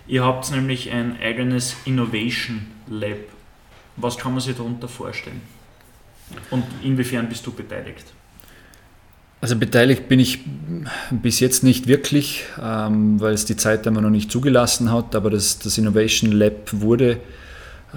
Ihr 0.08 0.24
habt 0.24 0.52
nämlich 0.52 0.91
ein 0.91 1.18
eigenes 1.22 1.76
Innovation 1.86 2.68
Lab. 2.88 3.20
Was 3.98 4.18
kann 4.18 4.34
man 4.34 4.41
sich 4.41 4.56
darunter 4.56 4.88
vorstellen? 4.88 5.41
Und 6.49 6.64
inwiefern 6.84 7.28
bist 7.28 7.45
du 7.45 7.52
beteiligt? 7.52 8.06
Also 9.41 9.55
beteiligt 9.55 10.07
bin 10.07 10.19
ich 10.19 10.39
bis 11.09 11.39
jetzt 11.39 11.63
nicht 11.63 11.88
wirklich, 11.88 12.43
ähm, 12.63 13.19
weil 13.19 13.34
es 13.34 13.45
die 13.45 13.57
Zeit 13.57 13.88
einmal 13.88 14.03
noch 14.03 14.11
nicht 14.11 14.31
zugelassen 14.31 14.91
hat, 14.91 15.15
aber 15.15 15.31
das, 15.31 15.57
das 15.57 15.80
Innovation 15.80 16.31
Lab 16.31 16.69
wurde 16.72 17.18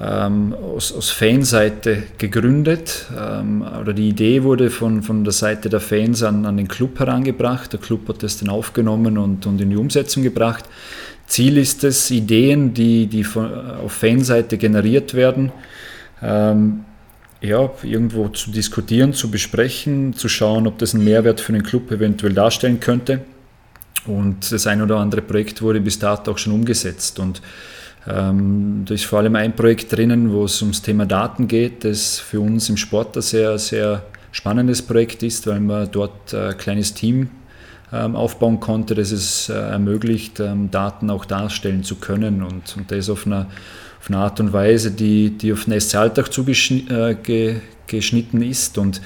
ähm, 0.03 0.55
aus, 0.55 0.91
aus 0.91 1.11
Fanseite 1.11 2.05
gegründet 2.17 3.07
ähm, 3.15 3.63
oder 3.81 3.93
die 3.93 4.09
Idee 4.09 4.43
wurde 4.43 4.71
von, 4.71 5.03
von 5.03 5.23
der 5.23 5.35
Seite 5.35 5.69
der 5.69 5.81
Fans 5.81 6.23
an, 6.23 6.47
an 6.47 6.57
den 6.57 6.67
Club 6.67 6.99
herangebracht. 6.99 7.75
Der 7.75 7.81
Club 7.81 8.09
hat 8.09 8.23
das 8.23 8.39
dann 8.39 8.49
aufgenommen 8.49 9.19
und, 9.19 9.45
und 9.45 9.61
in 9.61 9.69
die 9.69 9.77
Umsetzung 9.77 10.23
gebracht. 10.23 10.65
Ziel 11.27 11.59
ist 11.59 11.85
es, 11.85 12.11
Ideen, 12.11 12.73
die, 12.73 13.07
die 13.07 13.23
von, 13.23 13.53
auf 13.53 13.93
Fanseite 13.93 14.57
generiert 14.57 15.13
werden, 15.13 15.53
ähm, 16.23 16.85
ja, 17.45 17.71
irgendwo 17.83 18.29
zu 18.29 18.51
diskutieren, 18.51 19.13
zu 19.13 19.31
besprechen, 19.31 20.15
zu 20.15 20.29
schauen, 20.29 20.67
ob 20.67 20.79
das 20.79 20.95
einen 20.95 21.05
Mehrwert 21.05 21.41
für 21.41 21.53
den 21.53 21.63
Club 21.63 21.91
eventuell 21.91 22.33
darstellen 22.33 22.81
könnte. 22.81 23.21
Und 24.07 24.51
das 24.51 24.67
ein 24.67 24.83
oder 24.83 24.97
andere 24.97 25.23
Projekt 25.23 25.63
wurde 25.63 25.81
bis 25.81 25.99
dato 25.99 26.33
auch 26.33 26.39
schon 26.39 26.53
umgesetzt. 26.53 27.19
Und 27.19 27.43
ähm, 28.07 28.85
da 28.87 28.95
ist 28.95 29.05
vor 29.05 29.21
allem 29.21 29.37
ein 29.37 29.55
Projekt 29.55 29.93
drinnen, 29.93 30.33
wo 30.33 30.45
es 30.45 30.61
ums 30.63 30.83
Thema 30.83 31.07
Daten 31.07 31.49
geht, 31.49 31.85
das 31.85 32.19
für 32.19 32.41
uns 32.41 32.69
im 32.69 32.77
Sport 32.77 33.17
ein 33.17 33.23
sehr, 33.23 33.59
sehr 33.59 34.05
spannendes 34.33 34.83
Projekt 34.83 35.23
ist, 35.23 35.47
weil 35.47 35.61
man 35.61 35.89
dort 35.91 36.35
ein 36.35 36.57
kleines 36.59 36.93
Team 36.93 37.31
ähm, 37.93 38.17
aufbauen 38.17 38.61
konnte, 38.61 38.95
das 38.95 39.11
es 39.11 39.49
äh, 39.49 39.55
ermöglicht, 39.55 40.41
ähm, 40.41 40.71
Daten 40.71 41.11
auch 41.11 41.25
darstellen 41.25 41.83
zu 41.83 41.97
können. 41.97 42.43
Und, 42.43 42.77
und 42.77 42.91
das 42.91 43.09
auf 43.09 43.27
einer 43.27 43.47
auf 44.05 44.11
eine 44.11 44.19
Art 44.19 44.39
und 44.39 44.53
Weise, 44.53 44.91
die, 44.91 45.31
die 45.31 45.55
auf 45.55 45.65
den 45.65 45.81
SC-Alltag 45.81 46.31
zugeschnitten 46.31 48.43
äh, 48.43 48.47
ist. 48.47 48.77
Und 48.77 49.01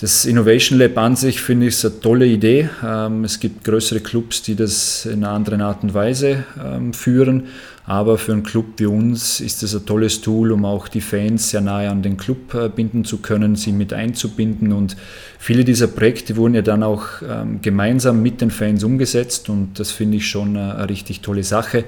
das 0.00 0.24
Innovation 0.24 0.78
Lab 0.78 0.96
an 0.98 1.16
sich 1.16 1.40
finde 1.40 1.66
ich 1.66 1.84
eine 1.84 1.98
tolle 1.98 2.26
Idee. 2.26 2.68
Ähm, 2.84 3.24
es 3.24 3.40
gibt 3.40 3.64
größere 3.64 3.98
Clubs, 3.98 4.42
die 4.42 4.54
das 4.54 5.04
in 5.06 5.24
einer 5.24 5.32
anderen 5.32 5.60
Art 5.60 5.82
und 5.82 5.94
Weise 5.94 6.44
ähm, 6.64 6.92
führen. 6.92 7.48
Aber 7.86 8.16
für 8.16 8.32
einen 8.32 8.42
Club 8.42 8.66
wie 8.78 8.86
uns 8.86 9.40
ist 9.40 9.62
es 9.62 9.74
ein 9.74 9.84
tolles 9.84 10.22
Tool, 10.22 10.52
um 10.52 10.64
auch 10.64 10.88
die 10.88 11.02
Fans 11.02 11.50
sehr 11.50 11.60
nahe 11.60 11.90
an 11.90 12.02
den 12.02 12.16
Club 12.16 12.54
äh, 12.54 12.70
binden 12.70 13.04
zu 13.04 13.18
können, 13.18 13.56
sie 13.56 13.72
mit 13.72 13.92
einzubinden. 13.92 14.72
Und 14.72 14.96
viele 15.38 15.64
dieser 15.64 15.88
Projekte 15.88 16.36
wurden 16.36 16.54
ja 16.54 16.62
dann 16.62 16.82
auch 16.82 17.06
ähm, 17.28 17.60
gemeinsam 17.60 18.22
mit 18.22 18.40
den 18.40 18.50
Fans 18.50 18.84
umgesetzt 18.84 19.50
und 19.50 19.78
das 19.78 19.90
finde 19.90 20.16
ich 20.16 20.28
schon 20.28 20.56
eine, 20.56 20.76
eine 20.76 20.88
richtig 20.88 21.20
tolle 21.20 21.44
Sache. 21.44 21.84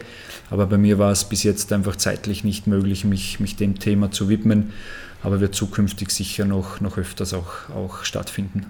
Aber 0.51 0.67
bei 0.67 0.77
mir 0.77 0.99
war 0.99 1.13
es 1.13 1.25
bis 1.25 1.43
jetzt 1.45 1.73
einfach 1.73 1.97
zeitlich 1.97 2.45
nicht 2.45 2.67
möglich, 2.67 3.05
mich, 3.05 3.41
mich 3.41 3.57
dem 3.57 3.79
Thema 3.79 4.11
zu 4.11 4.29
widmen. 4.29 4.73
Aber 5.23 5.41
wird 5.41 5.55
zukünftig 5.55 6.11
sicher 6.11 6.45
noch, 6.45 6.81
noch 6.81 6.99
öfters 6.99 7.33
auch, 7.33 7.71
auch 7.75 8.05
stattfinden. 8.05 8.67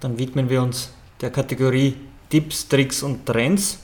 Dann 0.00 0.18
widmen 0.18 0.50
wir 0.50 0.62
uns 0.62 0.90
der 1.20 1.30
Kategorie 1.30 1.94
Tipps, 2.28 2.68
Tricks 2.68 3.02
und 3.02 3.24
Trends. 3.24 3.78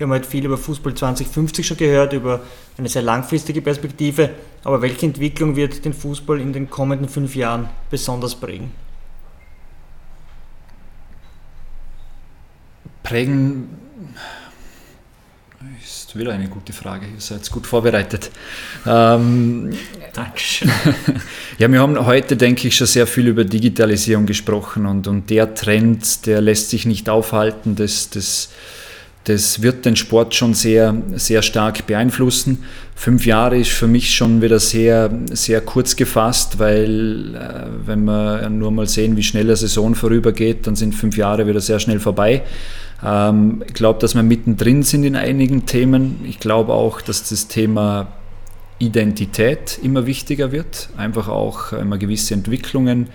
Wir 0.00 0.06
haben 0.06 0.14
heute 0.14 0.30
viel 0.30 0.46
über 0.46 0.56
Fußball 0.56 0.94
2050 0.94 1.66
schon 1.66 1.76
gehört, 1.76 2.14
über 2.14 2.40
eine 2.78 2.88
sehr 2.88 3.02
langfristige 3.02 3.60
Perspektive. 3.60 4.30
Aber 4.64 4.80
welche 4.80 5.04
Entwicklung 5.04 5.56
wird 5.56 5.84
den 5.84 5.92
Fußball 5.92 6.40
in 6.40 6.54
den 6.54 6.70
kommenden 6.70 7.06
fünf 7.06 7.36
Jahren 7.36 7.68
besonders 7.90 8.34
prägen? 8.34 8.70
Prägen 13.02 13.68
ist 15.84 16.16
wieder 16.16 16.32
eine 16.32 16.48
gute 16.48 16.72
Frage. 16.72 17.04
Ihr 17.04 17.20
seid 17.20 17.50
gut 17.50 17.66
vorbereitet. 17.66 18.30
Ähm, 18.86 19.70
Dankeschön. 20.14 20.70
ja, 21.58 21.70
wir 21.70 21.78
haben 21.78 22.06
heute, 22.06 22.38
denke 22.38 22.68
ich, 22.68 22.74
schon 22.74 22.86
sehr 22.86 23.06
viel 23.06 23.28
über 23.28 23.44
Digitalisierung 23.44 24.24
gesprochen 24.24 24.86
und, 24.86 25.06
und 25.06 25.28
der 25.28 25.54
Trend, 25.54 26.24
der 26.24 26.40
lässt 26.40 26.70
sich 26.70 26.86
nicht 26.86 27.10
aufhalten. 27.10 27.76
Das, 27.76 28.08
das 28.08 28.48
das 29.24 29.62
wird 29.62 29.84
den 29.84 29.96
Sport 29.96 30.34
schon 30.34 30.54
sehr, 30.54 30.94
sehr 31.14 31.42
stark 31.42 31.86
beeinflussen. 31.86 32.64
Fünf 32.94 33.26
Jahre 33.26 33.58
ist 33.58 33.70
für 33.70 33.86
mich 33.86 34.14
schon 34.14 34.40
wieder 34.40 34.58
sehr, 34.58 35.10
sehr 35.32 35.60
kurz 35.60 35.94
gefasst, 35.94 36.58
weil 36.58 37.34
äh, 37.34 37.86
wenn 37.86 38.04
wir 38.04 38.48
nur 38.48 38.70
mal 38.70 38.86
sehen, 38.86 39.16
wie 39.16 39.22
schnell 39.22 39.44
eine 39.44 39.56
Saison 39.56 39.94
vorübergeht, 39.94 40.66
dann 40.66 40.74
sind 40.74 40.94
fünf 40.94 41.16
Jahre 41.16 41.46
wieder 41.46 41.60
sehr 41.60 41.80
schnell 41.80 42.00
vorbei. 42.00 42.42
Ähm, 43.04 43.62
ich 43.66 43.74
glaube, 43.74 43.98
dass 44.00 44.14
wir 44.14 44.22
mittendrin 44.22 44.82
sind 44.82 45.04
in 45.04 45.16
einigen 45.16 45.66
Themen. 45.66 46.20
Ich 46.26 46.40
glaube 46.40 46.72
auch, 46.72 47.02
dass 47.02 47.28
das 47.28 47.46
Thema 47.46 48.08
Identität 48.78 49.78
immer 49.82 50.06
wichtiger 50.06 50.50
wird, 50.50 50.88
einfach 50.96 51.28
auch 51.28 51.72
immer 51.72 51.98
gewisse 51.98 52.32
Entwicklungen 52.32 53.08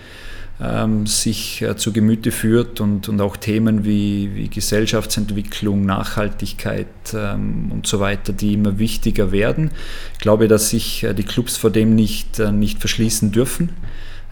ähm, 0.60 1.06
sich 1.06 1.60
äh, 1.62 1.76
zu 1.76 1.92
Gemüte 1.92 2.32
führt 2.32 2.80
und, 2.80 3.08
und 3.08 3.20
auch 3.20 3.36
Themen 3.36 3.84
wie, 3.84 4.34
wie 4.34 4.48
Gesellschaftsentwicklung, 4.48 5.84
Nachhaltigkeit 5.84 6.86
ähm, 7.14 7.70
und 7.70 7.86
so 7.86 8.00
weiter, 8.00 8.32
die 8.32 8.54
immer 8.54 8.78
wichtiger 8.78 9.32
werden. 9.32 9.70
Ich 10.14 10.20
glaube, 10.20 10.48
dass 10.48 10.70
sich 10.70 11.02
äh, 11.02 11.12
die 11.12 11.24
Clubs 11.24 11.58
vor 11.58 11.70
dem 11.70 11.94
nicht, 11.94 12.38
äh, 12.38 12.52
nicht 12.52 12.80
verschließen 12.80 13.32
dürfen. 13.32 13.70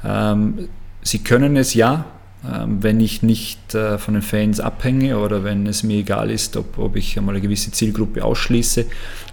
Ähm, 0.03 0.69
sie 1.03 1.19
können 1.19 1.57
es 1.57 1.75
ja, 1.75 2.07
ähm, 2.51 2.83
wenn 2.83 3.01
ich 3.01 3.23
nicht 3.23 3.59
von 3.73 4.15
den 4.15 4.23
Fans 4.23 4.61
abhänge 4.61 5.19
oder 5.19 5.43
wenn 5.43 5.67
es 5.67 5.83
mir 5.83 5.99
egal 5.99 6.31
ist, 6.31 6.57
ob, 6.57 6.79
ob 6.79 6.95
ich 6.95 7.19
einmal 7.19 7.35
eine 7.35 7.43
gewisse 7.43 7.73
Zielgruppe 7.73 8.25
ausschließe. 8.25 8.87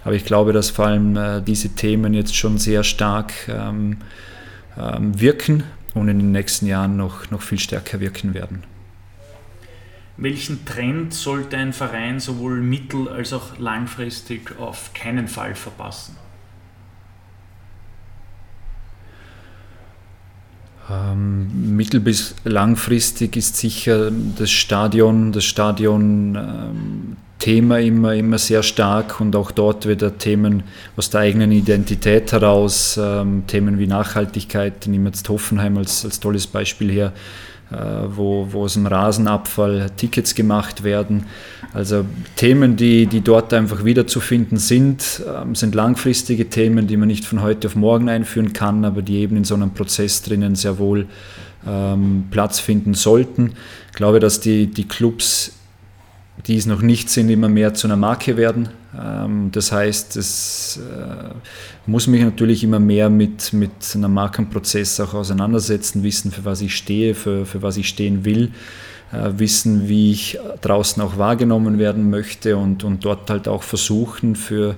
Aber 0.04 0.14
ich 0.14 0.24
glaube, 0.24 0.52
dass 0.52 0.70
vor 0.70 0.86
allem 0.86 1.44
diese 1.44 1.68
Themen 1.68 2.12
jetzt 2.12 2.34
schon 2.34 2.58
sehr 2.58 2.82
stark 2.82 3.32
ähm, 3.48 3.98
wirken 4.76 5.62
und 5.94 6.08
in 6.08 6.18
den 6.18 6.32
nächsten 6.32 6.66
Jahren 6.66 6.96
noch, 6.96 7.30
noch 7.30 7.42
viel 7.42 7.58
stärker 7.58 8.00
wirken 8.00 8.34
werden. 8.34 8.64
Welchen 10.16 10.64
Trend 10.64 11.14
sollte 11.14 11.56
ein 11.56 11.72
Verein 11.72 12.20
sowohl 12.20 12.60
mittel- 12.60 13.08
als 13.08 13.32
auch 13.32 13.58
langfristig 13.58 14.58
auf 14.58 14.92
keinen 14.94 15.26
Fall 15.26 15.54
verpassen? 15.54 16.16
Ähm, 20.90 21.76
mittel- 21.76 22.00
bis 22.00 22.34
langfristig 22.44 23.36
ist 23.36 23.56
sicher 23.56 24.10
das 24.36 24.50
Stadion, 24.50 25.32
das 25.32 25.44
Stadion 25.44 26.34
ähm, 26.34 27.16
Thema 27.42 27.80
immer, 27.80 28.14
immer 28.14 28.38
sehr 28.38 28.62
stark 28.62 29.20
und 29.20 29.34
auch 29.34 29.50
dort 29.50 29.88
wieder 29.88 30.16
Themen 30.16 30.62
aus 30.96 31.10
der 31.10 31.22
eigenen 31.22 31.50
Identität 31.50 32.30
heraus, 32.30 32.96
ähm, 33.02 33.42
Themen 33.48 33.80
wie 33.80 33.88
Nachhaltigkeit, 33.88 34.86
nehmen 34.86 35.06
jetzt 35.06 35.28
Hoffenheim 35.28 35.76
als, 35.76 36.04
als 36.04 36.20
tolles 36.20 36.46
Beispiel 36.46 36.92
her, 36.92 37.12
äh, 37.72 37.74
wo, 38.14 38.46
wo 38.52 38.62
aus 38.62 38.74
dem 38.74 38.86
Rasenabfall 38.86 39.90
Tickets 39.96 40.36
gemacht 40.36 40.84
werden. 40.84 41.26
Also 41.72 42.04
Themen, 42.36 42.76
die, 42.76 43.06
die 43.06 43.22
dort 43.22 43.52
einfach 43.52 43.84
wiederzufinden 43.84 44.58
sind, 44.58 45.20
ähm, 45.26 45.56
sind 45.56 45.74
langfristige 45.74 46.48
Themen, 46.48 46.86
die 46.86 46.96
man 46.96 47.08
nicht 47.08 47.24
von 47.24 47.42
heute 47.42 47.66
auf 47.66 47.74
morgen 47.74 48.08
einführen 48.08 48.52
kann, 48.52 48.84
aber 48.84 49.02
die 49.02 49.16
eben 49.16 49.36
in 49.36 49.42
so 49.42 49.56
einem 49.56 49.72
Prozess 49.72 50.22
drinnen 50.22 50.54
sehr 50.54 50.78
wohl 50.78 51.08
ähm, 51.66 52.26
Platz 52.30 52.60
finden 52.60 52.94
sollten. 52.94 53.54
Ich 53.90 53.96
glaube, 53.96 54.20
dass 54.20 54.38
die, 54.38 54.68
die 54.68 54.86
Clubs 54.86 55.54
die 56.46 56.56
es 56.56 56.66
noch 56.66 56.82
nicht 56.82 57.10
sind, 57.10 57.28
immer 57.28 57.48
mehr 57.48 57.74
zu 57.74 57.86
einer 57.86 57.96
Marke 57.96 58.36
werden. 58.36 58.70
Ähm, 58.98 59.50
das 59.52 59.70
heißt, 59.70 60.16
es 60.16 60.78
äh, 60.78 61.34
muss 61.86 62.06
mich 62.06 62.22
natürlich 62.22 62.64
immer 62.64 62.80
mehr 62.80 63.10
mit, 63.10 63.52
mit 63.52 63.70
einem 63.94 64.14
Markenprozess 64.14 64.98
auch 65.00 65.14
auseinandersetzen, 65.14 66.02
wissen, 66.02 66.30
für 66.30 66.44
was 66.44 66.60
ich 66.60 66.74
stehe, 66.74 67.14
für, 67.14 67.46
für 67.46 67.62
was 67.62 67.76
ich 67.76 67.88
stehen 67.88 68.24
will, 68.24 68.50
äh, 69.12 69.30
wissen, 69.36 69.88
wie 69.88 70.10
ich 70.10 70.38
draußen 70.62 71.02
auch 71.02 71.18
wahrgenommen 71.18 71.78
werden 71.78 72.10
möchte 72.10 72.56
und, 72.56 72.82
und 72.82 73.04
dort 73.04 73.28
halt 73.30 73.46
auch 73.46 73.62
versuchen, 73.62 74.34
für, 74.34 74.76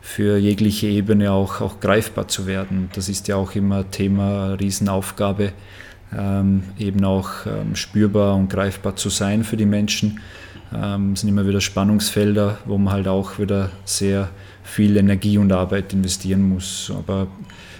für 0.00 0.38
jegliche 0.38 0.86
Ebene 0.86 1.30
auch, 1.30 1.60
auch 1.60 1.78
greifbar 1.78 2.26
zu 2.26 2.46
werden. 2.46 2.88
Das 2.94 3.08
ist 3.08 3.28
ja 3.28 3.36
auch 3.36 3.54
immer 3.54 3.90
Thema, 3.90 4.54
Riesenaufgabe, 4.54 5.52
ähm, 6.16 6.62
eben 6.78 7.04
auch 7.04 7.30
ähm, 7.46 7.76
spürbar 7.76 8.34
und 8.34 8.48
greifbar 8.48 8.96
zu 8.96 9.10
sein 9.10 9.44
für 9.44 9.56
die 9.56 9.66
Menschen. 9.66 10.20
Ähm, 10.74 11.14
sind 11.16 11.28
immer 11.28 11.46
wieder 11.46 11.60
Spannungsfelder, 11.60 12.58
wo 12.64 12.76
man 12.78 12.92
halt 12.92 13.08
auch 13.08 13.38
wieder 13.38 13.70
sehr 13.84 14.28
viel 14.64 14.96
Energie 14.96 15.38
und 15.38 15.52
Arbeit 15.52 15.92
investieren 15.92 16.48
muss. 16.48 16.92
Aber 16.96 17.28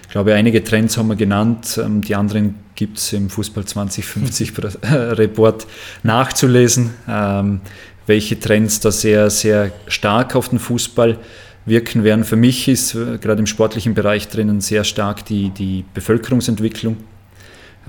ich 0.03 0.09
glaube, 0.09 0.33
einige 0.33 0.63
Trends 0.63 0.97
haben 0.97 1.09
wir 1.09 1.15
genannt. 1.15 1.79
Ähm, 1.83 2.01
die 2.01 2.15
anderen 2.15 2.55
gibt 2.75 2.97
es 2.97 3.11
im 3.13 3.29
Fußball 3.29 3.65
2050 3.65 4.53
Report 4.83 5.67
nachzulesen, 6.03 6.91
ähm, 7.09 7.59
welche 8.05 8.39
Trends 8.39 8.79
da 8.79 8.91
sehr, 8.91 9.29
sehr 9.29 9.71
stark 9.87 10.35
auf 10.35 10.49
den 10.49 10.59
Fußball 10.59 11.17
wirken 11.65 12.05
werden. 12.05 12.23
Für 12.23 12.37
mich 12.37 12.67
ist 12.69 12.95
äh, 12.95 13.17
gerade 13.17 13.39
im 13.39 13.47
sportlichen 13.47 13.93
Bereich 13.93 14.29
drinnen 14.29 14.61
sehr 14.61 14.85
stark 14.85 15.25
die, 15.25 15.49
die 15.49 15.83
Bevölkerungsentwicklung. 15.93 16.97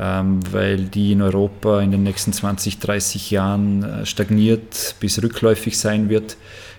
Ähm, 0.00 0.40
weil 0.52 0.84
die 0.84 1.10
in 1.10 1.22
Europa 1.22 1.80
in 1.80 1.90
den 1.90 2.04
nächsten 2.04 2.32
20, 2.32 2.78
30 2.78 3.32
Jahren 3.32 3.82
äh, 3.82 4.06
stagniert 4.06 4.94
bis 5.00 5.20
rückläufig 5.20 5.76
sein 5.76 6.08
wird. 6.08 6.36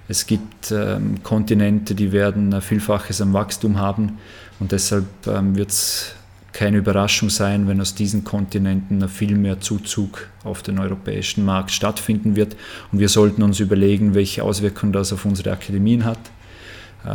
Es 0.08 0.26
gibt 0.26 0.72
ähm, 0.72 1.22
Kontinente, 1.22 1.96
die 1.96 2.14
werden 2.14 2.54
ein 2.54 2.62
Vielfaches 2.62 3.20
am 3.20 3.34
Wachstum 3.34 3.78
haben 3.78 4.20
und 4.62 4.72
deshalb 4.72 5.06
ähm, 5.28 5.58
wird 5.58 5.72
es 5.72 6.14
keine 6.54 6.78
Überraschung 6.78 7.30
sein, 7.30 7.68
wenn 7.68 7.82
aus 7.82 7.94
diesen 7.94 8.24
Kontinenten 8.24 9.10
viel 9.10 9.36
mehr 9.36 9.60
Zuzug 9.60 10.30
auf 10.46 10.64
den 10.64 10.80
europäischen 10.80 11.44
Markt 11.44 11.72
stattfinden 11.72 12.38
wird. 12.38 12.56
Und 12.94 13.00
wir 13.00 13.10
sollten 13.10 13.44
uns 13.44 13.60
überlegen, 13.60 14.16
welche 14.16 14.44
Auswirkungen 14.44 14.94
das 14.94 15.12
auf 15.12 15.26
unsere 15.26 15.52
Akademien 15.52 16.06
hat. 16.06 16.20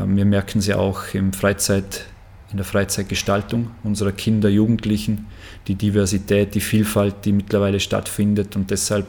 Wir 0.07 0.25
merken 0.25 0.61
sie 0.61 0.73
auch 0.73 1.13
im 1.15 1.33
Freizeit, 1.33 2.07
in 2.55 2.59
der 2.59 2.65
Freizeitgestaltung 2.65 3.73
unserer 3.83 4.13
Kinder, 4.13 4.49
Jugendlichen 4.49 5.27
die 5.67 5.75
Diversität, 5.75 6.55
die 6.55 6.61
Vielfalt, 6.61 7.17
die 7.25 7.33
mittlerweile 7.33 7.81
stattfindet. 7.81 8.55
Und 8.55 8.71
deshalb 8.71 9.07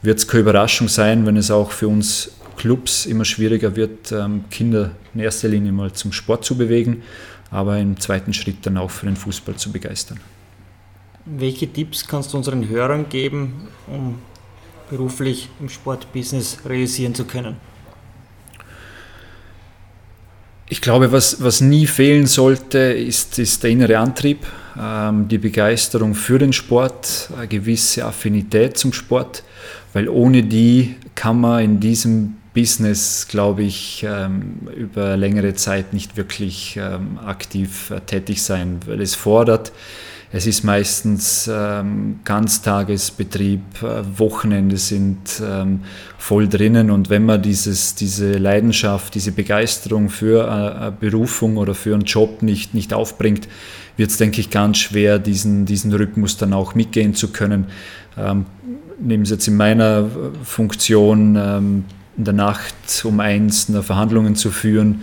wird 0.00 0.16
es 0.16 0.26
keine 0.26 0.40
Überraschung 0.40 0.88
sein, 0.88 1.26
wenn 1.26 1.36
es 1.36 1.50
auch 1.50 1.72
für 1.72 1.88
uns 1.88 2.32
Clubs 2.56 3.04
immer 3.04 3.26
schwieriger 3.26 3.76
wird, 3.76 4.12
ähm, 4.12 4.44
Kinder 4.50 4.92
in 5.12 5.20
erster 5.20 5.48
Linie 5.48 5.72
mal 5.72 5.92
zum 5.92 6.10
Sport 6.10 6.42
zu 6.46 6.56
bewegen, 6.56 7.02
aber 7.50 7.78
im 7.78 8.00
zweiten 8.00 8.32
Schritt 8.32 8.64
dann 8.64 8.78
auch 8.78 8.90
für 8.90 9.04
den 9.04 9.16
Fußball 9.16 9.56
zu 9.56 9.70
begeistern. 9.70 10.18
Welche 11.26 11.70
Tipps 11.70 12.08
kannst 12.08 12.32
du 12.32 12.38
unseren 12.38 12.66
Hörern 12.66 13.10
geben, 13.10 13.68
um 13.86 14.20
beruflich 14.88 15.50
im 15.60 15.68
Sportbusiness 15.68 16.60
realisieren 16.64 17.14
zu 17.14 17.26
können? 17.26 17.56
Ich 20.72 20.80
glaube, 20.80 21.10
was, 21.10 21.42
was 21.42 21.60
nie 21.60 21.88
fehlen 21.88 22.28
sollte, 22.28 22.78
ist, 22.78 23.40
ist 23.40 23.64
der 23.64 23.70
innere 23.70 23.98
Antrieb. 23.98 24.46
Ähm, 24.80 25.26
die 25.26 25.38
Begeisterung 25.38 26.14
für 26.14 26.38
den 26.38 26.52
Sport, 26.52 27.28
eine 27.36 27.48
gewisse 27.48 28.04
Affinität 28.04 28.78
zum 28.78 28.92
Sport, 28.92 29.42
weil 29.92 30.08
ohne 30.08 30.44
die 30.44 30.94
kann 31.16 31.40
man 31.40 31.64
in 31.64 31.80
diesem 31.80 32.36
Business, 32.54 33.26
glaube 33.28 33.64
ich, 33.64 34.06
ähm, 34.08 34.60
über 34.76 35.16
längere 35.16 35.54
Zeit 35.54 35.92
nicht 35.92 36.16
wirklich 36.16 36.78
ähm, 36.80 37.18
aktiv 37.18 37.90
äh, 37.90 38.00
tätig 38.02 38.40
sein, 38.40 38.78
weil 38.86 39.00
es 39.00 39.16
fordert 39.16 39.72
es 40.32 40.46
ist 40.46 40.62
meistens 40.62 41.50
ähm, 41.52 42.20
Ganztagesbetrieb, 42.24 43.60
äh, 43.82 44.18
Wochenende 44.18 44.76
sind 44.76 45.42
ähm, 45.44 45.80
voll 46.18 46.46
drinnen 46.46 46.92
und 46.92 47.10
wenn 47.10 47.26
man 47.26 47.42
dieses, 47.42 47.96
diese 47.96 48.34
Leidenschaft, 48.34 49.16
diese 49.16 49.32
Begeisterung 49.32 50.08
für 50.08 50.44
äh, 50.44 50.50
eine 50.50 50.92
Berufung 50.92 51.56
oder 51.56 51.74
für 51.74 51.94
einen 51.94 52.04
Job 52.04 52.42
nicht, 52.42 52.74
nicht 52.74 52.94
aufbringt, 52.94 53.48
wird 53.96 54.10
es, 54.10 54.18
denke 54.18 54.40
ich, 54.40 54.50
ganz 54.50 54.78
schwer, 54.78 55.18
diesen, 55.18 55.66
diesen 55.66 55.92
Rhythmus 55.92 56.36
dann 56.36 56.52
auch 56.52 56.76
mitgehen 56.76 57.14
zu 57.14 57.32
können. 57.32 57.66
Ähm, 58.16 58.46
nehmen 59.00 59.24
Sie 59.24 59.34
jetzt 59.34 59.48
in 59.48 59.56
meiner 59.56 60.08
Funktion 60.44 61.36
ähm, 61.36 61.84
in 62.16 62.24
der 62.24 62.34
Nacht 62.34 62.74
um 63.04 63.18
eins 63.18 63.72
Verhandlungen 63.82 64.36
zu 64.36 64.50
führen 64.50 65.02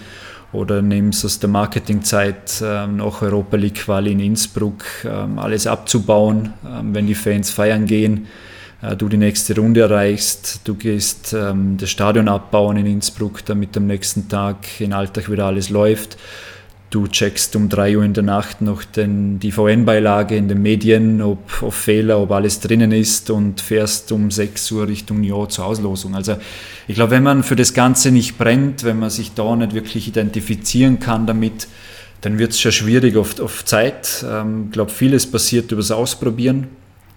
oder 0.54 0.82
Sie 0.82 1.26
aus 1.26 1.40
der 1.40 1.50
Marketingzeit 1.50 2.62
ähm, 2.64 2.98
noch 2.98 3.22
Europa 3.22 3.58
League 3.58 3.76
Quali 3.76 4.12
in 4.12 4.20
Innsbruck, 4.20 4.86
ähm, 5.04 5.40
alles 5.40 5.68
abzubauen, 5.68 6.54
ähm, 6.66 6.96
wenn 6.96 7.08
die 7.08 7.16
Fans 7.16 7.50
feiern 7.50 7.86
gehen, 7.86 8.28
äh, 8.82 8.96
du 8.96 9.10
die 9.10 9.18
nächste 9.18 9.56
Runde 9.56 9.82
erreichst, 9.82 10.62
du 10.64 10.76
gehst 10.76 11.34
ähm, 11.34 11.78
das 11.78 11.90
Stadion 11.90 12.28
abbauen 12.28 12.78
in 12.78 12.86
Innsbruck, 12.86 13.46
damit 13.46 13.76
am 13.76 13.88
nächsten 13.88 14.30
Tag 14.30 14.80
in 14.80 14.94
Alltag 14.94 15.30
wieder 15.30 15.46
alles 15.46 15.70
läuft 15.70 16.18
Du 16.90 17.06
checkst 17.06 17.54
um 17.58 17.68
3 17.68 17.98
Uhr 17.98 18.04
in 18.06 18.14
der 18.14 18.24
Nacht 18.24 18.62
noch 18.62 18.86
den, 18.86 19.40
die 19.40 19.52
VN-Beilage 19.52 20.38
in 20.38 20.48
den 20.48 20.62
Medien, 20.62 21.22
ob, 21.22 21.62
ob 21.62 21.74
Fehler, 21.74 22.20
ob 22.20 22.32
alles 22.32 22.62
drinnen 22.62 22.94
ist 22.94 23.30
und 23.30 23.60
fährst 23.60 24.14
um 24.14 24.32
6 24.32 24.72
Uhr 24.72 24.88
Richtung 24.88 25.20
Nyon 25.20 25.50
zur 25.50 25.66
Auslosung. 25.66 26.16
Also 26.16 26.38
ich 26.88 26.96
glaube, 26.96 27.12
wenn 27.12 27.24
man 27.24 27.44
für 27.44 27.58
das 27.58 27.74
Ganze 27.74 28.12
nicht 28.12 28.38
brennt, 28.38 28.86
wenn 28.86 29.00
man 29.00 29.10
sich 29.10 29.34
da 29.34 29.54
nicht 29.58 29.74
wirklich 29.74 30.08
identifizieren 30.08 31.00
kann 31.00 31.28
damit, 31.28 31.68
dann 32.22 32.40
wird 32.40 32.52
es 32.52 32.62
schon 32.62 32.72
schwierig 32.72 33.18
auf, 33.18 33.38
auf 33.42 33.66
Zeit. 33.66 34.26
Ähm, 34.26 34.66
ich 34.68 34.72
glaube, 34.72 34.92
vieles 34.92 35.30
passiert 35.30 35.74
übers 35.74 35.92
Ausprobieren. 35.92 36.68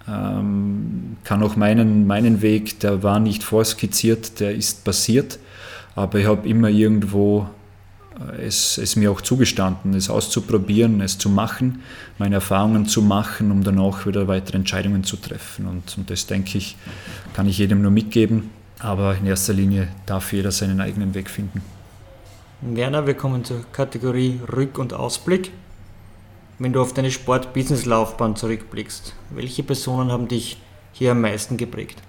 Ähm, 0.05 1.15
kann 1.23 1.41
auch 1.43 1.55
meinen, 1.55 2.07
meinen 2.07 2.41
Weg, 2.41 2.81
der 2.81 3.03
war 3.03 3.21
nicht 3.21 3.41
vorskizziert, 3.41 4.41
der 4.41 4.53
ist 4.53 4.83
passiert. 4.83 5.39
Aber 5.95 6.19
ich 6.19 6.27
habe 6.27 6.47
immer 6.47 6.69
irgendwo 6.69 7.47
es, 8.39 8.77
es 8.77 8.95
mir 8.95 9.11
auch 9.11 9.21
zugestanden, 9.21 9.93
es 9.93 10.09
auszuprobieren, 10.09 11.01
es 11.01 11.17
zu 11.17 11.29
machen, 11.29 11.81
meine 12.17 12.35
Erfahrungen 12.35 12.85
zu 12.85 13.01
machen, 13.01 13.51
um 13.51 13.63
dann 13.63 13.79
auch 13.79 14.05
wieder 14.05 14.27
weitere 14.27 14.57
Entscheidungen 14.57 15.03
zu 15.03 15.17
treffen. 15.17 15.67
Und, 15.67 15.97
und 15.97 16.09
das, 16.09 16.27
denke 16.27 16.57
ich, 16.57 16.77
kann 17.33 17.47
ich 17.47 17.57
jedem 17.57 17.81
nur 17.81 17.91
mitgeben. 17.91 18.49
Aber 18.79 19.15
in 19.15 19.27
erster 19.27 19.53
Linie 19.53 19.89
darf 20.05 20.33
jeder 20.33 20.51
seinen 20.51 20.81
eigenen 20.81 21.13
Weg 21.13 21.29
finden. 21.29 21.61
Werner, 22.61 23.05
wir 23.07 23.13
kommen 23.13 23.43
zur 23.43 23.63
Kategorie 23.71 24.39
Rück- 24.47 24.79
und 24.79 24.93
Ausblick. 24.93 25.51
Wenn 26.59 26.73
du 26.73 26.81
auf 26.81 26.93
deine 26.93 27.09
Sport-Business-Laufbahn 27.09 28.35
zurückblickst, 28.35 29.15
welche 29.31 29.63
Personen 29.63 30.11
haben 30.11 30.27
dich 30.27 30.57
hier 30.93 31.11
am 31.11 31.21
meisten 31.21 31.57
geprägt? 31.57 32.01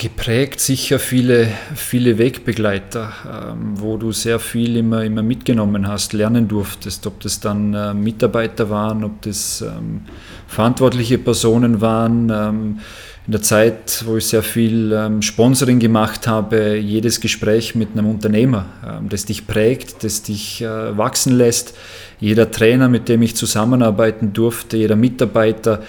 Geprägt 0.00 0.60
sicher 0.60 0.98
viele, 0.98 1.48
viele 1.74 2.16
Wegbegleiter, 2.16 3.12
ähm, 3.52 3.72
wo 3.74 3.98
du 3.98 4.12
sehr 4.12 4.38
viel 4.38 4.78
immer, 4.78 5.04
immer 5.04 5.22
mitgenommen 5.22 5.86
hast, 5.86 6.14
lernen 6.14 6.48
durftest, 6.48 7.06
ob 7.06 7.20
das 7.20 7.38
dann 7.38 7.74
äh, 7.74 7.92
Mitarbeiter 7.92 8.70
waren, 8.70 9.04
ob 9.04 9.20
das 9.20 9.60
ähm, 9.60 10.00
verantwortliche 10.46 11.18
Personen 11.18 11.82
waren. 11.82 12.30
Ähm, 12.30 12.78
in 13.26 13.32
der 13.32 13.42
Zeit, 13.42 14.02
wo 14.06 14.16
ich 14.16 14.26
sehr 14.26 14.42
viel 14.42 15.20
Sponsoring 15.20 15.78
gemacht 15.78 16.26
habe, 16.26 16.78
jedes 16.78 17.20
Gespräch 17.20 17.74
mit 17.76 17.90
einem 17.92 18.06
Unternehmer, 18.06 18.64
das 19.08 19.26
dich 19.26 19.46
prägt, 19.46 20.02
das 20.02 20.22
dich 20.22 20.62
äh, 20.62 20.96
wachsen 20.96 21.36
lässt. 21.36 21.76
Jeder 22.18 22.50
Trainer, 22.50 22.88
mit 22.88 23.08
dem 23.08 23.20
ich 23.22 23.36
zusammenarbeiten 23.36 24.32
durfte, 24.32 24.78
jeder 24.78 24.96
Mitarbeiter, 24.96 25.80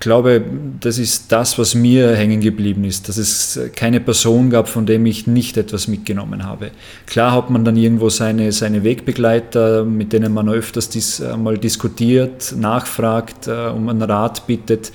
glaube, 0.00 0.42
das 0.80 0.98
ist 0.98 1.32
das, 1.32 1.58
was 1.58 1.74
mir 1.74 2.14
hängen 2.14 2.40
geblieben 2.40 2.84
ist, 2.84 3.08
dass 3.08 3.16
es 3.16 3.58
keine 3.74 4.00
Person 4.00 4.50
gab, 4.50 4.68
von 4.68 4.86
dem 4.86 5.06
ich 5.06 5.26
nicht 5.26 5.56
etwas 5.56 5.88
mitgenommen 5.88 6.44
habe. 6.44 6.70
Klar 7.06 7.32
hat 7.32 7.50
man 7.50 7.64
dann 7.64 7.76
irgendwo 7.76 8.08
seine, 8.08 8.52
seine 8.52 8.84
Wegbegleiter, 8.84 9.84
mit 9.84 10.12
denen 10.12 10.32
man 10.32 10.48
öfters 10.48 10.88
dies, 10.88 11.22
mal 11.36 11.58
diskutiert, 11.58 12.54
nachfragt, 12.56 13.46
äh, 13.46 13.68
um 13.68 13.88
einen 13.88 14.02
Rat 14.02 14.46
bittet, 14.46 14.92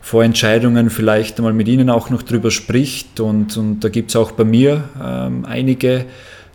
vor 0.00 0.24
Entscheidungen 0.24 0.88
vielleicht 0.88 1.38
einmal 1.38 1.52
mit 1.52 1.68
ihnen 1.68 1.90
auch 1.90 2.08
noch 2.08 2.22
drüber 2.22 2.50
spricht. 2.50 3.20
Und, 3.20 3.56
und 3.56 3.80
da 3.80 3.88
gibt 3.88 4.10
es 4.10 4.16
auch 4.16 4.32
bei 4.32 4.44
mir 4.44 4.84
ähm, 5.02 5.44
einige 5.44 6.06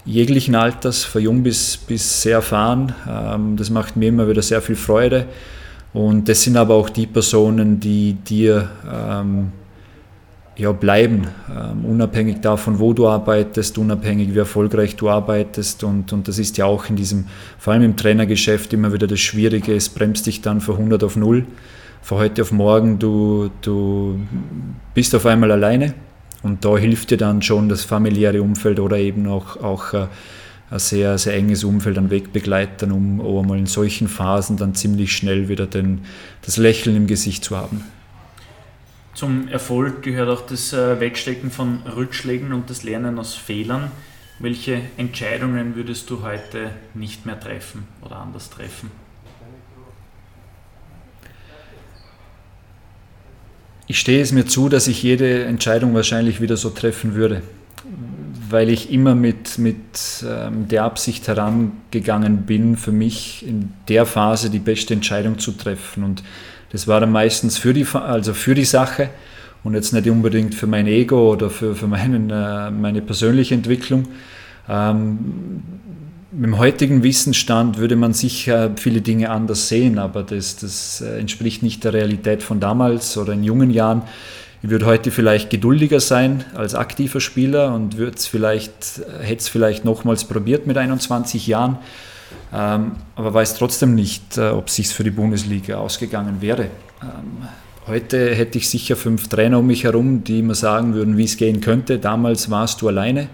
jeglichen 0.05 0.55
Alters, 0.55 1.03
von 1.03 1.21
jung 1.21 1.43
bis, 1.43 1.77
bis 1.77 2.23
sehr 2.23 2.37
erfahren. 2.37 2.93
Ähm, 3.07 3.55
das 3.55 3.69
macht 3.69 3.95
mir 3.95 4.09
immer 4.09 4.27
wieder 4.27 4.41
sehr 4.41 4.61
viel 4.61 4.75
Freude. 4.75 5.27
Und 5.93 6.27
das 6.27 6.41
sind 6.41 6.57
aber 6.57 6.73
auch 6.73 6.89
die 6.89 7.05
Personen, 7.05 7.79
die 7.79 8.13
dir 8.13 8.69
ähm, 8.91 9.51
ja, 10.55 10.71
bleiben, 10.71 11.27
ähm, 11.49 11.85
unabhängig 11.85 12.41
davon, 12.41 12.79
wo 12.79 12.93
du 12.93 13.07
arbeitest, 13.07 13.77
unabhängig 13.77 14.33
wie 14.33 14.39
erfolgreich 14.39 14.95
du 14.95 15.09
arbeitest. 15.09 15.83
Und, 15.83 16.13
und 16.13 16.27
das 16.27 16.39
ist 16.39 16.57
ja 16.57 16.65
auch 16.65 16.89
in 16.89 16.95
diesem, 16.95 17.25
vor 17.57 17.73
allem 17.73 17.83
im 17.83 17.95
Trainergeschäft, 17.95 18.73
immer 18.73 18.93
wieder 18.93 19.07
das 19.07 19.19
Schwierige. 19.19 19.75
Es 19.75 19.89
bremst 19.89 20.25
dich 20.25 20.41
dann 20.41 20.61
von 20.61 20.75
100 20.75 21.03
auf 21.03 21.15
0. 21.15 21.45
Von 22.01 22.17
heute 22.17 22.41
auf 22.41 22.51
morgen, 22.51 22.99
du, 22.99 23.49
du 23.61 24.19
bist 24.93 25.15
auf 25.15 25.25
einmal 25.25 25.51
alleine. 25.51 25.93
Und 26.43 26.65
da 26.65 26.77
hilft 26.77 27.11
dir 27.11 27.17
dann 27.17 27.41
schon 27.41 27.69
das 27.69 27.83
familiäre 27.83 28.41
Umfeld 28.41 28.79
oder 28.79 28.97
eben 28.97 29.27
auch, 29.27 29.57
auch 29.63 29.93
äh, 29.93 30.07
ein 30.73 30.79
sehr, 30.79 31.19
sehr 31.19 31.35
enges 31.35 31.63
Umfeld 31.63 31.99
an 31.99 32.09
Wegbegleitern, 32.09 32.91
um 32.91 33.21
auch 33.21 33.41
einmal 33.41 33.59
in 33.59 33.67
solchen 33.67 34.07
Phasen 34.07 34.57
dann 34.57 34.73
ziemlich 34.73 35.15
schnell 35.15 35.47
wieder 35.47 35.67
den, 35.67 36.01
das 36.41 36.57
Lächeln 36.57 36.95
im 36.95 37.05
Gesicht 37.05 37.43
zu 37.43 37.55
haben. 37.55 37.83
Zum 39.13 39.47
Erfolg 39.49 40.01
gehört 40.01 40.29
auch 40.29 40.41
das 40.41 40.73
äh, 40.73 40.99
Wegstecken 40.99 41.51
von 41.51 41.83
Rückschlägen 41.83 42.53
und 42.53 42.71
das 42.71 42.81
Lernen 42.81 43.19
aus 43.19 43.35
Fehlern. 43.35 43.91
Welche 44.39 44.81
Entscheidungen 44.97 45.75
würdest 45.75 46.09
du 46.09 46.23
heute 46.23 46.71
nicht 46.95 47.27
mehr 47.27 47.39
treffen 47.39 47.87
oder 48.01 48.15
anders 48.15 48.49
treffen? 48.49 48.89
Ich 53.85 53.99
stehe 53.99 54.23
es 54.23 54.31
mir 54.31 54.47
zu, 54.47 54.69
dass 54.69 54.87
ich 54.87 55.03
jede 55.03 55.43
Entscheidung 55.43 55.93
wahrscheinlich 55.93 56.41
wieder 56.41 56.57
so 56.57 56.71
treffen 56.71 57.13
würde 57.13 57.43
weil 58.49 58.69
ich 58.69 58.91
immer 58.91 59.15
mit, 59.15 59.57
mit 59.57 59.77
ähm, 60.26 60.68
der 60.68 60.84
Absicht 60.84 61.27
herangegangen 61.27 62.43
bin, 62.43 62.77
für 62.77 62.91
mich 62.91 63.45
in 63.47 63.73
der 63.89 64.05
Phase 64.05 64.49
die 64.49 64.60
beste 64.60 64.93
Entscheidung 64.93 65.39
zu 65.39 65.51
treffen. 65.51 66.03
Und 66.03 66.23
das 66.72 66.88
war 66.88 66.99
dann 66.99 67.11
meistens 67.11 67.57
für 67.57 67.73
die, 67.73 67.85
also 67.93 68.34
für 68.34 68.55
die 68.55 68.65
Sache 68.65 69.10
und 69.64 69.73
jetzt 69.73 69.93
nicht 69.93 70.10
unbedingt 70.10 70.55
für 70.55 70.68
mein 70.68 70.88
Ego 70.88 71.31
oder 71.34 71.49
für, 71.49 71.76
für 71.76 71.88
meinen, 71.88 72.30
äh, 72.30 72.72
meine 72.72 73.01
persönliche 73.01 73.55
Entwicklung. 73.55 74.07
Ähm, 74.69 75.61
mit 76.31 76.47
dem 76.47 76.57
heutigen 76.57 77.03
Wissensstand 77.03 77.77
würde 77.77 77.95
man 77.95 78.14
sicher 78.14 78.72
viele 78.76 79.01
Dinge 79.01 79.30
anders 79.30 79.68
sehen, 79.68 79.99
aber 79.99 80.23
das, 80.23 80.55
das 80.55 81.01
äh, 81.01 81.19
entspricht 81.19 81.61
nicht 81.64 81.84
der 81.84 81.93
Realität 81.93 82.41
von 82.41 82.60
damals 82.60 83.18
oder 83.18 83.34
in 83.34 83.43
jungen 83.43 83.69
Jahren. 83.69 84.03
Ich 84.64 84.69
würde 84.69 84.85
heute 84.85 85.11
vielleicht 85.11 85.49
geduldiger 85.49 85.99
sein 85.99 86.45
als 86.56 86.73
aktiver 86.73 87.19
Spieler 87.19 87.76
und 87.76 87.98
hätte 87.98 88.15
es 88.15 88.27
vielleicht, 88.27 89.02
vielleicht 89.41 89.84
nochmals 89.84 90.23
probiert 90.23 90.68
mit 90.68 90.77
21 90.77 91.48
Jahren, 91.48 91.80
ähm, 92.53 92.94
aber 93.18 93.34
weiß 93.34 93.56
trotzdem 93.56 93.94
nicht, 93.94 94.38
äh, 94.38 94.52
ob 94.52 94.69
es 94.69 94.76
sich 94.76 94.88
für 94.88 95.03
die 95.03 95.11
Bundesliga 95.11 95.80
ausgegangen 95.80 96.38
wäre. 96.40 96.69
Ähm, 97.02 97.45
heute 97.88 98.34
hätte 98.34 98.57
ich 98.57 98.69
sicher 98.69 98.95
fünf 98.95 99.27
Trainer 99.27 99.60
um 99.60 99.68
mich 99.68 99.84
herum, 99.84 100.23
die 100.23 100.41
mir 100.41 100.56
sagen 100.56 100.94
würden, 100.94 101.18
wie 101.18 101.26
es 101.26 101.35
gehen 101.35 101.60
könnte. 101.60 101.99
Damals 101.99 102.49
warst 102.49 102.81
du 102.81 102.88
alleine 102.88 103.27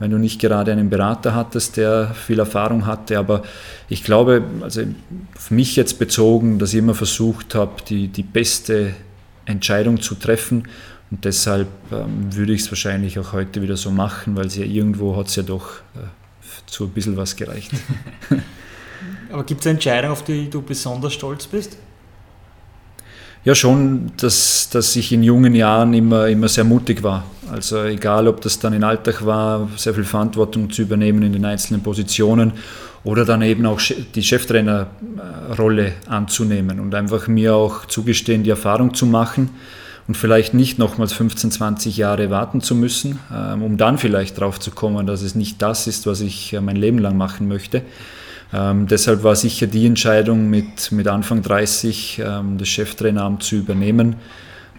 wenn 0.00 0.10
du 0.10 0.18
nicht 0.18 0.40
gerade 0.40 0.72
einen 0.72 0.90
Berater 0.90 1.36
hattest, 1.36 1.76
der 1.76 2.08
viel 2.14 2.40
Erfahrung 2.40 2.84
hatte. 2.84 3.16
Aber 3.16 3.42
ich 3.88 4.02
glaube, 4.02 4.42
also 4.60 4.82
auf 5.36 5.52
mich 5.52 5.76
jetzt 5.76 6.00
bezogen, 6.00 6.58
dass 6.58 6.72
ich 6.72 6.80
immer 6.80 6.94
versucht 6.94 7.54
habe, 7.54 7.74
die, 7.88 8.08
die 8.08 8.24
beste 8.24 8.94
Entscheidung 9.46 10.00
zu 10.00 10.14
treffen. 10.14 10.68
Und 11.10 11.24
deshalb 11.24 11.68
ähm, 11.92 12.34
würde 12.34 12.52
ich 12.52 12.62
es 12.62 12.70
wahrscheinlich 12.70 13.18
auch 13.18 13.32
heute 13.32 13.62
wieder 13.62 13.76
so 13.76 13.90
machen, 13.90 14.36
weil 14.36 14.46
es 14.46 14.56
ja 14.56 14.64
irgendwo 14.64 15.16
hat 15.16 15.28
es 15.28 15.36
ja 15.36 15.42
doch 15.42 15.80
äh, 15.94 16.00
zu 16.66 16.84
ein 16.84 16.90
bisschen 16.90 17.16
was 17.16 17.36
gereicht. 17.36 17.70
Aber 19.30 19.44
gibt 19.44 19.60
es 19.60 19.66
Entscheidungen, 19.66 20.12
auf 20.12 20.24
die 20.24 20.48
du 20.48 20.62
besonders 20.62 21.12
stolz 21.12 21.46
bist? 21.46 21.76
Ja, 23.44 23.54
schon, 23.54 24.12
dass, 24.16 24.70
dass 24.70 24.96
ich 24.96 25.12
in 25.12 25.22
jungen 25.22 25.54
Jahren 25.54 25.92
immer, 25.92 26.28
immer 26.28 26.48
sehr 26.48 26.64
mutig 26.64 27.02
war. 27.02 27.24
Also 27.52 27.84
egal, 27.84 28.26
ob 28.26 28.40
das 28.40 28.58
dann 28.58 28.72
in 28.72 28.82
Alltag 28.82 29.26
war, 29.26 29.68
sehr 29.76 29.92
viel 29.92 30.04
Verantwortung 30.04 30.70
zu 30.70 30.80
übernehmen 30.80 31.22
in 31.22 31.34
den 31.34 31.44
einzelnen 31.44 31.82
Positionen 31.82 32.52
oder 33.04 33.26
dann 33.26 33.42
eben 33.42 33.66
auch 33.66 33.82
die 34.14 34.22
Cheftrainerrolle 34.22 35.92
anzunehmen 36.08 36.80
und 36.80 36.94
einfach 36.94 37.28
mir 37.28 37.54
auch 37.54 37.84
zugestehen, 37.84 38.44
die 38.44 38.50
Erfahrung 38.50 38.94
zu 38.94 39.04
machen 39.04 39.50
und 40.08 40.16
vielleicht 40.16 40.54
nicht 40.54 40.78
nochmals 40.78 41.12
15, 41.12 41.50
20 41.50 41.98
Jahre 41.98 42.30
warten 42.30 42.62
zu 42.62 42.74
müssen, 42.74 43.18
ähm, 43.30 43.62
um 43.62 43.76
dann 43.76 43.98
vielleicht 43.98 44.40
drauf 44.40 44.58
zu 44.58 44.70
kommen, 44.70 45.06
dass 45.06 45.20
es 45.20 45.34
nicht 45.34 45.60
das 45.60 45.86
ist, 45.86 46.06
was 46.06 46.22
ich 46.22 46.54
äh, 46.54 46.62
mein 46.62 46.76
Leben 46.76 46.98
lang 46.98 47.18
machen 47.18 47.46
möchte. 47.46 47.82
Ähm, 48.54 48.86
deshalb 48.86 49.24
war 49.24 49.34
sicher 49.34 49.66
die 49.66 49.84
Entscheidung, 49.84 50.48
mit, 50.48 50.92
mit 50.92 51.08
Anfang 51.08 51.42
30 51.42 52.22
ähm, 52.24 52.56
das 52.56 52.68
Cheftraineramt 52.68 53.42
zu 53.42 53.56
übernehmen. 53.56 54.16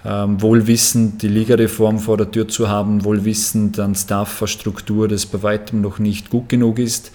Ähm, 0.05 0.41
wohlwissend 0.41 1.21
die 1.23 1.27
Ligareform 1.27 1.99
vor 1.99 2.15
der 2.15 2.31
Tür 2.31 2.47
zu 2.47 2.69
haben, 2.69 3.03
wohlwissend 3.03 3.79
an 3.79 3.95
Staff-Struktur, 3.95 5.07
das 5.07 5.25
bei 5.25 5.43
weitem 5.43 5.81
noch 5.81 5.99
nicht 5.99 6.29
gut 6.29 6.47
genug 6.47 6.79
ist, 6.79 7.11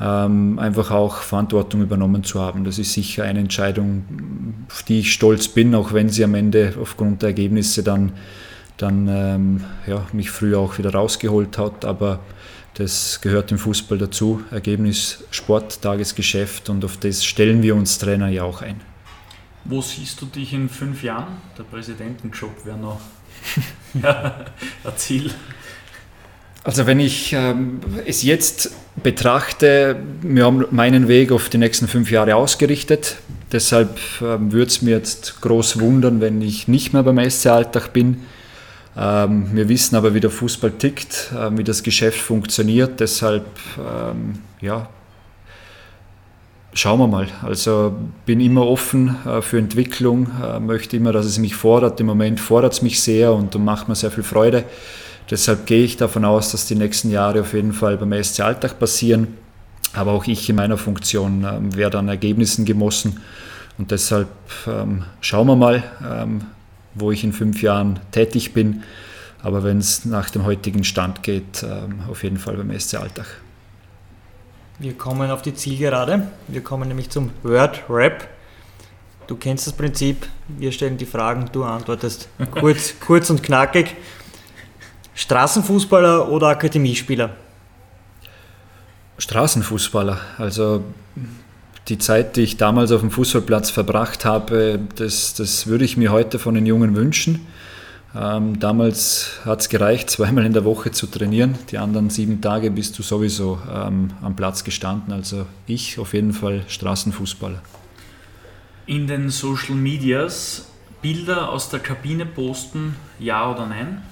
ähm, 0.00 0.58
einfach 0.58 0.90
auch 0.90 1.16
Verantwortung 1.16 1.82
übernommen 1.82 2.24
zu 2.24 2.40
haben. 2.40 2.64
Das 2.64 2.78
ist 2.78 2.94
sicher 2.94 3.24
eine 3.24 3.38
Entscheidung, 3.38 4.04
auf 4.70 4.82
die 4.82 5.00
ich 5.00 5.12
stolz 5.12 5.46
bin, 5.46 5.74
auch 5.74 5.92
wenn 5.92 6.08
sie 6.08 6.24
am 6.24 6.34
Ende 6.34 6.72
aufgrund 6.80 7.22
der 7.22 7.28
Ergebnisse 7.28 7.82
dann, 7.82 8.12
dann 8.78 9.08
ähm, 9.08 9.64
ja, 9.86 10.02
mich 10.12 10.30
früher 10.30 10.58
auch 10.58 10.78
wieder 10.78 10.94
rausgeholt 10.94 11.58
hat. 11.58 11.84
Aber 11.84 12.20
das 12.74 13.20
gehört 13.20 13.52
im 13.52 13.58
Fußball 13.58 13.98
dazu. 13.98 14.42
Ergebnis, 14.50 15.24
Sport, 15.30 15.82
Tagesgeschäft 15.82 16.68
und 16.70 16.84
auf 16.84 16.96
das 16.96 17.24
stellen 17.24 17.62
wir 17.62 17.74
uns 17.76 17.98
Trainer 17.98 18.28
ja 18.28 18.44
auch 18.44 18.62
ein. 18.62 18.80
Wo 19.64 19.80
siehst 19.80 20.20
du 20.20 20.26
dich 20.26 20.52
in 20.52 20.68
fünf 20.68 21.02
Jahren? 21.02 21.36
Der 21.56 21.62
Präsidentenjob 21.64 22.64
wäre 22.64 22.78
noch 22.78 23.00
ein 24.02 24.96
Ziel. 24.96 25.30
Also 26.64 26.86
wenn 26.86 27.00
ich 27.00 27.32
ähm, 27.32 27.80
es 28.06 28.22
jetzt 28.22 28.72
betrachte, 29.02 29.96
wir 30.22 30.44
haben 30.44 30.64
meinen 30.70 31.08
Weg 31.08 31.32
auf 31.32 31.48
die 31.48 31.58
nächsten 31.58 31.88
fünf 31.88 32.10
Jahre 32.10 32.36
ausgerichtet. 32.36 33.16
Deshalb 33.50 33.98
ähm, 34.20 34.52
würde 34.52 34.68
es 34.68 34.80
mir 34.80 34.92
jetzt 34.92 35.40
groß 35.40 35.80
wundern, 35.80 36.20
wenn 36.20 36.40
ich 36.40 36.68
nicht 36.68 36.92
mehr 36.92 37.02
beim 37.02 37.18
SC 37.28 37.46
Alltag 37.46 37.92
bin. 37.92 38.22
Ähm, 38.96 39.48
wir 39.52 39.68
wissen 39.68 39.96
aber, 39.96 40.14
wie 40.14 40.20
der 40.20 40.30
Fußball 40.30 40.72
tickt, 40.72 41.32
äh, 41.32 41.56
wie 41.56 41.64
das 41.64 41.82
Geschäft 41.82 42.20
funktioniert. 42.20 43.00
Deshalb 43.00 43.46
ähm, 43.78 44.38
ja, 44.60 44.88
Schauen 46.74 47.00
wir 47.00 47.06
mal. 47.06 47.28
Also 47.42 47.94
bin 48.24 48.40
immer 48.40 48.66
offen 48.66 49.16
äh, 49.26 49.42
für 49.42 49.58
Entwicklung, 49.58 50.28
äh, 50.42 50.58
möchte 50.58 50.96
immer, 50.96 51.12
dass 51.12 51.26
es 51.26 51.38
mich 51.38 51.54
fordert. 51.54 52.00
Im 52.00 52.06
Moment 52.06 52.40
fordert 52.40 52.72
es 52.72 52.80
mich 52.80 53.02
sehr 53.02 53.34
und 53.34 53.54
macht 53.62 53.88
mir 53.88 53.94
sehr 53.94 54.10
viel 54.10 54.24
Freude. 54.24 54.64
Deshalb 55.30 55.66
gehe 55.66 55.84
ich 55.84 55.98
davon 55.98 56.24
aus, 56.24 56.50
dass 56.52 56.66
die 56.66 56.74
nächsten 56.74 57.10
Jahre 57.10 57.42
auf 57.42 57.52
jeden 57.52 57.74
Fall 57.74 57.98
beim 57.98 58.12
SC 58.22 58.40
Alltag 58.40 58.78
passieren. 58.78 59.28
Aber 59.92 60.12
auch 60.12 60.24
ich 60.24 60.48
in 60.48 60.56
meiner 60.56 60.78
Funktion 60.78 61.44
ähm, 61.44 61.76
werde 61.76 61.98
an 61.98 62.08
Ergebnissen 62.08 62.64
gemossen. 62.64 63.20
Und 63.76 63.90
deshalb 63.90 64.28
ähm, 64.66 65.04
schauen 65.20 65.48
wir 65.48 65.56
mal, 65.56 65.84
ähm, 66.10 66.40
wo 66.94 67.12
ich 67.12 67.24
in 67.24 67.32
fünf 67.32 67.62
Jahren 67.62 68.00
tätig 68.10 68.52
bin. 68.52 68.82
Aber 69.42 69.64
wenn 69.64 69.78
es 69.78 70.04
nach 70.04 70.30
dem 70.30 70.44
heutigen 70.44 70.84
Stand 70.84 71.22
geht, 71.22 71.62
ähm, 71.62 72.00
auf 72.08 72.22
jeden 72.22 72.38
Fall 72.38 72.56
beim 72.56 72.78
SC 72.78 72.94
Alltag. 72.94 73.26
Wir 74.78 74.94
kommen 74.94 75.30
auf 75.30 75.42
die 75.42 75.54
Zielgerade. 75.54 76.28
Wir 76.48 76.62
kommen 76.62 76.88
nämlich 76.88 77.10
zum 77.10 77.30
Word 77.42 77.82
Rap. 77.88 78.28
Du 79.26 79.36
kennst 79.36 79.66
das 79.66 79.74
Prinzip. 79.74 80.26
Wir 80.48 80.72
stellen 80.72 80.96
die 80.96 81.06
Fragen, 81.06 81.48
du 81.52 81.64
antwortest 81.64 82.28
kurz, 82.50 82.94
kurz 83.00 83.30
und 83.30 83.42
knackig. 83.42 83.96
Straßenfußballer 85.14 86.28
oder 86.30 86.48
Akademiespieler? 86.48 87.30
Straßenfußballer. 89.18 90.18
Also 90.38 90.84
die 91.88 91.98
Zeit, 91.98 92.36
die 92.36 92.42
ich 92.42 92.56
damals 92.56 92.92
auf 92.92 93.00
dem 93.00 93.10
Fußballplatz 93.10 93.70
verbracht 93.70 94.24
habe, 94.24 94.78
das, 94.96 95.34
das 95.34 95.66
würde 95.66 95.84
ich 95.84 95.96
mir 95.96 96.12
heute 96.12 96.38
von 96.38 96.54
den 96.54 96.66
Jungen 96.66 96.94
wünschen. 96.94 97.46
Ähm, 98.14 98.60
damals 98.60 99.40
hat 99.44 99.60
es 99.60 99.68
gereicht, 99.68 100.10
zweimal 100.10 100.44
in 100.44 100.52
der 100.52 100.64
Woche 100.64 100.90
zu 100.90 101.06
trainieren. 101.06 101.58
Die 101.70 101.78
anderen 101.78 102.10
sieben 102.10 102.40
Tage 102.40 102.70
bist 102.70 102.98
du 102.98 103.02
sowieso 103.02 103.58
ähm, 103.72 104.10
am 104.22 104.36
Platz 104.36 104.64
gestanden. 104.64 105.12
Also 105.12 105.46
ich 105.66 105.98
auf 105.98 106.14
jeden 106.14 106.32
Fall 106.32 106.64
Straßenfußballer. 106.68 107.60
In 108.86 109.06
den 109.06 109.30
Social 109.30 109.74
Medias 109.74 110.66
Bilder 111.00 111.48
aus 111.48 111.68
der 111.68 111.80
Kabine 111.80 112.26
posten, 112.26 112.94
ja 113.18 113.50
oder 113.50 113.66
nein? 113.66 114.02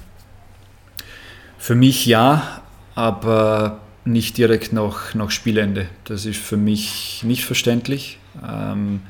Für 1.56 1.76
mich 1.76 2.04
ja, 2.06 2.62
aber 2.96 3.80
nicht 4.12 4.36
direkt 4.38 4.72
nach, 4.72 5.14
nach 5.14 5.30
Spielende. 5.30 5.86
Das 6.04 6.26
ist 6.26 6.38
für 6.38 6.56
mich 6.56 7.22
nicht 7.24 7.44
verständlich, 7.44 8.18
ähm, 8.46 9.00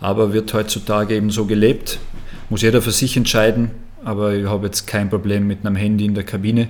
aber 0.00 0.32
wird 0.32 0.52
heutzutage 0.54 1.14
eben 1.14 1.30
so 1.30 1.46
gelebt. 1.46 1.98
Muss 2.48 2.62
jeder 2.62 2.82
für 2.82 2.92
sich 2.92 3.16
entscheiden 3.16 3.70
aber 4.06 4.34
ich 4.34 4.46
habe 4.46 4.66
jetzt 4.66 4.86
kein 4.86 5.10
Problem 5.10 5.48
mit 5.48 5.66
einem 5.66 5.74
Handy 5.74 6.04
in 6.04 6.14
der 6.14 6.22
Kabine, 6.22 6.68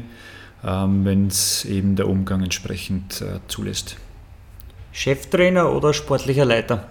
ähm, 0.65 1.05
wenn 1.05 1.27
es 1.27 1.67
eben 1.67 1.95
der 1.95 2.09
Umgang 2.09 2.43
entsprechend 2.43 3.21
äh, 3.21 3.41
zulässt. 3.47 3.97
Cheftrainer 4.93 5.71
oder 5.71 5.93
sportlicher 5.93 6.47
Leiter? 6.47 6.91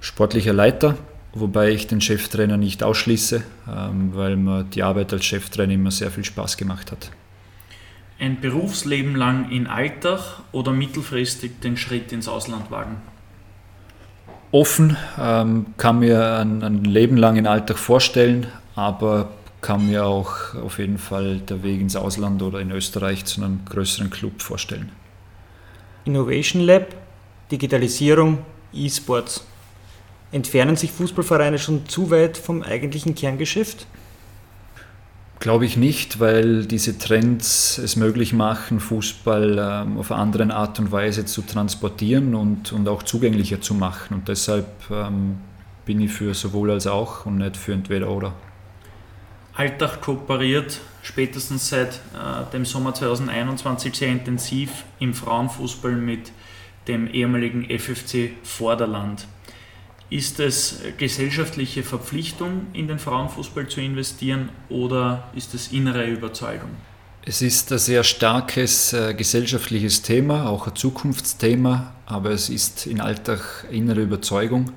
Sportlicher 0.00 0.52
Leiter, 0.52 0.96
wobei 1.32 1.70
ich 1.70 1.88
den 1.88 2.00
Cheftrainer 2.00 2.56
nicht 2.56 2.84
ausschließe, 2.84 3.42
ähm, 3.68 4.14
weil 4.14 4.36
mir 4.36 4.62
die 4.62 4.84
Arbeit 4.84 5.12
als 5.12 5.24
Cheftrainer 5.24 5.72
immer 5.72 5.90
sehr 5.90 6.12
viel 6.12 6.24
Spaß 6.24 6.56
gemacht 6.56 6.92
hat. 6.92 7.10
Ein 8.18 8.40
Berufsleben 8.40 9.14
lang 9.14 9.50
in 9.50 9.66
Alltag 9.66 10.40
oder 10.52 10.72
mittelfristig 10.72 11.60
den 11.60 11.76
Schritt 11.76 12.12
ins 12.12 12.28
Ausland 12.28 12.70
wagen? 12.70 12.96
Offen, 14.52 14.96
ähm, 15.20 15.66
kann 15.76 15.98
mir 15.98 16.38
ein, 16.38 16.62
ein 16.62 16.84
Leben 16.84 17.18
lang 17.18 17.36
in 17.36 17.46
Alltag 17.46 17.78
vorstellen, 17.78 18.46
aber 18.74 19.30
kann 19.60 19.86
mir 19.86 20.06
auch 20.06 20.54
auf 20.54 20.78
jeden 20.78 20.96
Fall 20.96 21.38
der 21.38 21.62
Weg 21.62 21.80
ins 21.80 21.96
Ausland 21.96 22.40
oder 22.42 22.60
in 22.60 22.70
Österreich 22.70 23.24
zu 23.24 23.42
einem 23.42 23.64
größeren 23.68 24.08
Club 24.10 24.40
vorstellen. 24.40 24.92
Innovation 26.04 26.62
Lab, 26.62 26.94
Digitalisierung, 27.50 28.38
E-Sports. 28.72 29.44
Entfernen 30.32 30.76
sich 30.76 30.92
Fußballvereine 30.92 31.58
schon 31.58 31.88
zu 31.88 32.10
weit 32.10 32.36
vom 32.38 32.62
eigentlichen 32.62 33.14
Kerngeschäft? 33.14 33.86
Glaube 35.38 35.66
ich 35.66 35.76
nicht, 35.76 36.18
weil 36.18 36.64
diese 36.64 36.98
Trends 36.98 37.78
es 37.78 37.96
möglich 37.96 38.32
machen, 38.32 38.80
Fußball 38.80 39.84
ähm, 39.86 39.98
auf 39.98 40.10
eine 40.10 40.20
andere 40.20 40.54
Art 40.54 40.78
und 40.78 40.90
Weise 40.90 41.26
zu 41.26 41.42
transportieren 41.42 42.34
und, 42.34 42.72
und 42.72 42.88
auch 42.88 43.02
zugänglicher 43.02 43.60
zu 43.60 43.74
machen. 43.74 44.14
Und 44.14 44.28
deshalb 44.28 44.66
ähm, 44.90 45.38
bin 45.84 46.00
ich 46.00 46.12
für 46.12 46.32
sowohl 46.32 46.70
als 46.70 46.86
auch 46.86 47.26
und 47.26 47.38
nicht 47.38 47.56
für 47.56 47.74
entweder 47.74 48.10
oder. 48.10 48.32
Alltag 49.54 50.00
kooperiert 50.00 50.80
spätestens 51.02 51.68
seit 51.68 51.94
äh, 51.94 52.50
dem 52.52 52.64
Sommer 52.64 52.94
2021 52.94 53.94
sehr 53.94 54.08
intensiv 54.08 54.84
im 54.98 55.14
Frauenfußball 55.14 55.92
mit 55.92 56.32
dem 56.88 57.08
ehemaligen 57.08 57.64
FFC 57.64 58.32
Vorderland. 58.42 59.26
Ist 60.08 60.38
es 60.38 60.80
gesellschaftliche 60.98 61.82
Verpflichtung, 61.82 62.68
in 62.72 62.86
den 62.86 63.00
Frauenfußball 63.00 63.68
zu 63.68 63.80
investieren 63.80 64.50
oder 64.68 65.24
ist 65.34 65.52
es 65.54 65.72
innere 65.72 66.06
Überzeugung? 66.06 66.70
Es 67.24 67.42
ist 67.42 67.72
ein 67.72 67.78
sehr 67.78 68.04
starkes 68.04 68.92
äh, 68.92 69.12
gesellschaftliches 69.14 70.02
Thema, 70.02 70.48
auch 70.48 70.68
ein 70.68 70.76
Zukunftsthema, 70.76 71.92
aber 72.06 72.30
es 72.30 72.48
ist 72.50 72.86
in 72.86 73.00
Alltag 73.00 73.66
innere 73.72 74.02
Überzeugung. 74.02 74.70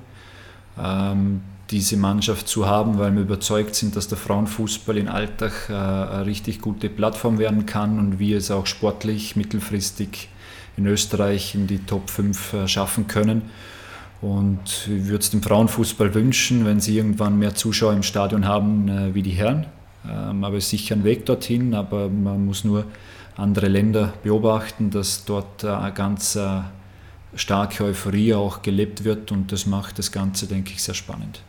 Ähm, 0.76 1.42
diese 1.70 1.96
Mannschaft 1.96 2.48
zu 2.48 2.66
haben, 2.66 2.98
weil 2.98 3.14
wir 3.14 3.22
überzeugt 3.22 3.76
sind, 3.76 3.94
dass 3.94 4.08
der 4.08 4.18
Frauenfußball 4.18 4.96
in 4.96 5.06
Alltag 5.06 5.52
äh, 5.68 5.74
eine 5.74 6.26
richtig 6.26 6.60
gute 6.60 6.88
Plattform 6.88 7.38
werden 7.38 7.66
kann 7.66 8.00
und 8.00 8.18
wir 8.18 8.38
es 8.38 8.50
auch 8.50 8.66
sportlich 8.66 9.36
mittelfristig 9.36 10.28
in 10.76 10.86
Österreich 10.86 11.54
in 11.54 11.68
die 11.68 11.78
Top 11.78 12.10
5 12.10 12.52
äh, 12.52 12.68
schaffen 12.68 13.06
können. 13.06 13.42
Und 14.20 14.60
ich 14.86 15.06
würde 15.06 15.22
es 15.22 15.30
dem 15.30 15.42
Frauenfußball 15.42 16.14
wünschen, 16.14 16.64
wenn 16.66 16.80
sie 16.80 16.96
irgendwann 16.96 17.38
mehr 17.38 17.54
Zuschauer 17.54 17.94
im 17.94 18.02
Stadion 18.02 18.46
haben 18.46 18.88
äh, 18.88 19.14
wie 19.14 19.22
die 19.22 19.30
Herren. 19.30 19.66
Ähm, 20.08 20.44
aber 20.44 20.56
es 20.56 20.64
ist 20.64 20.70
sicher 20.70 20.96
ein 20.96 21.04
Weg 21.04 21.26
dorthin, 21.26 21.74
aber 21.74 22.08
man 22.08 22.44
muss 22.44 22.64
nur 22.64 22.84
andere 23.36 23.68
Länder 23.68 24.12
beobachten, 24.22 24.90
dass 24.90 25.24
dort 25.24 25.64
eine 25.64 25.92
ganz 25.94 26.38
starke 27.34 27.84
Euphorie 27.84 28.34
auch 28.34 28.62
gelebt 28.62 29.04
wird 29.04 29.32
und 29.32 29.52
das 29.52 29.66
macht 29.66 29.98
das 29.98 30.12
Ganze, 30.12 30.46
denke 30.46 30.72
ich, 30.72 30.82
sehr 30.82 30.94
spannend. 30.94 31.42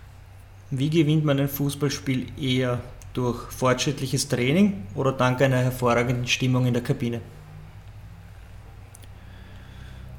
Wie 0.70 0.90
gewinnt 0.90 1.26
man 1.26 1.40
ein 1.40 1.50
Fußballspiel 1.50 2.28
eher 2.40 2.80
durch 3.14 3.52
fortschrittliches 3.52 4.28
Training 4.30 4.84
oder 4.96 5.12
dank 5.12 5.42
einer 5.42 5.58
hervorragenden 5.58 6.28
Stimmung 6.28 6.66
in 6.66 6.74
der 6.74 6.84
Kabine? 6.84 7.20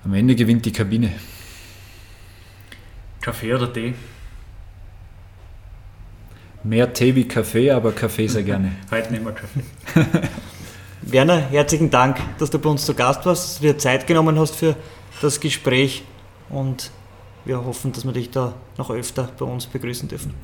Am 0.04 0.12
Ende 0.12 0.34
gewinnt 0.34 0.66
die 0.66 0.72
Kabine. 0.72 1.12
Kaffee 3.22 3.54
oder 3.54 3.72
Tee? 3.72 3.94
Mehr 6.64 6.92
Tee 6.92 7.14
wie 7.14 7.26
Kaffee, 7.26 7.70
aber 7.70 7.92
Kaffee 7.92 8.26
sehr 8.26 8.42
gerne. 8.42 8.72
Heute 8.90 9.12
nehmen 9.12 9.26
wir 9.26 9.32
Kaffee. 9.32 9.62
Werner, 11.02 11.38
herzlichen 11.38 11.88
Dank, 11.88 12.18
dass 12.38 12.50
du 12.50 12.58
bei 12.58 12.68
uns 12.68 12.84
zu 12.84 12.94
Gast 12.94 13.24
warst, 13.24 13.44
dass 13.44 13.60
du 13.60 13.68
dir 13.68 13.78
Zeit 13.78 14.08
genommen 14.08 14.38
hast 14.40 14.56
für 14.56 14.74
das 15.20 15.38
Gespräch 15.38 16.02
und 16.50 16.90
wir 17.44 17.64
hoffen, 17.64 17.92
dass 17.92 18.04
wir 18.04 18.12
dich 18.12 18.30
da 18.30 18.54
noch 18.76 18.90
öfter 18.90 19.28
bei 19.38 19.44
uns 19.44 19.66
begrüßen 19.66 20.08
dürfen. 20.08 20.34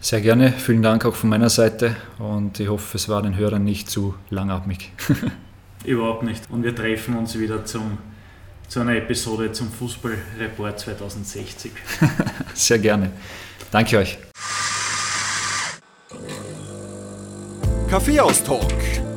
Sehr 0.00 0.22
gerne, 0.22 0.52
vielen 0.52 0.82
Dank 0.82 1.04
auch 1.04 1.14
von 1.14 1.28
meiner 1.28 1.50
Seite 1.50 1.94
und 2.18 2.58
ich 2.58 2.68
hoffe, 2.68 2.96
es 2.96 3.08
war 3.10 3.20
den 3.20 3.36
Hörern 3.36 3.64
nicht 3.64 3.90
zu 3.90 4.14
langatmig. 4.30 4.92
Überhaupt 5.84 6.22
nicht. 6.22 6.50
Und 6.50 6.62
wir 6.62 6.74
treffen 6.74 7.16
uns 7.16 7.38
wieder 7.38 7.66
zum 7.66 7.98
zu 8.68 8.80
einer 8.80 8.96
Episode 8.96 9.52
zum 9.52 9.70
Fußballreport 9.70 10.80
2060. 10.80 11.72
Sehr 12.54 12.78
gerne. 12.78 13.12
Danke 13.70 13.98
euch. 13.98 14.18
Kaffeehaus-Talk, 17.88 18.72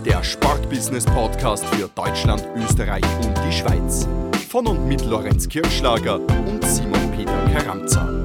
der 0.06 0.24
Sportbusiness-Podcast 0.24 1.66
für 1.66 1.90
Deutschland, 1.96 2.48
Österreich 2.56 3.04
und 3.24 3.36
die 3.48 3.52
Schweiz. 3.52 4.08
Von 4.50 4.68
und 4.68 4.88
mit 4.88 5.04
Lorenz 5.06 5.50
Kirschlager 5.50 6.20
und 6.20 6.64
Simon 6.64 7.12
Peter 7.12 7.46
Karamza. 7.54 8.17